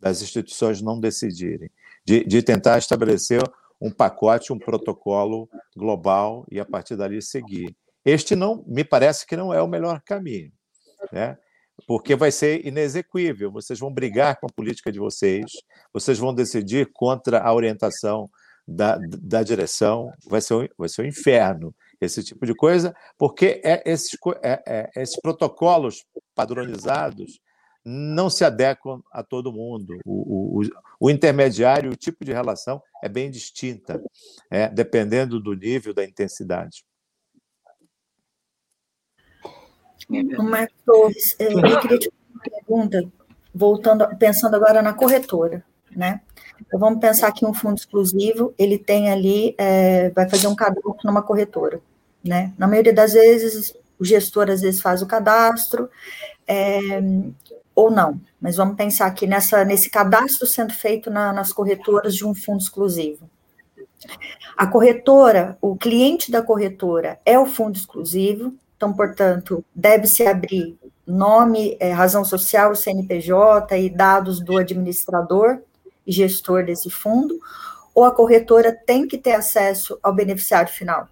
das 0.00 0.22
instituições 0.22 0.82
não 0.82 0.98
decidirem, 0.98 1.70
de, 2.04 2.24
de 2.24 2.42
tentar 2.42 2.78
estabelecer 2.78 3.40
um 3.80 3.92
pacote, 3.92 4.52
um 4.52 4.58
protocolo 4.58 5.48
global 5.76 6.44
e 6.50 6.58
a 6.58 6.64
partir 6.64 6.96
dali 6.96 7.22
seguir. 7.22 7.76
Este 8.04 8.34
não 8.34 8.64
me 8.66 8.82
parece 8.82 9.24
que 9.24 9.36
não 9.36 9.54
é 9.54 9.62
o 9.62 9.68
melhor 9.68 10.00
caminho, 10.04 10.50
né? 11.12 11.38
Porque 11.86 12.14
vai 12.14 12.30
ser 12.30 12.66
inexequível. 12.66 13.50
Vocês 13.50 13.78
vão 13.78 13.92
brigar 13.92 14.38
com 14.38 14.46
a 14.46 14.52
política 14.52 14.90
de 14.90 14.98
vocês, 14.98 15.50
vocês 15.92 16.18
vão 16.18 16.34
decidir 16.34 16.90
contra 16.92 17.40
a 17.40 17.52
orientação 17.52 18.30
da, 18.66 18.98
da 19.20 19.42
direção, 19.42 20.12
vai 20.28 20.40
ser, 20.40 20.54
um, 20.54 20.68
vai 20.78 20.88
ser 20.88 21.02
um 21.02 21.06
inferno 21.06 21.74
esse 22.00 22.22
tipo 22.22 22.44
de 22.44 22.54
coisa, 22.54 22.94
porque 23.16 23.60
é, 23.64 23.82
esses, 23.86 24.18
é, 24.42 24.62
é, 24.66 24.90
esses 24.96 25.20
protocolos 25.20 26.04
padronizados 26.34 27.40
não 27.84 28.30
se 28.30 28.44
adequam 28.44 29.00
a 29.12 29.22
todo 29.22 29.52
mundo. 29.52 29.98
O, 30.04 30.60
o, 30.60 30.68
o, 31.00 31.10
intermediário, 31.10 31.90
o 31.90 31.96
tipo 31.96 32.24
de 32.24 32.32
relação 32.32 32.82
é 33.02 33.08
bem 33.08 33.30
distinta, 33.30 34.02
é, 34.50 34.68
dependendo 34.68 35.40
do 35.40 35.54
nível, 35.54 35.92
da 35.92 36.04
intensidade. 36.04 36.84
Marcos 40.08 40.76
Torres, 40.84 41.36
é, 41.38 41.52
eu 41.52 41.80
queria 41.80 41.98
te 41.98 42.10
fazer 42.10 42.32
uma 42.34 42.42
pergunta, 42.42 43.04
voltando, 43.54 44.06
pensando 44.16 44.56
agora 44.56 44.82
na 44.82 44.92
corretora, 44.92 45.64
né? 45.90 46.20
Então, 46.60 46.78
vamos 46.78 47.00
pensar 47.00 47.32
que 47.32 47.44
um 47.44 47.52
fundo 47.52 47.76
exclusivo, 47.76 48.54
ele 48.58 48.78
tem 48.78 49.10
ali, 49.10 49.54
é, 49.58 50.10
vai 50.10 50.28
fazer 50.28 50.46
um 50.46 50.54
cadastro 50.54 50.96
numa 51.04 51.22
corretora 51.22 51.80
né? 52.24 52.52
Na 52.56 52.68
maioria 52.68 52.92
das 52.92 53.12
vezes, 53.12 53.74
o 53.98 54.04
gestor 54.04 54.50
às 54.50 54.60
vezes 54.60 54.80
faz 54.80 55.02
o 55.02 55.06
cadastro, 55.06 55.90
é, 56.46 56.78
ou 57.74 57.90
não, 57.90 58.20
mas 58.40 58.56
vamos 58.56 58.76
pensar 58.76 59.06
aqui 59.06 59.26
nessa, 59.26 59.64
nesse 59.64 59.90
cadastro 59.90 60.46
sendo 60.46 60.72
feito 60.72 61.10
na, 61.10 61.32
nas 61.32 61.52
corretoras 61.52 62.14
de 62.14 62.26
um 62.26 62.34
fundo 62.34 62.60
exclusivo. 62.60 63.28
A 64.56 64.66
corretora, 64.66 65.56
o 65.60 65.76
cliente 65.76 66.30
da 66.30 66.42
corretora 66.42 67.18
é 67.24 67.38
o 67.38 67.46
fundo 67.46 67.76
exclusivo, 67.76 68.54
então, 68.82 68.92
portanto, 68.92 69.64
deve-se 69.72 70.26
abrir 70.26 70.76
nome, 71.06 71.76
é, 71.78 71.92
razão 71.92 72.24
social, 72.24 72.74
CNPJ 72.74 73.78
e 73.78 73.88
dados 73.88 74.40
do 74.40 74.58
administrador 74.58 75.60
e 76.04 76.10
gestor 76.10 76.64
desse 76.64 76.90
fundo, 76.90 77.38
ou 77.94 78.04
a 78.04 78.12
corretora 78.12 78.72
tem 78.72 79.06
que 79.06 79.16
ter 79.16 79.34
acesso 79.34 79.96
ao 80.02 80.12
beneficiário 80.12 80.72
final? 80.72 81.08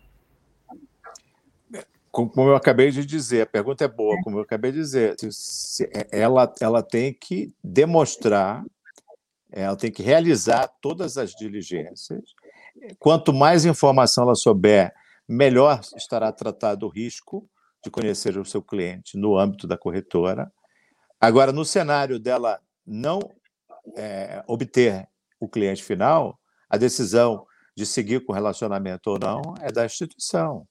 como 2.10 2.48
eu 2.48 2.56
acabei 2.56 2.90
de 2.90 3.06
dizer, 3.06 3.42
a 3.42 3.46
pergunta 3.46 3.84
é 3.84 3.88
boa, 3.88 4.20
como 4.24 4.38
eu 4.38 4.42
acabei 4.42 4.72
de 4.72 4.78
dizer, 4.78 5.14
ela, 6.10 6.52
ela 6.60 6.82
tem 6.82 7.14
que 7.14 7.54
demonstrar, 7.62 8.64
ela 9.48 9.76
tem 9.76 9.92
que 9.92 10.02
realizar 10.02 10.66
todas 10.80 11.16
as 11.16 11.30
diligências. 11.30 12.34
Quanto 12.98 13.32
mais 13.32 13.64
informação 13.64 14.24
ela 14.24 14.34
souber, 14.34 14.92
melhor 15.28 15.80
estará 15.96 16.32
tratado 16.32 16.86
o 16.86 16.88
risco 16.88 17.48
de 17.82 17.90
conhecer 17.90 18.36
o 18.38 18.44
seu 18.44 18.62
cliente 18.62 19.16
no 19.16 19.38
âmbito 19.38 19.66
da 19.66 19.76
corretora. 19.76 20.52
Agora, 21.20 21.52
no 21.52 21.64
cenário 21.64 22.18
dela 22.18 22.60
não 22.86 23.20
é, 23.96 24.42
obter 24.46 25.08
o 25.38 25.48
cliente 25.48 25.82
final, 25.82 26.38
a 26.68 26.76
decisão 26.76 27.46
de 27.74 27.86
seguir 27.86 28.24
com 28.24 28.32
o 28.32 28.34
relacionamento 28.34 29.10
ou 29.10 29.18
não 29.18 29.54
é 29.60 29.72
da 29.72 29.84
instituição. 29.84 30.66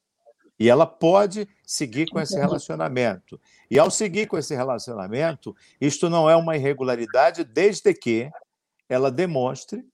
E 0.60 0.70
ela 0.70 0.86
pode 0.86 1.48
seguir 1.66 2.10
com 2.10 2.20
esse 2.20 2.38
relacionamento. 2.38 3.40
E 3.72 3.80
ao 3.80 3.90
seguir 3.90 4.28
com 4.28 4.38
esse 4.38 4.54
relacionamento, 4.54 5.56
isto 5.80 6.10
não 6.10 6.30
é 6.30 6.36
uma 6.36 6.58
irregularidade 6.58 7.44
desde 7.46 7.94
que 7.94 8.30
ela 8.90 9.10
demonstre 9.10 9.88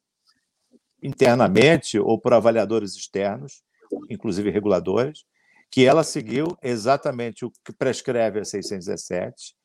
internamente 1.01 1.99
ou 1.99 2.19
por 2.19 2.33
avaliadores 2.33 2.95
externos, 2.95 3.63
inclusive 4.09 4.49
reguladores, 4.49 5.23
que 5.71 5.85
ela 5.85 6.03
seguiu 6.03 6.57
exatamente 6.63 7.45
o 7.45 7.51
que 7.63 7.73
prescreve 7.73 8.39
a 8.39 8.45
617 8.45 9.55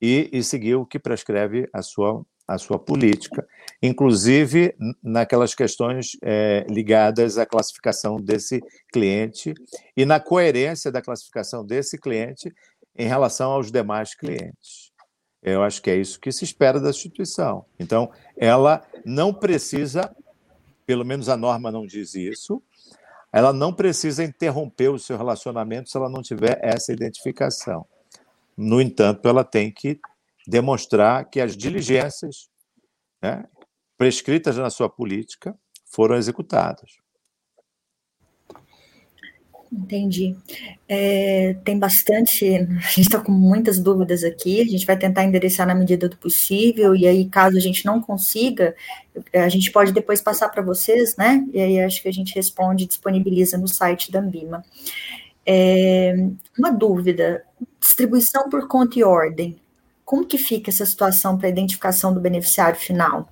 e, 0.00 0.30
e 0.32 0.42
seguiu 0.42 0.80
o 0.80 0.86
que 0.86 0.98
prescreve 0.98 1.68
a 1.72 1.82
sua 1.82 2.24
a 2.46 2.58
sua 2.58 2.78
política, 2.78 3.46
inclusive 3.80 4.74
naquelas 5.02 5.54
questões 5.54 6.16
é, 6.22 6.66
ligadas 6.68 7.38
à 7.38 7.46
classificação 7.46 8.16
desse 8.20 8.60
cliente 8.92 9.54
e 9.96 10.04
na 10.04 10.18
coerência 10.18 10.90
da 10.90 11.00
classificação 11.00 11.64
desse 11.64 11.98
cliente 11.98 12.52
em 12.96 13.06
relação 13.06 13.52
aos 13.52 13.70
demais 13.70 14.14
clientes. 14.14 14.92
Eu 15.42 15.62
acho 15.62 15.82
que 15.82 15.90
é 15.90 15.96
isso 15.96 16.20
que 16.20 16.30
se 16.30 16.44
espera 16.44 16.78
da 16.78 16.90
instituição. 16.90 17.64
Então, 17.78 18.10
ela 18.36 18.84
não 19.04 19.32
precisa, 19.32 20.14
pelo 20.86 21.04
menos 21.04 21.28
a 21.28 21.36
norma 21.36 21.70
não 21.70 21.86
diz 21.86 22.14
isso, 22.14 22.62
ela 23.32 23.52
não 23.52 23.72
precisa 23.72 24.22
interromper 24.22 24.90
o 24.90 24.98
seu 24.98 25.16
relacionamento 25.16 25.88
se 25.88 25.96
ela 25.96 26.10
não 26.10 26.22
tiver 26.22 26.58
essa 26.62 26.92
identificação. 26.92 27.86
No 28.56 28.80
entanto, 28.80 29.26
ela 29.26 29.42
tem 29.42 29.72
que 29.72 29.98
demonstrar 30.46 31.24
que 31.30 31.40
as 31.40 31.56
diligências 31.56 32.50
né, 33.22 33.44
prescritas 33.96 34.56
na 34.58 34.68
sua 34.68 34.88
política 34.88 35.56
foram 35.86 36.16
executadas. 36.16 37.01
Entendi. 39.72 40.36
É, 40.86 41.54
tem 41.64 41.78
bastante, 41.78 42.46
a 42.54 42.88
gente 42.88 43.00
está 43.00 43.18
com 43.18 43.32
muitas 43.32 43.78
dúvidas 43.78 44.22
aqui, 44.22 44.60
a 44.60 44.66
gente 44.66 44.84
vai 44.84 44.98
tentar 44.98 45.24
endereçar 45.24 45.66
na 45.66 45.74
medida 45.74 46.10
do 46.10 46.16
possível, 46.18 46.94
e 46.94 47.06
aí, 47.06 47.26
caso 47.26 47.56
a 47.56 47.60
gente 47.60 47.86
não 47.86 47.98
consiga, 47.98 48.76
a 49.32 49.48
gente 49.48 49.72
pode 49.72 49.90
depois 49.90 50.20
passar 50.20 50.50
para 50.50 50.60
vocês, 50.60 51.16
né? 51.16 51.46
E 51.54 51.58
aí 51.58 51.80
acho 51.80 52.02
que 52.02 52.08
a 52.08 52.12
gente 52.12 52.34
responde, 52.34 52.84
disponibiliza 52.84 53.56
no 53.56 53.66
site 53.66 54.12
da 54.12 54.20
Ambima. 54.20 54.62
É, 55.46 56.14
uma 56.58 56.70
dúvida: 56.70 57.42
distribuição 57.80 58.50
por 58.50 58.68
conta 58.68 58.98
e 58.98 59.04
ordem. 59.04 59.58
Como 60.04 60.26
que 60.26 60.36
fica 60.36 60.70
essa 60.70 60.84
situação 60.84 61.38
para 61.38 61.46
a 61.46 61.50
identificação 61.50 62.12
do 62.12 62.20
beneficiário 62.20 62.78
final? 62.78 63.26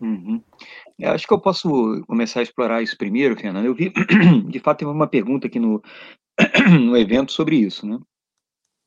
Uhum. 0.00 0.42
Eu 0.98 1.10
acho 1.10 1.26
que 1.26 1.34
eu 1.34 1.40
posso 1.40 2.02
começar 2.06 2.40
a 2.40 2.42
explorar 2.42 2.82
isso 2.82 2.96
primeiro, 2.96 3.36
Fernando. 3.36 3.66
Eu 3.66 3.74
vi, 3.74 3.92
de 4.48 4.58
fato, 4.60 4.78
tem 4.78 4.88
uma 4.88 5.06
pergunta 5.06 5.46
aqui 5.46 5.58
no, 5.58 5.82
no 6.80 6.96
evento 6.96 7.32
sobre 7.32 7.56
isso, 7.56 7.86
né? 7.86 7.98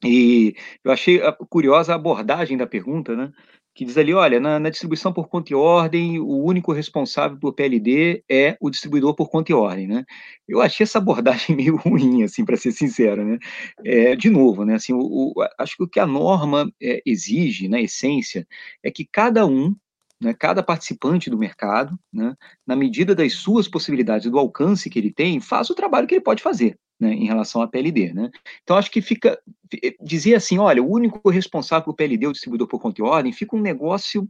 E 0.03 0.55
eu 0.84 0.91
achei 0.91 1.20
curiosa 1.49 1.91
a 1.93 1.95
abordagem 1.95 2.57
da 2.57 2.66
pergunta, 2.66 3.16
né? 3.16 3.32
Que 3.76 3.86
diz 3.86 3.97
ali, 3.97 4.14
olha, 4.14 4.39
na, 4.39 4.60
na, 4.60 4.70
distribuição 4.70 5.14
por 5.14 5.28
conta 5.28 5.53
e 5.53 5.55
ordem, 5.55 6.20
o 6.20 6.43
único 6.43 6.72
responsável 6.74 7.38
por 7.38 7.53
PLD 7.53 8.24
é 8.30 8.57
o 8.60 8.70
distribuidor 8.70 9.14
por 9.16 9.30
conta 9.30 9.51
e 9.51 9.55
ordem, 9.55 9.88
né? 9.88 10.05
Eu 10.47 10.62
achei 10.62 10.86
essa 10.86 10.97
abordagem 10.97 11.55
meio 11.55 11.76
ruim, 11.76 12.24
assim, 12.24 12.45
para 12.45 12.57
ser 12.57 12.72
sincero, 12.72 13.24
né? 13.26 13.38
É, 13.86 14.16
de 14.16 14.30
novo, 14.30 14.66
né? 14.66 14.76
Assim, 14.76 14.93
o, 14.93 14.99
o, 14.99 15.34
acho 15.60 15.78
que 15.78 15.84
o 15.84 15.88
que 15.88 15.99
a 15.99 16.07
norma 16.07 16.72
é, 16.82 17.01
exige, 17.05 17.68
na 17.68 17.82
essência, 17.82 18.47
é 18.84 18.89
que 18.89 19.05
cada 19.05 19.45
um 19.45 19.76
né, 20.22 20.34
cada 20.34 20.61
participante 20.61 21.30
do 21.30 21.38
mercado, 21.38 21.97
né, 22.11 22.36
na 22.65 22.76
medida 22.76 23.15
das 23.15 23.34
suas 23.34 23.67
possibilidades, 23.67 24.30
do 24.30 24.39
alcance 24.39 24.89
que 24.89 24.99
ele 24.99 25.11
tem, 25.11 25.39
faça 25.39 25.72
o 25.72 25.76
trabalho 25.76 26.07
que 26.07 26.15
ele 26.15 26.24
pode 26.24 26.43
fazer. 26.43 26.78
Né, 27.01 27.13
em 27.13 27.28
relação 27.28 27.61
à 27.61 27.67
PLD, 27.67 28.11
né? 28.11 28.30
Então 28.61 28.76
acho 28.76 28.91
que 28.91 29.01
fica 29.01 29.39
dizer 30.01 30.36
assim, 30.36 30.57
olha, 30.57 30.84
o 30.84 30.91
único 30.91 31.30
responsável 31.30 31.86
pelo 31.86 31.95
PLD 31.95 32.26
é 32.26 32.28
o 32.28 32.34
distribuidor 32.34 32.67
por 32.67 32.78
conta 32.78 32.99
e 32.99 33.03
ordem, 33.05 33.32
fica 33.32 33.55
um 33.55 33.61
negócio, 33.61 34.28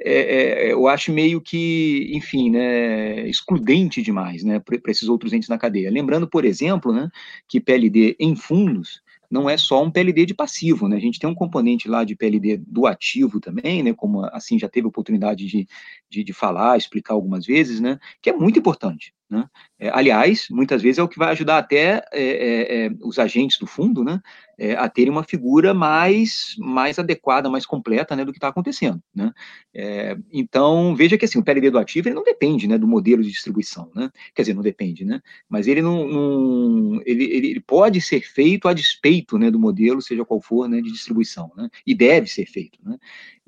é, 0.00 0.66
é, 0.66 0.72
eu 0.72 0.88
acho 0.88 1.12
meio 1.12 1.40
que, 1.40 2.10
enfim, 2.12 2.50
né, 2.50 3.28
excludente 3.28 4.02
demais, 4.02 4.42
né, 4.42 4.58
para 4.58 4.90
esses 4.90 5.08
outros 5.08 5.32
entes 5.32 5.48
na 5.48 5.58
cadeia. 5.58 5.92
Lembrando, 5.92 6.28
por 6.28 6.44
exemplo, 6.44 6.92
né, 6.92 7.08
que 7.46 7.60
PLD 7.60 8.16
em 8.18 8.34
fundos 8.34 9.00
não 9.30 9.48
é 9.48 9.56
só 9.56 9.82
um 9.82 9.90
PLD 9.90 10.26
de 10.26 10.34
passivo, 10.34 10.88
né? 10.88 10.96
A 10.96 11.00
gente 11.00 11.18
tem 11.18 11.28
um 11.28 11.34
componente 11.34 11.88
lá 11.88 12.04
de 12.04 12.16
PLD 12.16 12.56
do 12.58 12.86
ativo 12.86 13.40
também, 13.40 13.82
né? 13.82 13.92
Como 13.92 14.24
assim 14.26 14.58
já 14.58 14.68
teve 14.68 14.86
oportunidade 14.86 15.46
de, 15.46 15.66
de, 16.08 16.24
de 16.24 16.32
falar, 16.32 16.76
explicar 16.76 17.14
algumas 17.14 17.44
vezes, 17.46 17.80
né? 17.80 17.98
Que 18.22 18.30
é 18.30 18.32
muito 18.32 18.58
importante. 18.58 19.12
Né? 19.30 19.46
É, 19.78 19.90
aliás, 19.90 20.46
muitas 20.50 20.80
vezes 20.80 20.98
é 20.98 21.02
o 21.02 21.08
que 21.08 21.18
vai 21.18 21.30
ajudar 21.30 21.58
até 21.58 22.02
é, 22.12 22.22
é, 22.22 22.86
é 22.86 22.90
os 23.02 23.18
agentes 23.18 23.58
do 23.58 23.66
fundo 23.66 24.02
né, 24.02 24.20
é, 24.58 24.74
a 24.74 24.88
terem 24.88 25.12
uma 25.12 25.22
figura 25.22 25.72
mais, 25.72 26.56
mais 26.58 26.98
adequada, 26.98 27.50
mais 27.50 27.64
completa 27.64 28.16
né, 28.16 28.24
do 28.24 28.32
que 28.32 28.38
está 28.38 28.48
acontecendo. 28.48 29.00
Né? 29.14 29.30
É, 29.72 30.16
então, 30.32 30.96
veja 30.96 31.16
que 31.16 31.24
assim, 31.26 31.38
o 31.38 31.44
PLD 31.44 31.70
do 31.70 31.78
ativo 31.78 32.08
ele 32.08 32.14
não 32.14 32.24
depende 32.24 32.66
né, 32.66 32.76
do 32.76 32.88
modelo 32.88 33.22
de 33.22 33.30
distribuição. 33.30 33.90
Né? 33.94 34.10
Quer 34.34 34.42
dizer, 34.42 34.54
não 34.54 34.62
depende, 34.62 35.04
né? 35.04 35.20
mas 35.48 35.68
ele, 35.68 35.82
não, 35.82 36.08
não 36.08 37.02
ele, 37.04 37.24
ele, 37.24 37.60
pode 37.60 38.00
ser 38.00 38.20
feito 38.22 38.66
a 38.66 38.72
despeito 38.72 39.38
né, 39.38 39.50
do 39.50 39.60
modelo, 39.60 40.02
seja 40.02 40.24
qual 40.24 40.40
for, 40.40 40.68
né, 40.68 40.80
de 40.80 40.90
distribuição. 40.90 41.52
Né? 41.56 41.68
E 41.86 41.94
deve 41.94 42.26
ser 42.26 42.46
feito. 42.46 42.78
Né? 42.82 42.98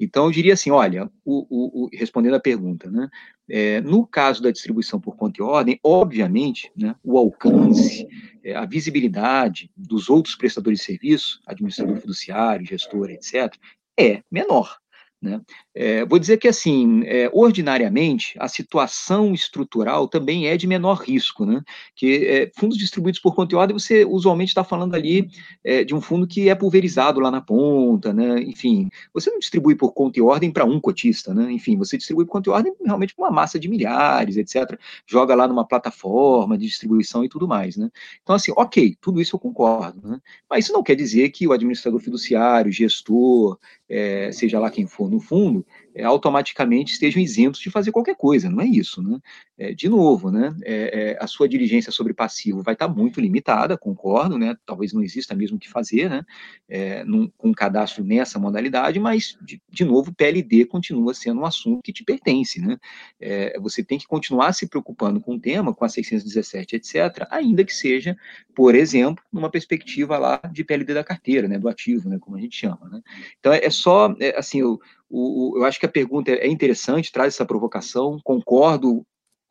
Então, 0.00 0.24
eu 0.24 0.30
diria 0.30 0.54
assim: 0.54 0.70
olha, 0.70 1.10
o, 1.24 1.46
o, 1.50 1.84
o 1.84 1.88
respondendo 1.92 2.34
à 2.34 2.40
pergunta, 2.40 2.90
né? 2.90 3.08
É, 3.48 3.80
no 3.80 4.06
caso 4.06 4.42
da 4.42 4.50
distribuição 4.50 5.00
por 5.00 5.16
conta 5.16 5.40
e 5.40 5.44
ordem, 5.44 5.78
obviamente, 5.82 6.70
né, 6.76 6.94
o 7.02 7.18
alcance, 7.18 8.06
é, 8.44 8.54
a 8.54 8.64
visibilidade 8.64 9.70
dos 9.76 10.08
outros 10.08 10.36
prestadores 10.36 10.78
de 10.78 10.84
serviço, 10.86 11.40
administrador 11.44 11.96
fiduciário, 11.96 12.64
gestor, 12.64 13.10
etc., 13.10 13.52
é 13.98 14.22
menor. 14.30 14.78
Né? 15.22 15.38
É, 15.74 16.04
vou 16.06 16.18
dizer 16.18 16.38
que, 16.38 16.48
assim, 16.48 17.02
é, 17.04 17.30
ordinariamente, 17.32 18.34
a 18.38 18.48
situação 18.48 19.34
estrutural 19.34 20.08
também 20.08 20.46
é 20.46 20.56
de 20.56 20.66
menor 20.66 20.94
risco, 21.02 21.44
né? 21.44 21.62
que 21.94 22.26
é, 22.26 22.50
fundos 22.56 22.78
distribuídos 22.78 23.20
por 23.20 23.34
conta 23.34 23.54
e 23.54 23.58
ordem, 23.58 23.78
você 23.78 24.04
usualmente 24.04 24.48
está 24.48 24.64
falando 24.64 24.94
ali 24.94 25.28
é, 25.62 25.84
de 25.84 25.94
um 25.94 26.00
fundo 26.00 26.26
que 26.26 26.48
é 26.48 26.54
pulverizado 26.54 27.20
lá 27.20 27.30
na 27.30 27.42
ponta, 27.42 28.14
né? 28.14 28.40
enfim, 28.40 28.88
você 29.12 29.30
não 29.30 29.38
distribui 29.38 29.74
por 29.74 29.92
conta 29.92 30.18
e 30.18 30.22
ordem 30.22 30.50
para 30.50 30.64
um 30.64 30.80
cotista, 30.80 31.34
né? 31.34 31.52
enfim, 31.52 31.76
você 31.76 31.98
distribui 31.98 32.24
por 32.24 32.32
conta 32.32 32.48
e 32.48 32.52
ordem 32.52 32.72
realmente 32.82 33.14
para 33.14 33.26
uma 33.26 33.30
massa 33.30 33.60
de 33.60 33.68
milhares, 33.68 34.38
etc., 34.38 34.78
joga 35.06 35.34
lá 35.34 35.46
numa 35.46 35.66
plataforma 35.66 36.56
de 36.56 36.66
distribuição 36.66 37.22
e 37.22 37.28
tudo 37.28 37.46
mais. 37.46 37.76
Né? 37.76 37.90
Então, 38.22 38.34
assim, 38.34 38.52
ok, 38.56 38.96
tudo 39.02 39.20
isso 39.20 39.36
eu 39.36 39.40
concordo, 39.40 40.00
né? 40.08 40.18
mas 40.48 40.64
isso 40.64 40.72
não 40.72 40.82
quer 40.82 40.94
dizer 40.94 41.28
que 41.28 41.46
o 41.46 41.52
administrador 41.52 42.00
fiduciário, 42.00 42.72
gestor, 42.72 43.58
é, 43.90 44.30
seja 44.30 44.58
lá 44.60 44.70
quem 44.70 44.86
for, 44.86 45.10
no 45.10 45.20
fundo, 45.20 45.66
é, 45.94 46.04
automaticamente 46.04 46.92
estejam 46.92 47.20
isentos 47.22 47.60
de 47.60 47.70
fazer 47.70 47.92
qualquer 47.92 48.16
coisa, 48.16 48.48
não 48.48 48.60
é 48.60 48.66
isso, 48.66 49.02
né? 49.02 49.18
É, 49.58 49.74
de 49.74 49.88
novo, 49.88 50.30
né? 50.30 50.54
É, 50.62 51.10
é 51.12 51.18
a 51.20 51.26
sua 51.26 51.48
diligência 51.48 51.92
sobre 51.92 52.14
passivo 52.14 52.62
vai 52.62 52.74
estar 52.74 52.88
muito 52.88 53.20
limitada, 53.20 53.76
concordo, 53.76 54.38
né? 54.38 54.56
Talvez 54.64 54.92
não 54.92 55.02
exista 55.02 55.34
mesmo 55.34 55.56
o 55.56 55.60
que 55.60 55.68
fazer, 55.68 56.08
né? 56.08 56.24
É, 56.68 57.04
num, 57.04 57.28
com 57.36 57.48
um 57.48 57.52
cadastro 57.52 58.04
nessa 58.04 58.38
modalidade, 58.38 58.98
mas, 58.98 59.36
de, 59.42 59.60
de, 59.68 59.84
novo, 59.84 60.14
PLD 60.14 60.64
continua 60.64 61.12
sendo 61.12 61.40
um 61.40 61.44
assunto 61.44 61.82
que 61.82 61.92
te 61.92 62.04
pertence, 62.04 62.60
né? 62.60 62.78
É, 63.20 63.58
você 63.58 63.82
tem 63.82 63.98
que 63.98 64.06
continuar 64.06 64.52
se 64.52 64.68
preocupando 64.68 65.20
com 65.20 65.34
o 65.34 65.40
tema, 65.40 65.74
com 65.74 65.84
a 65.84 65.88
617, 65.88 66.76
etc., 66.76 67.26
ainda 67.30 67.64
que 67.64 67.74
seja, 67.74 68.16
por 68.54 68.74
exemplo, 68.74 69.22
numa 69.32 69.50
perspectiva 69.50 70.16
lá 70.16 70.40
de 70.52 70.64
PLD 70.64 70.94
da 70.94 71.04
carteira, 71.04 71.48
né? 71.48 71.58
Do 71.58 71.68
ativo, 71.68 72.08
né? 72.08 72.18
Como 72.20 72.36
a 72.36 72.40
gente 72.40 72.56
chama, 72.56 72.88
né? 72.88 73.00
Então, 73.38 73.52
é 73.52 73.70
só, 73.70 74.14
assim, 74.36 74.60
eu 74.60 74.80
o, 75.10 75.54
o, 75.54 75.58
eu 75.58 75.64
acho 75.64 75.78
que 75.80 75.86
a 75.86 75.90
pergunta 75.90 76.30
é 76.30 76.46
interessante, 76.46 77.12
traz 77.12 77.34
essa 77.34 77.44
provocação, 77.44 78.18
concordo, 78.24 79.04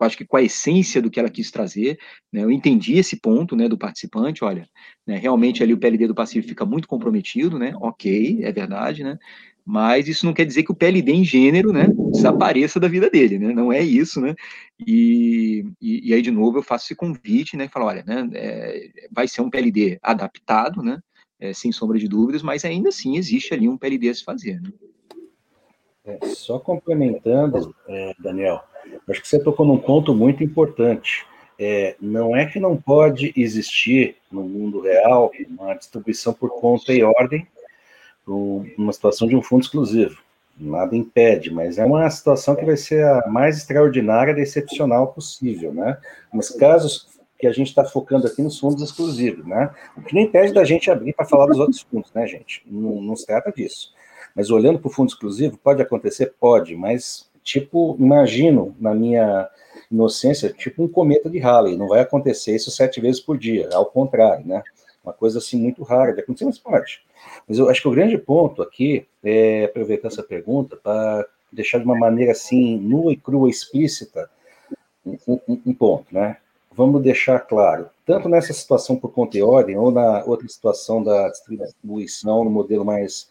acho 0.06 0.18
que 0.18 0.26
com 0.26 0.38
a 0.38 0.42
essência 0.42 1.02
do 1.02 1.12
que 1.12 1.20
ela 1.20 1.30
quis 1.30 1.52
trazer, 1.52 2.00
né, 2.32 2.44
eu 2.44 2.52
entendi 2.52 2.98
esse 2.98 3.20
ponto, 3.20 3.56
né, 3.56 3.68
do 3.68 3.78
participante, 3.78 4.44
olha, 4.44 4.68
né, 5.06 5.18
realmente 5.18 5.62
ali 5.62 5.74
o 5.74 5.78
PLD 5.78 6.08
do 6.08 6.16
passivo 6.16 6.48
fica 6.48 6.66
muito 6.66 6.88
comprometido, 6.88 7.60
né, 7.60 7.74
ok, 7.76 8.40
é 8.42 8.52
verdade, 8.52 9.04
né, 9.04 9.18
mas 9.66 10.08
isso 10.08 10.26
não 10.26 10.34
quer 10.34 10.46
dizer 10.46 10.64
que 10.64 10.72
o 10.72 10.76
PLD 10.76 11.12
em 11.12 11.24
gênero, 11.24 11.74
né, 11.74 11.92
desapareça 12.12 12.80
da 12.80 12.88
vida 12.88 13.10
dele, 13.10 13.38
né, 13.38 13.54
não 13.54 13.74
é 13.74 13.82
isso, 13.82 14.22
né, 14.22 14.34
e, 14.80 15.66
e, 15.82 16.10
e 16.10 16.14
aí, 16.14 16.22
de 16.22 16.32
novo, 16.32 16.60
eu 16.60 16.64
faço 16.64 16.86
esse 16.86 16.96
convite, 16.96 17.58
né, 17.58 17.68
falo, 17.68 17.86
olha, 17.86 18.04
né, 18.08 18.30
é, 18.34 18.90
vai 19.12 19.28
ser 19.28 19.42
um 19.42 19.50
PLD 19.50 20.00
adaptado, 20.02 20.82
né, 20.82 21.00
é, 21.42 21.54
sem 21.54 21.72
sombra 21.72 22.00
de 22.00 22.08
dúvidas, 22.08 22.42
mas 22.42 22.64
ainda 22.64 22.90
assim 22.90 23.18
existe 23.18 23.54
ali 23.54 23.68
um 23.68 23.78
PLD 23.78 24.10
a 24.10 24.14
se 24.14 24.24
fazer, 24.24 24.62
né. 24.62 24.70
É, 26.10 26.26
só 26.28 26.58
complementando, 26.58 27.76
é, 27.88 28.16
Daniel, 28.18 28.64
acho 29.08 29.22
que 29.22 29.28
você 29.28 29.40
tocou 29.40 29.66
num 29.66 29.78
ponto 29.78 30.16
muito 30.16 30.44
importante. 30.44 31.26
É, 31.60 31.96
não 32.00 32.36
é 32.36 32.46
que 32.46 32.60
não 32.60 32.76
pode 32.76 33.34
existir 33.36 34.16
no 34.32 34.44
mundo 34.44 34.82
real 34.82 35.32
uma 35.50 35.76
distribuição 35.76 36.34
por 36.34 36.50
conta 36.60 36.94
e 36.94 37.04
ordem 37.04 37.46
uma 38.78 38.94
situação 38.94 39.28
de 39.28 39.36
um 39.36 39.42
fundo 39.42 39.64
exclusivo. 39.64 40.18
Nada 40.58 40.96
impede, 40.96 41.52
mas 41.52 41.78
é 41.78 41.86
uma 41.86 42.10
situação 42.10 42.56
que 42.56 42.66
vai 42.66 42.78
ser 42.78 43.04
a 43.04 43.28
mais 43.28 43.58
extraordinária 43.58 44.38
e 44.38 44.42
excepcional 44.42 45.08
possível, 45.08 45.74
né? 45.74 45.98
Nos 46.34 46.50
casos 46.50 47.08
que 47.40 47.48
a 47.48 47.52
gente 47.52 47.70
está 47.70 47.86
focando 47.86 48.28
aqui 48.28 48.42
nos 48.42 48.60
fundos 48.60 48.84
exclusivos, 48.84 49.46
né? 49.46 49.74
O 49.98 50.02
que 50.02 50.14
não 50.14 50.22
impede 50.22 50.54
da 50.54 50.64
gente 50.66 50.92
abrir 50.92 51.14
para 51.14 51.26
falar 51.26 51.48
dos 51.48 51.60
outros 51.60 51.82
fundos, 51.82 52.12
né, 52.14 52.28
gente? 52.28 52.62
Não, 52.68 53.02
não 53.02 53.16
se 53.16 53.26
trata 53.26 53.52
disso. 53.52 53.94
Mas 54.36 54.50
olhando 54.50 54.80
para 54.80 54.88
o 54.88 54.92
fundo 54.92 55.10
exclusivo, 55.10 55.58
pode 55.58 55.82
acontecer? 55.82 56.34
Pode, 56.40 56.76
mas, 56.76 57.30
tipo, 57.44 57.96
imagino, 58.00 58.76
na 58.80 58.94
minha 58.94 59.50
inocência, 59.92 60.50
tipo 60.54 60.84
um 60.84 60.88
cometa 60.88 61.30
de 61.30 61.40
Halley, 61.40 61.76
não 61.76 61.88
vai 61.88 62.02
acontecer 62.02 62.56
isso 62.56 62.72
sete 62.72 63.02
vezes 63.02 63.20
por 63.20 63.38
dia, 63.38 63.70
ao 63.74 63.86
contrário, 63.86 64.46
né? 64.46 64.62
Uma 65.04 65.14
coisa 65.14 65.40
assim 65.40 65.60
muito 65.60 65.82
rara 65.84 66.14
de 66.14 66.22
acontecer, 66.22 66.46
mas 66.46 66.60
pode. 66.60 67.02
Mas 67.48 67.58
eu 67.58 67.70
acho 67.70 67.82
que 67.82 67.88
o 67.88 67.92
grande 67.92 68.18
ponto 68.18 68.62
aqui 68.62 69.08
é 69.24 69.66
aproveitar 69.66 70.10
essa 70.10 70.22
pergunta 70.22 70.76
para 70.76 71.26
deixar 71.52 71.80
de 71.80 71.86
uma 71.86 71.98
maneira 71.98 72.32
assim, 72.32 72.78
nua 72.78 73.12
e 73.12 73.18
crua, 73.18 73.50
explícita, 73.50 74.30
um, 75.06 75.18
um, 75.28 75.62
um 75.68 75.74
ponto, 75.74 76.06
né? 76.12 76.38
Vamos 76.72 77.02
deixar 77.02 77.40
claro, 77.40 77.90
tanto 78.06 78.30
nessa 78.30 78.54
situação 78.54 78.96
por 78.96 79.12
conta 79.12 79.38
e 79.38 79.42
ordem, 79.42 79.78
ou 79.78 79.92
na 79.92 80.24
outra 80.24 80.48
situação 80.48 81.04
da 81.04 81.30
distribuição 81.30 82.44
no 82.44 82.50
modelo 82.50 82.86
mais 82.86 83.28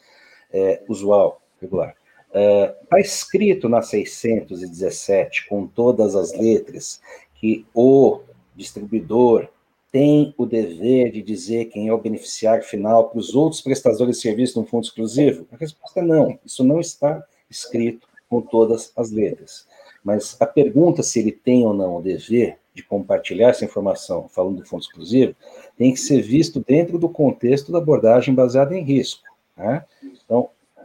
é, 0.53 0.83
usual, 0.89 1.41
regular. 1.61 1.95
Está 2.29 2.99
é, 2.99 3.01
escrito 3.01 3.69
na 3.69 3.81
617, 3.81 5.49
com 5.49 5.67
todas 5.67 6.15
as 6.15 6.33
letras, 6.33 7.01
que 7.35 7.65
o 7.75 8.21
distribuidor 8.55 9.49
tem 9.91 10.35
o 10.37 10.45
dever 10.45 11.11
de 11.11 11.23
dizer 11.23 11.67
quem 11.67 11.89
é 11.89 11.93
o 11.93 11.99
beneficiário 11.99 12.63
final 12.63 13.09
para 13.09 13.19
os 13.19 13.35
outros 13.35 13.63
prestadores 13.63 14.17
de 14.17 14.23
serviço 14.23 14.61
no 14.61 14.67
fundo 14.67 14.85
exclusivo? 14.85 15.47
A 15.51 15.57
resposta 15.57 16.01
é 16.01 16.03
não, 16.03 16.39
isso 16.45 16.63
não 16.63 16.79
está 16.79 17.23
escrito 17.51 18.07
com 18.29 18.43
todas 18.43 18.93
as 18.97 19.11
letras. 19.11 19.67
Mas 20.05 20.37
a 20.41 20.47
pergunta 20.47 21.03
se 21.03 21.19
ele 21.19 21.33
tem 21.33 21.65
ou 21.65 21.73
não 21.73 21.97
o 21.97 22.03
dever 22.03 22.59
de 22.75 22.83
compartilhar 22.83 23.49
essa 23.49 23.65
informação, 23.65 24.29
falando 24.29 24.59
do 24.59 24.67
fundo 24.67 24.83
exclusivo, 24.83 25.35
tem 25.77 25.93
que 25.93 25.99
ser 25.99 26.21
visto 26.21 26.63
dentro 26.67 26.99
do 26.99 27.09
contexto 27.09 27.73
da 27.73 27.79
abordagem 27.79 28.35
baseada 28.35 28.77
em 28.77 28.85
risco. 28.85 29.25
Né? 29.57 29.85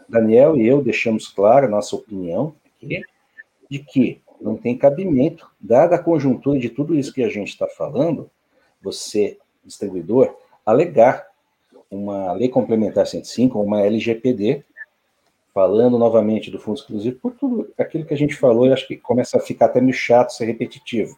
Daniel 0.08 0.56
e 0.58 0.68
eu 0.68 0.82
deixamos 0.82 1.28
clara 1.28 1.66
a 1.66 1.70
nossa 1.70 1.95
opinião 1.95 2.56
aqui, 2.66 3.01
de 3.70 3.80
que 3.80 4.22
não 4.41 4.58
tem 4.58 4.78
cabimento, 4.78 5.49
dada 5.60 5.95
a 5.95 5.99
conjuntura 5.99 6.60
de 6.60 6.70
tudo 6.70 6.95
isso 6.95 7.14
que 7.14 7.24
a 7.24 7.30
gente 7.30 7.49
está 7.49 7.68
falando, 7.68 8.30
você, 8.82 9.38
distribuidor, 9.64 10.36
alegar 10.66 11.26
uma 11.89 12.34
lei 12.34 12.49
complementar 12.49 13.08
105, 13.08 13.60
uma 13.62 13.82
LGPD, 13.82 14.64
falando 15.54 15.97
novamente 15.97 16.49
do 16.49 16.60
fundo 16.60 16.78
exclusivo, 16.78 17.20
por 17.20 17.34
tudo 17.34 17.72
aquilo 17.78 18.06
que 18.06 18.14
a 18.14 18.18
gente 18.18 18.36
falou, 18.36 18.68
e 18.68 18.74
acho 18.74 18.88
que 18.88 18.97
começa 18.97 19.38
a 19.38 19.41
ficar 19.41 19.68
até 19.68 19.80
meio 19.80 19.93
chato, 19.93 20.34
ser 20.34 20.45
repetitivo. 20.45 21.18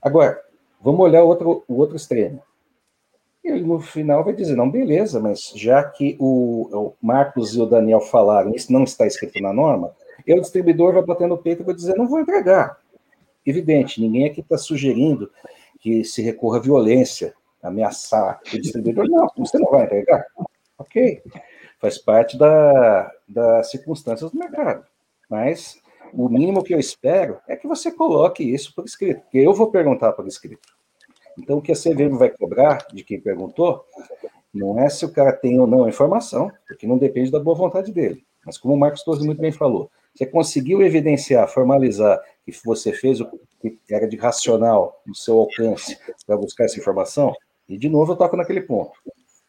Agora, 0.00 0.42
vamos 0.80 1.00
olhar 1.00 1.22
outro, 1.22 1.62
o 1.68 1.76
outro 1.76 1.96
extremo. 1.96 2.42
Ele 3.44 3.62
no 3.62 3.78
final 3.78 4.24
vai 4.24 4.32
dizer, 4.32 4.56
não, 4.56 4.70
beleza, 4.70 5.20
mas 5.20 5.52
já 5.54 5.84
que 5.84 6.16
o, 6.18 6.68
o 6.72 6.94
Marcos 7.00 7.54
e 7.54 7.60
o 7.60 7.66
Daniel 7.66 8.00
falaram, 8.00 8.54
isso 8.54 8.72
não 8.72 8.84
está 8.84 9.06
escrito 9.06 9.40
na 9.42 9.52
norma, 9.52 9.94
eu, 10.26 10.40
distribuidor, 10.40 10.94
vai 10.94 11.04
bater 11.04 11.28
no 11.28 11.36
peito 11.36 11.62
e 11.62 11.64
vou 11.64 11.74
dizer, 11.74 11.94
não 11.96 12.08
vou 12.08 12.20
entregar. 12.20 12.78
Evidente, 13.44 14.00
ninguém 14.00 14.24
aqui 14.24 14.40
está 14.40 14.56
sugerindo 14.56 15.30
que 15.78 16.02
se 16.02 16.22
recorra 16.22 16.56
à 16.56 16.60
violência, 16.62 17.34
ameaçar 17.62 18.40
o 18.46 18.58
distribuidor. 18.58 19.06
Não, 19.06 19.28
você 19.36 19.58
não 19.58 19.70
vai 19.70 19.84
entregar. 19.84 20.24
Ok, 20.78 21.22
faz 21.78 21.98
parte 21.98 22.38
da, 22.38 23.12
das 23.28 23.70
circunstâncias 23.70 24.30
do 24.30 24.38
mercado. 24.38 24.86
Mas 25.28 25.78
o 26.12 26.28
mínimo 26.28 26.64
que 26.64 26.72
eu 26.72 26.78
espero 26.78 27.38
é 27.46 27.56
que 27.56 27.68
você 27.68 27.92
coloque 27.92 28.42
isso 28.42 28.74
por 28.74 28.84
escrito, 28.84 29.20
porque 29.20 29.38
eu 29.38 29.52
vou 29.52 29.70
perguntar 29.70 30.12
por 30.12 30.26
escrito. 30.26 30.73
Então, 31.38 31.58
o 31.58 31.62
que 31.62 31.72
a 31.72 31.76
CVM 31.76 32.16
vai 32.16 32.30
cobrar 32.30 32.86
de 32.92 33.02
quem 33.02 33.20
perguntou 33.20 33.84
não 34.52 34.78
é 34.78 34.88
se 34.88 35.04
o 35.04 35.12
cara 35.12 35.32
tem 35.32 35.58
ou 35.60 35.66
não 35.66 35.84
a 35.84 35.88
informação, 35.88 36.50
porque 36.68 36.86
não 36.86 36.96
depende 36.96 37.30
da 37.30 37.40
boa 37.40 37.56
vontade 37.56 37.92
dele. 37.92 38.24
Mas 38.46 38.56
como 38.56 38.74
o 38.74 38.78
Marcos 38.78 39.02
Torres 39.02 39.24
muito 39.24 39.40
bem 39.40 39.50
falou, 39.50 39.90
você 40.14 40.24
conseguiu 40.24 40.80
evidenciar, 40.82 41.48
formalizar 41.48 42.22
que 42.44 42.52
você 42.64 42.92
fez 42.92 43.20
o 43.20 43.26
que 43.60 43.78
era 43.90 44.06
de 44.06 44.16
racional 44.16 45.00
no 45.04 45.14
seu 45.14 45.38
alcance 45.38 45.98
para 46.24 46.36
buscar 46.36 46.64
essa 46.64 46.78
informação? 46.78 47.34
E, 47.68 47.76
de 47.76 47.88
novo, 47.88 48.12
eu 48.12 48.16
toco 48.16 48.36
naquele 48.36 48.60
ponto. 48.60 48.92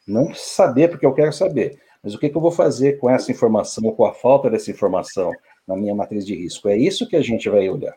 Não 0.08 0.34
saber 0.34 0.90
porque 0.90 1.06
eu 1.06 1.14
quero 1.14 1.34
saber, 1.34 1.80
mas 2.02 2.14
o 2.14 2.20
que, 2.20 2.30
que 2.30 2.38
eu 2.38 2.42
vou 2.42 2.52
fazer 2.52 3.00
com 3.00 3.10
essa 3.10 3.32
informação, 3.32 3.84
ou 3.84 3.94
com 3.94 4.06
a 4.06 4.14
falta 4.14 4.50
dessa 4.50 4.72
informação 4.72 5.32
na 5.68 5.76
minha 5.76 5.94
matriz 5.94 6.26
de 6.26 6.36
risco? 6.36 6.70
É 6.70 6.78
isso 6.78 7.08
que 7.08 7.16
a 7.16 7.22
gente 7.22 7.50
vai 7.50 7.68
olhar. 7.70 7.96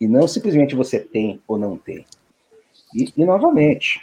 E 0.00 0.06
não 0.06 0.28
simplesmente 0.28 0.74
você 0.74 1.00
tem 1.00 1.40
ou 1.48 1.58
não 1.58 1.76
tem. 1.76 2.04
E, 2.94 3.12
e 3.16 3.24
novamente, 3.24 4.02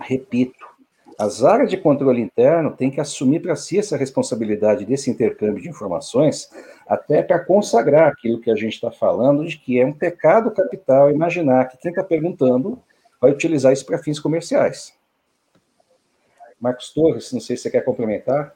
repito, 0.00 0.64
as 1.18 1.44
áreas 1.44 1.70
de 1.70 1.76
controle 1.76 2.20
interno 2.20 2.72
têm 2.76 2.90
que 2.90 3.00
assumir 3.00 3.40
para 3.40 3.54
si 3.54 3.78
essa 3.78 3.96
responsabilidade 3.96 4.84
desse 4.84 5.10
intercâmbio 5.10 5.62
de 5.62 5.68
informações, 5.68 6.50
até 6.86 7.22
para 7.22 7.38
consagrar 7.38 8.08
aquilo 8.08 8.40
que 8.40 8.50
a 8.50 8.56
gente 8.56 8.74
está 8.74 8.90
falando, 8.90 9.46
de 9.46 9.56
que 9.56 9.80
é 9.80 9.86
um 9.86 9.92
pecado 9.92 10.50
capital 10.50 11.10
imaginar 11.10 11.68
que 11.68 11.78
quem 11.78 11.90
está 11.90 12.02
perguntando 12.02 12.80
vai 13.20 13.30
utilizar 13.30 13.72
isso 13.72 13.86
para 13.86 13.98
fins 13.98 14.18
comerciais. 14.18 14.92
Marcos 16.60 16.92
Torres, 16.92 17.32
não 17.32 17.40
sei 17.40 17.56
se 17.56 17.64
você 17.64 17.70
quer 17.70 17.82
complementar. 17.82 18.54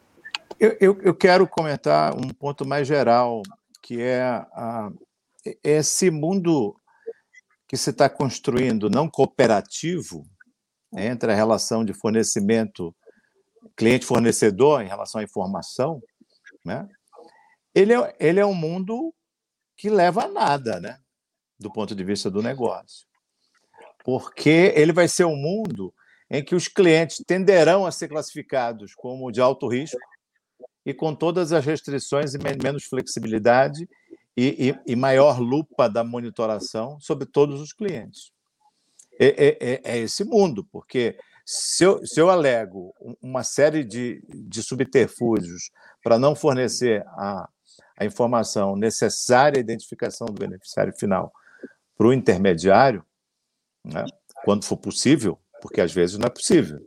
Eu, 0.59 0.77
eu, 0.81 0.99
eu 1.03 1.15
quero 1.15 1.47
comentar 1.47 2.15
um 2.15 2.29
ponto 2.29 2.67
mais 2.67 2.89
geral, 2.89 3.43
que 3.83 4.01
é 4.01 4.23
a, 4.23 4.91
esse 5.63 6.11
mundo 6.11 6.75
que 7.69 7.77
se 7.77 7.91
está 7.91 8.09
construindo 8.09 8.89
não 8.89 9.11
cooperativo, 9.11 10.27
entre 10.93 11.31
a 11.31 11.35
relação 11.35 11.85
de 11.85 11.93
fornecimento 11.93 12.97
cliente-fornecedor 13.77 14.81
em 14.81 14.89
relação 14.89 15.21
à 15.21 15.25
informação, 15.25 16.03
né? 16.65 16.89
ele, 17.75 17.93
é, 17.93 18.17
ele 18.19 18.41
é 18.41 18.47
um 18.47 18.55
mundo 18.55 19.15
que 19.77 19.91
leva 19.91 20.25
a 20.25 20.29
nada, 20.29 20.81
né? 20.81 20.99
do 21.59 21.71
ponto 21.71 21.95
de 21.95 22.03
vista 22.03 22.31
do 22.31 22.43
negócio. 22.43 23.07
Porque 24.03 24.73
ele 24.75 24.93
vai 24.93 25.07
ser 25.07 25.25
um 25.25 25.37
mundo 25.37 25.93
em 26.31 26.43
que 26.43 26.55
os 26.55 26.69
clientes 26.69 27.23
tenderão 27.27 27.85
a 27.85 27.93
ser 27.93 28.09
classificados 28.09 28.95
como 28.95 29.31
de 29.31 29.41
alto 29.41 29.69
risco 29.69 29.99
e 30.87 30.95
com 30.95 31.15
todas 31.15 31.53
as 31.53 31.65
restrições 31.65 32.35
e 32.35 32.39
menos 32.39 32.85
flexibilidade 32.85 33.89
e, 34.41 34.69
e, 34.69 34.93
e 34.93 34.95
maior 34.95 35.41
lupa 35.41 35.89
da 35.89 36.05
monitoração 36.05 37.01
sobre 37.01 37.27
todos 37.27 37.61
os 37.61 37.73
clientes 37.73 38.31
é, 39.19 39.27
é, 39.27 39.59
é, 39.61 39.81
é 39.83 39.99
esse 39.99 40.23
mundo, 40.23 40.65
porque 40.71 41.19
se 41.45 41.83
eu, 41.83 42.07
se 42.07 42.21
eu 42.21 42.31
alego 42.31 42.95
uma 43.21 43.43
série 43.43 43.83
de, 43.83 44.23
de 44.29 44.63
subterfúgios 44.63 45.73
para 46.05 46.21
não 46.21 46.37
fornecer 46.37 47.05
a, 47.09 47.49
a 47.99 48.05
informação 48.05 48.77
necessária 48.77 49.59
à 49.59 49.61
identificação 49.61 50.29
do 50.29 50.35
beneficiário 50.39 50.95
final 50.97 51.33
para 51.97 52.07
o 52.07 52.13
intermediário, 52.13 53.05
né, 53.85 54.05
quando 54.45 54.65
for 54.65 54.77
possível, 54.77 55.37
porque 55.61 55.81
às 55.81 55.93
vezes 55.93 56.17
não 56.17 56.27
é 56.29 56.31
possível, 56.31 56.79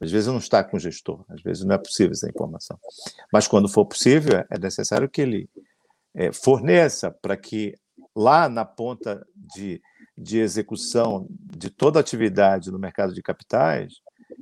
às 0.00 0.12
vezes 0.12 0.28
não 0.28 0.38
está 0.38 0.62
com 0.62 0.76
o 0.76 0.80
gestor, 0.80 1.24
às 1.28 1.42
vezes 1.42 1.64
não 1.64 1.74
é 1.74 1.78
possível 1.78 2.12
essa 2.12 2.30
informação. 2.30 2.78
Mas 3.32 3.48
quando 3.48 3.68
for 3.68 3.84
possível, 3.84 4.44
é 4.48 4.58
necessário 4.60 5.08
que 5.08 5.20
ele 5.20 5.50
é, 6.14 6.32
forneça 6.32 7.10
para 7.10 7.36
que 7.36 7.74
lá 8.14 8.48
na 8.48 8.64
ponta 8.64 9.24
de 9.34 9.80
de 10.20 10.38
execução 10.38 11.26
de 11.30 11.70
toda 11.70 11.98
atividade 11.98 12.70
no 12.70 12.78
mercado 12.78 13.14
de 13.14 13.22
capitais, 13.22 13.94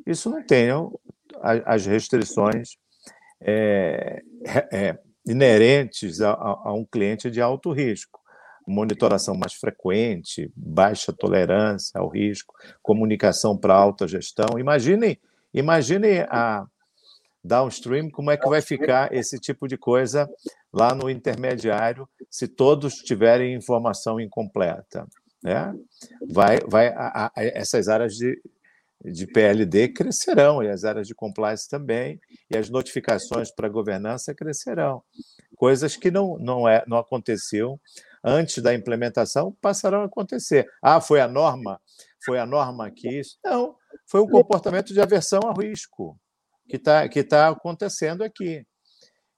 isso 0.04 0.28
não 0.28 0.42
tenha 0.42 0.74
as 1.64 1.86
restrições 1.86 2.70
é, 3.40 4.20
é, 4.72 4.98
inerentes 5.24 6.20
a, 6.20 6.32
a, 6.32 6.72
um 6.74 6.84
cliente 6.84 7.30
de 7.30 7.40
alto 7.40 7.70
risco. 7.70 8.18
Monitoração 8.66 9.36
mais 9.36 9.54
frequente, 9.54 10.50
baixa 10.54 11.12
tolerância 11.12 11.98
ao 11.98 12.08
risco, 12.08 12.54
comunicação 12.82 13.56
para 13.56 13.74
alta 13.74 14.08
gestão. 14.08 14.58
Imaginem, 14.58 15.18
imaginem 15.54 16.22
a 16.28 16.66
downstream 17.42 18.10
como 18.10 18.30
é 18.30 18.36
que 18.36 18.48
vai 18.48 18.60
ficar 18.60 19.12
esse 19.12 19.38
tipo 19.38 19.66
de 19.68 19.76
coisa 19.76 20.28
lá 20.72 20.94
no 20.94 21.08
intermediário 21.08 22.08
se 22.30 22.48
todos 22.48 22.94
tiverem 22.96 23.54
informação 23.54 24.20
incompleta 24.20 25.06
né? 25.42 25.72
vai, 26.28 26.58
vai 26.66 26.88
a, 26.88 27.26
a, 27.26 27.32
essas 27.36 27.88
áreas 27.88 28.14
de, 28.14 28.40
de 29.04 29.26
PLD 29.26 29.88
crescerão, 29.88 30.62
e 30.62 30.68
as 30.68 30.84
áreas 30.84 31.06
de 31.06 31.14
compliance 31.14 31.68
também, 31.68 32.20
e 32.50 32.56
as 32.56 32.68
notificações 32.68 33.50
para 33.50 33.68
governança 33.68 34.34
crescerão. 34.34 35.02
Coisas 35.56 35.96
que 35.96 36.10
não, 36.10 36.36
não, 36.38 36.68
é, 36.68 36.84
não 36.86 36.98
aconteciam 36.98 37.80
antes 38.22 38.62
da 38.62 38.74
implementação 38.74 39.56
passarão 39.60 40.02
a 40.02 40.06
acontecer. 40.06 40.66
Ah, 40.82 41.00
foi 41.00 41.20
a 41.20 41.28
norma? 41.28 41.80
Foi 42.24 42.38
a 42.38 42.46
norma 42.46 42.90
que 42.90 43.08
isso? 43.08 43.38
Não, 43.44 43.76
foi 44.06 44.20
um 44.20 44.28
comportamento 44.28 44.92
de 44.92 45.00
aversão 45.00 45.40
ao 45.44 45.54
risco 45.54 46.18
que 46.68 46.76
está 46.76 47.08
que 47.08 47.24
tá 47.24 47.48
acontecendo 47.48 48.22
aqui. 48.22 48.64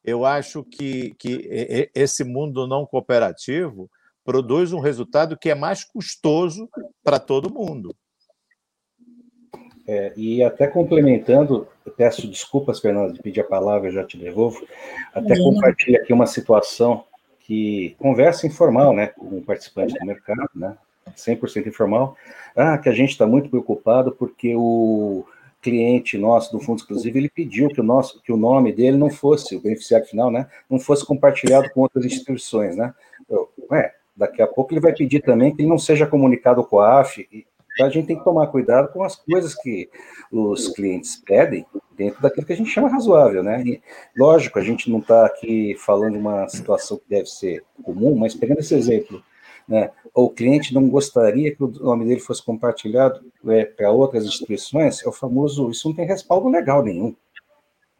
Eu 0.04 0.24
acho 0.24 0.64
que, 0.64 1.14
que 1.18 1.90
esse 1.94 2.24
mundo 2.24 2.66
não 2.66 2.86
cooperativo 2.86 3.90
produz 4.24 4.72
um 4.72 4.80
resultado 4.80 5.38
que 5.38 5.50
é 5.50 5.54
mais 5.54 5.84
custoso 5.84 6.68
para 7.02 7.18
todo 7.18 7.52
mundo. 7.52 7.94
É, 9.86 10.12
e 10.16 10.42
até 10.42 10.66
complementando, 10.66 11.66
peço 11.96 12.28
desculpas, 12.28 12.78
Fernando, 12.78 13.12
de 13.12 13.20
pedir 13.20 13.40
a 13.40 13.44
palavra, 13.44 13.88
eu 13.88 13.92
já 13.92 14.04
te 14.04 14.16
devolvo. 14.16 14.64
Até 15.12 15.34
Sim. 15.34 15.42
compartilho 15.42 16.00
aqui 16.00 16.12
uma 16.12 16.26
situação 16.26 17.04
que 17.40 17.96
conversa 17.98 18.46
informal, 18.46 18.94
né, 18.94 19.08
com 19.08 19.38
um 19.38 19.42
participante 19.42 19.98
do 19.98 20.06
mercado, 20.06 20.48
né, 20.54 20.76
100% 21.16 21.66
informal. 21.66 22.16
Ah, 22.54 22.78
que 22.78 22.88
a 22.88 22.92
gente 22.92 23.10
está 23.10 23.26
muito 23.26 23.50
preocupado 23.50 24.12
porque 24.12 24.54
o 24.54 25.24
cliente 25.60 26.16
nosso 26.16 26.52
do 26.52 26.60
fundo 26.60 26.78
exclusivo 26.78 27.18
ele 27.18 27.28
pediu 27.28 27.68
que 27.68 27.80
o 27.80 27.84
nosso 27.84 28.20
que 28.22 28.32
o 28.32 28.36
nome 28.36 28.72
dele 28.72 28.96
não 28.96 29.10
fosse 29.10 29.54
o 29.54 29.60
beneficiário 29.60 30.06
final, 30.06 30.30
né, 30.30 30.48
não 30.68 30.78
fosse 30.78 31.04
compartilhado 31.04 31.70
com 31.70 31.80
outras 31.80 32.04
instituições, 32.04 32.76
né. 32.76 32.94
Eu, 33.28 33.48
ué, 33.70 33.94
daqui 34.16 34.42
a 34.42 34.46
pouco 34.46 34.72
ele 34.72 34.80
vai 34.80 34.92
pedir 34.92 35.20
também 35.20 35.54
que 35.54 35.62
ele 35.62 35.68
não 35.68 35.78
seja 35.78 36.06
comunicado 36.06 36.64
com 36.64 36.78
a 36.78 37.00
AF. 37.00 37.26
Então 37.72 37.86
a 37.86 37.90
gente 37.90 38.06
tem 38.06 38.18
que 38.18 38.24
tomar 38.24 38.48
cuidado 38.48 38.92
com 38.92 39.02
as 39.02 39.16
coisas 39.16 39.54
que 39.54 39.88
os 40.30 40.68
clientes 40.68 41.16
pedem 41.16 41.64
dentro 41.96 42.20
daquilo 42.20 42.46
que 42.46 42.52
a 42.52 42.56
gente 42.56 42.68
chama 42.68 42.88
razoável, 42.88 43.42
né? 43.42 43.62
E, 43.64 43.80
lógico, 44.16 44.58
a 44.58 44.62
gente 44.62 44.90
não 44.90 44.98
está 44.98 45.24
aqui 45.24 45.74
falando 45.78 46.12
de 46.12 46.18
uma 46.18 46.48
situação 46.48 46.98
que 46.98 47.08
deve 47.08 47.26
ser 47.26 47.64
comum, 47.82 48.14
mas 48.16 48.34
pegando 48.34 48.60
esse 48.60 48.74
exemplo, 48.74 49.22
né? 49.70 49.92
O 50.12 50.28
cliente 50.28 50.74
não 50.74 50.88
gostaria 50.88 51.54
que 51.54 51.62
o 51.62 51.68
nome 51.68 52.04
dele 52.04 52.20
fosse 52.20 52.42
compartilhado 52.42 53.20
é, 53.46 53.64
para 53.64 53.92
outras 53.92 54.24
instituições, 54.24 55.00
é 55.04 55.08
o 55.08 55.12
famoso, 55.12 55.70
isso 55.70 55.88
não 55.88 55.94
tem 55.94 56.04
respaldo 56.04 56.48
legal 56.48 56.82
nenhum. 56.82 57.14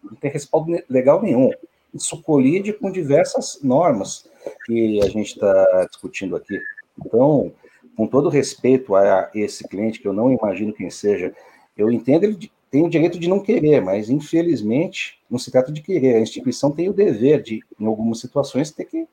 Não 0.02 0.16
tem 0.16 0.32
respaldo 0.32 0.76
legal 0.88 1.22
nenhum. 1.22 1.50
Isso 1.94 2.20
colide 2.22 2.72
com 2.72 2.90
diversas 2.90 3.60
normas 3.62 4.28
que 4.66 5.00
a 5.00 5.08
gente 5.08 5.34
está 5.34 5.86
discutindo 5.88 6.34
aqui. 6.34 6.60
Então, 7.06 7.52
com 7.96 8.06
todo 8.06 8.28
respeito 8.28 8.96
a 8.96 9.30
esse 9.32 9.66
cliente, 9.68 10.00
que 10.00 10.08
eu 10.08 10.12
não 10.12 10.32
imagino 10.32 10.72
quem 10.72 10.90
seja, 10.90 11.32
eu 11.76 11.90
entendo 11.92 12.24
ele 12.24 12.50
tem 12.70 12.84
o 12.84 12.90
direito 12.90 13.18
de 13.18 13.28
não 13.28 13.40
querer, 13.40 13.80
mas 13.80 14.08
infelizmente 14.10 15.18
não 15.28 15.38
se 15.38 15.50
trata 15.50 15.70
de 15.72 15.82
querer. 15.82 16.16
A 16.16 16.20
instituição 16.20 16.70
tem 16.70 16.88
o 16.88 16.92
dever 16.92 17.42
de, 17.42 17.60
em 17.78 17.86
algumas 17.86 18.20
situações, 18.20 18.70
ter 18.70 18.84
que 18.84 19.08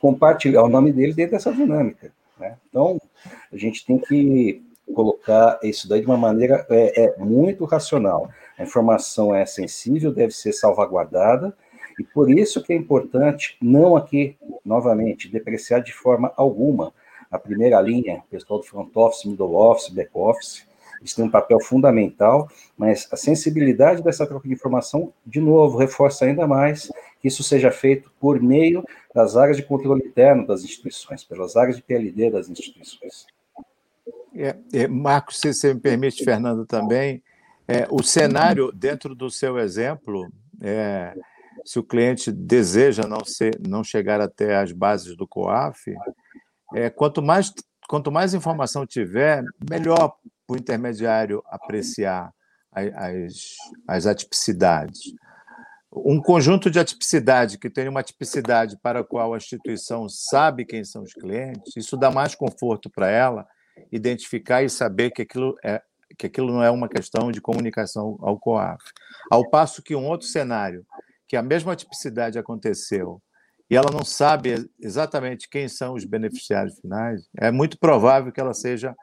compartilhar 0.00 0.62
o 0.62 0.68
nome 0.68 0.92
dele 0.92 1.12
dentro 1.12 1.32
dessa 1.32 1.52
dinâmica. 1.52 2.12
Né? 2.38 2.56
Então, 2.68 3.00
a 3.52 3.56
gente 3.56 3.84
tem 3.84 3.98
que 3.98 4.62
colocar 4.94 5.58
isso 5.62 5.88
daí 5.88 6.00
de 6.00 6.06
uma 6.06 6.16
maneira 6.16 6.66
é, 6.70 7.04
é, 7.04 7.16
muito 7.18 7.64
racional. 7.64 8.30
A 8.58 8.62
informação 8.62 9.34
é 9.34 9.44
sensível, 9.44 10.12
deve 10.12 10.32
ser 10.32 10.52
salvaguardada, 10.52 11.54
e 11.98 12.04
por 12.04 12.30
isso 12.30 12.62
que 12.62 12.72
é 12.72 12.76
importante 12.76 13.56
não 13.60 13.96
aqui, 13.96 14.36
novamente, 14.64 15.28
depreciar 15.28 15.80
de 15.80 15.92
forma 15.92 16.32
alguma 16.36 16.92
a 17.30 17.38
primeira 17.38 17.80
linha, 17.80 18.22
pessoal 18.30 18.60
do 18.60 18.66
front 18.66 18.90
office, 18.94 19.24
middle 19.24 19.54
office, 19.54 19.88
back 19.90 20.10
office, 20.14 20.66
eles 21.00 21.14
têm 21.14 21.24
um 21.24 21.30
papel 21.30 21.60
fundamental, 21.60 22.48
mas 22.76 23.08
a 23.12 23.16
sensibilidade 23.16 24.02
dessa 24.02 24.26
troca 24.26 24.48
de 24.48 24.54
informação, 24.54 25.12
de 25.26 25.40
novo, 25.40 25.78
reforça 25.78 26.24
ainda 26.24 26.46
mais 26.46 26.90
que 27.20 27.28
isso 27.28 27.42
seja 27.42 27.70
feito 27.70 28.10
por 28.20 28.40
meio 28.40 28.84
das 29.14 29.36
áreas 29.36 29.56
de 29.56 29.62
controle 29.62 30.06
interno 30.06 30.46
das 30.46 30.62
instituições, 30.62 31.24
pelas 31.24 31.56
áreas 31.56 31.76
de 31.76 31.82
PLD 31.82 32.30
das 32.30 32.48
instituições. 32.48 33.26
É, 34.34 34.56
é, 34.72 34.86
Marcos, 34.86 35.38
se 35.38 35.52
você 35.52 35.74
me 35.74 35.80
permite, 35.80 36.24
Fernando, 36.24 36.64
também, 36.64 37.22
é, 37.66 37.86
o 37.90 38.02
cenário, 38.02 38.70
dentro 38.72 39.14
do 39.14 39.30
seu 39.30 39.58
exemplo, 39.58 40.30
é, 40.62 41.14
se 41.64 41.78
o 41.78 41.82
cliente 41.82 42.30
deseja 42.30 43.02
não, 43.06 43.24
ser, 43.24 43.58
não 43.66 43.82
chegar 43.82 44.20
até 44.20 44.56
as 44.56 44.72
bases 44.72 45.16
do 45.16 45.26
COAF, 45.26 45.92
é, 46.74 46.88
quanto, 46.88 47.20
mais, 47.20 47.52
quanto 47.88 48.12
mais 48.12 48.32
informação 48.32 48.86
tiver, 48.86 49.42
melhor 49.68 50.14
o 50.48 50.56
intermediário 50.56 51.42
apreciar 51.46 52.32
as, 52.72 53.56
as 53.86 54.06
atipicidades. 54.06 55.12
Um 55.92 56.20
conjunto 56.20 56.70
de 56.70 56.78
atipicidade 56.78 57.58
que 57.58 57.70
tem 57.70 57.88
uma 57.88 58.02
tipicidade 58.02 58.76
para 58.82 59.00
a 59.00 59.04
qual 59.04 59.34
a 59.34 59.36
instituição 59.36 60.08
sabe 60.08 60.64
quem 60.64 60.84
são 60.84 61.02
os 61.02 61.12
clientes, 61.12 61.76
isso 61.76 61.96
dá 61.96 62.10
mais 62.10 62.34
conforto 62.34 62.90
para 62.90 63.10
ela 63.10 63.46
identificar 63.90 64.62
e 64.62 64.68
saber 64.68 65.10
que 65.10 65.22
aquilo, 65.22 65.56
é, 65.64 65.80
que 66.18 66.26
aquilo 66.26 66.52
não 66.52 66.62
é 66.62 66.70
uma 66.70 66.88
questão 66.88 67.30
de 67.30 67.40
comunicação 67.40 68.18
ao 68.20 68.38
COAF. 68.38 68.82
Ao 69.30 69.48
passo 69.48 69.82
que 69.82 69.94
um 69.94 70.06
outro 70.06 70.26
cenário, 70.26 70.84
que 71.26 71.36
a 71.36 71.42
mesma 71.42 71.76
tipicidade 71.76 72.38
aconteceu 72.38 73.22
e 73.70 73.76
ela 73.76 73.90
não 73.92 74.04
sabe 74.04 74.68
exatamente 74.80 75.48
quem 75.48 75.68
são 75.68 75.94
os 75.94 76.04
beneficiários 76.04 76.78
finais, 76.80 77.28
é 77.36 77.50
muito 77.50 77.78
provável 77.78 78.32
que 78.32 78.40
ela 78.40 78.54
seja, 78.54 78.94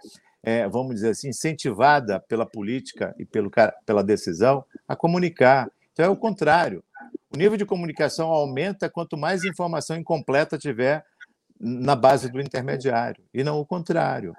é, 0.45 0.67
vamos 0.69 0.95
dizer 0.95 1.09
assim, 1.09 1.29
incentivada 1.29 2.19
pela 2.19 2.45
política 2.45 3.15
e 3.17 3.25
pelo, 3.25 3.51
pela 3.83 4.03
decisão 4.03 4.63
a 4.87 4.95
comunicar. 4.95 5.67
Então 5.91 6.05
é 6.05 6.09
o 6.09 6.15
contrário. 6.15 6.83
O 7.33 7.37
nível 7.37 7.57
de 7.57 7.65
comunicação 7.65 8.29
aumenta 8.29 8.87
quanto 8.87 9.17
mais 9.17 9.43
informação 9.43 9.97
incompleta 9.97 10.57
tiver 10.57 11.03
na 11.59 11.95
base 11.95 12.29
do 12.29 12.39
intermediário, 12.39 13.23
e 13.33 13.43
não 13.43 13.59
o 13.59 13.65
contrário. 13.65 14.35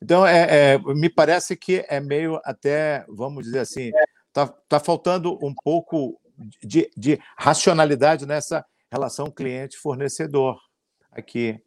Então, 0.00 0.26
é, 0.26 0.74
é, 0.74 0.78
me 0.78 1.08
parece 1.08 1.56
que 1.56 1.84
é 1.88 1.98
meio 1.98 2.38
até, 2.44 3.04
vamos 3.08 3.44
dizer 3.44 3.60
assim, 3.60 3.90
está 4.28 4.46
tá 4.68 4.78
faltando 4.78 5.38
um 5.42 5.54
pouco 5.54 6.20
de, 6.62 6.90
de 6.96 7.18
racionalidade 7.36 8.26
nessa 8.26 8.64
relação 8.92 9.30
cliente-fornecedor 9.30 10.60
aqui, 11.10 11.58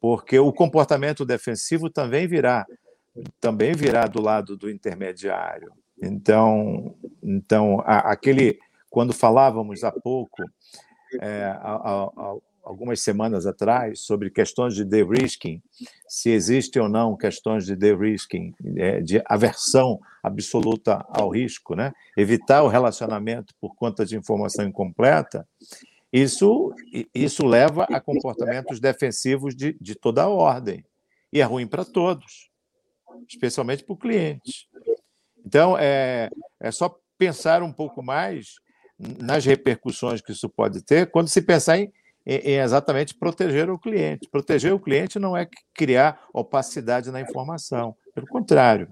porque 0.00 0.38
o 0.38 0.52
comportamento 0.52 1.26
defensivo 1.26 1.90
também 1.90 2.26
virá, 2.26 2.66
também 3.40 3.72
virá 3.72 4.06
do 4.06 4.20
lado 4.20 4.56
do 4.56 4.70
intermediário. 4.70 5.72
Então, 6.00 6.94
então 7.22 7.82
aquele 7.84 8.58
quando 8.90 9.12
falávamos 9.12 9.84
há 9.84 9.92
pouco, 9.92 10.42
é, 11.20 11.44
a, 11.44 11.74
a, 11.74 12.36
algumas 12.62 13.00
semanas 13.00 13.46
atrás 13.46 14.00
sobre 14.00 14.30
questões 14.30 14.74
de 14.74 14.84
de-risking, 14.84 15.62
se 16.06 16.30
existe 16.30 16.78
ou 16.78 16.88
não 16.88 17.16
questões 17.16 17.64
de 17.64 17.74
de-risking, 17.74 18.54
é, 18.76 19.00
de 19.00 19.22
aversão 19.26 19.98
absoluta 20.22 21.04
ao 21.08 21.30
risco, 21.30 21.74
né? 21.74 21.92
evitar 22.16 22.62
o 22.62 22.68
relacionamento 22.68 23.54
por 23.60 23.74
conta 23.74 24.04
de 24.04 24.16
informação 24.16 24.66
incompleta, 24.66 25.46
isso, 26.12 26.74
isso 27.14 27.46
leva 27.46 27.84
a 27.84 28.00
comportamentos 28.00 28.80
defensivos 28.80 29.54
de, 29.54 29.76
de 29.80 29.94
toda 29.94 30.22
a 30.22 30.28
ordem. 30.28 30.84
E 31.30 31.40
é 31.40 31.44
ruim 31.44 31.66
para 31.66 31.84
todos, 31.84 32.47
especialmente 33.28 33.84
para 33.84 33.92
o 33.92 33.98
cliente. 33.98 34.68
Então, 35.44 35.76
é, 35.78 36.28
é 36.60 36.70
só 36.70 36.98
pensar 37.16 37.62
um 37.62 37.72
pouco 37.72 38.02
mais 38.02 38.56
nas 38.98 39.44
repercussões 39.44 40.20
que 40.20 40.32
isso 40.32 40.48
pode 40.48 40.82
ter 40.82 41.10
quando 41.10 41.28
se 41.28 41.40
pensar 41.40 41.78
em 41.78 41.92
em 42.28 42.58
exatamente 42.58 43.14
proteger 43.14 43.70
o 43.70 43.78
cliente. 43.78 44.28
Proteger 44.28 44.74
o 44.74 44.78
cliente 44.78 45.18
não 45.18 45.34
é 45.34 45.48
criar 45.72 46.20
opacidade 46.32 47.10
na 47.10 47.22
informação, 47.22 47.96
pelo 48.14 48.26
contrário. 48.26 48.86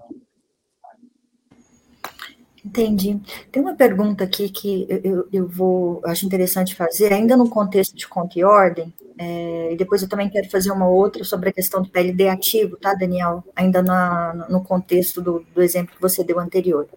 Entendi. 2.67 3.17
Tem 3.49 3.61
uma 3.61 3.75
pergunta 3.75 4.25
aqui 4.25 4.49
que 4.49 4.85
eu, 4.89 5.25
eu 5.31 5.47
vou, 5.47 6.01
acho 6.03 6.25
interessante 6.25 6.75
fazer, 6.75 7.13
ainda 7.13 7.37
no 7.37 7.49
contexto 7.49 7.95
de 7.95 8.05
conta 8.05 8.37
e 8.37 8.43
ordem, 8.43 8.93
é, 9.17 9.71
e 9.71 9.77
depois 9.77 10.01
eu 10.01 10.09
também 10.09 10.29
quero 10.29 10.49
fazer 10.49 10.69
uma 10.71 10.87
outra 10.87 11.23
sobre 11.23 11.47
a 11.47 11.53
questão 11.53 11.81
do 11.81 11.89
PLD 11.89 12.27
ativo, 12.27 12.75
tá, 12.75 12.93
Daniel? 12.93 13.41
Ainda 13.55 13.81
na, 13.81 14.47
no 14.49 14.61
contexto 14.61 15.21
do, 15.21 15.45
do 15.55 15.61
exemplo 15.63 15.95
que 15.95 16.01
você 16.01 16.25
deu 16.25 16.39
anterior. 16.39 16.89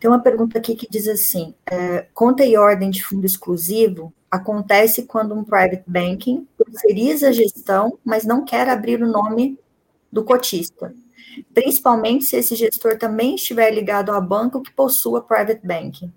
Tem 0.00 0.10
uma 0.10 0.22
pergunta 0.22 0.58
aqui 0.58 0.74
que 0.74 0.88
diz 0.88 1.06
assim: 1.08 1.54
é, 1.70 2.06
conta 2.14 2.42
e 2.44 2.56
ordem 2.56 2.88
de 2.88 3.04
fundo 3.04 3.26
exclusivo 3.26 4.12
acontece 4.30 5.02
quando 5.04 5.34
um 5.34 5.44
private 5.44 5.84
banking 5.86 6.48
terceiriza 6.56 7.28
a 7.28 7.32
gestão, 7.32 7.98
mas 8.02 8.24
não 8.24 8.44
quer 8.46 8.66
abrir 8.68 9.02
o 9.02 9.06
nome 9.06 9.58
do 10.10 10.24
cotista, 10.24 10.94
principalmente 11.54 12.24
se 12.24 12.36
esse 12.36 12.54
gestor 12.54 12.98
também 12.98 13.34
estiver 13.34 13.70
ligado 13.70 14.10
ao 14.10 14.22
banco 14.22 14.62
que 14.62 14.72
possua 14.72 15.22
private 15.22 15.66
banking. 15.66 16.12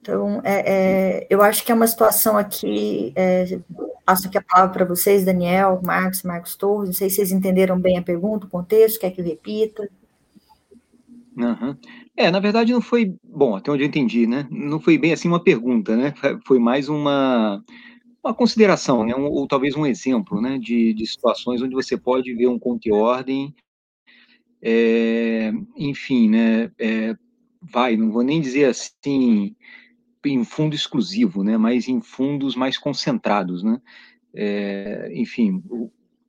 Então, 0.00 0.42
é, 0.44 0.72
é, 0.72 1.26
eu 1.30 1.40
acho 1.40 1.64
que 1.64 1.72
é 1.72 1.74
uma 1.74 1.86
situação 1.86 2.36
aqui. 2.36 3.12
É, 3.16 3.58
passo 4.04 4.28
aqui 4.28 4.36
a 4.36 4.42
palavra 4.42 4.72
para 4.72 4.84
vocês, 4.84 5.24
Daniel, 5.24 5.80
Marcos, 5.82 6.22
Marcos 6.22 6.54
Torres. 6.56 6.90
Não 6.90 6.94
sei 6.94 7.08
se 7.08 7.16
vocês 7.16 7.32
entenderam 7.32 7.80
bem 7.80 7.96
a 7.96 8.02
pergunta, 8.02 8.46
o 8.46 8.50
contexto, 8.50 9.00
quer 9.00 9.10
que 9.10 9.22
eu 9.22 9.24
repita. 9.24 9.88
Uhum. 11.36 11.74
É, 12.16 12.30
na 12.30 12.38
verdade 12.38 12.72
não 12.72 12.80
foi, 12.80 13.16
bom, 13.24 13.56
até 13.56 13.70
onde 13.70 13.82
eu 13.82 13.88
entendi, 13.88 14.26
né? 14.26 14.46
Não 14.50 14.78
foi 14.78 14.98
bem 14.98 15.12
assim 15.12 15.26
uma 15.26 15.42
pergunta, 15.42 15.96
né? 15.96 16.14
Foi 16.46 16.58
mais 16.58 16.88
uma, 16.88 17.64
uma 18.24 18.34
consideração, 18.34 19.04
né? 19.04 19.14
Um, 19.14 19.26
ou 19.26 19.46
talvez 19.46 19.76
um 19.76 19.84
exemplo, 19.84 20.40
né? 20.40 20.58
De, 20.58 20.94
de 20.94 21.06
situações 21.06 21.60
onde 21.60 21.74
você 21.74 21.96
pode 21.96 22.32
ver 22.34 22.46
um 22.46 22.58
conto 22.58 22.88
e 22.88 22.92
ordem, 22.92 23.54
é, 24.62 25.52
enfim, 25.76 26.30
né? 26.30 26.72
É, 26.78 27.14
vai, 27.60 27.96
não 27.96 28.10
vou 28.10 28.22
nem 28.22 28.40
dizer 28.40 28.64
assim 28.64 29.54
em 30.24 30.42
fundo 30.42 30.74
exclusivo, 30.74 31.44
né? 31.44 31.58
Mas 31.58 31.86
em 31.86 32.00
fundos 32.00 32.56
mais 32.56 32.78
concentrados, 32.78 33.62
né? 33.62 33.78
É, 34.34 35.12
enfim, 35.14 35.62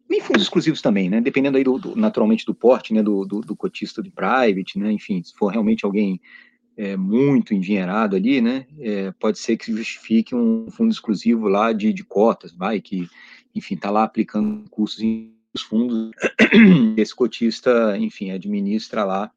nem 0.10 0.20
fundos 0.20 0.44
exclusivos 0.44 0.82
também, 0.82 1.10
né? 1.10 1.22
Dependendo 1.22 1.58
aí 1.58 1.64
do, 1.64 1.80
do 1.80 1.96
naturalmente 1.96 2.46
do 2.46 2.54
porte, 2.54 2.94
né? 2.94 3.02
Do, 3.02 3.26
do, 3.26 3.40
do, 3.40 3.56
cotista 3.56 4.04
de 4.04 4.12
private, 4.12 4.78
né? 4.78 4.92
Enfim, 4.92 5.24
se 5.24 5.34
for 5.34 5.48
realmente 5.48 5.86
alguém 5.86 6.20
é, 6.78 6.98
muito 6.98 7.54
endinheirado 7.54 8.16
ali, 8.16 8.42
né? 8.42 8.66
É, 8.80 9.12
pode 9.12 9.40
ser 9.40 9.58
que 9.58 9.72
justifique 9.72 10.36
um 10.36 10.70
fundo 10.70 10.92
exclusivo 10.92 11.48
lá 11.48 11.72
de, 11.72 11.94
de 11.94 12.04
cotas, 12.04 12.54
vai, 12.54 12.82
que, 12.82 13.08
enfim, 13.54 13.76
está 13.76 13.90
lá 13.90 14.04
aplicando 14.04 14.70
custos 14.70 15.02
em 15.02 15.34
os 15.54 15.62
fundos, 15.62 16.12
esse 16.98 17.16
cotista, 17.16 17.98
enfim, 17.98 18.32
administra 18.32 19.06
lá 19.06 19.32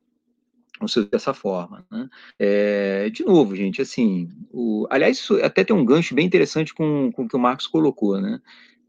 dessa 1.12 1.32
forma. 1.32 1.86
Né? 1.88 2.08
É, 2.38 3.10
de 3.10 3.24
novo, 3.24 3.54
gente, 3.54 3.80
assim, 3.80 4.28
o, 4.50 4.84
aliás, 4.90 5.18
isso 5.18 5.36
até 5.44 5.62
tem 5.62 5.76
um 5.76 5.84
gancho 5.84 6.16
bem 6.16 6.26
interessante 6.26 6.74
com, 6.74 7.12
com 7.12 7.22
o 7.22 7.28
que 7.28 7.36
o 7.36 7.38
Marcos 7.38 7.68
colocou, 7.68 8.20
né? 8.20 8.40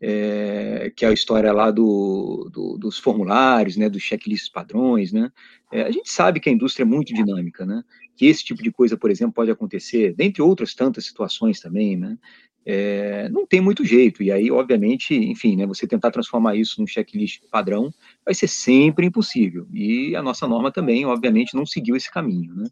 é, 0.01 0.91
que 0.95 1.05
é 1.05 1.09
a 1.09 1.13
história 1.13 1.51
lá 1.51 1.71
do, 1.71 2.49
do, 2.51 2.77
dos 2.77 2.97
formulários, 2.97 3.75
né, 3.75 3.89
dos 3.89 4.01
checklists 4.01 4.49
padrões, 4.49 5.11
né, 5.11 5.31
é, 5.71 5.83
a 5.83 5.91
gente 5.91 6.11
sabe 6.11 6.39
que 6.39 6.49
a 6.49 6.53
indústria 6.53 6.83
é 6.83 6.87
muito 6.87 7.13
dinâmica, 7.13 7.65
né, 7.65 7.83
que 8.20 8.26
esse 8.26 8.43
tipo 8.43 8.61
de 8.61 8.70
coisa, 8.70 8.97
por 8.97 9.09
exemplo, 9.09 9.34
pode 9.34 9.49
acontecer, 9.49 10.13
dentre 10.13 10.41
outras 10.41 10.76
tantas 10.76 11.05
situações 11.05 11.61
também, 11.61 11.95
né, 11.95 12.17
é, 12.65 13.30
não 13.30 13.47
tem 13.47 13.61
muito 13.61 13.86
jeito, 13.86 14.22
e 14.22 14.30
aí, 14.30 14.51
obviamente, 14.51 15.15
enfim, 15.15 15.55
né, 15.55 15.65
você 15.65 15.88
tentar 15.88 16.11
transformar 16.11 16.57
isso 16.57 16.82
num 16.82 16.86
checklist 16.86 17.41
padrão 17.49 17.89
vai 18.26 18.34
ser 18.34 18.49
sempre 18.49 19.05
impossível, 19.05 19.65
e 19.74 20.17
a 20.17 20.22
nossa 20.22 20.45
norma 20.45 20.70
também, 20.70 21.05
obviamente, 21.05 21.55
não 21.55 21.65
seguiu 21.65 21.95
esse 21.95 22.11
caminho, 22.11 22.53
né, 22.55 22.65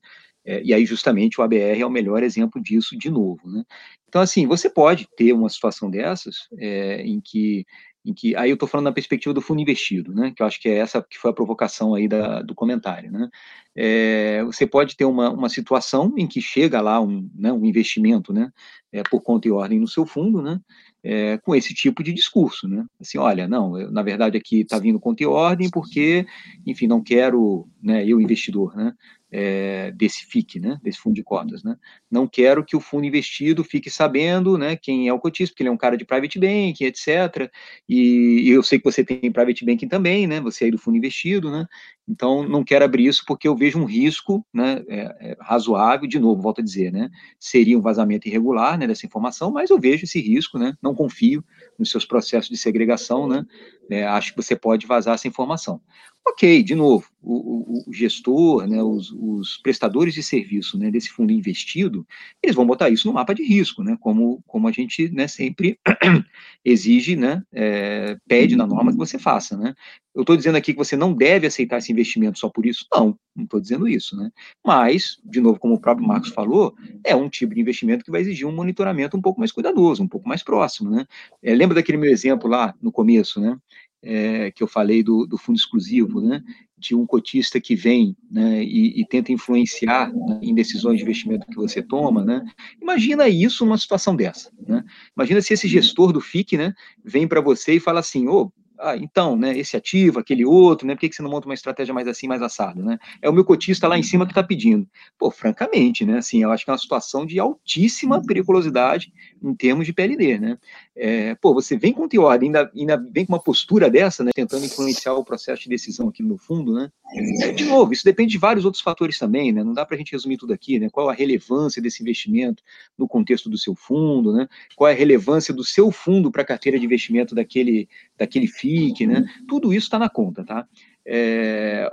é, 0.43 0.62
e 0.64 0.74
aí, 0.74 0.86
justamente, 0.86 1.39
o 1.39 1.43
ABR 1.43 1.80
é 1.80 1.86
o 1.86 1.89
melhor 1.89 2.24
exemplo 2.24 2.62
disso 2.62 2.98
de 2.98 3.10
novo. 3.10 3.41
Né? 3.50 3.66
Então, 4.08 4.22
assim, 4.22 4.48
você 4.48 4.70
pode 4.70 5.06
ter 5.18 5.34
uma 5.34 5.50
situação 5.50 5.91
dessas, 5.91 6.48
é, 6.58 7.02
em 7.02 7.20
que, 7.20 7.66
em 8.08 8.14
que 8.14 8.34
aí 8.38 8.49
eu 8.49 8.53
estou 8.53 8.70
falando 8.70 8.86
na 8.86 8.93
perspectiva 8.93 9.34
do 9.34 9.41
fundo 9.41 9.60
investido, 9.62 10.14
né? 10.14 10.32
Que 10.34 10.41
eu 10.41 10.47
acho 10.47 10.62
que 10.62 10.70
é 10.70 10.78
essa 10.78 11.01
que 11.01 11.18
foi 11.18 11.30
a 11.30 11.34
provocação 11.34 11.93
aí 11.93 12.08
da, 12.08 12.41
do 12.41 12.55
comentário, 12.55 13.12
né? 13.12 13.30
É, 13.76 14.43
você 14.45 14.66
pode 14.66 14.95
ter 14.95 15.03
uma, 15.03 15.30
uma 15.30 15.49
situação 15.49 16.14
em 16.18 16.26
que 16.26 16.39
chega 16.39 16.80
lá 16.80 17.01
um, 17.01 17.30
né, 17.36 17.51
um 17.51 17.66
investimento, 17.66 18.32
né? 18.32 18.49
É, 18.93 19.03
por 19.03 19.22
conta 19.22 19.49
e 19.49 19.51
ordem 19.51 19.80
no 19.80 19.88
seu 19.89 20.05
fundo, 20.05 20.41
né? 20.41 20.58
É, 21.03 21.38
com 21.39 21.53
esse 21.53 21.74
tipo 21.74 22.01
de 22.01 22.14
discurso, 22.14 22.66
né? 22.66 22.86
Assim, 22.99 23.18
olha, 23.18 23.45
não, 23.45 23.78
eu, 23.78 23.91
na 23.91 24.01
verdade 24.01 24.38
aqui 24.38 24.62
está 24.62 24.80
vindo 24.80 25.01
conta 25.01 25.24
e 25.24 25.26
ordem 25.26 25.70
porque, 25.70 26.26
enfim, 26.66 26.88
não 26.88 27.03
quero, 27.03 27.68
né? 27.84 28.05
Eu 28.08 28.22
investidor, 28.22 28.74
né? 28.74 28.93
É, 29.32 29.91
desse 29.91 30.25
FIC, 30.25 30.59
né, 30.59 30.80
desse 30.82 30.99
fundo 30.99 31.15
de 31.15 31.23
cotas, 31.23 31.63
né. 31.63 31.75
Não 32.09 32.28
quero 32.28 32.63
que 32.63 32.75
o 32.75 32.80
fundo 32.80 33.05
investido 33.05 33.63
fique 33.63 33.89
sabendo, 33.89 34.57
né, 34.57 34.75
quem 34.75 35.07
é 35.07 35.13
o 35.13 35.19
cotista, 35.19 35.53
porque 35.53 35.63
ele 35.63 35.69
é 35.69 35.71
um 35.71 35.78
cara 35.78 35.97
de 35.97 36.05
private 36.05 36.39
banking, 36.39 36.86
etc. 36.86 37.51
E, 37.88 38.41
e 38.45 38.49
eu 38.49 38.63
sei 38.63 38.80
que 38.80 38.86
você 38.86 39.03
tem 39.03 39.32
private 39.32 39.65
banking 39.65 39.88
também, 39.88 40.28
né, 40.28 40.39
você 40.39 40.65
aí 40.65 40.71
do 40.71 40.78
fundo 40.78 40.97
investido, 40.97 41.51
né. 41.51 41.65
Então 42.07 42.47
não 42.47 42.63
quero 42.63 42.86
abrir 42.86 43.05
isso 43.05 43.23
porque 43.28 43.47
eu 43.47 43.55
vejo 43.55 43.80
um 43.80 43.86
risco, 43.86 44.45
né, 44.53 44.84
é, 44.88 45.01
é, 45.19 45.38
razoável. 45.41 46.07
De 46.07 46.19
novo, 46.19 46.41
volto 46.41 46.61
a 46.61 46.63
dizer, 46.63 46.91
né, 46.91 47.09
seria 47.39 47.78
um 47.78 47.82
vazamento 47.82 48.28
irregular, 48.28 48.78
né, 48.78 48.88
dessa 48.88 49.05
informação, 49.05 49.51
mas 49.51 49.69
eu 49.69 49.80
vejo 49.80 50.05
esse 50.05 50.21
risco, 50.21 50.57
né. 50.57 50.73
Não 50.82 50.95
confio 50.95 51.43
nos 51.78 51.89
seus 51.89 52.05
processos 52.05 52.49
de 52.49 52.57
segregação, 52.57 53.28
né. 53.28 53.45
É, 53.89 54.05
acho 54.05 54.32
que 54.32 54.41
você 54.41 54.55
pode 54.55 54.86
vazar 54.86 55.15
essa 55.15 55.28
informação. 55.28 55.82
Ok, 56.30 56.61
de 56.61 56.75
novo, 56.75 57.07
o, 57.21 57.89
o, 57.89 57.93
gestor, 57.93 58.67
né, 58.67 58.84
os, 58.84 59.11
os, 59.11 59.57
prestadores 59.57 60.13
de 60.13 60.21
serviço 60.21 60.78
né, 60.78 60.91
desse 60.91 61.09
fundo 61.09 61.32
investido, 61.32 62.05
eles 62.43 62.55
vão 62.55 62.65
botar 62.65 62.89
isso 62.89 63.07
no 63.07 63.13
mapa 63.13 63.34
de 63.34 63.43
risco, 63.43 63.82
né, 63.82 63.97
como, 63.99 64.43
como 64.45 64.67
a 64.67 64.71
gente 64.71 65.09
né, 65.09 65.25
sempre 65.28 65.80
exige, 66.65 67.15
né, 67.15 67.41
é, 67.53 68.17
pede 68.28 68.57
na 68.57 68.67
norma 68.67 68.91
que 68.91 68.97
você 68.97 69.17
faça. 69.17 69.55
Né. 69.55 69.73
Eu 70.13 70.21
estou 70.21 70.36
dizendo 70.36 70.57
aqui 70.57 70.73
que 70.73 70.78
você 70.78 70.97
não 70.97 71.13
deve 71.13 71.47
aceitar 71.47 71.78
esse 71.78 71.91
investimento 71.91 72.39
só 72.39 72.49
por 72.49 72.65
isso? 72.65 72.86
Não, 72.91 73.17
não 73.36 73.43
estou 73.43 73.61
dizendo 73.61 73.88
isso. 73.88 74.17
Né. 74.17 74.32
Mas, 74.65 75.19
de 75.23 75.39
novo, 75.39 75.59
como 75.59 75.75
o 75.75 75.80
próprio 75.80 76.07
Marcos 76.07 76.30
falou, 76.30 76.75
é 77.03 77.15
um 77.15 77.30
tipo 77.30 77.53
de 77.53 77.61
investimento 77.61 78.03
que 78.03 78.11
vai 78.11 78.21
exigir 78.21 78.47
um 78.47 78.51
monitoramento 78.51 79.15
um 79.15 79.21
pouco 79.21 79.39
mais 79.39 79.51
cuidadoso, 79.51 80.03
um 80.03 80.07
pouco 80.07 80.28
mais 80.28 80.41
próximo. 80.41 80.89
Né. 80.89 81.05
É, 81.43 81.53
lembra 81.68 81.76
daquele 81.76 81.97
meu 81.97 82.09
exemplo 82.09 82.49
lá 82.49 82.74
no 82.82 82.91
começo, 82.91 83.39
né? 83.39 83.57
é, 84.01 84.51
que 84.51 84.61
eu 84.61 84.68
falei 84.68 85.03
do, 85.03 85.26
do, 85.26 85.38
fundo 85.38 85.57
exclusivo, 85.57 86.22
né, 86.22 86.41
de 86.78 86.95
um 86.95 87.05
cotista 87.05 87.59
que 87.59 87.76
vem 87.76 88.15
né, 88.30 88.63
e, 88.63 89.01
e, 89.01 89.05
tenta 89.05 89.32
influenciar 89.32 90.13
né, 90.13 90.39
em 90.41 90.53
decisões 90.53 90.97
de 90.97 91.03
investimento 91.03 91.47
que 91.47 91.55
você 91.55 91.82
toma, 91.82 92.24
né, 92.24 92.43
imagina 92.82 93.28
isso 93.28 93.65
numa 93.65 93.78
situação 93.78 94.15
dessa. 94.15 94.51
Né, 94.65 94.84
imagina 95.15 95.41
se 95.41 95.53
esse 95.53 95.68
gestor 95.68 96.13
do 96.13 96.22
FIC 96.22 96.57
né, 96.57 96.74
vem 97.03 97.28
para 97.28 97.41
você 97.41 97.74
e 97.74 97.80
fala 97.80 97.99
assim, 97.99 98.28
ô, 98.28 98.43
oh, 98.43 98.51
ah, 98.80 98.95
então, 98.95 99.36
né, 99.36 99.57
esse 99.57 99.75
ativo, 99.75 100.19
aquele 100.19 100.45
outro, 100.45 100.88
né, 100.88 100.95
por 100.95 101.01
que, 101.01 101.09
que 101.09 101.15
você 101.15 101.21
não 101.21 101.30
monta 101.30 101.47
uma 101.47 101.53
estratégia 101.53 101.93
mais 101.93 102.07
assim, 102.07 102.28
mais 102.28 102.41
assado, 102.41 102.84
né? 102.84 102.97
É 103.21 103.30
o 103.30 103.34
meu 103.34 103.43
cotista 103.43 103.88
lá 103.88 103.97
em 103.97 104.03
cima 104.03 104.25
que 104.25 104.32
está 104.32 104.43
pedindo. 104.43 104.88
Pô, 105.17 105.32
francamente, 105.32 106.05
né, 106.05 106.17
assim, 106.17 106.43
eu 106.43 106.51
acho 106.51 106.63
que 106.63 106.69
é 106.69 106.73
uma 106.73 106.78
situação 106.80 107.25
de 107.25 107.39
altíssima 107.39 108.21
periculosidade 108.25 109.11
em 109.43 109.53
termos 109.53 109.86
de 109.86 109.93
PLD, 109.93 110.39
né? 110.39 110.57
É, 110.95 111.36
pô, 111.36 111.53
você 111.53 111.78
vem 111.78 111.93
com 111.93 112.07
teoria, 112.07 112.39
ainda, 112.41 112.71
ainda 112.75 112.97
vem 112.97 113.25
com 113.25 113.34
uma 113.34 113.43
postura 113.43 113.89
dessa, 113.89 114.23
né, 114.23 114.32
tentando 114.34 114.65
influenciar 114.65 115.13
o 115.13 115.23
processo 115.23 115.63
de 115.63 115.69
decisão 115.69 116.09
aqui 116.09 116.23
no 116.23 116.38
fundo, 116.38 116.73
né? 116.73 116.91
É, 117.14 117.51
de 117.53 117.64
novo, 117.64 117.93
isso 117.93 118.03
depende 118.03 118.32
de 118.32 118.38
vários 118.38 118.66
outros 118.66 118.84
fatores 118.84 119.18
também, 119.18 119.51
né? 119.51 119.64
Não 119.64 119.74
dá 119.74 119.86
para 119.86 119.95
a 119.95 119.97
gente 119.97 120.12
resumir 120.12 120.38
tudo 120.38 120.53
aqui, 120.53 120.78
né? 120.78 120.89
Qual 120.91 121.10
a 121.10 121.14
relevância 121.14 121.82
desse 121.82 122.01
investimento 122.01 122.62
no 122.97 123.08
contexto 123.08 123.49
do 123.49 123.58
seu 123.58 123.74
fundo, 123.76 124.34
né? 124.34 124.47
Qual 124.76 124.89
é 124.89 124.93
a 124.93 124.95
relevância 124.95 125.53
do 125.53 125.64
seu 125.64 125.91
fundo 125.91 126.30
para 126.32 126.41
a 126.41 126.45
carteira 126.45 126.78
de 126.78 126.86
investimento 126.86 127.34
daquele, 127.34 127.88
daquele 128.18 128.47
FIC, 128.47 129.08
né? 129.08 129.26
Tudo 129.47 129.74
isso 129.74 129.86
está 129.86 129.97
na 129.97 130.10
conta, 130.10 130.43
tá? 130.43 130.68
é, 131.10 131.89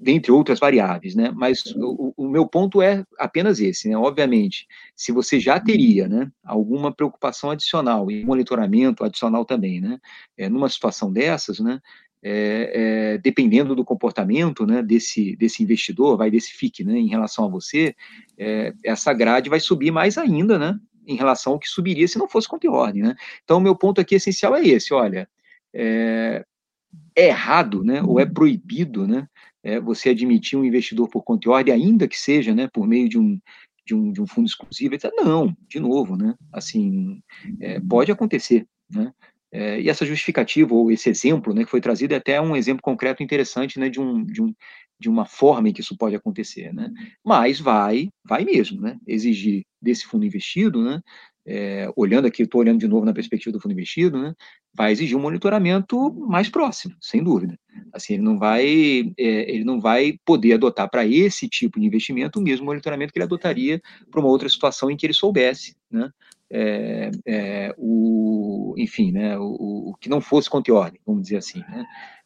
dentre 0.00 0.32
outras 0.32 0.58
variáveis, 0.58 1.14
né? 1.14 1.30
Mas 1.30 1.64
o, 1.76 2.12
o, 2.16 2.28
meu 2.28 2.44
ponto 2.44 2.82
é 2.82 3.04
apenas 3.16 3.60
esse, 3.60 3.88
né? 3.88 3.96
Obviamente, 3.96 4.66
se 4.96 5.12
você 5.12 5.38
já 5.38 5.60
teria, 5.60 6.08
né, 6.08 6.28
alguma 6.44 6.92
preocupação 6.92 7.50
adicional 7.50 8.10
e 8.10 8.24
monitoramento 8.24 9.04
adicional 9.04 9.44
também, 9.44 9.80
né? 9.80 10.00
É, 10.36 10.48
numa 10.48 10.68
situação 10.68 11.12
dessas, 11.12 11.60
né? 11.60 11.80
É, 12.20 13.12
é, 13.14 13.18
dependendo 13.18 13.76
do 13.76 13.84
comportamento 13.84 14.66
né, 14.66 14.82
desse, 14.82 15.36
desse 15.36 15.62
investidor, 15.62 16.16
vai 16.16 16.30
desse 16.30 16.52
FIC, 16.52 16.82
né, 16.82 16.98
em 16.98 17.06
relação 17.06 17.44
a 17.44 17.48
você, 17.48 17.94
é, 18.36 18.74
essa 18.84 19.12
grade 19.12 19.48
vai 19.48 19.60
subir 19.60 19.92
mais 19.92 20.18
ainda, 20.18 20.58
né, 20.58 20.76
em 21.06 21.14
relação 21.14 21.52
ao 21.52 21.58
que 21.60 21.68
subiria 21.68 22.08
se 22.08 22.18
não 22.18 22.28
fosse 22.28 22.48
conta 22.48 22.66
e 22.66 22.70
ordem, 22.70 23.02
né. 23.02 23.14
Então, 23.44 23.58
o 23.58 23.60
meu 23.60 23.76
ponto 23.76 24.00
aqui 24.00 24.16
essencial 24.16 24.56
é 24.56 24.66
esse, 24.66 24.92
olha, 24.92 25.28
é, 25.72 26.44
é 27.14 27.26
errado, 27.28 27.84
né, 27.84 28.02
ou 28.02 28.18
é 28.18 28.26
proibido, 28.26 29.06
né, 29.06 29.28
é, 29.62 29.78
você 29.78 30.08
admitir 30.08 30.58
um 30.58 30.64
investidor 30.64 31.08
por 31.08 31.22
conta 31.22 31.48
ordem, 31.48 31.72
ainda 31.72 32.08
que 32.08 32.18
seja, 32.18 32.52
né, 32.52 32.68
por 32.72 32.86
meio 32.86 33.08
de 33.08 33.16
um, 33.18 33.38
de 33.86 33.94
um, 33.94 34.10
de 34.12 34.20
um 34.20 34.26
fundo 34.26 34.46
exclusivo. 34.46 34.96
Não, 35.16 35.56
de 35.68 35.78
novo, 35.78 36.16
né, 36.16 36.34
assim, 36.52 37.22
é, 37.60 37.78
pode 37.78 38.10
acontecer, 38.10 38.66
né, 38.90 39.12
é, 39.52 39.80
e 39.80 39.88
essa 39.88 40.04
justificativa, 40.04 40.74
ou 40.74 40.90
esse 40.90 41.08
exemplo, 41.08 41.54
né, 41.54 41.64
que 41.64 41.70
foi 41.70 41.80
trazido, 41.80 42.12
é 42.14 42.16
até 42.16 42.40
um 42.40 42.54
exemplo 42.54 42.82
concreto 42.82 43.22
interessante, 43.22 43.78
né, 43.78 43.88
de, 43.88 44.00
um, 44.00 44.24
de, 44.24 44.42
um, 44.42 44.54
de 45.00 45.08
uma 45.08 45.24
forma 45.24 45.68
em 45.68 45.72
que 45.72 45.80
isso 45.80 45.96
pode 45.96 46.14
acontecer, 46.14 46.72
né, 46.72 46.90
mas 47.24 47.58
vai, 47.58 48.08
vai 48.24 48.44
mesmo, 48.44 48.80
né, 48.80 48.98
exigir 49.06 49.64
desse 49.80 50.06
fundo 50.06 50.26
investido, 50.26 50.82
né, 50.82 51.00
é, 51.46 51.90
olhando 51.96 52.26
aqui, 52.26 52.42
estou 52.42 52.60
olhando 52.60 52.78
de 52.78 52.86
novo 52.86 53.06
na 53.06 53.14
perspectiva 53.14 53.50
do 53.50 53.60
fundo 53.60 53.72
investido, 53.72 54.20
né, 54.20 54.34
vai 54.74 54.92
exigir 54.92 55.16
um 55.16 55.20
monitoramento 55.20 56.12
mais 56.28 56.50
próximo, 56.50 56.94
sem 57.00 57.24
dúvida. 57.24 57.58
Assim, 57.90 58.14
ele 58.14 58.22
não 58.22 58.38
vai, 58.38 58.66
é, 59.18 59.50
ele 59.50 59.64
não 59.64 59.80
vai 59.80 60.18
poder 60.26 60.52
adotar 60.52 60.90
para 60.90 61.06
esse 61.06 61.48
tipo 61.48 61.80
de 61.80 61.86
investimento 61.86 62.38
o 62.38 62.42
mesmo 62.42 62.66
monitoramento 62.66 63.14
que 63.14 63.18
ele 63.18 63.24
adotaria 63.24 63.80
para 64.10 64.20
uma 64.20 64.28
outra 64.28 64.48
situação 64.48 64.90
em 64.90 64.96
que 64.96 65.06
ele 65.06 65.14
soubesse, 65.14 65.74
né, 65.90 66.10
é, 66.50 67.10
é, 67.26 67.74
o, 67.76 68.74
enfim, 68.78 69.12
né, 69.12 69.38
o, 69.38 69.90
o, 69.90 69.94
que 70.00 70.08
não 70.08 70.20
fosse 70.20 70.48
conta 70.48 70.72
ordem, 70.72 71.00
vamos 71.06 71.22
dizer 71.22 71.36
assim, 71.36 71.60
né, 71.68 71.84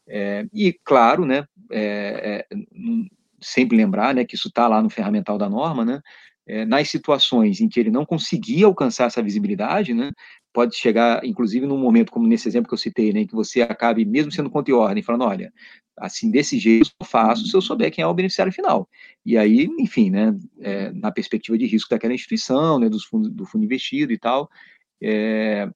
é, 0.09 0.47
e 0.53 0.73
claro, 0.85 1.25
né, 1.25 1.45
é, 1.71 2.47
é, 2.51 2.57
sempre 3.41 3.77
lembrar, 3.77 4.15
né, 4.15 4.25
que 4.25 4.35
isso 4.35 4.49
está 4.49 4.69
lá 4.69 4.83
no 4.83 4.91
ferramental 4.91 5.37
da 5.39 5.49
norma, 5.49 5.85
né, 5.85 6.01
é, 6.47 6.65
nas 6.65 6.89
situações 6.89 7.61
em 7.61 7.69
que 7.69 7.79
ele 7.79 7.91
não 7.91 8.05
conseguia 8.05 8.67
alcançar 8.67 9.07
essa 9.07 9.23
visibilidade, 9.23 9.95
né, 9.95 10.13
pode 10.53 10.77
chegar, 10.77 11.25
inclusive, 11.25 11.67
num 11.67 11.79
momento 11.79 12.13
como 12.13 12.27
nesse 12.27 12.49
exemplo 12.49 12.69
que 12.69 12.75
eu 12.75 12.79
citei, 12.79 13.13
né, 13.13 13.27
que 13.27 13.35
você 13.35 13.63
acabe, 13.63 14.05
mesmo 14.05 14.31
sendo 14.31 14.51
conta 14.51 14.71
e 14.71 14.75
ordem, 14.75 15.03
falando, 15.03 15.25
olha, 15.25 15.53
assim, 15.97 16.31
desse 16.31 16.59
jeito 16.59 16.91
eu 17.01 17.07
faço 17.07 17.47
se 17.47 17.57
eu 17.57 17.63
souber 17.63 17.91
quem 17.91 18.03
é 18.03 18.07
o 18.07 18.15
beneficiário 18.15 18.53
final. 18.53 18.89
E 19.25 19.37
aí, 19.39 19.69
enfim, 19.79 20.11
né, 20.11 20.37
é, 20.61 20.93
na 20.93 21.11
perspectiva 21.11 21.57
de 21.57 21.67
risco 21.67 21.91
daquela 21.91 22.15
instituição, 22.15 22.79
né, 22.79 22.89
dos 22.89 23.05
fundos, 23.05 23.31
do 23.31 23.47
fundo 23.47 23.65
investido 23.65 24.13
e 24.13 24.19
tal, 24.19 24.51
é, 25.03 25.69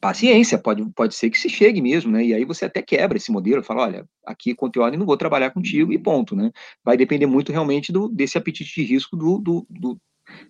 paciência, 0.00 0.58
pode, 0.58 0.84
pode 0.92 1.14
ser 1.14 1.30
que 1.30 1.38
se 1.38 1.48
chegue 1.48 1.80
mesmo, 1.80 2.12
né? 2.12 2.24
E 2.24 2.34
aí 2.34 2.44
você 2.44 2.64
até 2.64 2.82
quebra 2.82 3.16
esse 3.16 3.30
modelo, 3.32 3.62
fala, 3.62 3.82
olha, 3.82 4.08
aqui 4.24 4.54
conteúdo 4.54 4.96
não 4.96 5.06
vou 5.06 5.16
trabalhar 5.16 5.50
contigo 5.50 5.92
e 5.92 5.98
ponto, 5.98 6.36
né? 6.36 6.50
Vai 6.84 6.96
depender 6.96 7.26
muito 7.26 7.52
realmente 7.52 7.92
do, 7.92 8.08
desse 8.08 8.38
apetite 8.38 8.74
de 8.74 8.84
risco 8.84 9.16
do, 9.16 9.38
do, 9.38 9.66
do, 9.68 10.00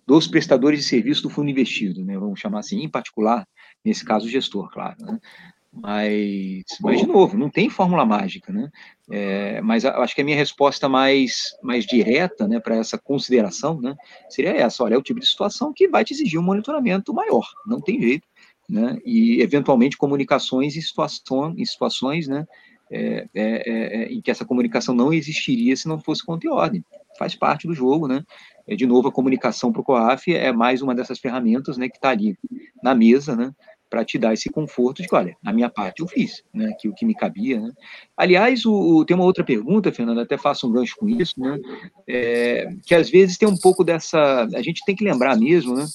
dos 0.05 0.27
prestadores 0.27 0.79
de 0.79 0.85
serviço 0.85 1.23
do 1.23 1.29
fundo 1.29 1.49
investido, 1.49 2.03
né? 2.03 2.17
Vamos 2.17 2.39
chamar 2.39 2.59
assim, 2.59 2.81
em 2.81 2.89
particular, 2.89 3.47
nesse 3.83 4.03
caso, 4.03 4.25
o 4.25 4.29
gestor, 4.29 4.69
claro, 4.71 4.97
né? 4.99 5.19
Mas, 5.75 6.63
mas, 6.81 6.99
de 6.99 7.07
novo, 7.07 7.35
não 7.35 7.49
tem 7.49 7.67
fórmula 7.67 8.05
mágica, 8.05 8.53
né? 8.53 8.69
É, 9.09 9.59
mas 9.61 9.83
acho 9.83 10.13
que 10.13 10.21
a 10.21 10.23
minha 10.23 10.37
resposta 10.37 10.87
mais, 10.87 11.55
mais 11.63 11.83
direta, 11.83 12.47
né, 12.47 12.59
para 12.59 12.75
essa 12.75 12.95
consideração, 12.95 13.81
né, 13.81 13.95
seria 14.29 14.51
essa: 14.51 14.83
olha, 14.83 14.93
é 14.93 14.97
o 14.97 15.01
tipo 15.01 15.19
de 15.19 15.25
situação 15.25 15.73
que 15.73 15.87
vai 15.87 16.05
te 16.05 16.13
exigir 16.13 16.39
um 16.39 16.43
monitoramento 16.43 17.11
maior, 17.11 17.47
não 17.65 17.81
tem 17.81 17.99
jeito 17.99 18.27
né, 18.69 18.97
e 19.05 19.41
eventualmente 19.41 19.97
comunicações 19.97 20.75
em, 20.75 20.81
situação, 20.81 21.53
em 21.57 21.65
situações 21.65 22.27
né, 22.27 22.45
é, 22.91 23.27
é, 23.33 23.43
é, 23.43 24.03
é, 24.03 24.13
em 24.13 24.21
que 24.21 24.31
essa 24.31 24.45
comunicação 24.45 24.93
não 24.93 25.13
existiria 25.13 25.75
se 25.75 25.87
não 25.87 25.99
fosse 25.99 26.23
conta 26.23 26.47
e 26.47 26.49
ordem. 26.49 26.83
Faz 27.17 27.35
parte 27.35 27.67
do 27.67 27.73
jogo, 27.73 28.07
né? 28.07 28.23
É, 28.67 28.75
de 28.75 28.85
novo, 28.85 29.07
a 29.07 29.11
comunicação 29.11 29.71
para 29.71 29.81
o 29.81 29.83
COAF 29.83 30.33
é 30.33 30.51
mais 30.51 30.81
uma 30.81 30.95
dessas 30.95 31.19
ferramentas 31.19 31.77
né, 31.77 31.89
que 31.89 31.97
está 31.97 32.09
ali 32.09 32.37
na 32.81 32.95
mesa, 32.95 33.35
né? 33.35 33.51
Para 33.89 34.03
te 34.03 34.17
dar 34.17 34.33
esse 34.33 34.49
conforto 34.49 35.01
de 35.01 35.07
que, 35.07 35.13
olha, 35.13 35.37
a 35.45 35.53
minha 35.53 35.69
parte 35.69 36.01
eu 36.01 36.07
fiz, 36.07 36.43
né? 36.53 36.73
Que 36.79 36.89
o 36.89 36.93
que 36.95 37.05
me 37.05 37.13
cabia, 37.13 37.59
né? 37.59 37.71
Aliás, 38.17 38.65
o, 38.65 39.05
tem 39.05 39.15
uma 39.15 39.25
outra 39.25 39.43
pergunta, 39.43 39.91
Fernando, 39.91 40.19
até 40.19 40.37
faço 40.37 40.67
um 40.67 40.71
gancho 40.71 40.95
com 40.97 41.07
isso, 41.07 41.33
né? 41.37 41.59
É, 42.07 42.69
que 42.85 42.95
às 42.95 43.09
vezes 43.09 43.37
tem 43.37 43.47
um 43.47 43.57
pouco 43.57 43.83
dessa. 43.83 44.47
A 44.55 44.61
gente 44.63 44.83
tem 44.83 44.95
que 44.95 45.03
lembrar 45.03 45.37
mesmo, 45.37 45.75
né? 45.75 45.85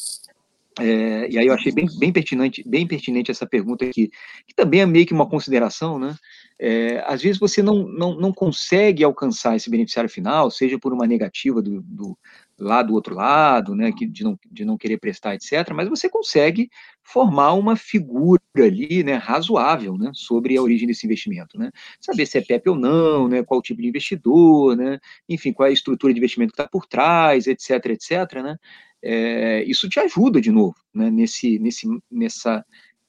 É, 0.78 1.28
e 1.28 1.36
aí 1.36 1.46
eu 1.46 1.52
achei 1.52 1.72
bem, 1.72 1.86
bem, 1.98 2.12
pertinente, 2.12 2.62
bem 2.64 2.86
pertinente 2.86 3.30
essa 3.30 3.46
pergunta 3.46 3.84
aqui, 3.84 4.10
que 4.46 4.54
também 4.54 4.80
é 4.80 4.86
meio 4.86 5.04
que 5.04 5.12
uma 5.12 5.28
consideração, 5.28 5.98
né? 5.98 6.14
É, 6.60 7.02
às 7.06 7.22
vezes 7.22 7.38
você 7.38 7.62
não, 7.62 7.86
não, 7.86 8.14
não 8.14 8.32
consegue 8.32 9.02
alcançar 9.02 9.56
esse 9.56 9.70
beneficiário 9.70 10.10
final, 10.10 10.50
seja 10.50 10.78
por 10.78 10.92
uma 10.92 11.06
negativa 11.06 11.60
do, 11.60 11.82
do 11.82 12.16
lá 12.58 12.82
do 12.82 12.94
outro 12.94 13.14
lado, 13.14 13.74
né, 13.74 13.92
de, 13.92 14.24
não, 14.24 14.38
de 14.50 14.64
não 14.64 14.76
querer 14.76 14.98
prestar, 14.98 15.34
etc., 15.34 15.72
mas 15.74 15.88
você 15.88 16.08
consegue 16.08 16.68
formar 17.02 17.52
uma 17.54 17.76
figura 17.76 18.42
ali, 18.56 19.04
né, 19.04 19.14
razoável, 19.14 19.96
né, 19.96 20.10
sobre 20.12 20.56
a 20.56 20.62
origem 20.62 20.86
desse 20.86 21.06
investimento, 21.06 21.56
né, 21.56 21.70
saber 22.00 22.26
se 22.26 22.36
é 22.38 22.40
PEP 22.40 22.68
ou 22.70 22.76
não, 22.76 23.28
né, 23.28 23.42
qual 23.44 23.60
o 23.60 23.62
tipo 23.62 23.80
de 23.80 23.88
investidor, 23.88 24.76
né, 24.76 24.98
enfim, 25.28 25.52
qual 25.52 25.66
é 25.66 25.70
a 25.70 25.72
estrutura 25.72 26.12
de 26.12 26.18
investimento 26.18 26.52
que 26.52 26.60
está 26.60 26.68
por 26.68 26.86
trás, 26.86 27.46
etc, 27.46 27.70
etc, 27.86 28.42
né, 28.42 28.56
é, 29.00 29.62
isso 29.64 29.88
te 29.88 30.00
ajuda 30.00 30.40
de 30.40 30.50
novo, 30.50 30.74
né, 30.92 31.10
nesse, 31.10 31.58
nesse, 31.60 31.86
nessa, 32.10 32.64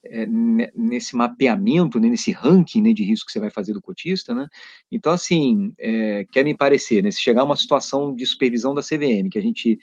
é, 0.05 0.25
nesse 0.75 1.15
mapeamento, 1.15 1.99
né, 1.99 2.09
nesse 2.09 2.31
ranking 2.31 2.81
né, 2.81 2.93
de 2.93 3.03
risco 3.03 3.27
que 3.27 3.31
você 3.31 3.39
vai 3.39 3.49
fazer 3.49 3.73
do 3.73 3.81
cotista, 3.81 4.33
né? 4.33 4.47
Então, 4.91 5.11
assim, 5.11 5.73
é, 5.77 6.25
quer 6.31 6.43
me 6.43 6.55
parecer, 6.55 7.03
né, 7.03 7.11
se 7.11 7.21
chegar 7.21 7.43
uma 7.43 7.55
situação 7.55 8.15
de 8.15 8.25
supervisão 8.25 8.73
da 8.73 8.81
CVM, 8.81 9.29
que 9.29 9.37
a 9.37 9.41
gente 9.41 9.79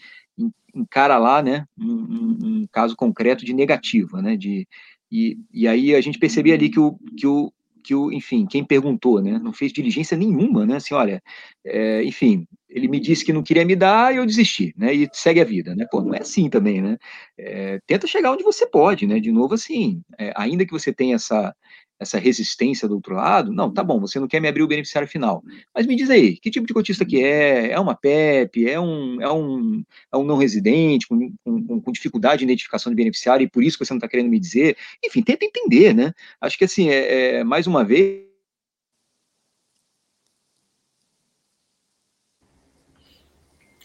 encara 0.74 1.18
lá, 1.18 1.42
né, 1.42 1.66
um, 1.78 2.38
um 2.42 2.66
caso 2.70 2.96
concreto 2.96 3.44
de 3.44 3.52
negativa, 3.52 4.20
né, 4.22 4.36
de, 4.36 4.66
e, 5.10 5.38
e 5.52 5.68
aí 5.68 5.94
a 5.94 6.00
gente 6.00 6.18
percebia 6.18 6.54
ali 6.54 6.68
que 6.68 6.80
o, 6.80 6.98
que 7.16 7.26
o, 7.26 7.52
que 7.86 7.94
o, 7.94 8.12
enfim, 8.12 8.46
quem 8.46 8.64
perguntou, 8.64 9.22
né, 9.22 9.38
não 9.38 9.52
fez 9.52 9.72
diligência 9.72 10.16
nenhuma, 10.16 10.66
né, 10.66 10.76
assim, 10.76 10.92
olha, 10.94 11.22
é, 11.64 12.02
enfim, 12.04 12.46
ele 12.68 12.88
me 12.88 12.98
disse 12.98 13.24
que 13.24 13.32
não 13.32 13.42
queria 13.42 13.64
me 13.64 13.76
dar 13.76 14.12
e 14.12 14.16
eu 14.16 14.26
desisti, 14.26 14.74
né, 14.76 14.92
e 14.92 15.08
segue 15.12 15.40
a 15.40 15.44
vida, 15.44 15.74
né, 15.76 15.86
pô, 15.90 16.02
não 16.02 16.14
é 16.14 16.20
assim 16.20 16.50
também, 16.50 16.82
né, 16.82 16.98
é, 17.38 17.78
tenta 17.86 18.06
chegar 18.06 18.32
onde 18.32 18.42
você 18.42 18.66
pode, 18.66 19.06
né, 19.06 19.20
de 19.20 19.30
novo 19.30 19.54
assim, 19.54 20.02
é, 20.18 20.32
ainda 20.36 20.66
que 20.66 20.72
você 20.72 20.92
tenha 20.92 21.14
essa, 21.14 21.54
essa 21.98 22.18
resistência 22.18 22.86
do 22.86 22.94
outro 22.94 23.14
lado, 23.14 23.52
não, 23.52 23.72
tá 23.72 23.82
bom, 23.82 23.98
você 23.98 24.20
não 24.20 24.28
quer 24.28 24.40
me 24.40 24.48
abrir 24.48 24.62
o 24.62 24.68
beneficiário 24.68 25.08
final, 25.08 25.42
mas 25.74 25.86
me 25.86 25.96
diz 25.96 26.10
aí, 26.10 26.36
que 26.36 26.50
tipo 26.50 26.66
de 26.66 26.74
cotista 26.74 27.04
que 27.04 27.22
é? 27.22 27.70
É 27.70 27.80
uma 27.80 27.94
PEP? 27.94 28.68
É 28.68 28.78
um, 28.78 29.20
é 29.20 29.32
um, 29.32 29.82
é 30.12 30.16
um 30.16 30.24
não 30.24 30.36
residente, 30.36 31.06
com, 31.08 31.32
com, 31.44 31.80
com 31.80 31.92
dificuldade 31.92 32.40
de 32.40 32.44
identificação 32.44 32.90
de 32.90 32.96
beneficiário 32.96 33.44
e 33.44 33.50
por 33.50 33.62
isso 33.62 33.78
que 33.78 33.84
você 33.84 33.92
não 33.92 33.98
está 33.98 34.08
querendo 34.08 34.28
me 34.28 34.38
dizer? 34.38 34.76
Enfim, 35.04 35.22
tenta 35.22 35.44
entender, 35.44 35.94
né? 35.94 36.12
Acho 36.40 36.58
que 36.58 36.64
assim, 36.64 36.90
é, 36.90 37.36
é 37.36 37.44
mais 37.44 37.66
uma 37.66 37.84
vez, 37.84 38.26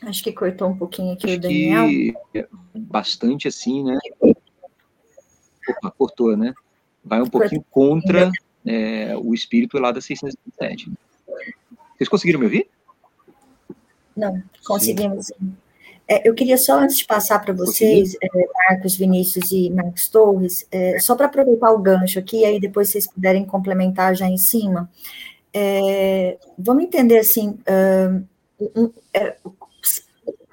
Acho 0.04 0.24
que 0.24 0.34
cortou 0.34 0.68
um 0.68 0.76
pouquinho 0.76 1.14
aqui 1.14 1.28
Acho 1.28 1.36
o 1.36 1.40
Daniel. 1.40 1.88
bastante 2.76 3.48
assim, 3.48 3.84
né? 3.84 4.00
Opa, 5.70 5.92
cortou, 5.92 6.36
né? 6.36 6.56
Vai 7.04 7.22
um 7.22 7.28
pouquinho 7.28 7.64
contra 7.70 8.32
é, 8.66 9.16
o 9.18 9.34
espírito 9.34 9.78
lá 9.78 9.92
da 9.92 10.02
607. 10.02 10.92
Vocês 11.98 12.10
conseguiram 12.10 12.40
me 12.40 12.46
ouvir? 12.46 12.68
Não, 14.16 14.42
conseguimos. 14.66 15.28
Sim. 15.28 15.56
É, 16.08 16.28
eu 16.28 16.34
queria 16.34 16.58
só, 16.58 16.80
antes 16.80 16.98
de 16.98 17.06
passar 17.06 17.40
para 17.40 17.54
vocês, 17.54 18.16
é, 18.22 18.28
Marcos, 18.68 18.98
Vinícius 18.98 19.52
e 19.52 19.70
Marcos 19.70 20.10
Torres, 20.10 20.68
é, 20.70 21.00
só 21.00 21.16
para 21.16 21.28
aproveitar 21.28 21.72
o 21.72 21.80
gancho 21.80 22.20
aqui, 22.20 22.44
aí 22.44 22.60
depois 22.60 22.90
vocês 22.90 23.08
puderem 23.08 23.46
complementar 23.46 24.14
já 24.14 24.28
em 24.28 24.38
cima, 24.38 24.90
é, 25.54 26.38
vamos 26.58 26.84
entender 26.84 27.20
assim, 27.20 27.50
uh, 27.50 28.24
um, 28.76 28.92
é, 29.14 29.36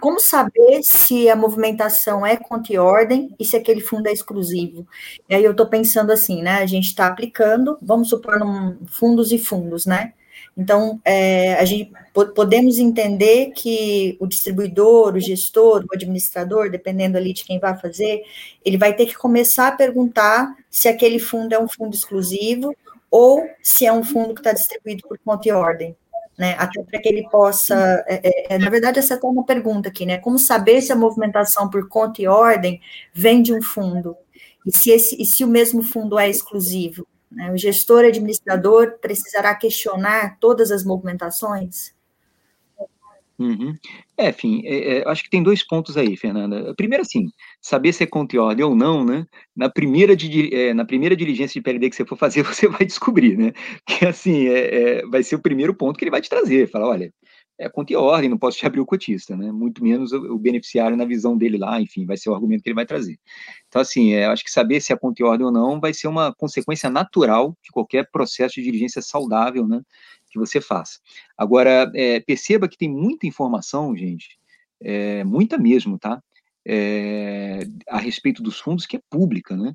como 0.01 0.21
saber 0.21 0.83
se 0.83 1.29
a 1.29 1.37
movimentação 1.37 2.25
é 2.25 2.37
conta 2.37 2.73
e 2.73 2.79
ordem 2.79 3.35
e 3.39 3.45
se 3.45 3.57
aquele 3.57 3.81
fundo 3.81 4.07
é 4.07 4.13
exclusivo? 4.13 4.87
E 5.29 5.35
aí 5.35 5.45
eu 5.45 5.53
estou 5.53 5.67
pensando 5.67 6.13
assim, 6.13 6.43
né? 6.43 6.59
A 6.59 6.67
gente 6.67 6.87
está 6.87 7.07
aplicando, 7.07 7.79
vamos 7.83 8.09
supor, 8.09 8.39
num, 8.39 8.79
fundos 8.87 9.33
e 9.33 9.39
fundos, 9.39 9.87
né? 9.87 10.13
Então, 10.57 11.01
é, 11.05 11.55
a 11.55 11.65
gente 11.65 11.93
podemos 12.35 12.79
entender 12.79 13.53
que 13.55 14.17
o 14.21 14.27
distribuidor, 14.27 15.15
o 15.15 15.21
gestor, 15.21 15.85
o 15.85 15.95
administrador, 15.95 16.71
dependendo 16.71 17.17
ali 17.17 17.33
de 17.33 17.45
quem 17.45 17.61
vai 17.61 17.79
fazer, 17.79 18.23
ele 18.65 18.77
vai 18.77 18.95
ter 18.95 19.07
que 19.07 19.17
começar 19.17 19.69
a 19.69 19.77
perguntar 19.77 20.57
se 20.69 20.89
aquele 20.89 21.19
fundo 21.19 21.53
é 21.53 21.59
um 21.59 21.69
fundo 21.69 21.95
exclusivo 21.95 22.75
ou 23.11 23.49
se 23.63 23.87
é 23.87 23.93
um 23.93 24.03
fundo 24.03 24.35
que 24.35 24.41
está 24.41 24.53
distribuído 24.53 25.07
por 25.09 25.19
conta 25.19 25.49
e 25.49 25.53
ordem 25.53 25.97
né? 26.39 26.55
Até 26.57 26.83
para 26.85 27.01
que 27.01 27.09
ele 27.09 27.29
possa. 27.29 27.75
É, 28.07 28.29
é, 28.29 28.55
é, 28.55 28.59
na 28.59 28.71
verdade, 28.71 29.01
essa 29.01 29.15
é 29.15 29.21
uma 29.25 29.45
pergunta 29.45 29.89
aqui, 29.89 30.07
né? 30.07 30.19
Como 30.19 30.39
saber 30.39 30.81
se 30.81 30.93
a 30.93 30.97
movimentação 30.97 31.69
por 31.69 31.89
conta 31.89 32.23
e 32.23 32.29
ordem 32.29 32.81
vem 33.13 33.43
de 33.43 33.53
um 33.53 33.61
fundo? 33.61 34.17
E 34.65 34.77
se, 34.77 34.91
esse, 34.91 35.21
e 35.21 35.27
se 35.27 35.45
o 35.45 35.49
mesmo 35.49 35.83
fundo 35.83 36.19
é 36.19 36.31
exclusivo? 36.31 37.07
Né? 37.31 37.51
O 37.51 37.57
gestor 37.57 38.05
administrador 38.05 38.99
precisará 39.01 39.55
questionar 39.55 40.39
todas 40.39 40.71
as 40.71 40.85
movimentações? 40.85 41.93
Uhum. 43.39 43.73
É, 44.17 44.31
enfim, 44.31 44.63
é, 44.65 44.99
é, 44.99 45.09
acho 45.09 45.23
que 45.23 45.31
tem 45.31 45.43
dois 45.43 45.65
pontos 45.65 45.97
aí, 45.97 46.17
Fernanda. 46.17 46.75
Primeiro, 46.75 47.03
assim, 47.03 47.29
saber 47.63 47.93
se 47.93 48.03
é 48.03 48.07
conta 48.07 48.35
e 48.35 48.39
ordem 48.39 48.65
ou 48.65 48.75
não, 48.75 49.05
né? 49.05 49.25
Na 49.55 49.71
primeira, 49.71 50.17
de, 50.17 50.53
é, 50.53 50.75
na 50.75 50.85
primeira 50.85 51.15
diligência 51.15 51.55
de 51.55 51.63
PLD 51.63 51.89
que 51.89 51.97
você 51.97 52.05
for 52.05 52.19
fazer, 52.19 52.43
você 52.43 52.67
vai 52.67 52.85
descobrir, 52.85 53.37
né? 53.37 53.53
Que, 53.87 54.07
assim, 54.07 54.49
é, 54.49 54.99
é, 55.01 55.07
vai 55.07 55.23
ser 55.23 55.37
o 55.37 55.43
primeiro 55.43 55.73
ponto 55.73 55.97
que 55.97 56.05
ele 56.05 56.11
vai 56.11 56.21
te 56.21 56.29
trazer. 56.29 56.69
Falar, 56.69 56.89
olha, 56.89 57.13
é 57.59 57.69
conta 57.69 57.93
e 57.93 57.97
ordem, 57.97 58.31
não 58.31 58.39
posso 58.39 58.59
te 58.59 58.67
abrir 58.67 58.81
o 58.81 58.87
cotista, 58.87 59.37
né? 59.37 59.53
Muito 59.53 59.83
menos 59.85 60.13
o, 60.13 60.35
o, 60.35 60.39
beneficiário 60.39 60.97
na 60.97 61.05
visão 61.05 61.37
dele 61.37 61.59
lá, 61.59 61.81
enfim, 61.81 62.07
vai 62.07 62.17
ser 62.17 62.31
o 62.31 62.35
argumento 62.35 62.63
que 62.63 62.69
ele 62.69 62.75
vai 62.75 62.87
trazer. 62.87 63.19
Então, 63.69 63.83
assim, 63.83 64.15
é, 64.15 64.27
acho 64.27 64.45
que 64.45 64.51
saber 64.51 64.81
se 64.81 64.93
é 64.93 64.97
conta 64.97 65.23
e 65.23 65.25
ordem 65.25 65.47
ou 65.47 65.53
não 65.53 65.81
vai 65.81 65.93
ser 65.95 66.09
uma 66.09 66.35
consequência 66.35 66.91
natural 66.91 67.57
de 67.63 67.71
qualquer 67.71 68.09
processo 68.11 68.55
de 68.57 68.63
diligência 68.63 69.03
saudável, 69.03 69.67
né? 69.67 69.81
Que 70.29 70.39
você 70.39 70.61
faça. 70.61 70.99
Agora, 71.37 71.91
é, 71.95 72.21
perceba 72.21 72.69
que 72.69 72.79
tem 72.79 72.89
muita 72.89 73.27
informação, 73.27 73.97
gente, 73.97 74.39
é, 74.81 75.25
muita 75.25 75.59
mesmo, 75.59 75.99
tá? 75.99 76.23
É, 76.67 77.61
a 77.89 77.99
respeito 77.99 78.43
dos 78.43 78.61
fundos 78.61 78.87
que 78.87 78.97
é 78.97 79.01
pública, 79.11 79.57
né? 79.57 79.75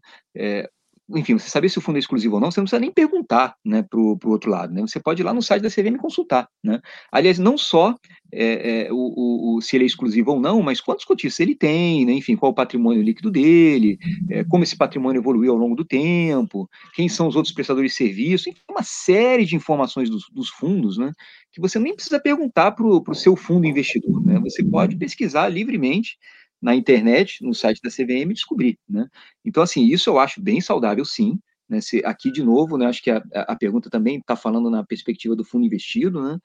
Enfim, 1.09 1.37
você 1.37 1.49
saber 1.49 1.67
se 1.69 1.77
o 1.77 1.81
fundo 1.81 1.97
é 1.97 1.99
exclusivo 1.99 2.35
ou 2.35 2.41
não, 2.41 2.49
você 2.49 2.59
não 2.59 2.65
precisa 2.65 2.79
nem 2.79 2.91
perguntar 2.91 3.55
né, 3.63 3.83
para 3.83 3.99
o 3.99 4.17
outro 4.25 4.49
lado. 4.49 4.73
Né? 4.73 4.81
Você 4.81 4.99
pode 4.99 5.21
ir 5.21 5.25
lá 5.25 5.33
no 5.33 5.41
site 5.41 5.61
da 5.61 5.69
CVM 5.69 5.97
consultar. 5.97 6.47
Né? 6.63 6.81
Aliás, 7.11 7.37
não 7.37 7.57
só 7.57 7.95
é, 8.31 8.85
é, 8.85 8.89
o, 8.91 9.57
o, 9.57 9.61
se 9.61 9.75
ele 9.75 9.83
é 9.83 9.87
exclusivo 9.87 10.31
ou 10.31 10.39
não, 10.39 10.61
mas 10.61 10.79
quantos 10.79 11.03
cotistas 11.03 11.41
ele 11.41 11.55
tem, 11.55 12.05
né? 12.05 12.13
enfim, 12.13 12.37
qual 12.37 12.53
o 12.53 12.55
patrimônio 12.55 13.03
líquido 13.03 13.29
dele, 13.29 13.97
é, 14.29 14.43
como 14.45 14.63
esse 14.63 14.77
patrimônio 14.77 15.19
evoluiu 15.19 15.51
ao 15.51 15.57
longo 15.57 15.75
do 15.75 15.83
tempo, 15.83 16.69
quem 16.93 17.09
são 17.09 17.27
os 17.27 17.35
outros 17.35 17.53
prestadores 17.53 17.91
de 17.91 17.97
serviço, 17.97 18.49
enfim, 18.49 18.61
uma 18.69 18.83
série 18.83 19.45
de 19.45 19.57
informações 19.57 20.09
dos, 20.09 20.29
dos 20.31 20.49
fundos, 20.49 20.97
né? 20.97 21.11
que 21.51 21.61
você 21.61 21.77
nem 21.77 21.93
precisa 21.93 22.19
perguntar 22.19 22.71
para 22.71 22.85
o 22.85 23.13
seu 23.13 23.35
fundo 23.35 23.67
investidor. 23.67 24.25
Né? 24.25 24.39
Você 24.39 24.63
pode 24.63 24.95
pesquisar 24.95 25.49
livremente 25.49 26.17
na 26.63 26.75
internet, 26.75 27.43
no 27.43 27.53
site 27.53 27.81
da 27.83 27.89
CVM, 27.91 28.31
e 28.31 28.33
descobrir, 28.33 28.79
né? 28.89 29.07
Então, 29.45 29.61
assim, 29.61 29.85
isso 29.85 30.09
eu 30.09 30.17
acho 30.17 30.41
bem 30.41 30.61
saudável, 30.61 31.03
sim, 31.03 31.37
né, 31.69 31.81
se, 31.81 32.01
aqui, 32.05 32.31
de 32.31 32.43
novo, 32.43 32.77
né, 32.77 32.85
acho 32.85 33.03
que 33.03 33.11
a, 33.11 33.21
a 33.33 33.55
pergunta 33.55 33.89
também 33.89 34.19
está 34.19 34.35
falando 34.35 34.69
na 34.69 34.83
perspectiva 34.85 35.35
do 35.35 35.43
fundo 35.43 35.65
investido, 35.65 36.21
né, 36.23 36.39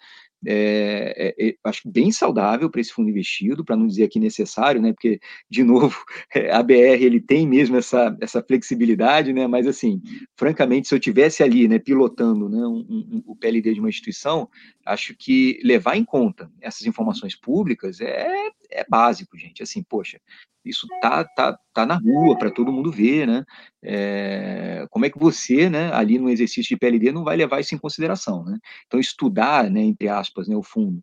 é, 0.47 1.34
é, 1.39 1.49
é, 1.49 1.55
acho 1.64 1.89
bem 1.89 2.12
saudável 2.12 2.70
para 2.70 2.80
esse 2.80 2.93
fundo 2.93 3.11
investido, 3.11 3.64
para 3.64 3.76
não 3.76 3.86
dizer 3.86 4.05
aqui 4.05 4.20
necessário, 4.20 4.80
né, 4.80 4.93
porque, 4.93 5.20
de 5.51 5.64
novo, 5.64 5.97
é, 6.34 6.53
a 6.53 6.62
BR 6.62 7.03
ele 7.03 7.20
tem 7.20 7.47
mesmo 7.47 7.76
essa, 7.76 8.16
essa 8.20 8.43
flexibilidade, 8.43 9.32
né, 9.32 9.47
mas, 9.47 9.66
assim, 9.66 10.01
francamente, 10.36 10.89
se 10.89 10.94
eu 10.94 11.01
tivesse 11.01 11.43
ali, 11.43 11.66
né, 11.66 11.78
pilotando 11.78 12.48
né, 12.48 12.66
um, 12.66 12.86
um, 12.89 13.23
o 13.27 13.36
PLD 13.36 13.74
de 13.74 13.81
uma 13.81 13.89
instituição, 13.89 14.48
acho 14.85 15.15
que 15.16 15.60
levar 15.62 15.97
em 15.97 16.05
conta 16.05 16.51
essas 16.60 16.86
informações 16.86 17.35
públicas 17.35 18.01
é, 18.01 18.51
é 18.70 18.85
básico, 18.89 19.36
gente, 19.36 19.62
assim, 19.62 19.82
poxa, 19.82 20.20
isso 20.69 20.86
tá, 21.01 21.24
tá, 21.24 21.59
tá 21.73 21.86
na 21.86 21.97
rua 21.97 22.36
para 22.36 22.51
todo 22.51 22.73
mundo 22.73 22.90
ver, 22.90 23.27
né? 23.27 23.44
É, 23.82 24.86
como 24.90 25.06
é 25.06 25.10
que 25.10 25.19
você, 25.19 25.70
né, 25.70 25.93
ali 25.93 26.19
no 26.19 26.28
exercício 26.28 26.69
de 26.69 26.77
PLD, 26.77 27.12
não 27.12 27.24
vai 27.24 27.36
levar 27.36 27.60
isso 27.60 27.74
em 27.74 27.78
consideração, 27.78 28.44
né? 28.44 28.59
Então, 28.86 29.01
estudar, 29.01 29.70
né, 29.70 29.81
entre 29.81 30.09
aspas, 30.09 30.27
né, 30.48 30.56
o 30.56 30.62
fundo 30.62 31.02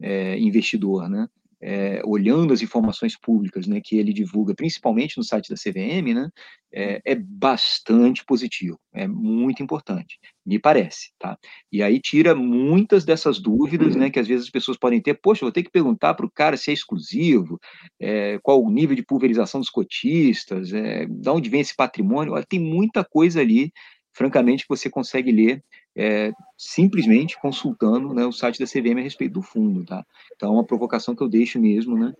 é, 0.00 0.38
investidor, 0.38 1.08
né? 1.08 1.28
é, 1.66 2.02
olhando 2.04 2.52
as 2.52 2.60
informações 2.60 3.18
públicas 3.18 3.66
né, 3.66 3.80
que 3.82 3.96
ele 3.96 4.12
divulga, 4.12 4.54
principalmente 4.54 5.16
no 5.16 5.24
site 5.24 5.48
da 5.48 5.56
CVM, 5.56 6.12
né, 6.12 6.28
é, 6.70 7.00
é, 7.06 7.14
bastante 7.14 8.22
positivo, 8.22 8.78
é 8.92 9.08
muito 9.08 9.62
importante, 9.62 10.18
me 10.44 10.58
parece, 10.58 11.12
tá? 11.18 11.38
E 11.72 11.82
aí 11.82 11.98
tira 11.98 12.34
muitas 12.34 13.02
dessas 13.02 13.40
dúvidas, 13.40 13.96
né, 13.96 14.10
que 14.10 14.20
às 14.20 14.28
vezes 14.28 14.44
as 14.44 14.50
pessoas 14.50 14.76
podem 14.76 15.00
ter, 15.00 15.14
poxa, 15.14 15.40
vou 15.46 15.52
ter 15.52 15.62
que 15.62 15.70
perguntar 15.70 16.12
para 16.12 16.26
o 16.26 16.30
cara 16.30 16.58
se 16.58 16.70
é 16.70 16.74
exclusivo, 16.74 17.58
é, 17.98 18.38
qual 18.42 18.62
o 18.62 18.70
nível 18.70 18.94
de 18.94 19.02
pulverização 19.02 19.58
dos 19.58 19.70
cotistas, 19.70 20.70
é, 20.70 21.06
de 21.06 21.30
onde 21.30 21.48
vem 21.48 21.62
esse 21.62 21.74
patrimônio, 21.74 22.34
Olha, 22.34 22.44
tem 22.46 22.60
muita 22.60 23.02
coisa 23.02 23.40
ali, 23.40 23.72
francamente, 24.12 24.64
que 24.64 24.68
você 24.68 24.90
consegue 24.90 25.32
ler 25.32 25.62
é, 25.96 26.32
simplesmente 26.56 27.38
consultando 27.40 28.12
né, 28.12 28.24
o 28.26 28.32
site 28.32 28.58
da 28.58 28.66
CVM 28.66 28.98
a 28.98 29.02
respeito 29.02 29.34
do 29.34 29.42
fundo, 29.42 29.84
tá? 29.84 30.04
Então, 30.34 30.50
é 30.50 30.52
uma 30.52 30.64
provocação 30.64 31.14
que 31.14 31.22
eu 31.22 31.28
deixo 31.28 31.60
mesmo, 31.60 31.96
né? 31.96 32.12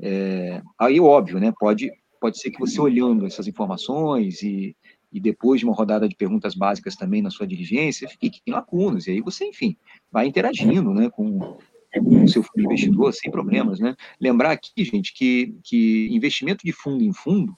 É, 0.00 0.62
aí, 0.78 1.00
óbvio, 1.00 1.40
né? 1.40 1.52
Pode, 1.58 1.90
pode 2.20 2.38
ser 2.38 2.50
que 2.50 2.60
você 2.60 2.80
olhando 2.80 3.26
essas 3.26 3.48
informações 3.48 4.42
e, 4.42 4.76
e 5.12 5.20
depois 5.20 5.60
de 5.60 5.66
uma 5.66 5.74
rodada 5.74 6.08
de 6.08 6.14
perguntas 6.14 6.54
básicas 6.54 6.94
também 6.94 7.22
na 7.22 7.30
sua 7.30 7.46
diligência, 7.46 8.08
fique 8.08 8.40
em 8.46 8.52
lacunas, 8.52 9.06
e 9.06 9.12
aí 9.12 9.20
você, 9.20 9.46
enfim, 9.46 9.76
vai 10.10 10.26
interagindo, 10.26 10.92
né, 10.92 11.10
com, 11.10 11.38
com 11.38 12.24
o 12.24 12.28
seu 12.28 12.42
fundo 12.42 12.64
investidor 12.64 13.12
sem 13.12 13.30
problemas, 13.30 13.80
né? 13.80 13.96
Lembrar 14.20 14.52
aqui, 14.52 14.84
gente, 14.84 15.12
que, 15.12 15.56
que 15.64 16.08
investimento 16.12 16.64
de 16.64 16.72
fundo 16.72 17.02
em 17.02 17.12
fundo 17.12 17.56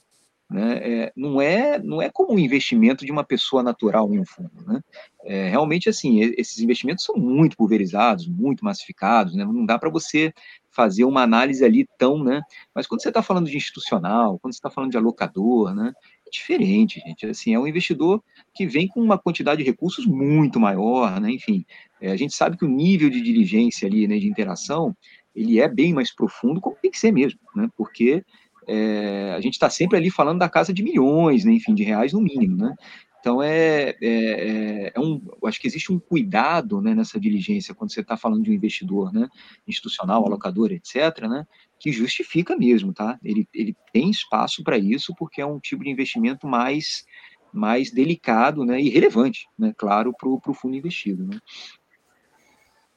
né, 0.50 0.78
é, 0.82 1.12
não, 1.14 1.40
é, 1.40 1.78
não 1.78 2.00
é 2.00 2.08
como 2.08 2.32
um 2.32 2.38
investimento 2.38 3.04
de 3.04 3.12
uma 3.12 3.22
pessoa 3.22 3.62
natural 3.62 4.12
em 4.12 4.18
um 4.18 4.24
fundo. 4.24 4.50
Né? 4.66 4.80
É, 5.24 5.48
realmente, 5.50 5.88
assim, 5.88 6.20
esses 6.38 6.58
investimentos 6.58 7.04
são 7.04 7.16
muito 7.16 7.56
pulverizados, 7.56 8.26
muito 8.26 8.64
massificados, 8.64 9.34
né? 9.34 9.44
não 9.44 9.66
dá 9.66 9.78
para 9.78 9.90
você 9.90 10.32
fazer 10.70 11.04
uma 11.04 11.22
análise 11.22 11.64
ali 11.64 11.88
tão, 11.98 12.22
né? 12.22 12.40
Mas 12.72 12.86
quando 12.86 13.02
você 13.02 13.08
está 13.08 13.20
falando 13.20 13.50
de 13.50 13.56
institucional, 13.56 14.38
quando 14.38 14.52
você 14.52 14.58
está 14.58 14.70
falando 14.70 14.92
de 14.92 14.96
alocador, 14.96 15.74
né? 15.74 15.92
É 16.24 16.30
diferente, 16.30 17.00
gente. 17.00 17.26
Assim, 17.26 17.52
é 17.52 17.58
um 17.58 17.66
investidor 17.66 18.22
que 18.54 18.64
vem 18.64 18.86
com 18.86 19.00
uma 19.00 19.18
quantidade 19.18 19.64
de 19.64 19.68
recursos 19.68 20.06
muito 20.06 20.60
maior, 20.60 21.20
né? 21.20 21.32
Enfim, 21.32 21.64
é, 22.00 22.12
a 22.12 22.16
gente 22.16 22.32
sabe 22.32 22.56
que 22.56 22.64
o 22.64 22.68
nível 22.68 23.10
de 23.10 23.20
diligência 23.20 23.88
ali, 23.88 24.06
né, 24.06 24.18
de 24.18 24.28
interação, 24.28 24.96
ele 25.34 25.58
é 25.58 25.68
bem 25.68 25.92
mais 25.92 26.14
profundo, 26.14 26.60
como 26.60 26.76
tem 26.80 26.92
que 26.92 26.98
ser 26.98 27.10
mesmo, 27.10 27.40
né? 27.56 27.68
Porque 27.76 28.24
é, 28.68 29.34
a 29.34 29.40
gente 29.40 29.54
está 29.54 29.70
sempre 29.70 29.96
ali 29.96 30.10
falando 30.10 30.38
da 30.38 30.48
casa 30.48 30.72
de 30.72 30.82
milhões, 30.82 31.44
né, 31.44 31.52
enfim, 31.52 31.74
de 31.74 31.82
reais 31.82 32.12
no 32.12 32.20
mínimo, 32.20 32.56
né? 32.56 32.74
Então, 33.20 33.42
é, 33.42 33.90
é, 33.90 33.96
é, 34.00 34.92
é 34.94 35.00
um, 35.00 35.20
acho 35.44 35.60
que 35.60 35.66
existe 35.66 35.92
um 35.92 35.98
cuidado 35.98 36.80
né, 36.80 36.94
nessa 36.94 37.18
diligência, 37.18 37.74
quando 37.74 37.92
você 37.92 38.00
está 38.00 38.16
falando 38.16 38.44
de 38.44 38.50
um 38.50 38.54
investidor 38.54 39.12
né, 39.12 39.28
institucional, 39.66 40.24
alocador, 40.24 40.70
etc., 40.70 41.26
né, 41.28 41.46
que 41.80 41.90
justifica 41.90 42.56
mesmo, 42.56 42.92
tá? 42.92 43.18
Ele, 43.24 43.48
ele 43.52 43.76
tem 43.92 44.08
espaço 44.08 44.62
para 44.62 44.78
isso, 44.78 45.14
porque 45.18 45.40
é 45.40 45.46
um 45.46 45.58
tipo 45.58 45.82
de 45.82 45.90
investimento 45.90 46.46
mais, 46.46 47.04
mais 47.52 47.90
delicado 47.90 48.64
né, 48.64 48.80
e 48.80 48.88
relevante, 48.88 49.48
né, 49.58 49.74
claro, 49.76 50.14
para 50.16 50.28
o 50.28 50.54
fundo 50.54 50.76
investido. 50.76 51.26
Né? 51.26 51.38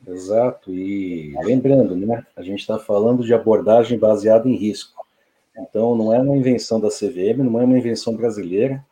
Exato, 0.07 0.71
e 0.73 1.33
lembrando, 1.43 1.95
né, 1.95 2.23
a 2.35 2.43
gente 2.43 2.59
está 2.59 2.77
falando 2.77 3.23
de 3.23 3.33
abordagem 3.33 3.97
baseada 3.97 4.47
em 4.47 4.55
risco. 4.55 5.01
Então, 5.57 5.95
não 5.95 6.13
é 6.13 6.19
uma 6.19 6.35
invenção 6.35 6.79
da 6.79 6.89
CVM, 6.89 7.43
não 7.43 7.59
é 7.59 7.65
uma 7.65 7.77
invenção 7.77 8.15
brasileira, 8.15 8.83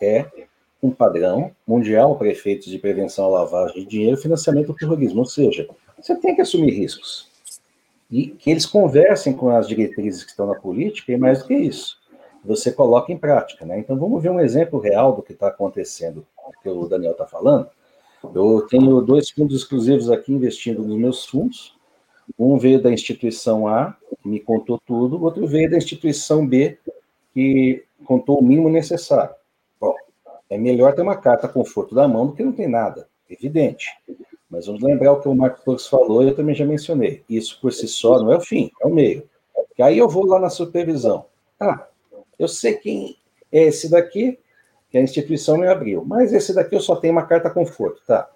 é 0.00 0.26
um 0.82 0.90
padrão 0.90 1.50
mundial 1.66 2.16
para 2.16 2.28
efeitos 2.28 2.68
de 2.68 2.78
prevenção 2.78 3.24
à 3.26 3.40
lavagem 3.40 3.82
de 3.82 3.86
dinheiro 3.86 4.16
e 4.16 4.22
financiamento 4.22 4.68
do 4.68 4.74
terrorismo. 4.74 5.20
Ou 5.20 5.26
seja, 5.26 5.68
você 6.00 6.14
tem 6.16 6.34
que 6.34 6.40
assumir 6.40 6.70
riscos. 6.70 7.28
E 8.10 8.28
que 8.28 8.50
eles 8.50 8.64
conversem 8.64 9.32
com 9.32 9.50
as 9.50 9.68
diretrizes 9.68 10.24
que 10.24 10.30
estão 10.30 10.46
na 10.46 10.54
política, 10.54 11.12
e 11.12 11.16
mais 11.16 11.40
do 11.40 11.46
que 11.46 11.54
isso, 11.54 11.98
você 12.44 12.72
coloca 12.72 13.12
em 13.12 13.18
prática. 13.18 13.66
Né? 13.66 13.80
Então, 13.80 13.98
vamos 13.98 14.22
ver 14.22 14.30
um 14.30 14.40
exemplo 14.40 14.78
real 14.78 15.14
do 15.14 15.22
que 15.22 15.32
está 15.32 15.48
acontecendo, 15.48 16.26
que 16.62 16.68
o 16.68 16.86
Daniel 16.86 17.12
está 17.12 17.26
falando. 17.26 17.68
Eu 18.34 18.66
tenho 18.68 19.00
dois 19.00 19.30
fundos 19.30 19.56
exclusivos 19.56 20.10
aqui 20.10 20.32
investindo 20.32 20.82
nos 20.82 20.98
meus 20.98 21.26
fundos. 21.26 21.77
Um 22.38 22.58
veio 22.58 22.82
da 22.82 22.90
instituição 22.90 23.68
A, 23.68 23.96
que 24.22 24.28
me 24.28 24.40
contou 24.40 24.80
tudo, 24.84 25.16
o 25.16 25.22
outro 25.22 25.46
veio 25.46 25.70
da 25.70 25.76
instituição 25.76 26.46
B, 26.46 26.78
que 27.32 27.84
contou 28.04 28.40
o 28.40 28.44
mínimo 28.44 28.68
necessário. 28.68 29.34
Bom, 29.80 29.94
é 30.50 30.58
melhor 30.58 30.94
ter 30.94 31.02
uma 31.02 31.16
carta 31.16 31.46
conforto 31.46 31.94
da 31.94 32.08
mão 32.08 32.26
do 32.26 32.32
que 32.32 32.42
não 32.42 32.52
tem 32.52 32.68
nada, 32.68 33.08
evidente. 33.30 33.86
Mas 34.50 34.66
vamos 34.66 34.82
lembrar 34.82 35.12
o 35.12 35.20
que 35.20 35.28
o 35.28 35.34
Marco 35.34 35.62
Torres 35.64 35.86
falou, 35.86 36.22
e 36.22 36.28
eu 36.28 36.34
também 36.34 36.54
já 36.54 36.64
mencionei. 36.64 37.22
Isso 37.28 37.60
por 37.60 37.72
si 37.72 37.86
só 37.86 38.18
não 38.18 38.32
é 38.32 38.36
o 38.36 38.40
fim, 38.40 38.70
é 38.80 38.86
o 38.86 38.90
meio. 38.90 39.28
E 39.76 39.82
aí 39.82 39.98
eu 39.98 40.08
vou 40.08 40.26
lá 40.26 40.38
na 40.40 40.50
supervisão. 40.50 41.26
Ah, 41.60 41.86
eu 42.38 42.48
sei 42.48 42.74
quem 42.74 43.16
é 43.52 43.64
esse 43.64 43.90
daqui, 43.90 44.38
que 44.90 44.96
a 44.96 45.02
instituição 45.02 45.58
me 45.58 45.68
abriu. 45.68 46.04
Mas 46.04 46.32
esse 46.32 46.54
daqui 46.54 46.74
eu 46.74 46.80
só 46.80 46.96
tenho 46.96 47.12
uma 47.12 47.26
carta 47.26 47.50
conforto, 47.50 48.00
tá? 48.06 48.28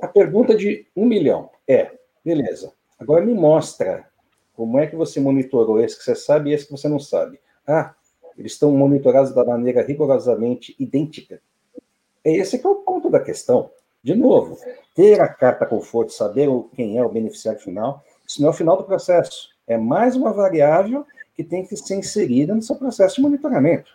A 0.00 0.06
pergunta 0.06 0.54
de 0.54 0.86
um 0.94 1.06
milhão 1.06 1.48
é, 1.66 1.90
beleza, 2.24 2.72
agora 2.98 3.24
me 3.24 3.34
mostra 3.34 4.06
como 4.54 4.78
é 4.78 4.86
que 4.86 4.96
você 4.96 5.20
monitorou 5.20 5.80
esse 5.80 5.98
que 5.98 6.04
você 6.04 6.14
sabe 6.14 6.50
e 6.50 6.54
esse 6.54 6.66
que 6.66 6.72
você 6.72 6.88
não 6.88 6.98
sabe. 6.98 7.40
Ah, 7.66 7.94
eles 8.36 8.52
estão 8.52 8.70
monitorados 8.72 9.32
da 9.34 9.44
maneira 9.44 9.82
rigorosamente 9.82 10.74
idêntica. 10.78 11.40
É 12.24 12.36
esse 12.36 12.58
que 12.58 12.66
é 12.66 12.70
o 12.70 12.76
ponto 12.76 13.10
da 13.10 13.20
questão. 13.20 13.70
De 14.02 14.14
novo, 14.14 14.58
ter 14.94 15.20
a 15.20 15.28
carta 15.28 15.64
conforto, 15.64 16.12
saber 16.12 16.48
quem 16.74 16.98
é 16.98 17.04
o 17.04 17.08
beneficiário 17.08 17.60
final, 17.60 18.04
isso 18.26 18.40
não 18.40 18.48
é 18.48 18.50
o 18.50 18.54
final 18.54 18.76
do 18.76 18.84
processo. 18.84 19.50
É 19.66 19.76
mais 19.76 20.14
uma 20.14 20.32
variável 20.32 21.06
que 21.34 21.42
tem 21.42 21.66
que 21.66 21.76
ser 21.76 21.96
inserida 21.96 22.54
no 22.54 22.62
seu 22.62 22.76
processo 22.76 23.16
de 23.16 23.22
monitoramento. 23.22 23.90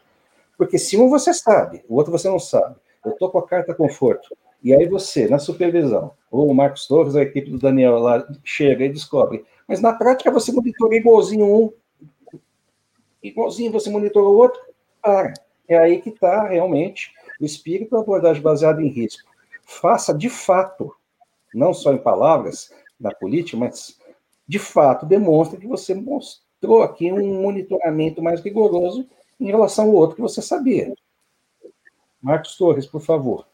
Porque 0.57 0.77
se 0.77 0.97
um 0.97 1.09
você 1.09 1.33
sabe, 1.33 1.83
o 1.87 1.95
outro 1.95 2.11
você 2.11 2.27
não 2.27 2.39
sabe, 2.39 2.75
eu 3.05 3.11
estou 3.11 3.29
com 3.29 3.37
a 3.37 3.47
carta 3.47 3.73
conforto, 3.73 4.35
e 4.63 4.73
aí 4.73 4.87
você, 4.87 5.27
na 5.27 5.39
supervisão, 5.39 6.11
ou 6.29 6.49
o 6.49 6.53
Marcos 6.53 6.87
Torres, 6.87 7.15
a 7.15 7.21
equipe 7.21 7.49
do 7.49 7.57
Daniel 7.57 7.97
lá, 7.99 8.27
chega 8.43 8.85
e 8.85 8.89
descobre, 8.89 9.45
mas 9.67 9.81
na 9.81 9.93
prática 9.93 10.31
você 10.31 10.51
monitora 10.51 10.95
igualzinho 10.95 11.45
um, 11.45 11.71
igualzinho 13.23 13.71
você 13.71 13.89
monitora 13.89 14.25
o 14.25 14.37
outro, 14.37 14.61
para. 15.01 15.33
É 15.67 15.77
aí 15.77 16.01
que 16.01 16.09
está 16.09 16.47
realmente 16.47 17.13
o 17.39 17.45
espírito 17.45 17.91
da 17.91 17.99
abordagem 17.99 18.41
baseada 18.41 18.81
em 18.81 18.87
risco. 18.87 19.29
Faça 19.63 20.13
de 20.13 20.29
fato, 20.29 20.95
não 21.53 21.73
só 21.73 21.93
em 21.93 21.97
palavras, 21.97 22.73
na 22.99 23.13
política, 23.13 23.55
mas 23.55 23.99
de 24.47 24.57
fato 24.57 25.05
demonstre 25.05 25.59
que 25.59 25.67
você 25.67 25.93
mostrou 25.93 26.81
aqui 26.81 27.11
um 27.11 27.43
monitoramento 27.43 28.21
mais 28.21 28.41
rigoroso 28.41 29.07
em 29.39 29.45
relação 29.45 29.85
ao 29.85 29.93
outro 29.93 30.15
que 30.15 30.21
você 30.21 30.41
sabia. 30.41 30.93
Marcos 32.21 32.57
Torres, 32.57 32.85
por 32.85 32.99
favor. 32.99 33.47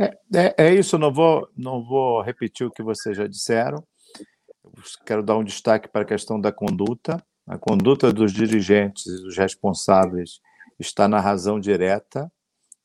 É, 0.00 0.18
é, 0.34 0.54
é, 0.56 0.74
isso, 0.74 0.96
não 0.96 1.12
vou, 1.12 1.46
não 1.54 1.84
vou 1.84 2.22
repetir 2.22 2.66
o 2.66 2.70
que 2.70 2.82
vocês 2.82 3.14
já 3.14 3.26
disseram. 3.26 3.84
quero 5.04 5.22
dar 5.22 5.36
um 5.36 5.44
destaque 5.44 5.88
para 5.88 6.02
a 6.02 6.06
questão 6.06 6.40
da 6.40 6.50
conduta. 6.50 7.22
A 7.46 7.58
conduta 7.58 8.10
dos 8.10 8.32
dirigentes 8.32 9.04
e 9.06 9.22
dos 9.22 9.36
responsáveis 9.36 10.40
está 10.78 11.06
na 11.06 11.20
razão 11.20 11.60
direta 11.60 12.32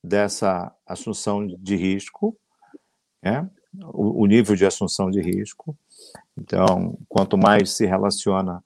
dessa 0.03 0.75
assunção 0.85 1.47
de 1.47 1.75
risco, 1.77 2.37
né? 3.23 3.49
o, 3.93 4.23
o 4.23 4.25
nível 4.25 4.53
de 4.53 4.65
assunção 4.65 5.09
de 5.09 5.21
risco. 5.21 5.77
Então, 6.37 6.97
quanto 7.07 7.37
mais 7.37 7.71
se 7.71 7.85
relaciona 7.85 8.61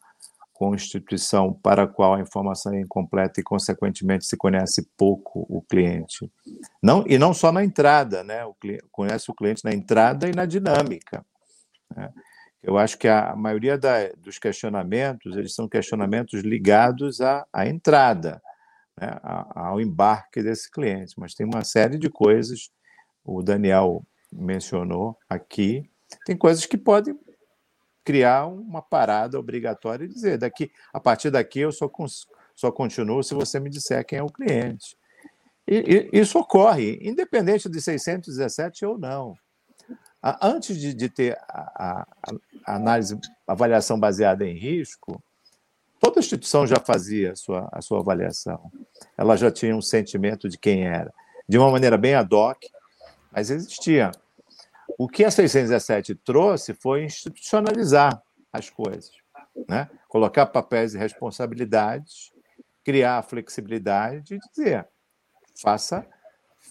com 0.60 0.76
instituição 0.76 1.54
para 1.54 1.84
a 1.84 1.88
qual 1.88 2.16
a 2.16 2.20
informação 2.20 2.74
é 2.74 2.82
incompleta 2.82 3.40
e, 3.40 3.44
consequentemente, 3.44 4.26
se 4.26 4.36
conhece 4.36 4.86
pouco 4.98 5.46
o 5.48 5.62
cliente. 5.62 6.30
Não, 6.84 7.06
e 7.08 7.18
não 7.18 7.34
só 7.34 7.50
na 7.50 7.64
entrada, 7.64 8.26
né? 8.26 8.44
O 8.44 8.54
cliente, 8.54 8.84
conhece 8.92 9.32
o 9.32 9.34
cliente 9.34 9.64
na 9.64 9.74
entrada 9.74 10.28
e 10.28 10.34
na 10.34 10.46
dinâmica. 10.46 11.26
Né? 11.96 12.12
Eu 12.62 12.78
acho 12.78 12.98
que 12.98 13.08
a 13.08 13.38
maioria 13.38 13.78
da, 13.78 14.10
dos 14.18 14.38
questionamentos, 14.38 15.34
eles 15.38 15.56
são 15.56 15.66
questionamentos 15.66 16.42
ligados 16.42 17.22
à, 17.22 17.48
à 17.54 17.66
entrada, 17.66 18.42
né? 19.00 19.18
ao 19.56 19.80
embarque 19.80 20.44
desse 20.44 20.70
cliente, 20.70 21.14
mas 21.18 21.34
tem 21.34 21.46
uma 21.46 21.64
série 21.64 21.98
de 21.98 22.10
coisas, 22.10 22.70
o 23.24 23.42
Daniel 23.42 24.04
mencionou 24.30 25.18
aqui, 25.30 25.90
tem 26.26 26.36
coisas 26.36 26.66
que 26.66 26.78
podem 26.78 27.18
criar 28.04 28.48
uma 28.48 28.82
parada 28.82 29.40
obrigatória 29.40 30.06
e 30.06 30.08
dizer 30.08 30.38
daqui 30.38 30.72
a 30.94 31.00
partir 31.00 31.30
daqui 31.30 31.60
eu 31.60 31.72
só, 31.72 31.90
só 32.56 32.72
continuo 32.72 33.24
se 33.24 33.34
você 33.34 33.60
me 33.60 33.70
disser 33.70 34.06
quem 34.06 34.20
é 34.20 34.24
o 34.24 34.32
cliente. 34.32 34.98
E, 35.68 36.10
e, 36.12 36.20
isso 36.20 36.40
ocorre, 36.40 36.98
independente 37.02 37.70
de 37.70 37.80
617 37.80 38.86
ou 38.86 38.98
não. 38.98 39.36
Antes 40.42 40.78
de, 40.78 40.94
de 40.94 41.10
ter 41.10 41.38
a, 41.48 41.62
a, 41.76 42.08
a, 42.66 42.76
análise, 42.76 43.18
avaliação 43.48 44.00
baseada 44.00 44.46
em 44.46 44.58
risco, 44.58 45.22
toda 46.00 46.20
instituição 46.20 46.68
já 46.68 46.78
fazia 46.78 47.34
a 47.34 47.36
sua, 47.36 47.70
a 47.72 47.82
sua 47.82 48.00
avaliação. 48.00 48.72
Ela 49.16 49.38
já 49.38 49.52
tinha 49.52 49.76
um 49.76 49.82
sentimento 49.82 50.50
de 50.50 50.58
quem 50.58 50.86
era, 50.86 51.14
de 51.48 51.58
uma 51.58 51.72
maneira 51.72 51.98
bem 51.98 52.16
ad 52.16 52.34
hoc, 52.36 52.58
mas 53.32 53.50
existia 53.50 54.12
o 55.00 55.08
que 55.08 55.24
a 55.24 55.32
617 55.32 56.14
trouxe 56.14 56.74
foi 56.74 57.06
institucionalizar 57.06 58.22
as 58.52 58.70
coisas, 58.70 59.12
né? 59.66 59.90
colocar 60.10 60.46
papéis 60.48 60.94
e 60.94 60.98
responsabilidades, 60.98 62.34
criar 62.84 63.20
a 63.20 63.22
flexibilidade 63.22 64.24
de 64.24 64.40
dizer, 64.50 64.86
faça, 65.56 66.06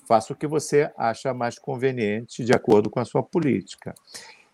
faça 0.07 0.35
o 0.35 0.37
que 0.37 0.47
você 0.47 0.93
acha 0.99 1.33
mais 1.33 1.59
conveniente 1.59 2.45
de 2.45 2.53
acordo 2.53 2.91
com 2.91 3.01
a 3.01 3.05
sua 3.07 3.23
política. 3.23 3.95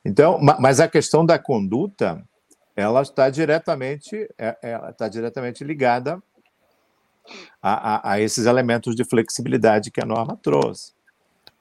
Então, 0.04 0.38
mas 0.40 0.78
a 0.78 0.86
questão 0.86 1.26
da 1.26 1.36
conduta, 1.36 2.24
ela 2.76 3.02
está 3.02 3.28
diretamente, 3.28 4.28
é, 4.38 4.56
ela 4.62 4.90
está 4.90 5.08
diretamente 5.08 5.64
ligada 5.64 6.22
a, 7.60 7.96
a, 7.96 8.12
a, 8.12 8.20
esses 8.20 8.46
elementos 8.46 8.94
de 8.94 9.02
flexibilidade 9.02 9.90
que 9.90 10.00
a 10.00 10.06
norma 10.06 10.38
trouxe. 10.40 10.92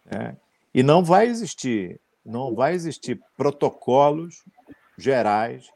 Né? 0.06 0.38
E 0.74 0.84
não 0.84 1.04
vai 1.04 1.28
existir, 1.28 2.02
não 2.26 2.54
vai 2.54 2.74
existir 2.74 3.20
protocolos 3.36 4.44
gerais 4.98 5.70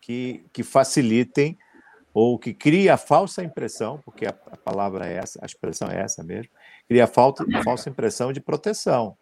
que, 0.00 0.44
que 0.52 0.62
facilitem 0.62 1.56
ou 2.12 2.38
que 2.38 2.54
criem 2.54 2.88
a 2.88 2.96
falsa 2.96 3.42
impressão, 3.42 4.00
porque 4.04 4.26
a, 4.26 4.30
a, 4.30 4.56
palavra 4.56 5.06
é 5.06 5.14
essa, 5.14 5.40
a 5.42 5.46
expressão 5.46 5.88
é 5.88 6.00
essa 6.00 6.22
mesmo, 6.22 6.50
cria 6.86 7.04
a 7.04 7.08
falta, 7.08 7.44
falsa 7.64 7.90
impressão 7.90 8.32
de 8.32 8.40
proteção, 8.40 9.16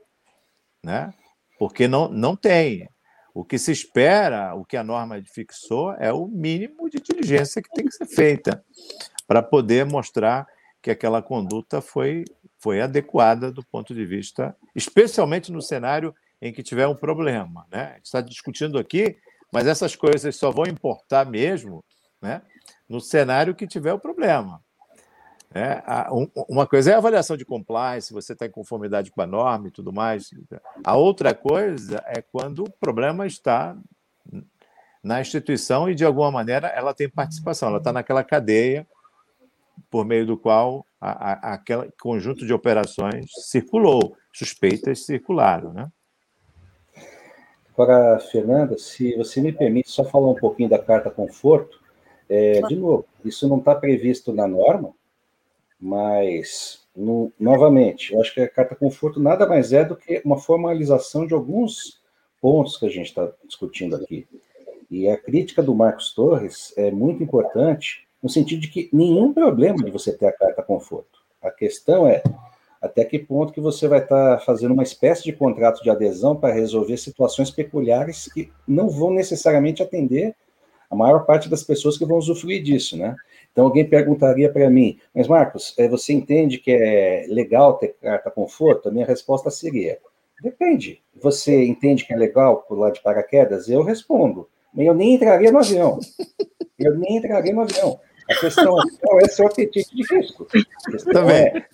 né? 0.85 1.13
Porque 1.59 1.89
não, 1.89 2.09
não 2.09 2.37
tem. 2.37 2.89
O 3.35 3.45
que 3.45 3.59
se 3.59 3.73
espera, 3.73 4.55
o 4.55 4.65
que 4.65 4.77
a 4.77 4.85
norma 4.85 5.23
fixou, 5.25 5.95
é 5.95 6.13
o 6.13 6.27
mínimo 6.27 6.91
de 6.91 7.01
diligência 7.01 7.63
que 7.63 7.71
tem 7.71 7.87
que 7.87 7.93
ser 7.93 8.07
feita 8.07 8.63
para 9.27 9.43
poder 9.43 9.87
mostrar 9.87 10.47
que 10.83 10.91
aquela 10.91 11.23
conduta 11.23 11.81
foi, 11.81 12.25
foi 12.59 12.83
adequada 12.83 13.51
do 13.51 13.65
ponto 13.65 13.95
de 13.95 14.05
vista, 14.05 14.55
especialmente 14.75 15.51
no 15.51 15.63
cenário 15.63 16.15
em 16.43 16.53
que 16.53 16.63
tiver 16.63 16.89
um 16.89 16.95
problema. 16.95 17.65
Né? 17.71 17.85
A 17.85 17.95
gente 17.95 18.07
está 18.07 18.21
discutindo 18.21 18.77
aqui, 18.77 19.17
mas 19.53 19.69
essas 19.69 19.95
coisas 19.95 20.35
só 20.35 20.51
vão 20.51 20.67
importar 20.67 21.25
mesmo 21.25 21.85
né, 22.21 22.43
no 22.89 23.01
cenário 23.01 23.55
que 23.55 23.67
tiver 23.67 23.93
o 23.93 23.99
problema. 23.99 24.61
É, 25.55 25.83
uma 26.49 26.67
coisa 26.67 26.91
é 26.91 26.95
a 26.95 26.99
avaliação 26.99 27.37
de 27.37 27.45
compliance, 27.45 28.13
você 28.13 28.33
está 28.33 28.47
em 28.47 28.51
conformidade 28.51 29.11
com 29.11 29.21
a 29.21 29.27
norma 29.27 29.69
e 29.69 29.71
tudo 29.71 29.93
mais. 29.93 30.31
A 30.83 30.97
outra 30.97 31.35
coisa 31.35 32.03
é 32.07 32.21
quando 32.23 32.65
o 32.65 32.71
problema 32.71 33.27
está 33.27 33.77
na 35.03 35.21
instituição 35.21 35.91
e, 35.91 35.95
de 35.95 36.05
alguma 36.05 36.31
maneira, 36.31 36.69
ela 36.69 36.95
tem 36.95 37.09
participação, 37.09 37.69
ela 37.69 37.79
está 37.79 37.93
naquela 37.93 38.25
cadeia 38.25 38.87
por 39.91 40.07
meio 40.07 40.27
do 40.27 40.39
qual 40.39 40.87
a, 40.99 41.11
a, 41.11 41.55
aquele 41.55 41.91
conjunto 42.01 42.47
de 42.47 42.53
operações 42.53 43.27
circulou, 43.51 44.17
suspeitas 44.33 45.05
circularam. 45.05 45.73
Né? 45.73 45.93
Agora, 47.73 48.19
Fernanda, 48.19 48.77
se 48.77 49.17
você 49.17 49.41
me 49.41 49.53
permite 49.53 49.91
só 49.91 50.05
falar 50.05 50.29
um 50.29 50.35
pouquinho 50.35 50.69
da 50.69 50.79
carta 50.79 51.11
conforto, 51.11 51.81
é, 52.29 52.61
de 52.63 52.77
novo, 52.77 53.05
isso 53.25 53.49
não 53.49 53.59
está 53.59 53.75
previsto 53.75 54.33
na 54.33 54.47
norma, 54.47 54.95
mas, 55.81 56.87
no, 56.95 57.33
novamente, 57.39 58.13
eu 58.13 58.21
acho 58.21 58.33
que 58.33 58.41
a 58.41 58.49
carta 58.49 58.75
conforto 58.77 59.21
nada 59.21 59.47
mais 59.47 59.73
é 59.73 59.85
do 59.85 59.97
que 59.97 60.21
uma 60.25 60.39
formalização 60.39 61.27
de 61.27 61.35
alguns 61.35 62.01
pontos 62.41 62.77
que 62.77 62.87
a 62.87 62.91
gente 62.91 63.07
está 63.07 63.31
discutindo 63.45 63.97
aqui. 63.97 64.27
E 64.91 65.09
a 65.09 65.17
crítica 65.17 65.63
do 65.63 65.75
Marcos 65.75 66.15
Torres 66.15 66.75
é 66.77 66.91
muito 66.91 67.23
importante, 67.23 68.07
no 68.23 68.29
sentido 68.29 68.61
de 68.61 68.69
que 68.69 68.91
nenhum 68.93 69.33
problema 69.33 69.83
de 69.83 69.91
você 69.91 70.13
ter 70.13 70.27
a 70.27 70.33
carta 70.33 70.63
conforto. 70.63 71.21
A 71.41 71.51
questão 71.51 72.07
é 72.07 72.23
até 72.83 73.05
que 73.05 73.19
ponto 73.19 73.53
que 73.53 73.61
você 73.61 73.87
vai 73.87 74.01
estar 74.01 74.39
tá 74.39 74.45
fazendo 74.45 74.75
uma 74.75 74.83
espécie 74.83 75.23
de 75.23 75.33
contrato 75.33 75.83
de 75.85 75.89
adesão 75.89 76.35
para 76.35 76.53
resolver 76.53 76.97
situações 76.97 77.49
peculiares 77.49 78.29
que 78.33 78.51
não 78.67 78.91
vão 78.91 79.13
necessariamente 79.13 79.83
atender 79.83 80.35
a 80.91 80.97
maior 80.97 81.25
parte 81.25 81.49
das 81.49 81.63
pessoas 81.63 81.97
que 81.97 82.05
vão 82.05 82.19
usufruir 82.19 82.63
disso, 82.63 82.99
né? 82.99 83.17
Então, 83.51 83.65
alguém 83.65 83.89
perguntaria 83.89 84.53
para 84.53 84.69
mim, 84.69 84.99
mas 85.15 85.29
Marcos, 85.29 85.75
eh, 85.79 85.89
você 85.89 86.13
entende 86.13 86.59
que 86.59 86.71
é 86.71 87.25
legal 87.29 87.75
ter 87.75 87.95
carta 88.03 88.31
conforto? 88.31 88.89
A 88.89 88.93
minha 88.93 89.07
resposta 89.07 89.51
seria: 89.51 89.99
depende. 90.43 91.01
Você 91.23 91.65
entende 91.65 92.05
que 92.05 92.13
é 92.13 92.17
legal 92.17 92.63
pular 92.63 92.91
de 92.91 93.01
paraquedas? 93.01 93.69
Eu 93.69 93.83
respondo. 93.83 94.49
Eu 94.77 94.93
nem 94.93 95.15
entraria 95.15 95.53
no 95.53 95.59
avião. 95.59 95.99
Eu 96.79 96.99
nem 96.99 97.19
entraria 97.19 97.55
no 97.55 97.61
avião. 97.61 98.01
A 98.33 98.41
questão 98.41 98.79
é 98.79 98.83
qual 99.01 99.21
é 99.21 99.29
seu 99.29 99.47
apetite 99.47 99.95
de 99.95 100.15
risco. 100.15 100.47
Também. 101.13 101.37
é: 101.37 101.67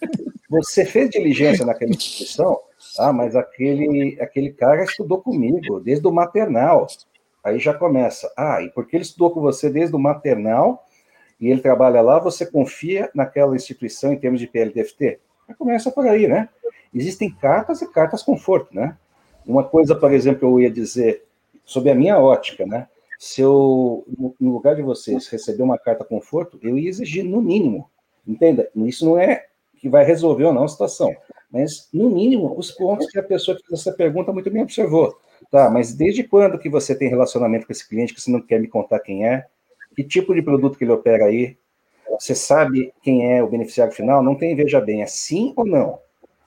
você 0.48 0.84
fez 0.84 1.10
diligência 1.10 1.64
naquela 1.64 1.90
instituição? 1.90 2.60
Ah, 2.98 3.12
mas 3.12 3.36
aquele, 3.36 4.18
aquele 4.20 4.50
cara 4.50 4.84
estudou 4.84 5.20
comigo 5.20 5.80
desde 5.80 6.06
o 6.06 6.12
maternal. 6.12 6.86
Aí 7.44 7.58
já 7.58 7.72
começa. 7.72 8.30
Ah, 8.36 8.62
e 8.62 8.70
porque 8.70 8.96
ele 8.96 9.04
estudou 9.04 9.30
com 9.30 9.40
você 9.40 9.70
desde 9.70 9.94
o 9.94 9.98
maternal, 9.98 10.86
e 11.40 11.48
ele 11.48 11.60
trabalha 11.60 12.00
lá, 12.00 12.18
você 12.18 12.44
confia 12.44 13.10
naquela 13.14 13.54
instituição 13.54 14.12
em 14.12 14.18
termos 14.18 14.40
de 14.40 14.46
PLDFT? 14.46 15.20
Começa 15.56 15.90
por 15.90 16.06
aí, 16.06 16.26
né? 16.26 16.48
Existem 16.92 17.30
cartas 17.30 17.80
e 17.80 17.90
cartas 17.90 18.22
conforto, 18.22 18.74
né? 18.74 18.96
Uma 19.46 19.64
coisa, 19.64 19.94
por 19.94 20.12
exemplo, 20.12 20.48
eu 20.48 20.60
ia 20.60 20.70
dizer, 20.70 21.24
sobre 21.64 21.90
a 21.90 21.94
minha 21.94 22.18
ótica, 22.18 22.66
né? 22.66 22.88
Se 23.18 23.40
eu, 23.40 24.06
no 24.40 24.52
lugar 24.52 24.76
de 24.76 24.82
vocês, 24.82 25.26
receber 25.28 25.62
uma 25.62 25.76
carta 25.76 26.04
conforto, 26.04 26.58
eu 26.62 26.78
ia 26.78 26.88
exigir 26.88 27.24
no 27.24 27.42
mínimo, 27.42 27.90
entenda? 28.26 28.70
Isso 28.76 29.04
não 29.04 29.18
é 29.18 29.46
que 29.76 29.88
vai 29.88 30.04
resolver 30.04 30.44
ou 30.44 30.52
não 30.52 30.64
a 30.64 30.68
situação, 30.68 31.14
mas 31.50 31.88
no 31.92 32.10
mínimo 32.10 32.54
os 32.56 32.70
pontos 32.70 33.08
que 33.08 33.18
a 33.18 33.22
pessoa 33.22 33.56
que 33.56 33.66
fez 33.66 33.80
essa 33.80 33.92
pergunta 33.92 34.32
muito 34.32 34.50
bem 34.50 34.62
observou. 34.62 35.18
Tá, 35.50 35.70
mas 35.70 35.94
desde 35.94 36.24
quando 36.24 36.58
que 36.58 36.68
você 36.68 36.94
tem 36.94 37.08
relacionamento 37.08 37.66
com 37.66 37.72
esse 37.72 37.88
cliente 37.88 38.12
que 38.12 38.20
você 38.20 38.30
não 38.30 38.40
quer 38.40 38.60
me 38.60 38.66
contar 38.66 38.98
quem 39.00 39.26
é? 39.26 39.46
que 39.98 40.04
tipo 40.04 40.32
de 40.32 40.40
produto 40.40 40.78
que 40.78 40.84
ele 40.84 40.92
opera 40.92 41.24
aí, 41.24 41.56
você 42.08 42.32
sabe 42.32 42.94
quem 43.02 43.32
é 43.32 43.42
o 43.42 43.48
beneficiário 43.48 43.92
final, 43.92 44.22
não 44.22 44.36
tem 44.36 44.54
veja 44.54 44.80
bem, 44.80 45.02
é 45.02 45.06
sim 45.06 45.52
ou 45.56 45.66
não. 45.66 45.98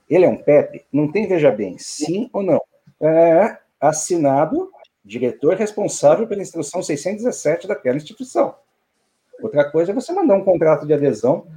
Ele 0.09 0.23
é 0.23 0.29
um 0.29 0.37
PEP, 0.37 0.85
não 0.89 1.11
tem 1.11 1.27
veja 1.27 1.51
bem, 1.51 1.77
sim 1.77 2.29
ou 2.31 2.41
não. 2.41 2.61
É 3.01 3.57
assinado 3.77 4.71
diretor 5.03 5.55
responsável 5.55 6.27
pela 6.27 6.41
instrução 6.41 6.81
617 6.81 7.67
daquela 7.67 7.97
instituição. 7.97 8.55
Outra 9.41 9.69
coisa 9.69 9.91
é 9.91 9.95
você 9.95 10.13
mandar 10.13 10.35
um 10.35 10.43
contrato 10.43 10.85
de 10.85 10.93
adesão 10.93 11.47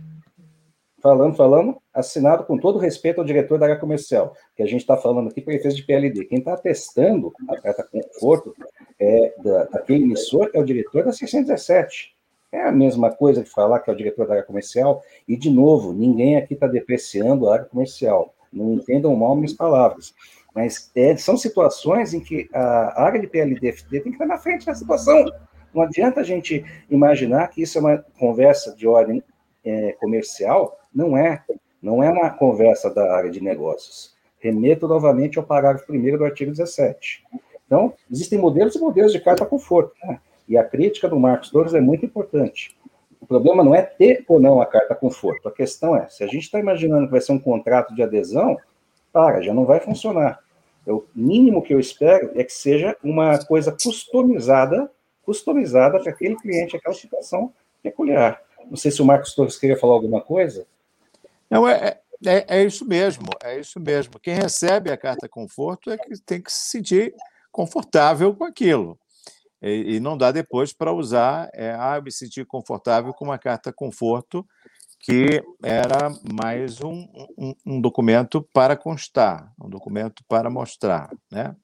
falando, 1.05 1.37
falando, 1.37 1.77
assinado 1.93 2.45
com 2.45 2.57
todo 2.57 2.79
respeito 2.79 3.21
ao 3.21 3.27
diretor 3.27 3.59
da 3.59 3.67
área 3.67 3.79
comercial, 3.79 4.35
que 4.57 4.63
a 4.63 4.67
gente 4.67 4.81
está 4.81 4.97
falando 4.97 5.29
aqui 5.29 5.43
para 5.43 5.53
efeitos 5.53 5.77
de 5.77 5.85
PLD. 5.85 6.25
Quem 6.25 6.39
está 6.39 6.57
testando 6.57 7.31
a 7.47 7.61
carta 7.61 7.85
conforto 7.85 8.55
é, 8.99 9.35
da, 9.43 9.65
daquele 9.65 10.05
emissor 10.05 10.51
é 10.55 10.59
o 10.59 10.65
diretor 10.65 11.05
da 11.05 11.13
617. 11.13 12.15
É 12.51 12.63
a 12.63 12.73
mesma 12.73 13.11
coisa 13.11 13.43
que 13.43 13.51
falar 13.51 13.81
que 13.81 13.91
é 13.91 13.93
o 13.93 13.97
diretor 13.97 14.27
da 14.27 14.35
área 14.35 14.47
comercial, 14.47 15.03
e, 15.29 15.37
de 15.37 15.51
novo, 15.51 15.93
ninguém 15.93 16.37
aqui 16.37 16.55
está 16.55 16.67
depreciando 16.67 17.51
a 17.51 17.55
área 17.55 17.65
comercial. 17.67 18.35
Não 18.51 18.73
entendam 18.73 19.15
mal 19.15 19.37
minhas 19.37 19.53
palavras. 19.53 20.15
Mas 20.55 20.91
é, 20.95 21.17
são 21.17 21.37
situações 21.37 22.15
em 22.15 22.21
que 22.21 22.49
a 22.53 23.03
área 23.03 23.21
de 23.21 23.27
PLD-FD 23.27 24.01
tem 24.01 24.13
que 24.13 24.17
estar 24.17 24.27
na 24.27 24.39
frente 24.39 24.67
da 24.67 24.75
situação. 24.75 25.25
Não 25.75 25.83
adianta 25.83 26.21
a 26.21 26.25
gente 26.25 26.65
imaginar 26.89 27.49
que 27.49 27.63
isso 27.63 27.77
é 27.79 27.81
uma 27.81 28.05
conversa 28.19 28.75
de 28.77 28.87
ordem 28.87 29.23
é, 29.65 29.93
comercial 29.93 30.79
não 30.95 31.17
é, 31.17 31.43
não 31.83 32.03
é 32.03 32.11
uma 32.11 32.31
conversa 32.31 32.89
da 32.89 33.15
área 33.15 33.31
de 33.31 33.43
negócios. 33.43 34.15
Remeto 34.39 34.87
novamente 34.87 35.39
ao 35.39 35.45
parágrafo 35.45 35.93
1 35.93 36.19
do 36.19 36.25
artigo 36.25 36.53
17. 36.53 37.25
Então, 37.67 37.95
existem 38.11 38.39
modelos 38.39 38.77
e 38.77 38.79
modelos 38.79 39.13
de 39.13 39.21
carta 39.21 39.45
conforto, 39.45 39.95
né? 40.05 40.21
E 40.47 40.59
a 40.59 40.63
crítica 40.63 41.09
do 41.09 41.19
Marcos 41.19 41.51
Torres 41.51 41.73
é 41.73 41.81
muito 41.81 42.05
importante. 42.05 42.77
O 43.19 43.27
problema 43.27 43.65
não 43.65 43.75
é 43.75 43.81
ter 43.81 44.23
ou 44.29 44.39
não 44.39 44.61
a 44.61 44.67
carta 44.67 44.95
conforto. 44.95 45.49
A 45.49 45.53
questão 45.53 45.97
é, 45.97 46.07
se 46.11 46.23
a 46.23 46.27
gente 46.27 46.43
está 46.43 46.61
imaginando 46.61 47.07
que 47.07 47.13
vai 47.13 47.23
ser 47.23 47.33
um 47.33 47.39
contrato 47.39 47.95
de 47.95 48.03
adesão, 48.03 48.59
para, 49.11 49.41
já 49.41 49.55
não 49.55 49.65
vai 49.65 49.81
funcionar. 49.81 50.44
O 50.87 51.05
mínimo 51.15 51.63
que 51.63 51.73
eu 51.73 51.81
espero 51.81 52.33
é 52.35 52.45
que 52.45 52.53
seja 52.53 52.97
uma 53.03 53.39
coisa 53.45 53.73
customizada, 53.73 54.91
customizada 55.23 55.99
para 56.01 56.11
aquele 56.11 56.37
cliente, 56.37 56.77
aquela 56.77 56.95
situação 56.95 57.53
peculiar. 57.83 58.41
Não 58.69 58.77
sei 58.77 58.91
se 58.91 59.01
o 59.01 59.05
Marcos 59.05 59.35
Torres 59.35 59.59
queria 59.59 59.79
falar 59.79 59.95
alguma 59.95 60.21
coisa. 60.21 60.67
Não, 61.51 61.69
é, 61.69 61.99
é, 62.27 62.59
é 62.59 62.65
isso 62.65 62.87
mesmo, 62.87 63.27
é 63.43 63.59
isso 63.59 63.79
mesmo. 63.81 64.19
Quem 64.19 64.35
recebe 64.35 64.91
a 64.91 64.97
carta 64.97 65.29
conforto 65.29 65.91
é 65.91 65.97
que 65.97 66.19
tem 66.21 66.41
que 66.41 66.53
se 66.53 66.71
sentir 66.71 67.15
confortável 67.51 68.35
com 68.35 68.45
aquilo. 68.45 68.99
E, 69.63 69.97
e 69.97 70.01
não 70.01 70.17
dá 70.17 70.31
depois 70.31 70.73
para 70.73 70.93
usar, 70.93 71.49
é, 71.55 71.75
ah, 71.79 71.97
eu 71.97 72.03
me 72.03 72.13
senti 72.13 72.45
confortável 72.45 73.15
com 73.15 73.25
uma 73.25 73.39
carta 73.39 73.73
conforto 73.73 74.47
que 75.05 75.45
era 75.63 76.11
mais 76.33 76.81
um, 76.81 77.07
um, 77.37 77.55
um, 77.67 77.81
documento 77.81 78.43
para 78.55 78.75
constar, 78.75 79.53
um 79.61 79.69
documento 79.69 80.25
para 80.27 80.49
mostrar, 80.49 81.11
né? 81.31 81.55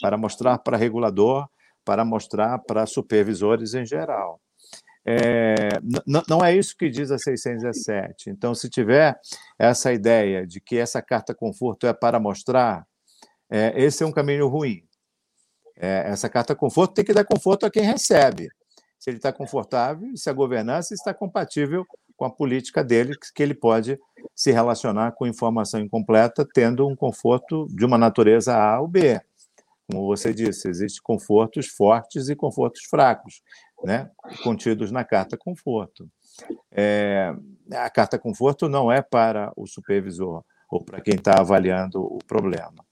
para 0.00 0.16
mostrar 0.16 0.58
para 0.58 0.76
regulador, 0.76 1.48
para 1.84 2.04
mostrar 2.04 2.56
para 2.60 2.86
supervisores 2.86 3.74
em 3.74 3.84
geral. 3.84 4.40
É, 5.04 5.70
não 6.28 6.42
é 6.44 6.56
isso 6.56 6.76
que 6.78 6.88
diz 6.88 7.10
a 7.10 7.18
617. 7.18 8.30
Então, 8.30 8.54
se 8.54 8.70
tiver 8.70 9.18
essa 9.58 9.92
ideia 9.92 10.46
de 10.46 10.60
que 10.60 10.78
essa 10.78 11.02
carta 11.02 11.34
conforto 11.34 11.88
é 11.88 11.92
para 11.92 12.20
mostrar, 12.20 12.86
é, 13.50 13.72
esse 13.74 14.04
é 14.04 14.06
um 14.06 14.12
caminho 14.12 14.46
ruim. 14.46 14.84
É, 15.76 16.04
essa 16.06 16.28
carta 16.28 16.54
conforto 16.54 16.94
tem 16.94 17.04
que 17.04 17.12
dar 17.12 17.24
conforto 17.24 17.66
a 17.66 17.70
quem 17.70 17.82
recebe. 17.82 18.48
Se 19.00 19.10
ele 19.10 19.16
está 19.16 19.32
confortável, 19.32 20.16
se 20.16 20.30
a 20.30 20.32
governança 20.32 20.94
está 20.94 21.12
compatível 21.12 21.84
com 22.16 22.24
a 22.24 22.30
política 22.30 22.82
dele, 22.82 23.14
que 23.34 23.42
ele 23.42 23.54
pode 23.54 23.98
se 24.34 24.50
relacionar 24.52 25.12
com 25.12 25.26
informação 25.26 25.80
incompleta, 25.80 26.46
tendo 26.54 26.86
um 26.86 26.96
conforto 26.96 27.66
de 27.70 27.84
uma 27.84 27.98
natureza 27.98 28.56
A 28.56 28.80
ou 28.80 28.88
B. 28.88 29.20
Como 29.90 30.06
você 30.06 30.32
disse, 30.32 30.68
existem 30.68 31.02
confortos 31.02 31.68
fortes 31.68 32.28
e 32.28 32.36
confortos 32.36 32.82
fracos 32.88 33.42
né, 33.84 34.10
contidos 34.42 34.90
na 34.90 35.04
carta 35.04 35.36
conforto. 35.36 36.08
É, 36.72 37.34
a 37.72 37.90
carta 37.90 38.18
conforto 38.18 38.68
não 38.68 38.90
é 38.90 39.02
para 39.02 39.52
o 39.56 39.66
supervisor 39.66 40.42
ou 40.70 40.82
para 40.82 41.00
quem 41.00 41.14
está 41.14 41.38
avaliando 41.38 42.00
o 42.02 42.18
problema. 42.26 42.84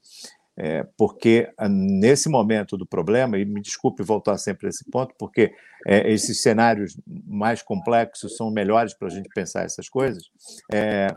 É, 0.57 0.87
porque 0.99 1.51
ah, 1.57 1.69
nesse 1.69 2.29
momento 2.29 2.77
do 2.77 2.87
problema, 2.87 3.39
e 3.39 3.45
me 3.45 3.61
desculpe 3.61 4.03
voltar 4.03 4.37
sempre 4.37 4.67
a 4.67 4.71
esse 4.71 4.85
ponto, 4.91 5.15
porque 5.19 5.55
é, 5.87 6.13
esses 6.13 6.43
cenários 6.43 6.95
mais 7.07 7.63
complexos 7.63 8.37
são 8.37 8.51
melhores 8.51 8.93
para 8.93 9.09
a 9.09 9.11
gente 9.11 9.31
pensar 9.31 9.65
essas 9.65 9.89
coisas. 9.89 10.25
É, 10.71 11.09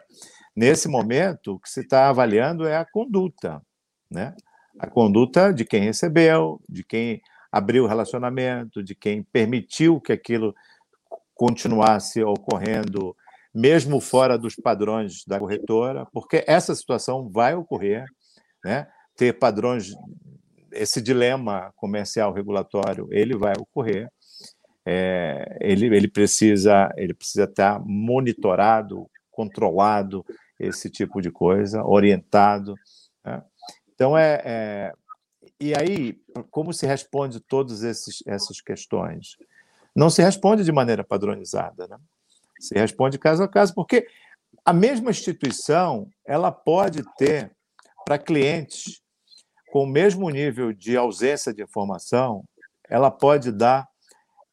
nesse 0.55 0.87
momento, 0.87 1.53
o 1.53 1.59
que 1.59 1.69
se 1.69 1.81
está 1.81 2.07
avaliando 2.07 2.65
é 2.65 2.77
a 2.77 2.85
conduta, 2.85 3.61
né? 4.09 4.33
A 4.79 4.87
conduta 4.87 5.53
de 5.53 5.63
quem 5.65 5.83
recebeu, 5.83 6.61
de 6.67 6.83
quem 6.83 7.21
abriu 7.51 7.85
o 7.85 7.87
relacionamento, 7.87 8.83
de 8.83 8.93
quem 8.93 9.23
permitiu 9.23 10.01
que 10.01 10.11
aquilo 10.11 10.53
continuasse 11.33 12.23
ocorrendo 12.23 13.15
mesmo 13.53 14.01
fora 14.01 14.37
dos 14.37 14.55
padrões 14.55 15.23
da 15.25 15.39
corretora, 15.39 16.05
porque 16.11 16.43
essa 16.45 16.75
situação 16.75 17.29
vai 17.29 17.55
ocorrer, 17.55 18.03
né? 18.63 18.87
Ter 19.15 19.33
padrões, 19.33 19.95
esse 20.71 21.01
dilema 21.01 21.71
comercial 21.75 22.33
regulatório, 22.33 23.07
ele 23.11 23.35
vai 23.37 23.53
ocorrer, 23.57 24.11
é, 24.85 25.57
ele, 25.61 25.87
ele, 25.87 26.07
precisa, 26.07 26.91
ele 26.95 27.13
precisa 27.13 27.45
estar 27.45 27.79
monitorado, 27.79 29.09
controlado, 29.31 30.23
esse 30.59 30.89
tipo 30.89 31.21
de 31.21 31.31
coisa, 31.31 31.83
orientado. 31.83 32.75
Né? 33.23 33.41
Então, 33.93 34.17
é, 34.17 34.41
é, 34.45 34.93
E 35.59 35.73
aí, 35.73 36.19
como 36.51 36.71
se 36.71 36.85
responde 36.85 37.39
todas 37.39 37.83
esses, 37.83 38.23
essas 38.27 38.61
questões? 38.61 39.37
Não 39.95 40.09
se 40.09 40.21
responde 40.21 40.63
de 40.63 40.71
maneira 40.71 41.03
padronizada, 41.03 41.87
né? 41.87 41.97
se 42.59 42.75
responde 42.75 43.17
caso 43.17 43.43
a 43.43 43.47
caso, 43.47 43.73
porque 43.73 44.07
a 44.63 44.73
mesma 44.73 45.11
instituição 45.11 46.09
ela 46.25 46.51
pode 46.51 47.03
ter 47.17 47.51
para 48.05 48.17
clientes 48.17 49.01
com 49.75 49.83
o 49.83 49.85
mesmo 49.85 50.29
nível 50.29 50.71
de 50.71 50.95
ausência 50.95 51.53
de 51.53 51.61
informação, 51.61 52.45
ela 52.87 53.11
pode 53.11 53.51
dar 53.51 53.85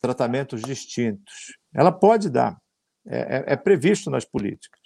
tratamentos 0.00 0.60
distintos. 0.62 1.56
Ela 1.72 1.92
pode 1.92 2.28
dar, 2.28 2.60
é, 3.06 3.36
é, 3.36 3.44
é 3.52 3.56
previsto 3.56 4.10
nas 4.10 4.24
políticas, 4.24 4.80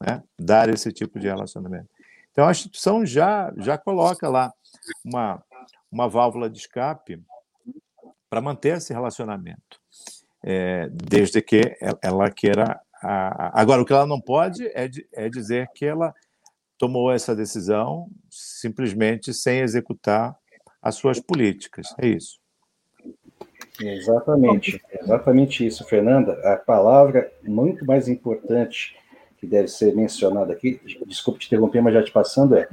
né? 0.00 0.22
dar 0.38 0.68
esse 0.68 0.92
tipo 0.92 1.18
de 1.18 1.26
relacionamento. 1.26 1.88
Então, 2.30 2.46
a 2.46 2.52
instituição 2.52 3.04
já, 3.04 3.52
já 3.56 3.76
coloca 3.76 4.28
lá 4.28 4.52
uma, 5.04 5.42
uma 5.90 6.08
válvula 6.08 6.48
de 6.48 6.60
escape 6.60 7.20
para 8.30 8.40
manter 8.40 8.76
esse 8.76 8.92
relacionamento, 8.92 9.80
é, 10.44 10.88
desde 10.92 11.42
que 11.42 11.76
ela 12.00 12.30
queira. 12.30 12.80
A... 13.02 13.60
Agora, 13.60 13.82
o 13.82 13.84
que 13.84 13.92
ela 13.92 14.06
não 14.06 14.20
pode 14.20 14.64
é, 14.64 14.88
é 15.12 15.28
dizer 15.28 15.68
que 15.74 15.84
ela 15.84 16.14
tomou 16.78 17.10
essa 17.10 17.34
decisão 17.34 18.08
simplesmente 18.62 19.34
sem 19.34 19.60
executar 19.60 20.36
as 20.80 20.94
suas 20.94 21.20
políticas. 21.20 21.94
É 21.98 22.06
isso. 22.06 22.40
Exatamente, 23.80 24.80
exatamente 25.00 25.66
isso, 25.66 25.84
Fernanda. 25.84 26.32
A 26.44 26.56
palavra 26.56 27.32
muito 27.42 27.84
mais 27.84 28.08
importante 28.08 28.96
que 29.38 29.46
deve 29.46 29.68
ser 29.68 29.94
mencionada 29.94 30.52
aqui, 30.52 30.80
desculpe 31.06 31.40
te 31.40 31.46
interromper, 31.48 31.80
mas 31.80 31.94
já 31.94 32.02
te 32.02 32.12
passando, 32.12 32.56
é: 32.56 32.68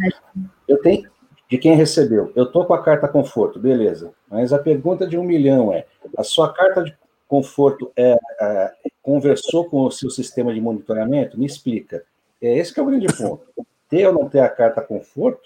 eu 0.68 0.80
tenho, 0.82 1.10
de 1.50 1.58
quem 1.58 1.76
recebeu, 1.76 2.32
eu 2.36 2.44
estou 2.44 2.66
com 2.66 2.74
a 2.74 2.84
carta 2.84 3.08
conforto, 3.08 3.60
beleza, 3.60 4.14
mas 4.30 4.54
a 4.54 4.60
pergunta 4.60 5.08
de 5.08 5.18
um 5.18 5.24
milhão 5.24 5.74
é: 5.74 5.86
a 6.16 6.24
sua 6.24 6.54
carta 6.54 6.84
de 6.84 6.96
conforto 7.28 7.92
é, 7.96 8.16
é, 8.42 8.74
conversou 9.02 9.66
com 9.66 9.84
o 9.84 9.92
seu 9.92 10.10
sistema 10.10 10.54
de 10.54 10.62
monitoramento? 10.62 11.40
Me 11.40 11.46
explica. 11.46 12.04
É 12.42 12.58
esse 12.58 12.74
que 12.74 12.80
é 12.80 12.84
o 12.84 12.86
grande 12.86 13.08
ponto. 13.08 13.46
Ter 13.90 14.08
ou 14.08 14.14
não 14.14 14.30
ter 14.30 14.40
a 14.40 14.50
carta 14.50 14.82
conforto 14.82 15.42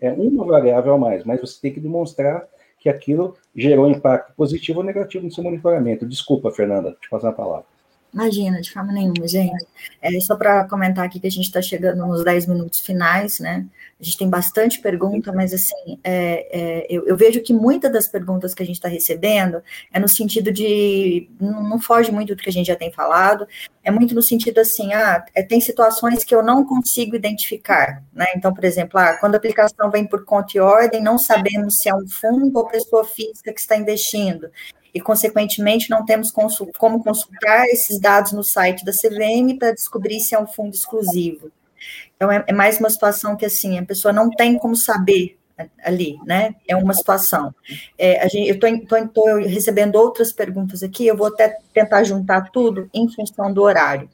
é 0.00 0.12
uma 0.12 0.44
variável 0.44 0.94
a 0.94 0.98
mais, 0.98 1.24
mas 1.24 1.40
você 1.40 1.60
tem 1.60 1.72
que 1.72 1.80
demonstrar 1.80 2.46
que 2.78 2.88
aquilo 2.88 3.36
gerou 3.54 3.90
impacto 3.90 4.32
positivo 4.34 4.78
ou 4.78 4.84
negativo 4.84 5.24
no 5.24 5.32
seu 5.32 5.42
monitoramento. 5.42 6.06
Desculpa, 6.06 6.50
Fernanda, 6.52 6.96
te 7.00 7.10
passar 7.10 7.30
a 7.30 7.32
palavra. 7.32 7.66
Imagina, 8.12 8.60
de 8.60 8.72
forma 8.72 8.90
nenhuma, 8.90 9.28
gente. 9.28 9.66
É, 10.00 10.18
só 10.20 10.34
para 10.34 10.64
comentar 10.66 11.04
aqui 11.04 11.20
que 11.20 11.26
a 11.26 11.30
gente 11.30 11.44
está 11.44 11.60
chegando 11.60 12.06
nos 12.06 12.24
10 12.24 12.46
minutos 12.46 12.80
finais, 12.80 13.38
né? 13.38 13.66
A 14.00 14.04
gente 14.04 14.16
tem 14.16 14.30
bastante 14.30 14.80
pergunta, 14.80 15.30
mas 15.32 15.52
assim, 15.52 15.98
é, 16.02 16.48
é, 16.50 16.86
eu, 16.88 17.06
eu, 17.06 17.16
vejo 17.16 17.42
que 17.42 17.52
muitas 17.52 17.92
das 17.92 18.08
perguntas 18.08 18.54
que 18.54 18.62
a 18.62 18.66
gente 18.66 18.76
está 18.76 18.88
recebendo 18.88 19.60
é 19.92 19.98
no 19.98 20.08
sentido 20.08 20.50
de. 20.50 21.28
Não, 21.38 21.62
não, 21.62 21.80
foge 21.80 22.10
muito 22.10 22.34
do 22.34 22.42
que 22.42 22.48
a 22.48 22.52
gente 22.52 22.68
já 22.68 22.76
tem 22.76 22.90
falado, 22.90 23.46
é 23.84 23.90
muito 23.90 24.14
no 24.14 24.22
sentido 24.22 24.58
assim, 24.60 24.94
ah, 24.94 25.24
é, 25.34 25.42
tem 25.42 25.60
situações 25.60 26.24
que 26.24 26.34
eu 26.34 26.42
não 26.42 26.64
consigo 26.64 27.14
identificar, 27.14 28.02
né? 28.12 28.26
Então, 28.36 28.54
por 28.54 28.64
exemplo, 28.64 28.98
ah, 28.98 29.18
quando 29.20 29.34
a 29.34 29.38
aplicação 29.38 29.90
vem 29.90 30.06
por 30.06 30.24
conta 30.24 30.56
e 30.56 30.60
ordem, 30.60 31.02
não 31.02 31.18
sabemos 31.18 31.76
se 31.76 31.90
é 31.90 31.94
um 31.94 32.08
fundo 32.08 32.56
ou 32.56 32.66
pessoa 32.68 33.04
física 33.04 33.52
que 33.52 33.60
está 33.60 33.76
investindo 33.76 34.48
e, 34.94 35.00
consequentemente, 35.00 35.90
não 35.90 36.04
temos 36.04 36.30
como 36.30 37.02
consultar 37.02 37.66
esses 37.66 38.00
dados 38.00 38.32
no 38.32 38.42
site 38.42 38.84
da 38.84 38.92
CVM 38.92 39.58
para 39.58 39.72
descobrir 39.72 40.20
se 40.20 40.34
é 40.34 40.38
um 40.38 40.46
fundo 40.46 40.74
exclusivo. 40.74 41.50
Então, 42.16 42.30
é, 42.30 42.44
é, 42.46 42.52
mais 42.52 42.78
uma 42.78 42.90
situação 42.90 43.36
que, 43.36 43.46
assim, 43.46 43.78
a 43.78 43.84
pessoa 43.84 44.12
não 44.12 44.30
tem 44.30 44.58
como 44.58 44.74
saber 44.74 45.38
ali, 45.84 46.18
né? 46.24 46.54
É 46.66 46.76
uma 46.76 46.94
situação. 46.94 47.54
É, 47.96 48.22
a 48.22 48.28
gente, 48.28 48.48
eu 48.48 48.54
estou 48.54 49.36
recebendo 49.38 49.96
outras 49.96 50.32
perguntas 50.32 50.82
aqui, 50.82 51.06
eu 51.06 51.16
vou 51.16 51.28
até 51.28 51.58
tentar 51.72 52.04
juntar 52.04 52.50
tudo 52.50 52.88
em 52.94 53.08
função 53.12 53.52
do 53.52 53.62
horário. 53.62 54.08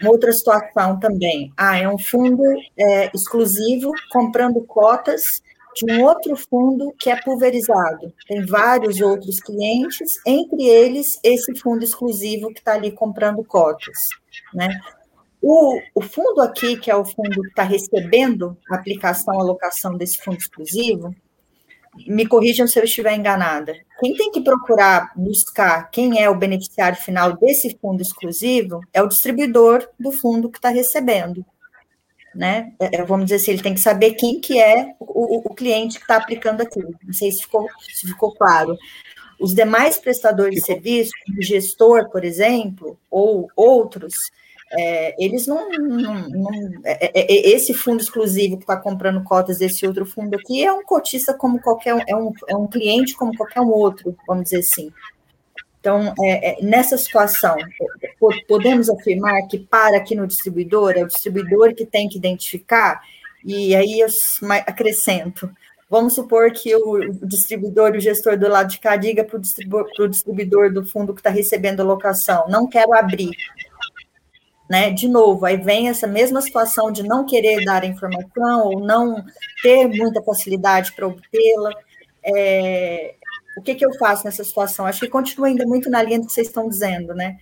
Uma 0.00 0.10
outra 0.10 0.32
situação 0.32 0.98
também, 0.98 1.52
ah, 1.56 1.78
é 1.78 1.88
um 1.88 1.98
fundo 1.98 2.42
é, 2.76 3.10
exclusivo 3.14 3.92
comprando 4.10 4.60
cotas 4.62 5.40
de 5.74 5.90
um 5.90 6.04
outro 6.04 6.36
fundo 6.36 6.92
que 6.98 7.10
é 7.10 7.20
pulverizado. 7.20 8.12
Tem 8.26 8.44
vários 8.44 9.00
outros 9.00 9.40
clientes, 9.40 10.20
entre 10.26 10.64
eles 10.64 11.18
esse 11.22 11.58
fundo 11.58 11.84
exclusivo 11.84 12.52
que 12.52 12.60
está 12.60 12.74
ali 12.74 12.92
comprando 12.92 13.44
cotas. 13.44 13.96
Né? 14.54 14.68
O, 15.40 15.80
o, 15.94 16.00
fundo 16.00 16.40
aqui, 16.40 16.76
que 16.76 16.90
é 16.90 16.96
o 16.96 17.04
fundo 17.04 17.42
que 17.42 17.48
está 17.48 17.62
recebendo 17.62 18.56
a 18.70 18.76
aplicação, 18.76 19.38
a 19.38 19.42
alocação 19.42 19.96
desse 19.96 20.18
fundo 20.18 20.38
exclusivo, 20.38 21.14
me 22.06 22.26
corrijam 22.26 22.66
se 22.66 22.78
eu 22.78 22.84
estiver 22.84 23.14
enganada. 23.14 23.74
Quem 24.00 24.14
tem 24.14 24.30
que 24.30 24.40
procurar 24.40 25.12
buscar 25.16 25.90
quem 25.90 26.22
é 26.22 26.30
o 26.30 26.38
beneficiário 26.38 26.96
final 26.96 27.36
desse 27.36 27.76
fundo 27.80 28.00
exclusivo 28.00 28.80
é 28.92 29.02
o 29.02 29.08
distribuidor 29.08 29.86
do 29.98 30.10
fundo 30.10 30.50
que 30.50 30.58
está 30.58 30.70
recebendo 30.70 31.44
né? 32.34 32.72
É, 32.78 32.96
é, 32.96 33.04
vamos 33.04 33.26
dizer 33.26 33.36
assim, 33.36 33.52
ele 33.52 33.62
tem 33.62 33.74
que 33.74 33.80
saber 33.80 34.12
quem 34.12 34.40
que 34.40 34.60
é 34.60 34.94
o, 34.98 35.50
o 35.50 35.54
cliente 35.54 35.96
que 35.96 36.04
está 36.04 36.16
aplicando 36.16 36.60
aquilo. 36.62 36.94
Não 37.04 37.12
sei 37.12 37.30
se 37.30 37.42
ficou, 37.42 37.66
se 37.80 38.06
ficou 38.06 38.34
claro. 38.34 38.76
Os 39.40 39.54
demais 39.54 39.98
prestadores 39.98 40.54
de 40.54 40.60
serviço, 40.60 41.10
o 41.36 41.42
gestor, 41.42 42.08
por 42.10 42.24
exemplo, 42.24 42.98
ou 43.10 43.48
outros, 43.56 44.14
é, 44.74 45.14
eles 45.22 45.46
não. 45.46 45.68
não, 45.70 46.28
não 46.28 46.50
é, 46.84 47.06
é, 47.06 47.32
é 47.32 47.50
esse 47.50 47.74
fundo 47.74 48.00
exclusivo 48.00 48.56
que 48.56 48.62
está 48.62 48.76
comprando 48.76 49.22
cotas 49.22 49.58
desse 49.58 49.86
outro 49.86 50.06
fundo 50.06 50.34
aqui 50.34 50.64
é 50.64 50.72
um 50.72 50.82
cotista 50.82 51.34
como 51.34 51.60
qualquer 51.60 51.94
um, 51.94 52.00
é 52.06 52.16
um, 52.16 52.32
é 52.48 52.56
um 52.56 52.66
cliente 52.66 53.14
como 53.14 53.36
qualquer 53.36 53.60
um 53.60 53.70
outro, 53.70 54.16
vamos 54.26 54.44
dizer 54.44 54.60
assim. 54.60 54.90
Então, 55.82 56.14
é, 56.22 56.52
é, 56.52 56.64
nessa 56.64 56.96
situação, 56.96 57.56
podemos 58.46 58.88
afirmar 58.88 59.48
que 59.48 59.58
para 59.58 59.96
aqui 59.96 60.14
no 60.14 60.28
distribuidor, 60.28 60.92
é 60.92 61.02
o 61.02 61.08
distribuidor 61.08 61.74
que 61.74 61.84
tem 61.84 62.08
que 62.08 62.16
identificar, 62.16 63.02
e 63.44 63.74
aí 63.74 63.98
eu 63.98 64.06
acrescento. 64.64 65.50
Vamos 65.90 66.14
supor 66.14 66.52
que 66.52 66.72
o 66.76 67.12
distribuidor, 67.26 67.96
o 67.96 68.00
gestor 68.00 68.38
do 68.38 68.48
lado 68.48 68.70
de 68.70 68.78
cá, 68.78 68.94
diga 68.94 69.24
para 69.24 69.36
o 69.36 69.40
distribuidor, 69.40 70.08
distribuidor 70.08 70.72
do 70.72 70.86
fundo 70.86 71.12
que 71.12 71.18
está 71.18 71.30
recebendo 71.30 71.80
a 71.80 71.84
locação, 71.84 72.46
não 72.48 72.68
quero 72.68 72.94
abrir. 72.94 73.32
Né? 74.70 74.88
De 74.90 75.08
novo, 75.08 75.44
aí 75.44 75.56
vem 75.56 75.88
essa 75.88 76.06
mesma 76.06 76.40
situação 76.40 76.92
de 76.92 77.02
não 77.02 77.26
querer 77.26 77.64
dar 77.64 77.82
a 77.82 77.86
informação 77.86 78.68
ou 78.68 78.80
não 78.80 79.16
ter 79.64 79.88
muita 79.88 80.22
facilidade 80.22 80.92
para 80.92 81.08
obtê-la. 81.08 81.72
É, 82.24 83.16
o 83.56 83.62
que, 83.62 83.74
que 83.74 83.84
eu 83.84 83.92
faço 83.94 84.24
nessa 84.24 84.44
situação? 84.44 84.86
Acho 84.86 85.00
que 85.00 85.08
continua 85.08 85.48
ainda 85.48 85.66
muito 85.66 85.90
na 85.90 86.02
linha 86.02 86.18
do 86.18 86.26
que 86.26 86.32
vocês 86.32 86.46
estão 86.46 86.68
dizendo, 86.68 87.14
né? 87.14 87.38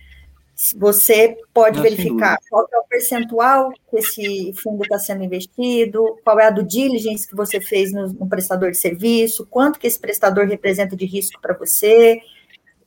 Você 0.75 1.37
pode 1.53 1.77
Não, 1.77 1.83
verificar 1.83 2.37
qual 2.49 2.67
é 2.71 2.77
o 2.77 2.83
percentual 2.83 3.71
que 3.89 3.97
esse 3.97 4.53
fundo 4.61 4.83
está 4.83 4.99
sendo 4.99 5.23
investido, 5.23 6.19
qual 6.23 6.39
é 6.39 6.47
a 6.47 6.51
do 6.51 6.63
diligence 6.63 7.27
que 7.27 7.35
você 7.35 7.59
fez 7.59 7.91
no, 7.91 8.13
no, 8.13 8.29
prestador 8.29 8.69
de 8.69 8.77
serviço, 8.77 9.47
quanto 9.49 9.79
que 9.79 9.87
esse 9.87 9.99
prestador 9.99 10.45
representa 10.45 10.95
de 10.95 11.05
risco 11.05 11.41
para 11.41 11.57
você. 11.57 12.21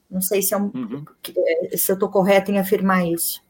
Não 0.09 0.21
sei 0.21 0.41
se, 0.41 0.55
é 0.55 0.57
um, 0.57 0.71
uhum. 0.73 1.05
se 1.77 1.91
eu 1.91 1.95
estou 1.95 2.09
correto 2.09 2.53
em 2.53 2.59
afirmar 2.59 3.05
isso. 3.05 3.43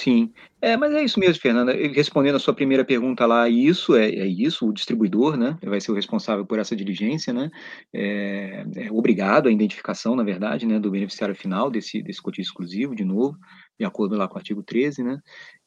Sim, 0.00 0.32
é, 0.62 0.78
mas 0.78 0.94
é 0.94 1.04
isso 1.04 1.20
mesmo, 1.20 1.42
Fernanda. 1.42 1.74
Respondendo 1.74 2.36
a 2.36 2.38
sua 2.38 2.54
primeira 2.54 2.82
pergunta 2.82 3.26
lá, 3.26 3.50
isso 3.50 3.94
é, 3.94 4.08
é 4.08 4.26
isso, 4.26 4.66
o 4.66 4.72
distribuidor, 4.72 5.36
né, 5.36 5.58
vai 5.62 5.78
ser 5.78 5.92
o 5.92 5.94
responsável 5.94 6.46
por 6.46 6.58
essa 6.58 6.74
diligência, 6.74 7.34
né, 7.34 7.50
é, 7.92 8.64
é 8.76 8.90
obrigado 8.90 9.46
à 9.46 9.52
identificação, 9.52 10.16
na 10.16 10.22
verdade, 10.22 10.64
né, 10.64 10.80
do 10.80 10.90
beneficiário 10.90 11.34
final 11.34 11.70
desse, 11.70 12.00
desse 12.02 12.22
exclusivo, 12.38 12.94
de 12.94 13.04
novo, 13.04 13.36
de 13.78 13.84
acordo 13.84 14.16
lá 14.16 14.26
com 14.26 14.36
o 14.36 14.38
artigo 14.38 14.62
13, 14.62 15.02
né, 15.02 15.18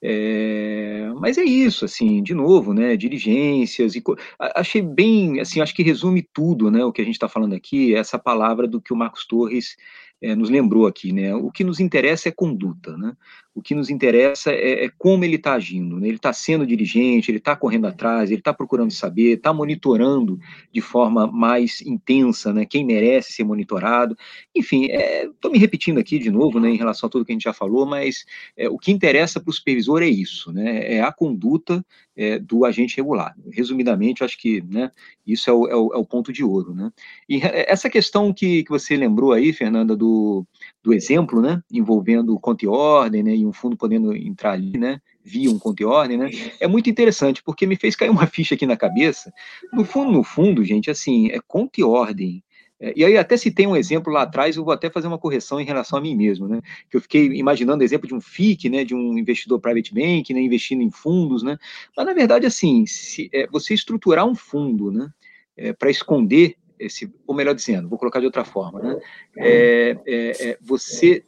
é, 0.01 1.07
mas 1.19 1.37
é 1.37 1.43
isso, 1.43 1.85
assim, 1.85 2.23
de 2.23 2.33
novo, 2.33 2.73
né, 2.73 2.97
diligências, 2.97 3.95
e, 3.95 4.01
achei 4.39 4.81
bem, 4.81 5.41
assim, 5.41 5.61
acho 5.61 5.75
que 5.75 5.83
resume 5.83 6.27
tudo, 6.33 6.71
né, 6.71 6.83
o 6.83 6.91
que 6.91 7.03
a 7.03 7.05
gente 7.05 7.15
está 7.15 7.29
falando 7.29 7.53
aqui, 7.53 7.93
essa 7.93 8.17
palavra 8.17 8.67
do 8.67 8.81
que 8.81 8.91
o 8.91 8.97
Marcos 8.97 9.27
Torres 9.27 9.75
é, 10.23 10.35
nos 10.35 10.49
lembrou 10.49 10.87
aqui, 10.87 11.11
né? 11.11 11.35
O 11.35 11.51
que 11.51 11.65
nos 11.65 11.81
interessa 11.81 12.29
é 12.29 12.31
conduta, 12.31 12.97
né? 12.97 13.13
O 13.55 13.61
que 13.61 13.75
nos 13.75 13.89
interessa 13.89 14.51
é, 14.51 14.85
é 14.85 14.89
como 14.97 15.23
ele 15.23 15.35
está 15.35 15.53
agindo. 15.53 15.99
Né? 15.99 16.07
Ele 16.07 16.15
está 16.15 16.33
sendo 16.33 16.65
dirigente, 16.65 17.29
ele 17.29 17.37
está 17.37 17.55
correndo 17.55 17.87
atrás, 17.87 18.31
ele 18.31 18.39
está 18.39 18.53
procurando 18.53 18.91
saber, 18.91 19.37
está 19.37 19.53
monitorando 19.53 20.39
de 20.71 20.81
forma 20.81 21.27
mais 21.27 21.81
intensa 21.81 22.51
né? 22.51 22.65
quem 22.65 22.85
merece 22.85 23.33
ser 23.33 23.43
monitorado. 23.43 24.17
Enfim, 24.55 24.85
estou 24.85 25.51
é, 25.51 25.53
me 25.53 25.59
repetindo 25.59 25.99
aqui 25.99 26.17
de 26.17 26.31
novo 26.31 26.59
né, 26.59 26.69
em 26.69 26.77
relação 26.77 27.07
a 27.07 27.09
tudo 27.09 27.25
que 27.25 27.31
a 27.31 27.35
gente 27.35 27.43
já 27.43 27.53
falou, 27.53 27.85
mas 27.85 28.25
é, 28.57 28.67
o 28.69 28.77
que 28.77 28.91
interessa 28.91 29.39
para 29.39 29.49
o 29.49 29.53
supervisor 29.53 30.01
é 30.01 30.07
isso, 30.07 30.51
né? 30.51 30.95
é 30.95 31.01
a 31.01 31.11
conduta 31.11 31.85
é, 32.15 32.39
do 32.39 32.65
agente 32.65 32.97
regular. 32.97 33.35
Resumidamente, 33.51 34.23
acho 34.23 34.37
que 34.37 34.61
né, 34.61 34.91
isso 35.25 35.49
é 35.49 35.53
o, 35.53 35.67
é, 35.67 35.75
o, 35.75 35.93
é 35.93 35.97
o, 35.97 36.05
ponto 36.05 36.31
de 36.31 36.43
ouro. 36.43 36.73
Né? 36.73 36.91
E 37.27 37.39
essa 37.43 37.89
questão 37.89 38.33
que, 38.33 38.63
que 38.63 38.69
você 38.69 38.95
lembrou 38.95 39.31
aí, 39.31 39.51
Fernanda, 39.51 39.95
do, 39.95 40.45
do 40.83 40.93
exemplo, 40.93 41.41
né, 41.41 41.61
envolvendo 41.71 42.39
conta 42.39 42.65
e 42.65 42.67
ordem, 42.67 43.23
né, 43.23 43.35
e 43.43 43.45
um 43.45 43.53
fundo 43.53 43.77
podendo 43.77 44.15
entrar 44.15 44.51
ali, 44.51 44.77
né, 44.77 44.99
via 45.23 45.51
um 45.51 45.59
conta 45.59 45.83
e 45.83 45.85
ordem, 45.85 46.17
né, 46.17 46.29
é 46.59 46.67
muito 46.67 46.89
interessante, 46.89 47.43
porque 47.43 47.65
me 47.65 47.75
fez 47.75 47.95
cair 47.95 48.09
uma 48.09 48.25
ficha 48.27 48.55
aqui 48.55 48.65
na 48.65 48.77
cabeça. 48.77 49.31
No 49.71 49.85
fundo, 49.85 50.11
no 50.11 50.23
fundo, 50.23 50.63
gente, 50.63 50.89
assim, 50.89 51.29
é 51.29 51.39
conta 51.47 51.79
e 51.79 51.83
ordem, 51.83 52.43
é, 52.83 52.91
e 52.97 53.05
aí 53.05 53.17
até 53.17 53.37
se 53.37 53.49
tem 53.49 53.65
um 53.65 53.77
exemplo 53.77 54.11
lá 54.11 54.23
atrás, 54.23 54.57
eu 54.57 54.65
vou 54.65 54.73
até 54.73 54.89
fazer 54.89 55.07
uma 55.07 55.17
correção 55.17 55.57
em 55.57 55.63
relação 55.63 55.97
a 55.97 56.01
mim 56.01 56.15
mesmo, 56.15 56.49
né? 56.49 56.59
Que 56.89 56.97
eu 56.97 57.01
fiquei 57.01 57.27
imaginando 57.27 57.81
o 57.81 57.85
exemplo 57.85 58.05
de 58.05 58.13
um 58.13 58.19
FIC, 58.19 58.69
né? 58.69 58.83
De 58.83 58.93
um 58.93 59.17
investidor 59.17 59.57
private 59.61 59.93
bank, 59.93 60.33
né? 60.33 60.41
Investindo 60.41 60.81
em 60.81 60.91
fundos, 60.91 61.43
né? 61.43 61.57
Mas 61.95 62.05
na 62.05 62.13
verdade, 62.13 62.45
assim, 62.45 62.85
se 62.85 63.29
é, 63.31 63.47
você 63.47 63.73
estruturar 63.73 64.27
um 64.27 64.35
fundo, 64.35 64.91
né? 64.91 65.09
É, 65.55 65.71
para 65.71 65.89
esconder 65.89 66.57
esse, 66.77 67.09
ou 67.25 67.33
melhor 67.33 67.55
dizendo, 67.55 67.87
vou 67.87 67.97
colocar 67.97 68.19
de 68.19 68.25
outra 68.25 68.43
forma, 68.43 68.79
né? 68.81 68.99
É, 69.37 69.97
é, 70.05 70.49
é 70.49 70.57
você 70.61 71.23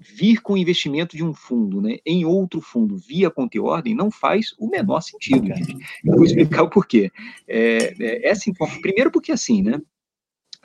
vir 0.00 0.40
com 0.40 0.54
o 0.54 0.58
investimento 0.58 1.16
de 1.16 1.22
um 1.22 1.34
fundo 1.34 1.80
né, 1.80 1.98
em 2.06 2.24
outro 2.24 2.60
fundo 2.60 2.96
via 2.96 3.30
conta 3.30 3.58
e 3.58 3.60
ordem 3.60 3.94
não 3.94 4.10
faz 4.10 4.54
o 4.58 4.68
menor 4.68 5.02
sentido, 5.02 5.46
gente. 5.46 5.76
Eu 6.04 6.16
vou 6.16 6.24
explicar 6.24 6.62
o 6.62 6.70
porquê. 6.70 7.12
É, 7.46 7.94
é, 8.00 8.32
primeiro 8.80 9.10
porque 9.10 9.30
assim, 9.30 9.62
né? 9.62 9.80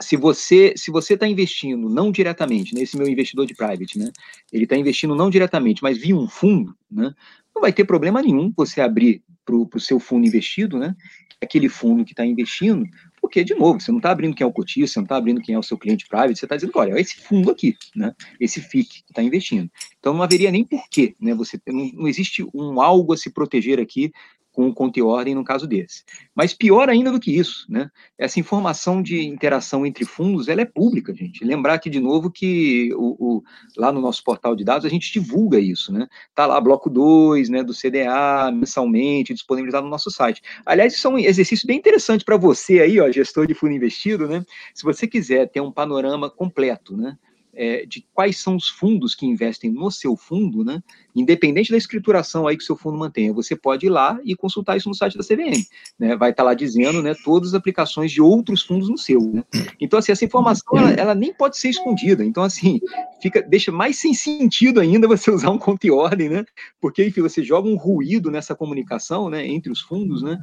se 0.00 0.16
você 0.16 0.74
se 0.76 0.90
você 0.90 1.14
está 1.14 1.26
investindo 1.26 1.88
não 1.88 2.12
diretamente 2.12 2.74
nesse 2.74 2.96
meu 2.96 3.08
investidor 3.08 3.46
de 3.46 3.54
private, 3.54 3.98
né? 3.98 4.10
Ele 4.52 4.64
está 4.64 4.76
investindo 4.76 5.14
não 5.14 5.30
diretamente, 5.30 5.82
mas 5.82 5.96
via 5.96 6.16
um 6.16 6.28
fundo, 6.28 6.76
né? 6.90 7.14
Não 7.54 7.62
vai 7.62 7.72
ter 7.72 7.84
problema 7.84 8.20
nenhum 8.20 8.52
você 8.54 8.80
abrir 8.80 9.22
para 9.44 9.56
o 9.56 9.80
seu 9.80 9.98
fundo 9.98 10.26
investido, 10.26 10.78
né? 10.78 10.94
Aquele 11.40 11.68
fundo 11.68 12.04
que 12.04 12.12
está 12.12 12.26
investindo, 12.26 12.84
porque 13.26 13.42
de 13.42 13.54
novo 13.54 13.80
você 13.80 13.90
não 13.90 13.98
está 13.98 14.12
abrindo 14.12 14.36
quem 14.36 14.44
é 14.44 14.48
o 14.48 14.52
cotista, 14.52 14.86
você 14.86 14.98
não 15.00 15.04
está 15.04 15.16
abrindo 15.16 15.42
quem 15.42 15.56
é 15.56 15.58
o 15.58 15.62
seu 15.62 15.76
cliente 15.76 16.06
private, 16.06 16.38
você 16.38 16.46
está 16.46 16.54
dizendo, 16.54 16.72
olha, 16.76 16.92
é 16.92 17.00
esse 17.00 17.16
fundo 17.16 17.50
aqui, 17.50 17.76
né? 17.94 18.14
Esse 18.38 18.60
FIC 18.60 19.02
que 19.02 19.10
está 19.10 19.20
investindo. 19.20 19.68
Então 19.98 20.14
não 20.14 20.22
haveria 20.22 20.50
nem 20.52 20.64
porquê, 20.64 21.14
né? 21.20 21.34
Você 21.34 21.60
não, 21.66 21.90
não 21.92 22.08
existe 22.08 22.46
um 22.54 22.80
algo 22.80 23.12
a 23.12 23.16
se 23.16 23.30
proteger 23.30 23.80
aqui 23.80 24.12
com 24.56 24.72
conta 24.72 24.98
e 24.98 25.02
ordem 25.02 25.34
no 25.34 25.44
caso 25.44 25.66
desse. 25.66 26.02
Mas 26.34 26.54
pior 26.54 26.88
ainda 26.88 27.12
do 27.12 27.20
que 27.20 27.30
isso, 27.30 27.66
né? 27.68 27.90
Essa 28.16 28.40
informação 28.40 29.02
de 29.02 29.22
interação 29.22 29.84
entre 29.84 30.06
fundos, 30.06 30.48
ela 30.48 30.62
é 30.62 30.64
pública, 30.64 31.14
gente. 31.14 31.44
Lembrar 31.44 31.74
aqui 31.74 31.90
de 31.90 32.00
novo 32.00 32.30
que 32.30 32.90
o, 32.94 33.16
o, 33.18 33.44
lá 33.76 33.92
no 33.92 34.00
nosso 34.00 34.24
portal 34.24 34.56
de 34.56 34.64
dados 34.64 34.86
a 34.86 34.88
gente 34.88 35.12
divulga 35.12 35.60
isso, 35.60 35.92
né? 35.92 36.08
Tá 36.34 36.46
lá 36.46 36.58
bloco 36.58 36.88
2, 36.88 37.50
né, 37.50 37.62
do 37.62 37.74
CDA, 37.74 38.50
mensalmente, 38.50 39.34
disponibilizado 39.34 39.84
no 39.84 39.90
nosso 39.90 40.10
site. 40.10 40.40
Aliás, 40.64 40.94
isso 40.94 41.06
é 41.06 41.10
um 41.10 41.18
exercício 41.18 41.66
bem 41.66 41.76
interessante 41.76 42.24
para 42.24 42.38
você 42.38 42.80
aí, 42.80 42.98
ó, 42.98 43.10
gestor 43.12 43.46
de 43.46 43.52
fundo 43.52 43.74
investido, 43.74 44.26
né? 44.26 44.42
Se 44.72 44.84
você 44.84 45.06
quiser 45.06 45.50
ter 45.50 45.60
um 45.60 45.70
panorama 45.70 46.30
completo, 46.30 46.96
né? 46.96 47.18
É, 47.56 47.86
de 47.86 48.06
quais 48.12 48.38
são 48.38 48.54
os 48.54 48.68
fundos 48.68 49.14
que 49.14 49.24
investem 49.24 49.70
no 49.70 49.90
seu 49.90 50.14
fundo, 50.14 50.62
né? 50.62 50.82
Independente 51.14 51.70
da 51.70 51.78
escrituração 51.78 52.46
aí 52.46 52.56
que 52.56 52.62
o 52.62 52.66
seu 52.66 52.76
fundo 52.76 52.98
mantenha, 52.98 53.32
você 53.32 53.56
pode 53.56 53.86
ir 53.86 53.88
lá 53.88 54.20
e 54.22 54.36
consultar 54.36 54.76
isso 54.76 54.88
no 54.88 54.94
site 54.94 55.16
da 55.16 55.24
CVM, 55.24 55.64
né? 55.98 56.14
Vai 56.16 56.30
estar 56.30 56.42
tá 56.42 56.50
lá 56.50 56.54
dizendo, 56.54 57.02
né, 57.02 57.14
todas 57.24 57.48
as 57.48 57.54
aplicações 57.54 58.12
de 58.12 58.20
outros 58.20 58.62
fundos 58.62 58.90
no 58.90 58.98
seu, 58.98 59.20
né? 59.20 59.42
Então, 59.80 59.98
assim, 59.98 60.12
essa 60.12 60.24
informação, 60.24 60.76
ela, 60.76 60.90
ela, 60.90 61.14
nem 61.14 61.32
pode 61.32 61.56
ser 61.56 61.70
escondida. 61.70 62.22
Então, 62.22 62.42
assim, 62.42 62.78
fica, 63.22 63.40
deixa 63.40 63.72
mais 63.72 63.98
sem 63.98 64.12
sentido 64.12 64.78
ainda 64.78 65.08
você 65.08 65.30
usar 65.30 65.50
um 65.50 65.58
conta 65.58 65.86
e 65.86 65.90
ordem, 65.90 66.28
né? 66.28 66.44
Porque, 66.80 67.06
enfim, 67.06 67.22
você 67.22 67.42
joga 67.42 67.68
um 67.68 67.76
ruído 67.76 68.30
nessa 68.30 68.54
comunicação, 68.54 69.30
né, 69.30 69.46
entre 69.46 69.72
os 69.72 69.80
fundos, 69.80 70.22
né? 70.22 70.38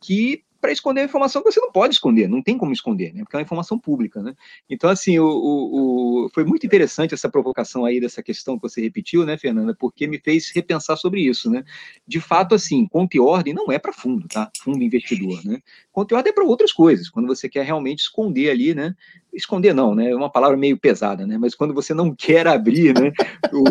Que 0.00 0.42
para 0.60 0.72
esconder 0.72 1.02
a 1.02 1.04
informação 1.04 1.42
que 1.42 1.50
você 1.50 1.60
não 1.60 1.70
pode 1.70 1.94
esconder, 1.94 2.28
não 2.28 2.42
tem 2.42 2.58
como 2.58 2.72
esconder, 2.72 3.14
né? 3.14 3.22
Porque 3.22 3.36
é 3.36 3.38
uma 3.38 3.42
informação 3.42 3.78
pública, 3.78 4.22
né? 4.22 4.34
Então, 4.68 4.90
assim, 4.90 5.18
o, 5.18 5.26
o, 5.26 6.24
o, 6.24 6.30
foi 6.34 6.44
muito 6.44 6.66
interessante 6.66 7.14
essa 7.14 7.28
provocação 7.28 7.84
aí 7.84 8.00
dessa 8.00 8.22
questão 8.22 8.56
que 8.56 8.62
você 8.62 8.80
repetiu, 8.80 9.24
né, 9.24 9.38
Fernanda? 9.38 9.74
Porque 9.78 10.06
me 10.06 10.18
fez 10.18 10.50
repensar 10.50 10.96
sobre 10.96 11.20
isso, 11.20 11.50
né? 11.50 11.64
De 12.06 12.20
fato, 12.20 12.54
assim, 12.54 12.86
conta 12.86 13.16
e 13.16 13.20
ordem 13.20 13.54
não 13.54 13.70
é 13.70 13.78
para 13.78 13.92
fundo, 13.92 14.26
tá? 14.26 14.50
Fundo 14.60 14.82
investidor, 14.82 15.44
né? 15.44 15.60
Conta 15.92 16.14
e 16.14 16.16
ordem 16.16 16.30
é 16.30 16.34
para 16.34 16.44
outras 16.44 16.72
coisas, 16.72 17.08
quando 17.08 17.26
você 17.26 17.48
quer 17.48 17.64
realmente 17.64 18.00
esconder 18.00 18.50
ali, 18.50 18.74
né? 18.74 18.94
Esconder 19.32 19.74
não, 19.74 19.94
né? 19.94 20.10
É 20.10 20.14
uma 20.14 20.30
palavra 20.30 20.56
meio 20.56 20.76
pesada, 20.76 21.26
né? 21.26 21.38
Mas 21.38 21.54
quando 21.54 21.74
você 21.74 21.94
não 21.94 22.14
quer 22.14 22.46
abrir, 22.46 22.94
né? 22.98 23.12
O, 23.52 23.64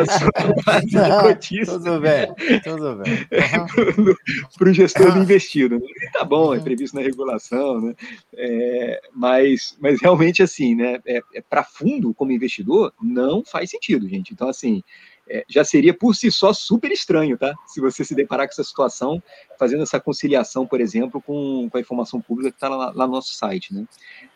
a 0.00 0.06
sua 0.18 0.62
base 0.64 0.86
de 0.86 1.20
cotista. 1.22 1.78
Tudo 1.78 2.00
bem, 2.00 2.34
tudo 2.62 2.96
bem. 2.96 3.12
Uhum. 4.02 4.14
Para 4.58 4.70
o 4.70 4.72
gestor 4.72 5.12
do 5.12 5.18
investido. 5.20 5.76
Né? 5.76 5.86
Tá 6.12 6.24
bom, 6.24 6.54
é 6.54 6.60
previsto 6.60 6.94
na 6.94 7.02
regulação, 7.02 7.80
né? 7.80 7.94
É, 8.34 9.00
mas, 9.14 9.76
mas 9.80 10.00
realmente 10.00 10.42
assim, 10.42 10.74
né? 10.74 11.00
É, 11.06 11.20
é 11.34 11.40
para 11.40 11.64
fundo 11.64 12.14
como 12.14 12.32
investidor 12.32 12.92
não 13.00 13.44
faz 13.44 13.70
sentido, 13.70 14.08
gente. 14.08 14.32
Então 14.32 14.48
assim, 14.48 14.82
é, 15.28 15.44
já 15.48 15.64
seria 15.64 15.94
por 15.94 16.14
si 16.14 16.30
só 16.30 16.52
super 16.52 16.90
estranho, 16.90 17.38
tá? 17.38 17.54
Se 17.66 17.80
você 17.80 18.04
se 18.04 18.14
deparar 18.14 18.46
com 18.46 18.52
essa 18.52 18.64
situação, 18.64 19.22
fazendo 19.58 19.82
essa 19.82 20.00
conciliação, 20.00 20.66
por 20.66 20.80
exemplo, 20.80 21.22
com, 21.22 21.68
com 21.70 21.78
a 21.78 21.80
informação 21.80 22.20
pública 22.20 22.50
que 22.50 22.56
está 22.56 22.68
lá, 22.68 22.92
lá, 22.94 23.06
no 23.06 23.12
nosso 23.12 23.34
site, 23.34 23.72
né? 23.72 23.84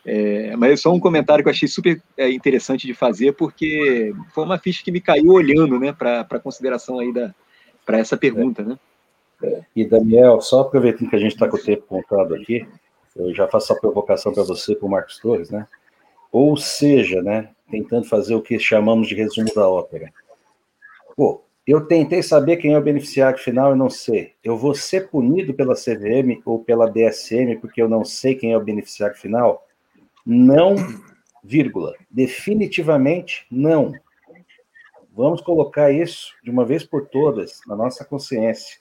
É, 0.04 0.56
mas 0.56 0.72
é 0.72 0.76
só 0.76 0.92
um 0.92 1.00
comentário 1.00 1.42
que 1.42 1.48
eu 1.48 1.52
achei 1.52 1.68
super 1.68 2.00
é, 2.16 2.30
interessante 2.30 2.86
de 2.86 2.94
fazer, 2.94 3.32
porque 3.32 4.14
foi 4.32 4.44
uma 4.44 4.58
ficha 4.58 4.84
que 4.84 4.92
me 4.92 5.00
caiu 5.00 5.32
olhando, 5.32 5.78
né, 5.78 5.92
para 5.92 6.40
consideração 6.40 6.98
aí 6.98 7.12
da 7.12 7.34
para 7.84 7.98
essa 7.98 8.16
pergunta, 8.16 8.64
né? 8.64 8.76
É, 9.42 9.60
e 9.76 9.84
Daniel, 9.84 10.40
só 10.40 10.62
aproveitando 10.62 11.08
que 11.08 11.14
a 11.14 11.20
gente 11.20 11.34
está 11.34 11.48
com 11.48 11.56
o 11.56 11.62
tempo 11.62 11.82
contado 11.82 12.34
aqui, 12.34 12.66
eu 13.14 13.32
já 13.32 13.46
faço 13.46 13.72
a 13.72 13.76
provocação 13.76 14.32
para 14.32 14.42
você, 14.42 14.74
para 14.74 14.86
o 14.86 14.90
Marcos 14.90 15.18
Torres, 15.20 15.50
né? 15.50 15.68
Ou 16.32 16.56
seja, 16.56 17.22
né, 17.22 17.50
tentando 17.70 18.04
fazer 18.06 18.34
o 18.34 18.42
que 18.42 18.58
chamamos 18.58 19.06
de 19.06 19.14
resumo 19.14 19.52
da 19.54 19.68
ópera 19.68 20.12
Pô, 21.16 21.42
eu 21.66 21.86
tentei 21.86 22.22
saber 22.22 22.58
quem 22.58 22.74
é 22.74 22.78
o 22.78 22.82
beneficiário 22.82 23.38
final 23.38 23.74
e 23.74 23.78
não 23.78 23.88
sei. 23.88 24.34
Eu 24.44 24.58
vou 24.58 24.74
ser 24.74 25.08
punido 25.08 25.54
pela 25.54 25.74
CVM 25.74 26.42
ou 26.44 26.62
pela 26.62 26.90
DSM 26.90 27.56
porque 27.58 27.80
eu 27.80 27.88
não 27.88 28.04
sei 28.04 28.34
quem 28.34 28.52
é 28.52 28.58
o 28.58 28.62
beneficiário 28.62 29.16
final? 29.16 29.66
Não, 30.26 30.76
vírgula. 31.42 31.94
Definitivamente 32.10 33.46
não. 33.50 33.92
Vamos 35.10 35.40
colocar 35.40 35.90
isso 35.90 36.34
de 36.44 36.50
uma 36.50 36.66
vez 36.66 36.84
por 36.84 37.06
todas 37.06 37.60
na 37.66 37.74
nossa 37.74 38.04
consciência. 38.04 38.76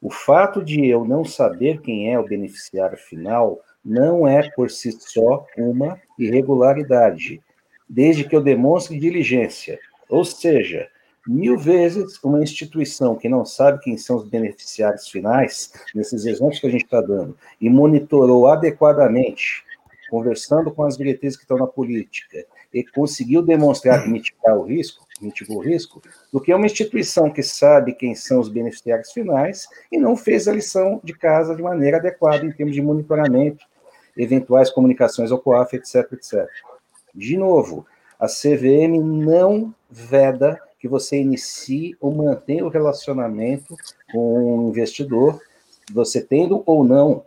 O 0.00 0.10
fato 0.10 0.62
de 0.62 0.86
eu 0.86 1.04
não 1.04 1.24
saber 1.24 1.80
quem 1.80 2.12
é 2.12 2.18
o 2.20 2.28
beneficiário 2.28 2.96
final 2.96 3.60
não 3.84 4.28
é 4.28 4.48
por 4.50 4.70
si 4.70 4.92
só 4.92 5.44
uma 5.58 6.00
irregularidade, 6.16 7.42
desde 7.88 8.22
que 8.22 8.36
eu 8.36 8.40
demonstre 8.40 8.96
diligência. 8.96 9.80
Ou 10.08 10.24
seja, 10.24 10.88
mil 11.26 11.56
vezes 11.58 12.18
uma 12.22 12.42
instituição 12.42 13.16
que 13.16 13.28
não 13.28 13.44
sabe 13.44 13.80
quem 13.80 13.96
são 13.96 14.16
os 14.16 14.24
beneficiários 14.24 15.08
finais, 15.08 15.72
nesses 15.94 16.26
exemplos 16.26 16.60
que 16.60 16.66
a 16.66 16.70
gente 16.70 16.84
está 16.84 17.00
dando, 17.00 17.36
e 17.60 17.70
monitorou 17.70 18.48
adequadamente, 18.48 19.64
conversando 20.10 20.70
com 20.70 20.84
as 20.84 20.96
diretrizes 20.96 21.36
que 21.36 21.44
estão 21.44 21.56
na 21.56 21.66
política, 21.66 22.44
e 22.72 22.84
conseguiu 22.84 23.40
demonstrar 23.40 24.06
mitigar 24.08 24.56
o 24.58 24.62
risco, 24.62 25.06
mitigou 25.20 25.58
o 25.58 25.62
risco, 25.62 26.02
do 26.32 26.40
que 26.40 26.52
uma 26.52 26.66
instituição 26.66 27.30
que 27.30 27.42
sabe 27.42 27.94
quem 27.94 28.14
são 28.14 28.40
os 28.40 28.48
beneficiários 28.48 29.12
finais 29.12 29.68
e 29.90 29.98
não 29.98 30.16
fez 30.16 30.48
a 30.48 30.52
lição 30.52 31.00
de 31.02 31.12
casa 31.12 31.54
de 31.54 31.62
maneira 31.62 31.98
adequada 31.98 32.44
em 32.44 32.52
termos 32.52 32.74
de 32.74 32.82
monitoramento, 32.82 33.64
eventuais 34.16 34.70
comunicações 34.70 35.32
ao 35.32 35.38
COAF, 35.38 35.76
etc, 35.76 36.12
etc. 36.12 36.48
De 37.14 37.36
novo, 37.36 37.86
a 38.24 38.26
CVM 38.26 38.98
não 39.02 39.74
veda 39.90 40.58
que 40.78 40.88
você 40.88 41.18
inicie 41.18 41.94
ou 42.00 42.14
mantenha 42.14 42.64
o 42.64 42.70
relacionamento 42.70 43.76
com 44.10 44.66
o 44.66 44.68
investidor, 44.70 45.40
você 45.92 46.22
tendo 46.22 46.62
ou 46.64 46.82
não 46.82 47.24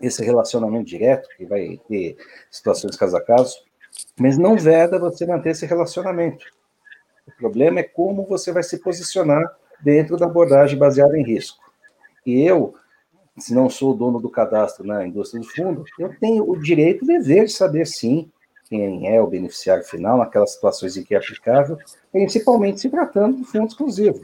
esse 0.00 0.24
relacionamento 0.24 0.84
direto, 0.84 1.28
que 1.36 1.44
vai 1.44 1.80
ter 1.88 2.16
situações 2.50 2.96
caso 2.96 3.16
a 3.16 3.20
caso, 3.20 3.56
mas 4.16 4.38
não 4.38 4.56
veda 4.56 4.96
você 4.96 5.26
manter 5.26 5.50
esse 5.50 5.66
relacionamento. 5.66 6.46
O 7.26 7.32
problema 7.32 7.80
é 7.80 7.82
como 7.82 8.24
você 8.24 8.52
vai 8.52 8.62
se 8.62 8.78
posicionar 8.78 9.44
dentro 9.80 10.16
da 10.16 10.26
abordagem 10.26 10.78
baseada 10.78 11.18
em 11.18 11.24
risco. 11.24 11.58
E 12.24 12.40
eu, 12.42 12.74
se 13.36 13.52
não 13.52 13.68
sou 13.68 13.92
o 13.92 13.96
dono 13.96 14.20
do 14.20 14.30
cadastro 14.30 14.86
na 14.86 15.04
indústria 15.04 15.42
do 15.42 15.48
fundo, 15.48 15.84
eu 15.98 16.16
tenho 16.20 16.48
o 16.48 16.56
direito 16.56 17.04
e 17.04 17.08
dever 17.08 17.46
de 17.46 17.52
saber, 17.52 17.86
sim, 17.86 18.30
quem 18.68 19.14
é 19.14 19.20
o 19.20 19.26
beneficiário 19.26 19.84
final, 19.84 20.18
naquelas 20.18 20.52
situações 20.52 20.96
em 20.96 21.02
que 21.02 21.14
é 21.14 21.18
aplicável, 21.18 21.78
principalmente 22.12 22.80
se 22.80 22.90
tratando 22.90 23.38
de 23.38 23.44
fundo 23.44 23.66
exclusivo. 23.66 24.20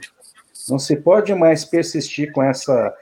Não 0.69 0.79
se 0.79 0.97
pode 0.97 1.35
mais 1.35 1.65
persistir 1.65 2.33
com 2.33 2.43
essa 2.43 2.95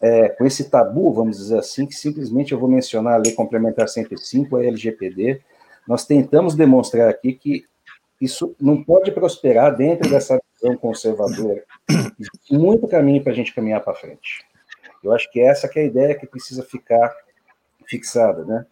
é, 0.00 0.30
com 0.30 0.46
esse 0.46 0.70
tabu, 0.70 1.12
vamos 1.12 1.36
dizer 1.36 1.58
assim, 1.58 1.86
que 1.86 1.94
simplesmente 1.94 2.52
eu 2.52 2.58
vou 2.58 2.68
mencionar 2.68 3.14
a 3.14 3.16
Lei 3.18 3.32
Complementar 3.32 3.86
105, 3.86 4.56
a 4.56 4.64
LGPD. 4.64 5.42
Nós 5.86 6.06
tentamos 6.06 6.54
demonstrar 6.54 7.10
aqui 7.10 7.34
que 7.34 7.64
isso 8.20 8.54
não 8.60 8.82
pode 8.82 9.10
prosperar 9.12 9.76
dentro 9.76 10.08
dessa 10.08 10.40
visão 10.54 10.76
conservadora. 10.76 11.62
Existe 12.18 12.54
muito 12.54 12.86
caminho 12.86 13.22
para 13.22 13.32
a 13.32 13.34
gente 13.34 13.54
caminhar 13.54 13.82
para 13.82 13.94
frente. 13.94 14.44
Eu 15.02 15.12
acho 15.12 15.30
que 15.30 15.40
essa 15.40 15.68
que 15.68 15.78
é 15.78 15.82
a 15.82 15.86
ideia 15.86 16.14
que 16.14 16.26
precisa 16.26 16.62
ficar 16.62 17.14
fixada, 17.86 18.44
né? 18.44 18.66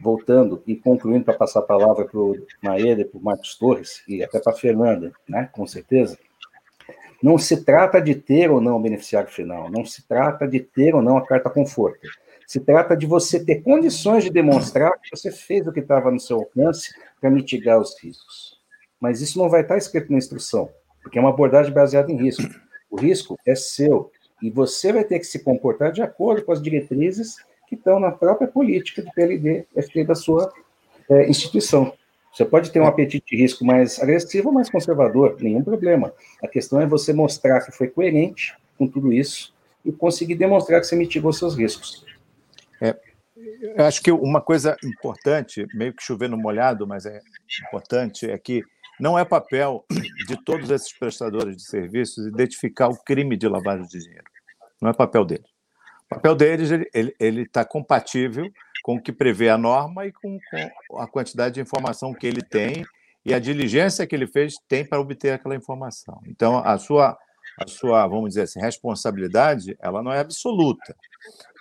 Voltando 0.00 0.62
e 0.66 0.76
concluindo 0.76 1.24
para 1.24 1.34
passar 1.34 1.60
a 1.60 1.62
palavra 1.62 2.04
para 2.04 2.18
o 2.18 2.36
Maeda 2.62 3.04
para 3.04 3.18
o 3.18 3.22
Marcos 3.22 3.56
Torres, 3.56 4.02
e 4.08 4.22
até 4.22 4.40
para 4.40 4.52
a 4.52 4.56
Fernanda, 4.56 5.12
né? 5.28 5.48
Com 5.52 5.66
certeza. 5.66 6.18
Não 7.22 7.38
se 7.38 7.64
trata 7.64 8.00
de 8.02 8.14
ter 8.14 8.50
ou 8.50 8.60
não 8.60 8.76
o 8.76 8.82
beneficiário 8.82 9.30
final, 9.30 9.70
não 9.70 9.84
se 9.84 10.06
trata 10.06 10.46
de 10.46 10.60
ter 10.60 10.94
ou 10.94 11.00
não 11.00 11.16
a 11.16 11.26
carta 11.26 11.48
conforto. 11.48 12.06
Se 12.46 12.60
trata 12.60 12.96
de 12.96 13.06
você 13.06 13.42
ter 13.42 13.62
condições 13.62 14.24
de 14.24 14.30
demonstrar 14.30 14.92
que 15.00 15.10
você 15.10 15.30
fez 15.30 15.66
o 15.66 15.72
que 15.72 15.80
estava 15.80 16.10
no 16.10 16.20
seu 16.20 16.36
alcance 16.36 16.94
para 17.20 17.30
mitigar 17.30 17.80
os 17.80 17.98
riscos. 17.98 18.60
Mas 19.00 19.20
isso 19.20 19.38
não 19.38 19.48
vai 19.48 19.62
estar 19.62 19.78
escrito 19.78 20.12
na 20.12 20.18
instrução, 20.18 20.68
porque 21.02 21.18
é 21.18 21.20
uma 21.20 21.30
abordagem 21.30 21.72
baseada 21.72 22.12
em 22.12 22.16
risco. 22.16 22.42
O 22.90 22.96
risco 22.96 23.38
é 23.46 23.54
seu, 23.54 24.10
e 24.42 24.50
você 24.50 24.92
vai 24.92 25.04
ter 25.04 25.18
que 25.18 25.24
se 25.24 25.42
comportar 25.42 25.92
de 25.92 26.02
acordo 26.02 26.44
com 26.44 26.52
as 26.52 26.60
diretrizes 26.60 27.36
que 27.74 27.80
estão 27.80 27.98
na 27.98 28.10
própria 28.10 28.48
política 28.48 29.02
de 29.02 29.12
PLD, 29.12 29.66
FT 29.76 30.04
da 30.04 30.14
sua 30.14 30.52
é, 31.08 31.28
instituição. 31.28 31.92
Você 32.32 32.44
pode 32.44 32.72
ter 32.72 32.80
um 32.80 32.86
apetite 32.86 33.36
de 33.36 33.40
risco 33.40 33.64
mais 33.64 34.00
agressivo 34.00 34.48
ou 34.48 34.54
mais 34.54 34.68
conservador, 34.68 35.36
nenhum 35.40 35.62
problema. 35.62 36.12
A 36.42 36.48
questão 36.48 36.80
é 36.80 36.86
você 36.86 37.12
mostrar 37.12 37.60
que 37.60 37.70
foi 37.70 37.88
coerente 37.88 38.56
com 38.76 38.88
tudo 38.88 39.12
isso 39.12 39.54
e 39.84 39.92
conseguir 39.92 40.34
demonstrar 40.34 40.80
que 40.80 40.86
você 40.86 40.96
mitigou 40.96 41.32
seus 41.32 41.54
riscos. 41.54 42.04
É, 42.80 42.96
eu 43.36 43.84
acho 43.84 44.02
que 44.02 44.10
uma 44.10 44.40
coisa 44.40 44.76
importante, 44.82 45.66
meio 45.74 45.94
que 45.94 46.02
chover 46.02 46.28
no 46.28 46.36
molhado, 46.36 46.86
mas 46.86 47.06
é 47.06 47.20
importante, 47.68 48.28
é 48.28 48.36
que 48.36 48.64
não 48.98 49.18
é 49.18 49.24
papel 49.24 49.84
de 50.26 50.36
todos 50.44 50.70
esses 50.70 50.92
prestadores 50.92 51.56
de 51.56 51.64
serviços 51.64 52.26
identificar 52.26 52.88
o 52.88 52.96
crime 52.96 53.36
de 53.36 53.48
lavagem 53.48 53.86
de 53.86 53.98
dinheiro. 53.98 54.24
Não 54.80 54.90
é 54.90 54.92
papel 54.92 55.24
deles. 55.24 55.53
O 56.10 56.14
papel 56.16 56.34
deles 56.34 56.70
ele 57.18 57.42
está 57.42 57.64
compatível 57.64 58.50
com 58.82 58.96
o 58.96 59.02
que 59.02 59.12
prevê 59.12 59.48
a 59.48 59.56
norma 59.56 60.06
e 60.06 60.12
com, 60.12 60.38
com, 60.88 60.98
a 60.98 61.08
quantidade 61.08 61.54
de 61.54 61.60
informação 61.60 62.12
que 62.12 62.26
ele 62.26 62.42
tem 62.42 62.84
e 63.24 63.32
a 63.32 63.38
diligência 63.38 64.06
que 64.06 64.14
ele 64.14 64.26
fez 64.26 64.54
tem 64.68 64.86
para 64.86 65.00
obter 65.00 65.32
aquela 65.32 65.56
informação. 65.56 66.20
Então, 66.26 66.58
a 66.58 66.76
sua, 66.76 67.16
a 67.58 67.66
sua, 67.66 68.06
vamos 68.06 68.30
dizer 68.30 68.42
assim, 68.42 68.60
responsabilidade, 68.60 69.74
ela 69.80 70.02
não 70.02 70.12
é 70.12 70.18
absoluta. 70.18 70.94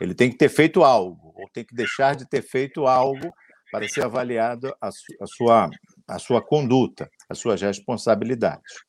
Ele 0.02 0.14
tem 0.14 0.30
que 0.30 0.38
ter 0.38 0.50
feito 0.50 0.84
algo, 0.84 1.34
ou 1.36 1.48
tem 1.54 1.64
que 1.64 1.74
deixar 1.74 2.16
de 2.16 2.28
ter 2.28 2.42
feito 2.42 2.86
algo 2.86 3.34
para 3.72 3.88
ser 3.88 4.04
avaliado 4.04 4.76
a, 4.82 4.90
a 4.90 5.26
sua, 5.26 5.70
a 6.08 6.20
sua 6.20 6.42
conduta, 6.42 7.10
as 7.30 7.40
suas 7.40 7.62
responsabilidades. 7.62 8.84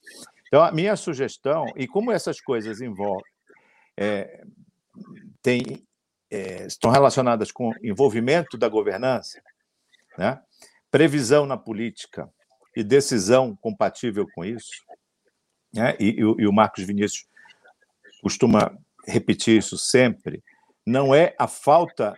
Então, 0.49 0.63
a 0.63 0.73
minha 0.73 0.97
sugestão, 0.97 1.67
e 1.77 1.87
como 1.87 2.11
essas 2.11 2.41
coisas 2.41 2.81
envolvem, 2.81 3.25
é, 3.97 4.43
tem 5.45 5.87
é, 6.31 6.67
estão 6.67 6.91
relacionadas 6.91 7.53
com 7.53 7.71
envolvimento 7.83 8.57
da 8.57 8.67
governança, 8.67 9.41
né? 10.17 10.41
previsão 10.91 11.45
na 11.45 11.57
política 11.57 12.29
e 12.75 12.83
decisão 12.83 13.55
compatível 13.61 14.27
com 14.35 14.45
isso. 14.45 14.83
Né? 15.73 15.95
E, 16.01 16.11
e, 16.11 16.21
e 16.21 16.47
o 16.47 16.53
Marcos 16.53 16.83
Vinícius 16.83 17.27
costuma 18.23 18.77
repetir 19.07 19.59
isso 19.59 19.77
sempre. 19.77 20.43
Não 20.85 21.15
é 21.15 21.35
a 21.39 21.47
falta 21.47 22.17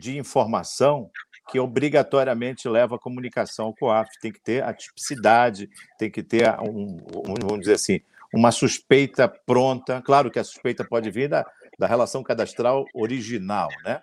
de 0.00 0.16
informação 0.16 1.10
que 1.50 1.58
obrigatoriamente 1.58 2.68
leva 2.68 2.96
a 2.96 3.00
comunicação 3.00 3.66
ao 3.66 3.74
COAF. 3.74 4.08
Tem 4.20 4.32
que 4.32 4.40
ter 4.40 4.62
a 4.62 4.72
tipicidade, 4.72 5.68
tem 5.98 6.10
que 6.10 6.22
ter 6.22 6.48
um, 6.60 6.96
vamos 7.42 7.60
dizer 7.60 7.74
assim, 7.74 8.00
uma 8.32 8.50
suspeita 8.50 9.28
pronta. 9.28 10.00
Claro 10.02 10.30
que 10.30 10.38
a 10.38 10.44
suspeita 10.44 10.84
pode 10.84 11.10
vir 11.10 11.28
da, 11.28 11.44
da 11.78 11.86
relação 11.86 12.22
cadastral 12.22 12.84
original, 12.94 13.68
né? 13.84 14.00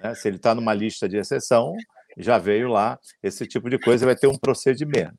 né? 0.00 0.14
Se 0.14 0.28
ele 0.28 0.36
está 0.36 0.54
numa 0.54 0.74
lista 0.74 1.08
de 1.08 1.16
exceção, 1.16 1.76
já 2.16 2.38
veio 2.38 2.68
lá 2.68 2.98
esse 3.22 3.46
tipo 3.46 3.70
de 3.70 3.78
coisa, 3.78 4.06
vai 4.06 4.16
ter 4.16 4.26
um 4.26 4.38
procedimento. 4.38 5.16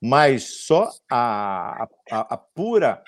Mas 0.00 0.64
só 0.64 0.90
a, 1.10 1.86
a, 2.10 2.34
a 2.34 2.36
pura 2.36 3.02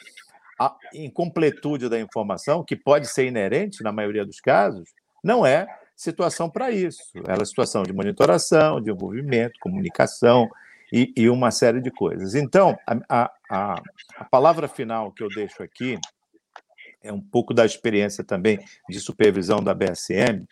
a 0.59 0.77
incompletude 0.95 1.89
da 1.89 1.99
informação, 1.99 2.65
que 2.65 2.77
pode 2.77 3.09
ser 3.09 3.27
inerente 3.27 3.83
na 3.83 3.91
maioria 3.91 4.25
dos 4.25 4.41
casos, 4.41 4.89
não 5.23 5.45
é 5.45 5.67
situação 5.97 6.49
para 6.49 6.71
isso. 6.71 7.03
Ela 7.27 7.43
é 7.43 7.45
situação 7.45 7.83
de 7.83 7.93
monitoração, 7.93 8.81
de 8.81 8.91
envolvimento, 8.91 9.59
comunicação 9.61 10.49
e, 10.93 11.13
e 11.17 11.29
uma 11.29 11.51
série 11.51 11.81
de 11.81 11.91
coisas. 11.91 12.35
Então, 12.35 12.79
a, 13.09 13.31
a, 13.51 13.83
a 14.19 14.25
palavra 14.25 14.69
final 14.69 15.13
que 15.13 15.23
eu 15.23 15.29
deixo 15.29 15.63
aqui 15.63 15.99
é 17.05 17.13
um 17.13 17.21
pouco 17.21 17.53
da 17.53 17.65
experiência 17.65 18.25
também 18.25 18.59
de 18.89 18.99
supervisão 18.99 19.63
da 19.63 19.75
BSM, 19.75 20.47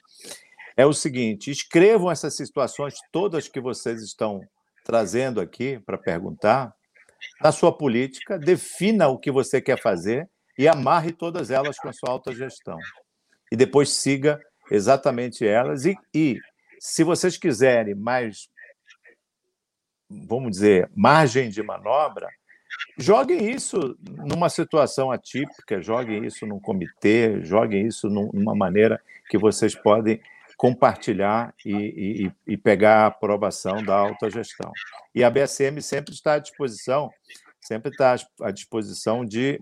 é 0.76 0.86
o 0.86 0.92
seguinte: 0.92 1.50
escrevam 1.50 2.10
essas 2.10 2.36
situações 2.36 2.94
todas 3.10 3.48
que 3.48 3.60
vocês 3.60 4.02
estão 4.02 4.40
trazendo 4.84 5.40
aqui 5.40 5.80
para 5.80 5.96
perguntar 5.96 6.74
na 7.40 7.50
sua 7.50 7.76
política, 7.76 8.38
defina 8.38 9.08
o 9.08 9.18
que 9.18 9.30
você 9.30 9.60
quer 9.60 9.80
fazer 9.80 10.28
e 10.58 10.68
amarre 10.68 11.12
todas 11.12 11.50
elas 11.50 11.78
com 11.78 11.88
a 11.88 11.92
sua 11.92 12.10
autogestão. 12.10 12.78
E 13.50 13.56
depois 13.56 13.90
siga 13.90 14.40
exatamente 14.70 15.46
elas. 15.46 15.84
E, 15.84 15.96
e 16.12 16.36
se 16.80 17.04
vocês 17.04 17.36
quiserem 17.36 17.94
mais, 17.94 18.48
vamos 20.10 20.50
dizer, 20.50 20.90
margem 20.94 21.48
de 21.48 21.62
manobra, 21.62 22.28
Joguem 22.98 23.50
isso 23.50 23.96
numa 24.00 24.48
situação 24.48 25.10
atípica, 25.10 25.80
joguem 25.80 26.26
isso 26.26 26.46
num 26.46 26.60
comitê, 26.60 27.42
joguem 27.42 27.86
isso 27.86 28.08
numa 28.08 28.54
maneira 28.54 29.00
que 29.28 29.38
vocês 29.38 29.74
podem 29.74 30.20
compartilhar 30.56 31.54
e, 31.64 31.72
e, 32.46 32.52
e 32.52 32.56
pegar 32.56 33.04
a 33.04 33.06
aprovação 33.06 33.82
da 33.82 33.96
autogestão. 33.96 34.70
E 35.14 35.24
a 35.24 35.30
BSM 35.30 35.80
sempre 35.80 36.12
está 36.12 36.34
à 36.34 36.38
disposição, 36.38 37.10
sempre 37.60 37.90
está 37.90 38.14
à 38.40 38.50
disposição 38.50 39.24
de 39.24 39.58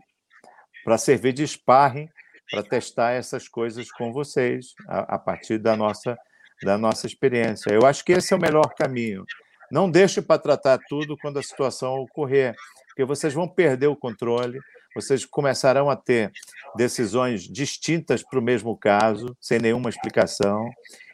para 0.85 0.99
servir 0.99 1.33
de 1.33 1.47
sparring 1.47 2.09
para 2.51 2.63
testar 2.63 3.13
essas 3.13 3.49
coisas 3.49 3.91
com 3.93 4.13
vocês 4.13 4.75
a, 4.89 5.15
a 5.15 5.19
partir 5.19 5.59
da 5.59 5.77
nossa 5.77 6.19
da 6.63 6.77
nossa 6.77 7.07
experiência. 7.07 7.71
Eu 7.71 7.87
acho 7.87 8.05
que 8.05 8.13
esse 8.13 8.35
é 8.35 8.37
o 8.37 8.41
melhor 8.41 8.75
caminho. 8.75 9.25
Não 9.71 9.91
deixe 9.91 10.21
para 10.21 10.39
tratar 10.39 10.79
tudo 10.89 11.17
quando 11.17 11.39
a 11.39 11.43
situação 11.43 11.95
ocorrer 11.95 12.55
porque 12.91 13.05
vocês 13.05 13.33
vão 13.33 13.49
perder 13.49 13.87
o 13.87 13.97
controle, 13.97 14.61
vocês 14.95 15.25
começarão 15.25 15.89
a 15.89 15.97
ter 15.97 16.33
decisões 16.77 17.43
distintas 17.43 18.23
para 18.23 18.39
o 18.39 18.43
mesmo 18.43 18.77
caso, 18.77 19.37
sem 19.41 19.59
nenhuma 19.59 19.89
explicação, 19.89 20.69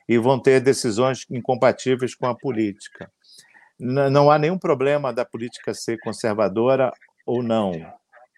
e 0.09 0.19
vão 0.19 0.41
ter 0.41 0.61
decisões 0.61 1.27
incompatíveis 1.31 2.15
com 2.15 2.27
a 2.27 2.35
política. 2.35 3.11
Não 3.79 4.31
há 4.31 4.39
nenhum 4.39 4.59
problema 4.59 5.13
da 5.13 5.25
política 5.25 5.75
ser 5.75 5.99
conservadora 5.99 6.91
ou 7.27 7.43
não. 7.43 7.73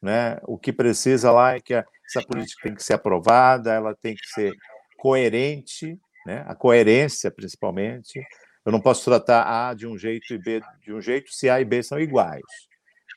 Né? 0.02 0.38
O 0.42 0.58
que 0.58 0.72
precisa 0.72 1.30
lá 1.30 1.54
é 1.54 1.60
que 1.60 1.74
essa 1.74 2.22
política 2.26 2.62
tem 2.64 2.74
que 2.74 2.82
ser 2.82 2.94
aprovada, 2.94 3.72
ela 3.72 3.94
tem 3.94 4.16
que 4.16 4.26
ser 4.28 4.52
coerente, 4.96 5.96
né? 6.26 6.44
a 6.48 6.56
coerência 6.56 7.30
principalmente. 7.30 8.20
Eu 8.66 8.72
não 8.72 8.80
posso 8.80 9.04
tratar 9.04 9.68
A 9.68 9.74
de 9.74 9.86
um 9.86 9.96
jeito 9.96 10.34
e 10.34 10.38
B 10.38 10.60
de 10.82 10.92
um 10.92 11.00
jeito 11.00 11.32
se 11.32 11.48
A 11.48 11.60
e 11.60 11.64
B 11.64 11.82
são 11.84 12.00
iguais 12.00 12.42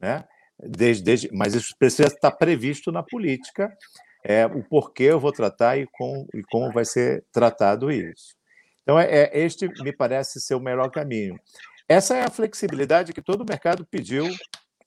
né? 0.01 0.25
Desde, 0.59 1.03
desde, 1.03 1.29
mas 1.33 1.55
isso 1.55 1.75
precisa 1.77 2.07
estar 2.07 2.31
previsto 2.31 2.91
na 2.91 3.01
política, 3.01 3.75
é, 4.23 4.45
o 4.45 4.63
porquê 4.63 5.03
eu 5.03 5.19
vou 5.19 5.31
tratar 5.31 5.77
e, 5.77 5.87
com, 5.87 6.27
e 6.33 6.43
como 6.43 6.71
vai 6.71 6.85
ser 6.85 7.25
tratado 7.31 7.91
isso. 7.91 8.35
Então, 8.83 8.99
é, 8.99 9.05
é, 9.09 9.39
este 9.39 9.67
me 9.83 9.91
parece 9.91 10.39
ser 10.39 10.55
o 10.55 10.59
melhor 10.59 10.89
caminho. 10.91 11.39
Essa 11.87 12.15
é 12.15 12.23
a 12.23 12.29
flexibilidade 12.29 13.13
que 13.13 13.21
todo 13.21 13.41
o 13.41 13.45
mercado 13.45 13.85
pediu 13.85 14.25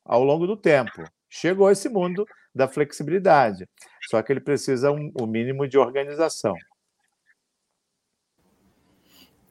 ao 0.04 0.22
longo 0.22 0.46
do 0.46 0.56
tempo. 0.56 1.04
Chegou 1.28 1.70
esse 1.70 1.88
mundo 1.88 2.26
da 2.54 2.68
flexibilidade, 2.68 3.68
só 4.08 4.22
que 4.22 4.32
ele 4.32 4.40
precisa 4.40 4.92
um, 4.92 5.12
um 5.20 5.26
mínimo 5.26 5.66
de 5.66 5.76
organização. 5.76 6.54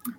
Né? 0.07 0.13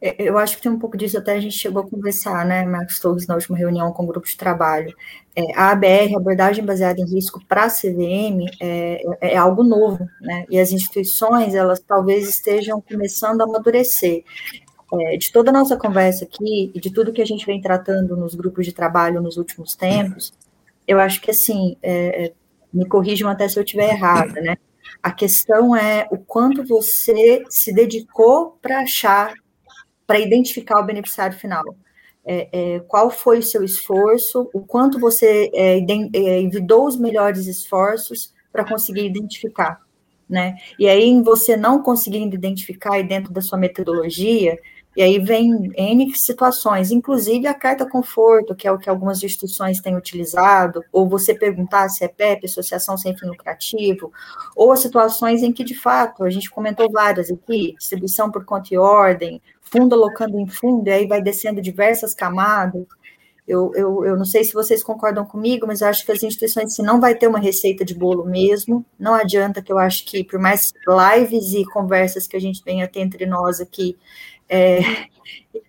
É, 0.00 0.14
eu 0.18 0.38
acho 0.38 0.56
que 0.56 0.62
tem 0.62 0.72
um 0.72 0.78
pouco 0.78 0.96
disso, 0.96 1.18
até 1.18 1.32
a 1.32 1.40
gente 1.40 1.56
chegou 1.56 1.82
a 1.82 1.88
conversar, 1.88 2.44
né, 2.46 2.64
Marcos 2.64 2.98
Torres, 2.98 3.26
na 3.26 3.34
última 3.34 3.56
reunião 3.56 3.92
com 3.92 4.04
o 4.04 4.06
grupo 4.06 4.26
de 4.26 4.36
trabalho. 4.36 4.94
É, 5.36 5.54
a 5.54 5.70
ABR, 5.72 6.16
abordagem 6.16 6.64
baseada 6.64 7.00
em 7.00 7.04
risco 7.04 7.40
para 7.46 7.64
a 7.64 7.70
CVM, 7.70 8.46
é, 8.60 9.02
é, 9.20 9.36
algo 9.36 9.62
novo, 9.62 10.08
né? 10.20 10.44
E 10.50 10.58
as 10.58 10.72
instituições, 10.72 11.54
elas 11.54 11.80
talvez 11.80 12.28
estejam 12.28 12.80
começando 12.80 13.42
a 13.42 13.44
amadurecer. 13.44 14.24
é, 14.92 15.16
de 15.16 15.32
toda 15.32 15.50
a 15.50 15.52
nossa 15.52 15.76
conversa 15.76 16.24
aqui 16.24 16.70
e 16.74 16.80
de 16.80 16.92
tudo 16.92 17.12
que 17.12 17.22
a 17.22 17.26
gente 17.26 17.46
vem 17.46 17.60
tratando 17.60 18.16
nos 18.16 18.34
grupos 18.34 18.66
de 18.66 18.72
trabalho 18.72 19.20
nos 19.22 19.36
últimos 19.36 19.74
tempos, 19.76 20.32
eu 20.86 20.98
acho 21.00 21.20
que 21.20 21.30
assim, 21.30 21.76
é, 21.82 22.26
é 22.26 22.32
me 22.72 22.86
corrijam 22.86 23.28
até 23.28 23.48
se 23.48 23.58
eu 23.58 23.64
estiver 23.64 23.90
errada, 23.90 24.40
né? 24.40 24.56
A 25.02 25.10
questão 25.10 25.74
é 25.74 26.06
o 26.10 26.18
quanto 26.18 26.64
você 26.64 27.44
se 27.48 27.72
dedicou 27.72 28.58
para 28.60 28.80
achar, 28.80 29.32
para 30.06 30.18
identificar 30.18 30.80
o 30.80 30.84
beneficiário 30.84 31.38
final. 31.38 31.64
É, 32.24 32.48
é, 32.52 32.80
qual 32.80 33.10
foi 33.10 33.38
o 33.38 33.42
seu 33.42 33.64
esforço, 33.64 34.50
o 34.52 34.60
quanto 34.60 35.00
você 35.00 35.50
é, 35.54 35.78
é 35.78 36.40
envidou 36.40 36.86
os 36.86 36.98
melhores 36.98 37.46
esforços 37.46 38.34
para 38.52 38.64
conseguir 38.64 39.06
identificar, 39.06 39.80
né? 40.28 40.56
E 40.78 40.86
aí, 40.86 41.22
você 41.22 41.56
não 41.56 41.82
conseguindo 41.82 42.34
identificar 42.34 42.98
e 42.98 43.04
dentro 43.04 43.32
da 43.32 43.40
sua 43.40 43.58
metodologia, 43.58 44.58
e 44.96 45.02
aí 45.02 45.18
vem 45.18 45.70
N 45.76 46.14
situações, 46.16 46.90
inclusive 46.90 47.46
a 47.46 47.54
carta 47.54 47.88
conforto, 47.88 48.54
que 48.54 48.66
é 48.66 48.72
o 48.72 48.78
que 48.78 48.90
algumas 48.90 49.22
instituições 49.22 49.80
têm 49.80 49.96
utilizado, 49.96 50.82
ou 50.92 51.08
você 51.08 51.32
perguntar 51.32 51.88
se 51.88 52.04
é 52.04 52.08
PEP, 52.08 52.46
Associação 52.46 52.96
Sem 52.96 53.16
Fim 53.16 53.26
Lucrativo, 53.26 54.12
ou 54.56 54.72
as 54.72 54.80
situações 54.80 55.42
em 55.42 55.52
que, 55.52 55.62
de 55.62 55.74
fato, 55.74 56.24
a 56.24 56.30
gente 56.30 56.50
comentou 56.50 56.90
várias 56.90 57.30
aqui, 57.30 57.74
distribuição 57.78 58.30
por 58.30 58.44
conta 58.44 58.74
e 58.74 58.78
ordem, 58.78 59.40
fundo 59.60 59.94
alocando 59.94 60.38
em 60.38 60.48
fundo, 60.48 60.88
e 60.88 60.90
aí 60.92 61.06
vai 61.06 61.22
descendo 61.22 61.62
diversas 61.62 62.12
camadas. 62.12 62.84
Eu, 63.46 63.72
eu, 63.74 64.04
eu 64.04 64.16
não 64.16 64.24
sei 64.24 64.44
se 64.44 64.52
vocês 64.52 64.82
concordam 64.82 65.24
comigo, 65.24 65.66
mas 65.66 65.80
eu 65.80 65.88
acho 65.88 66.04
que 66.04 66.12
as 66.12 66.22
instituições, 66.22 66.74
se 66.74 66.82
não 66.82 67.00
vai 67.00 67.16
ter 67.16 67.26
uma 67.26 67.38
receita 67.38 67.84
de 67.84 67.94
bolo 67.94 68.24
mesmo, 68.24 68.84
não 68.98 69.14
adianta 69.14 69.62
que 69.62 69.72
eu 69.72 69.78
acho 69.78 70.04
que, 70.04 70.22
por 70.22 70.38
mais 70.38 70.72
lives 70.86 71.52
e 71.52 71.64
conversas 71.64 72.28
que 72.28 72.36
a 72.36 72.40
gente 72.40 72.62
tenha 72.62 72.84
até 72.84 73.00
entre 73.00 73.26
nós 73.26 73.60
aqui, 73.60 73.96
é, 74.50 74.80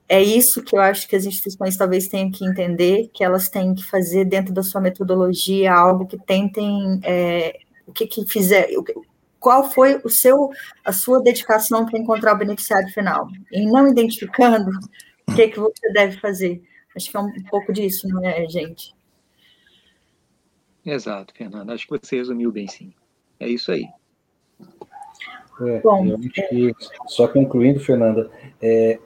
é 0.09 0.21
isso 0.21 0.63
que 0.63 0.75
eu 0.75 0.81
acho 0.81 1.07
que 1.07 1.15
as 1.15 1.25
instituições 1.25 1.77
talvez 1.77 2.07
tenham 2.07 2.31
que 2.31 2.43
entender, 2.43 3.09
que 3.13 3.23
elas 3.23 3.47
têm 3.47 3.73
que 3.75 3.85
fazer 3.85 4.25
dentro 4.25 4.53
da 4.53 4.63
sua 4.63 4.81
metodologia 4.81 5.73
algo 5.73 6.07
que 6.07 6.17
tentem, 6.17 6.99
é, 7.03 7.59
o 7.87 7.93
que, 7.93 8.07
que 8.07 8.25
fizer, 8.25 8.67
qual 9.39 9.69
foi 9.69 10.01
o 10.03 10.09
seu, 10.09 10.49
a 10.83 10.91
sua 10.91 11.21
dedicação 11.21 11.85
para 11.85 11.99
encontrar 11.99 12.33
o 12.33 12.37
beneficiário 12.37 12.89
final, 12.89 13.29
e 13.51 13.65
não 13.65 13.87
identificando 13.87 14.69
o 15.27 15.33
que, 15.35 15.47
que 15.47 15.59
você 15.59 15.93
deve 15.93 16.17
fazer. 16.19 16.61
Acho 16.95 17.09
que 17.09 17.17
é 17.17 17.19
um 17.19 17.43
pouco 17.49 17.71
disso, 17.71 18.07
não 18.07 18.27
é, 18.27 18.47
gente? 18.49 18.93
Exato, 20.85 21.33
Fernanda. 21.33 21.73
Acho 21.73 21.87
que 21.87 21.97
você 21.97 22.17
resumiu 22.17 22.51
bem, 22.51 22.67
sim. 22.67 22.93
É 23.39 23.47
isso 23.47 23.71
aí. 23.71 23.87
É, 25.67 25.79
Bom, 25.79 26.05
eu 26.05 26.17
acho 26.17 26.49
que, 26.49 26.75
só 27.07 27.27
concluindo, 27.27 27.79
Fernanda, 27.79 28.29
é, 28.61 28.99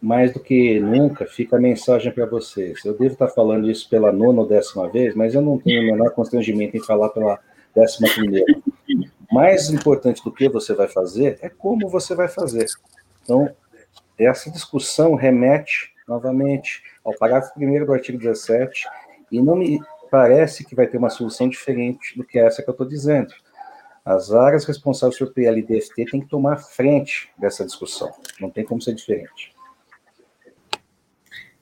mais 0.00 0.32
do 0.32 0.40
que 0.40 0.78
nunca, 0.80 1.26
fica 1.26 1.56
a 1.56 1.60
mensagem 1.60 2.12
para 2.12 2.26
vocês. 2.26 2.84
Eu 2.84 2.96
devo 2.96 3.12
estar 3.12 3.28
falando 3.28 3.70
isso 3.70 3.88
pela 3.88 4.12
nona 4.12 4.42
ou 4.42 4.46
décima 4.46 4.88
vez, 4.88 5.14
mas 5.14 5.34
eu 5.34 5.42
não 5.42 5.58
tenho 5.58 5.82
o 5.82 5.84
menor 5.84 6.10
constrangimento 6.12 6.76
em 6.76 6.80
falar 6.80 7.08
pela 7.10 7.38
décima 7.74 8.08
primeira. 8.14 8.46
Mais 9.30 9.70
importante 9.70 10.22
do 10.24 10.32
que 10.32 10.48
você 10.48 10.72
vai 10.74 10.88
fazer 10.88 11.38
é 11.42 11.48
como 11.48 11.88
você 11.88 12.14
vai 12.14 12.28
fazer. 12.28 12.66
Então, 13.22 13.50
essa 14.18 14.50
discussão 14.50 15.14
remete, 15.14 15.92
novamente, 16.06 16.82
ao 17.04 17.14
parágrafo 17.14 17.52
1 17.58 17.84
do 17.84 17.92
artigo 17.92 18.18
17, 18.18 18.86
e 19.30 19.42
não 19.42 19.56
me 19.56 19.80
parece 20.10 20.64
que 20.64 20.74
vai 20.74 20.86
ter 20.86 20.96
uma 20.96 21.10
solução 21.10 21.48
diferente 21.48 22.16
do 22.16 22.24
que 22.24 22.38
essa 22.38 22.62
que 22.62 22.70
eu 22.70 22.72
estou 22.72 22.86
dizendo. 22.86 23.34
As 24.08 24.32
áreas 24.32 24.64
responsáveis 24.64 25.18
por 25.18 25.34
PLDFT 25.34 26.06
têm 26.06 26.22
que 26.22 26.28
tomar 26.28 26.56
frente 26.56 27.28
dessa 27.36 27.62
discussão. 27.62 28.10
Não 28.40 28.48
tem 28.48 28.64
como 28.64 28.80
ser 28.80 28.94
diferente. 28.94 29.52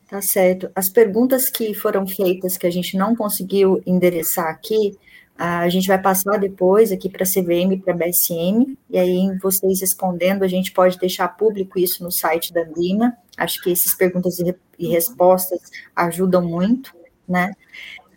Tá 0.08 0.22
certo. 0.22 0.70
As 0.72 0.88
perguntas 0.88 1.50
que 1.50 1.74
foram 1.74 2.06
feitas 2.06 2.56
que 2.56 2.64
a 2.64 2.70
gente 2.70 2.96
não 2.96 3.16
conseguiu 3.16 3.82
endereçar 3.84 4.46
aqui, 4.46 4.96
a 5.36 5.68
gente 5.68 5.88
vai 5.88 6.00
passar 6.00 6.38
depois 6.38 6.92
aqui 6.92 7.08
para 7.08 7.24
a 7.24 7.26
CVM 7.26 7.72
e 7.72 7.78
para 7.80 7.92
a 7.92 7.96
BSM, 7.96 8.78
e 8.88 8.96
aí 8.96 9.36
vocês 9.42 9.80
respondendo, 9.80 10.44
a 10.44 10.48
gente 10.48 10.70
pode 10.70 10.96
deixar 11.00 11.26
público 11.36 11.80
isso 11.80 12.04
no 12.04 12.12
site 12.12 12.52
da 12.52 12.62
Lima. 12.62 13.16
Acho 13.36 13.60
que 13.60 13.72
essas 13.72 13.92
perguntas 13.92 14.38
e 14.78 14.86
respostas 14.86 15.60
ajudam 15.96 16.42
muito, 16.42 16.94
né? 17.28 17.50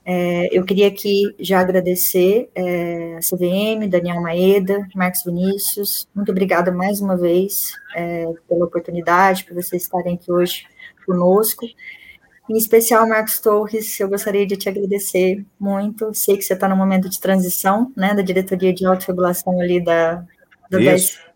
É, 0.05 0.57
eu 0.57 0.65
queria 0.65 0.88
aqui 0.88 1.35
já 1.39 1.59
agradecer 1.59 2.49
é, 2.55 3.15
a 3.15 3.19
CVM, 3.19 3.88
Daniel 3.88 4.21
Maeda, 4.21 4.88
Marcos 4.95 5.23
Vinícius, 5.23 6.07
muito 6.15 6.31
obrigada 6.31 6.71
mais 6.71 6.99
uma 6.99 7.15
vez 7.15 7.73
é, 7.95 8.26
pela 8.47 8.65
oportunidade, 8.65 9.43
por 9.43 9.53
vocês 9.53 9.84
estarem 9.84 10.15
aqui 10.15 10.31
hoje 10.31 10.65
conosco. 11.05 11.65
Em 12.49 12.57
especial, 12.57 13.07
Marcos 13.07 13.39
Torres, 13.39 13.99
eu 13.99 14.09
gostaria 14.09 14.45
de 14.47 14.57
te 14.57 14.67
agradecer 14.67 15.45
muito. 15.59 16.11
Sei 16.15 16.35
que 16.35 16.41
você 16.41 16.53
está 16.53 16.67
no 16.67 16.76
momento 16.76 17.07
de 17.07 17.19
transição, 17.19 17.91
né, 17.95 18.15
da 18.15 18.23
diretoria 18.23 18.73
de 18.73 18.88
autorregulação 18.88 19.59
ali 19.61 19.80
da, 19.80 20.26
da 20.71 20.81
Isso. 20.81 21.28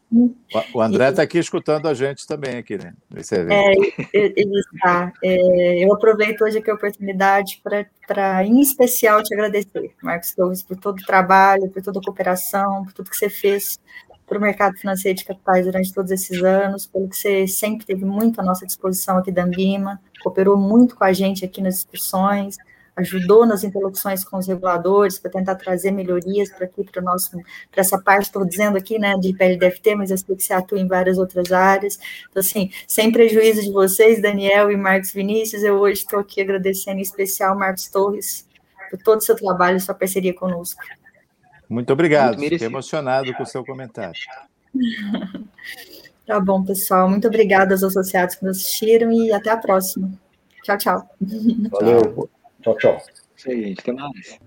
O 0.74 0.82
André 0.82 1.10
está 1.10 1.24
aqui 1.24 1.40
escutando 1.40 1.88
a 1.88 1.94
gente 1.94 2.28
também 2.28 2.58
aqui, 2.58 2.78
né? 2.78 2.94
Evento. 3.12 3.52
É, 3.52 3.74
ele 4.14 4.60
está. 4.60 5.12
É, 5.24 5.84
eu 5.84 5.94
aproveito 5.94 6.42
hoje 6.42 6.60
aqui 6.60 6.70
a 6.70 6.76
oportunidade 6.76 7.62
para, 8.08 8.46
em 8.46 8.62
especial, 8.62 9.24
te 9.24 9.34
agradecer, 9.34 9.92
Marcos 10.02 10.34
Torres, 10.34 10.62
por 10.62 10.78
todo 10.78 11.00
o 11.00 11.06
trabalho, 11.06 11.70
por 11.70 11.82
toda 11.82 12.00
a 12.00 12.04
cooperação, 12.04 12.84
por 12.84 12.94
tudo 12.94 13.10
que 13.10 13.18
você 13.18 13.30
fez 13.30 13.80
para 14.26 14.38
o 14.38 14.42
mercado 14.42 14.78
financeiro 14.78 15.18
de 15.18 15.26
capitais 15.26 15.66
durante 15.66 15.94
todos 15.94 16.12
esses 16.12 16.44
anos, 16.44 16.86
pelo 16.86 17.10
que 17.10 17.18
você 17.18 17.48
sempre 17.48 17.86
teve 17.86 18.06
muito 18.06 18.40
à 18.40 18.44
nossa 18.44 18.66
disposição 18.66 19.18
aqui 19.18 19.32
da 19.32 19.44
Ambima, 19.44 20.00
cooperou 20.22 20.58
muito 20.58 20.96
com 20.96 21.04
a 21.04 21.12
gente 21.12 21.44
aqui 21.44 21.62
nas 21.62 21.76
discussões, 21.76 22.56
ajudou 22.96 23.46
nas 23.46 23.64
interlocuções 23.64 24.24
com 24.24 24.38
os 24.38 24.48
reguladores 24.48 25.18
para 25.18 25.32
tentar 25.32 25.56
trazer 25.56 25.92
melhorias 25.92 26.50
para 26.50 26.66
aqui, 26.66 26.84
para 26.84 27.02
nosso, 27.02 27.32
para 27.72 27.82
essa 27.82 28.00
parte, 28.00 28.26
estou 28.26 28.46
dizendo 28.46 28.78
aqui, 28.78 29.00
né, 29.00 29.16
de 29.18 29.34
PLDFT, 29.34 29.96
mas 29.96 30.12
eu 30.12 30.18
sei 30.18 30.36
que 30.36 30.44
você 30.44 30.54
atua 30.54 30.80
em 30.80 30.88
várias 30.88 31.18
outras 31.18 31.52
áreas. 31.52 31.98
Então, 32.30 32.40
assim, 32.40 32.72
sem 32.88 33.12
prejuízo 33.12 33.62
de 33.62 33.72
vocês, 33.72 34.22
Daniel 34.22 34.72
e 34.72 34.78
Marcos 34.78 35.12
Vinícius, 35.12 35.64
eu 35.64 35.76
hoje 35.76 36.02
estou 36.02 36.20
aqui 36.20 36.42
agradecendo 36.42 37.00
em 37.00 37.02
especial 37.02 37.58
Marcos 37.58 37.88
Torres 37.88 38.48
por 38.90 39.00
todo 39.00 39.20
o 39.20 39.24
seu 39.24 39.36
trabalho 39.36 39.78
e 39.78 39.80
sua 39.80 39.96
parceria 39.96 40.34
conosco. 40.34 40.82
Muito 41.68 41.92
obrigado, 41.92 42.38
Muito 42.38 42.50
fiquei 42.52 42.68
emocionado 42.68 43.34
com 43.34 43.42
o 43.42 43.46
seu 43.46 43.66
comentário. 43.66 44.20
tá 46.28 46.40
bom, 46.40 46.64
pessoal. 46.64 47.10
Muito 47.10 47.28
obrigada 47.28 47.74
aos 47.74 47.84
associados 47.84 48.36
que 48.36 48.46
nos 48.46 48.58
assistiram 48.58 49.12
e 49.12 49.32
até 49.32 49.50
a 49.50 49.58
próxima. 49.58 50.12
Tchau, 50.64 50.78
tchau. 50.78 51.10
Valeu. 51.72 52.30
Tchau, 52.64 52.78
tchau. 52.78 52.98
Isso 53.36 53.50
aí, 53.50 53.64
gente. 53.64 53.82
Até 53.82 53.92
mais. 53.92 54.40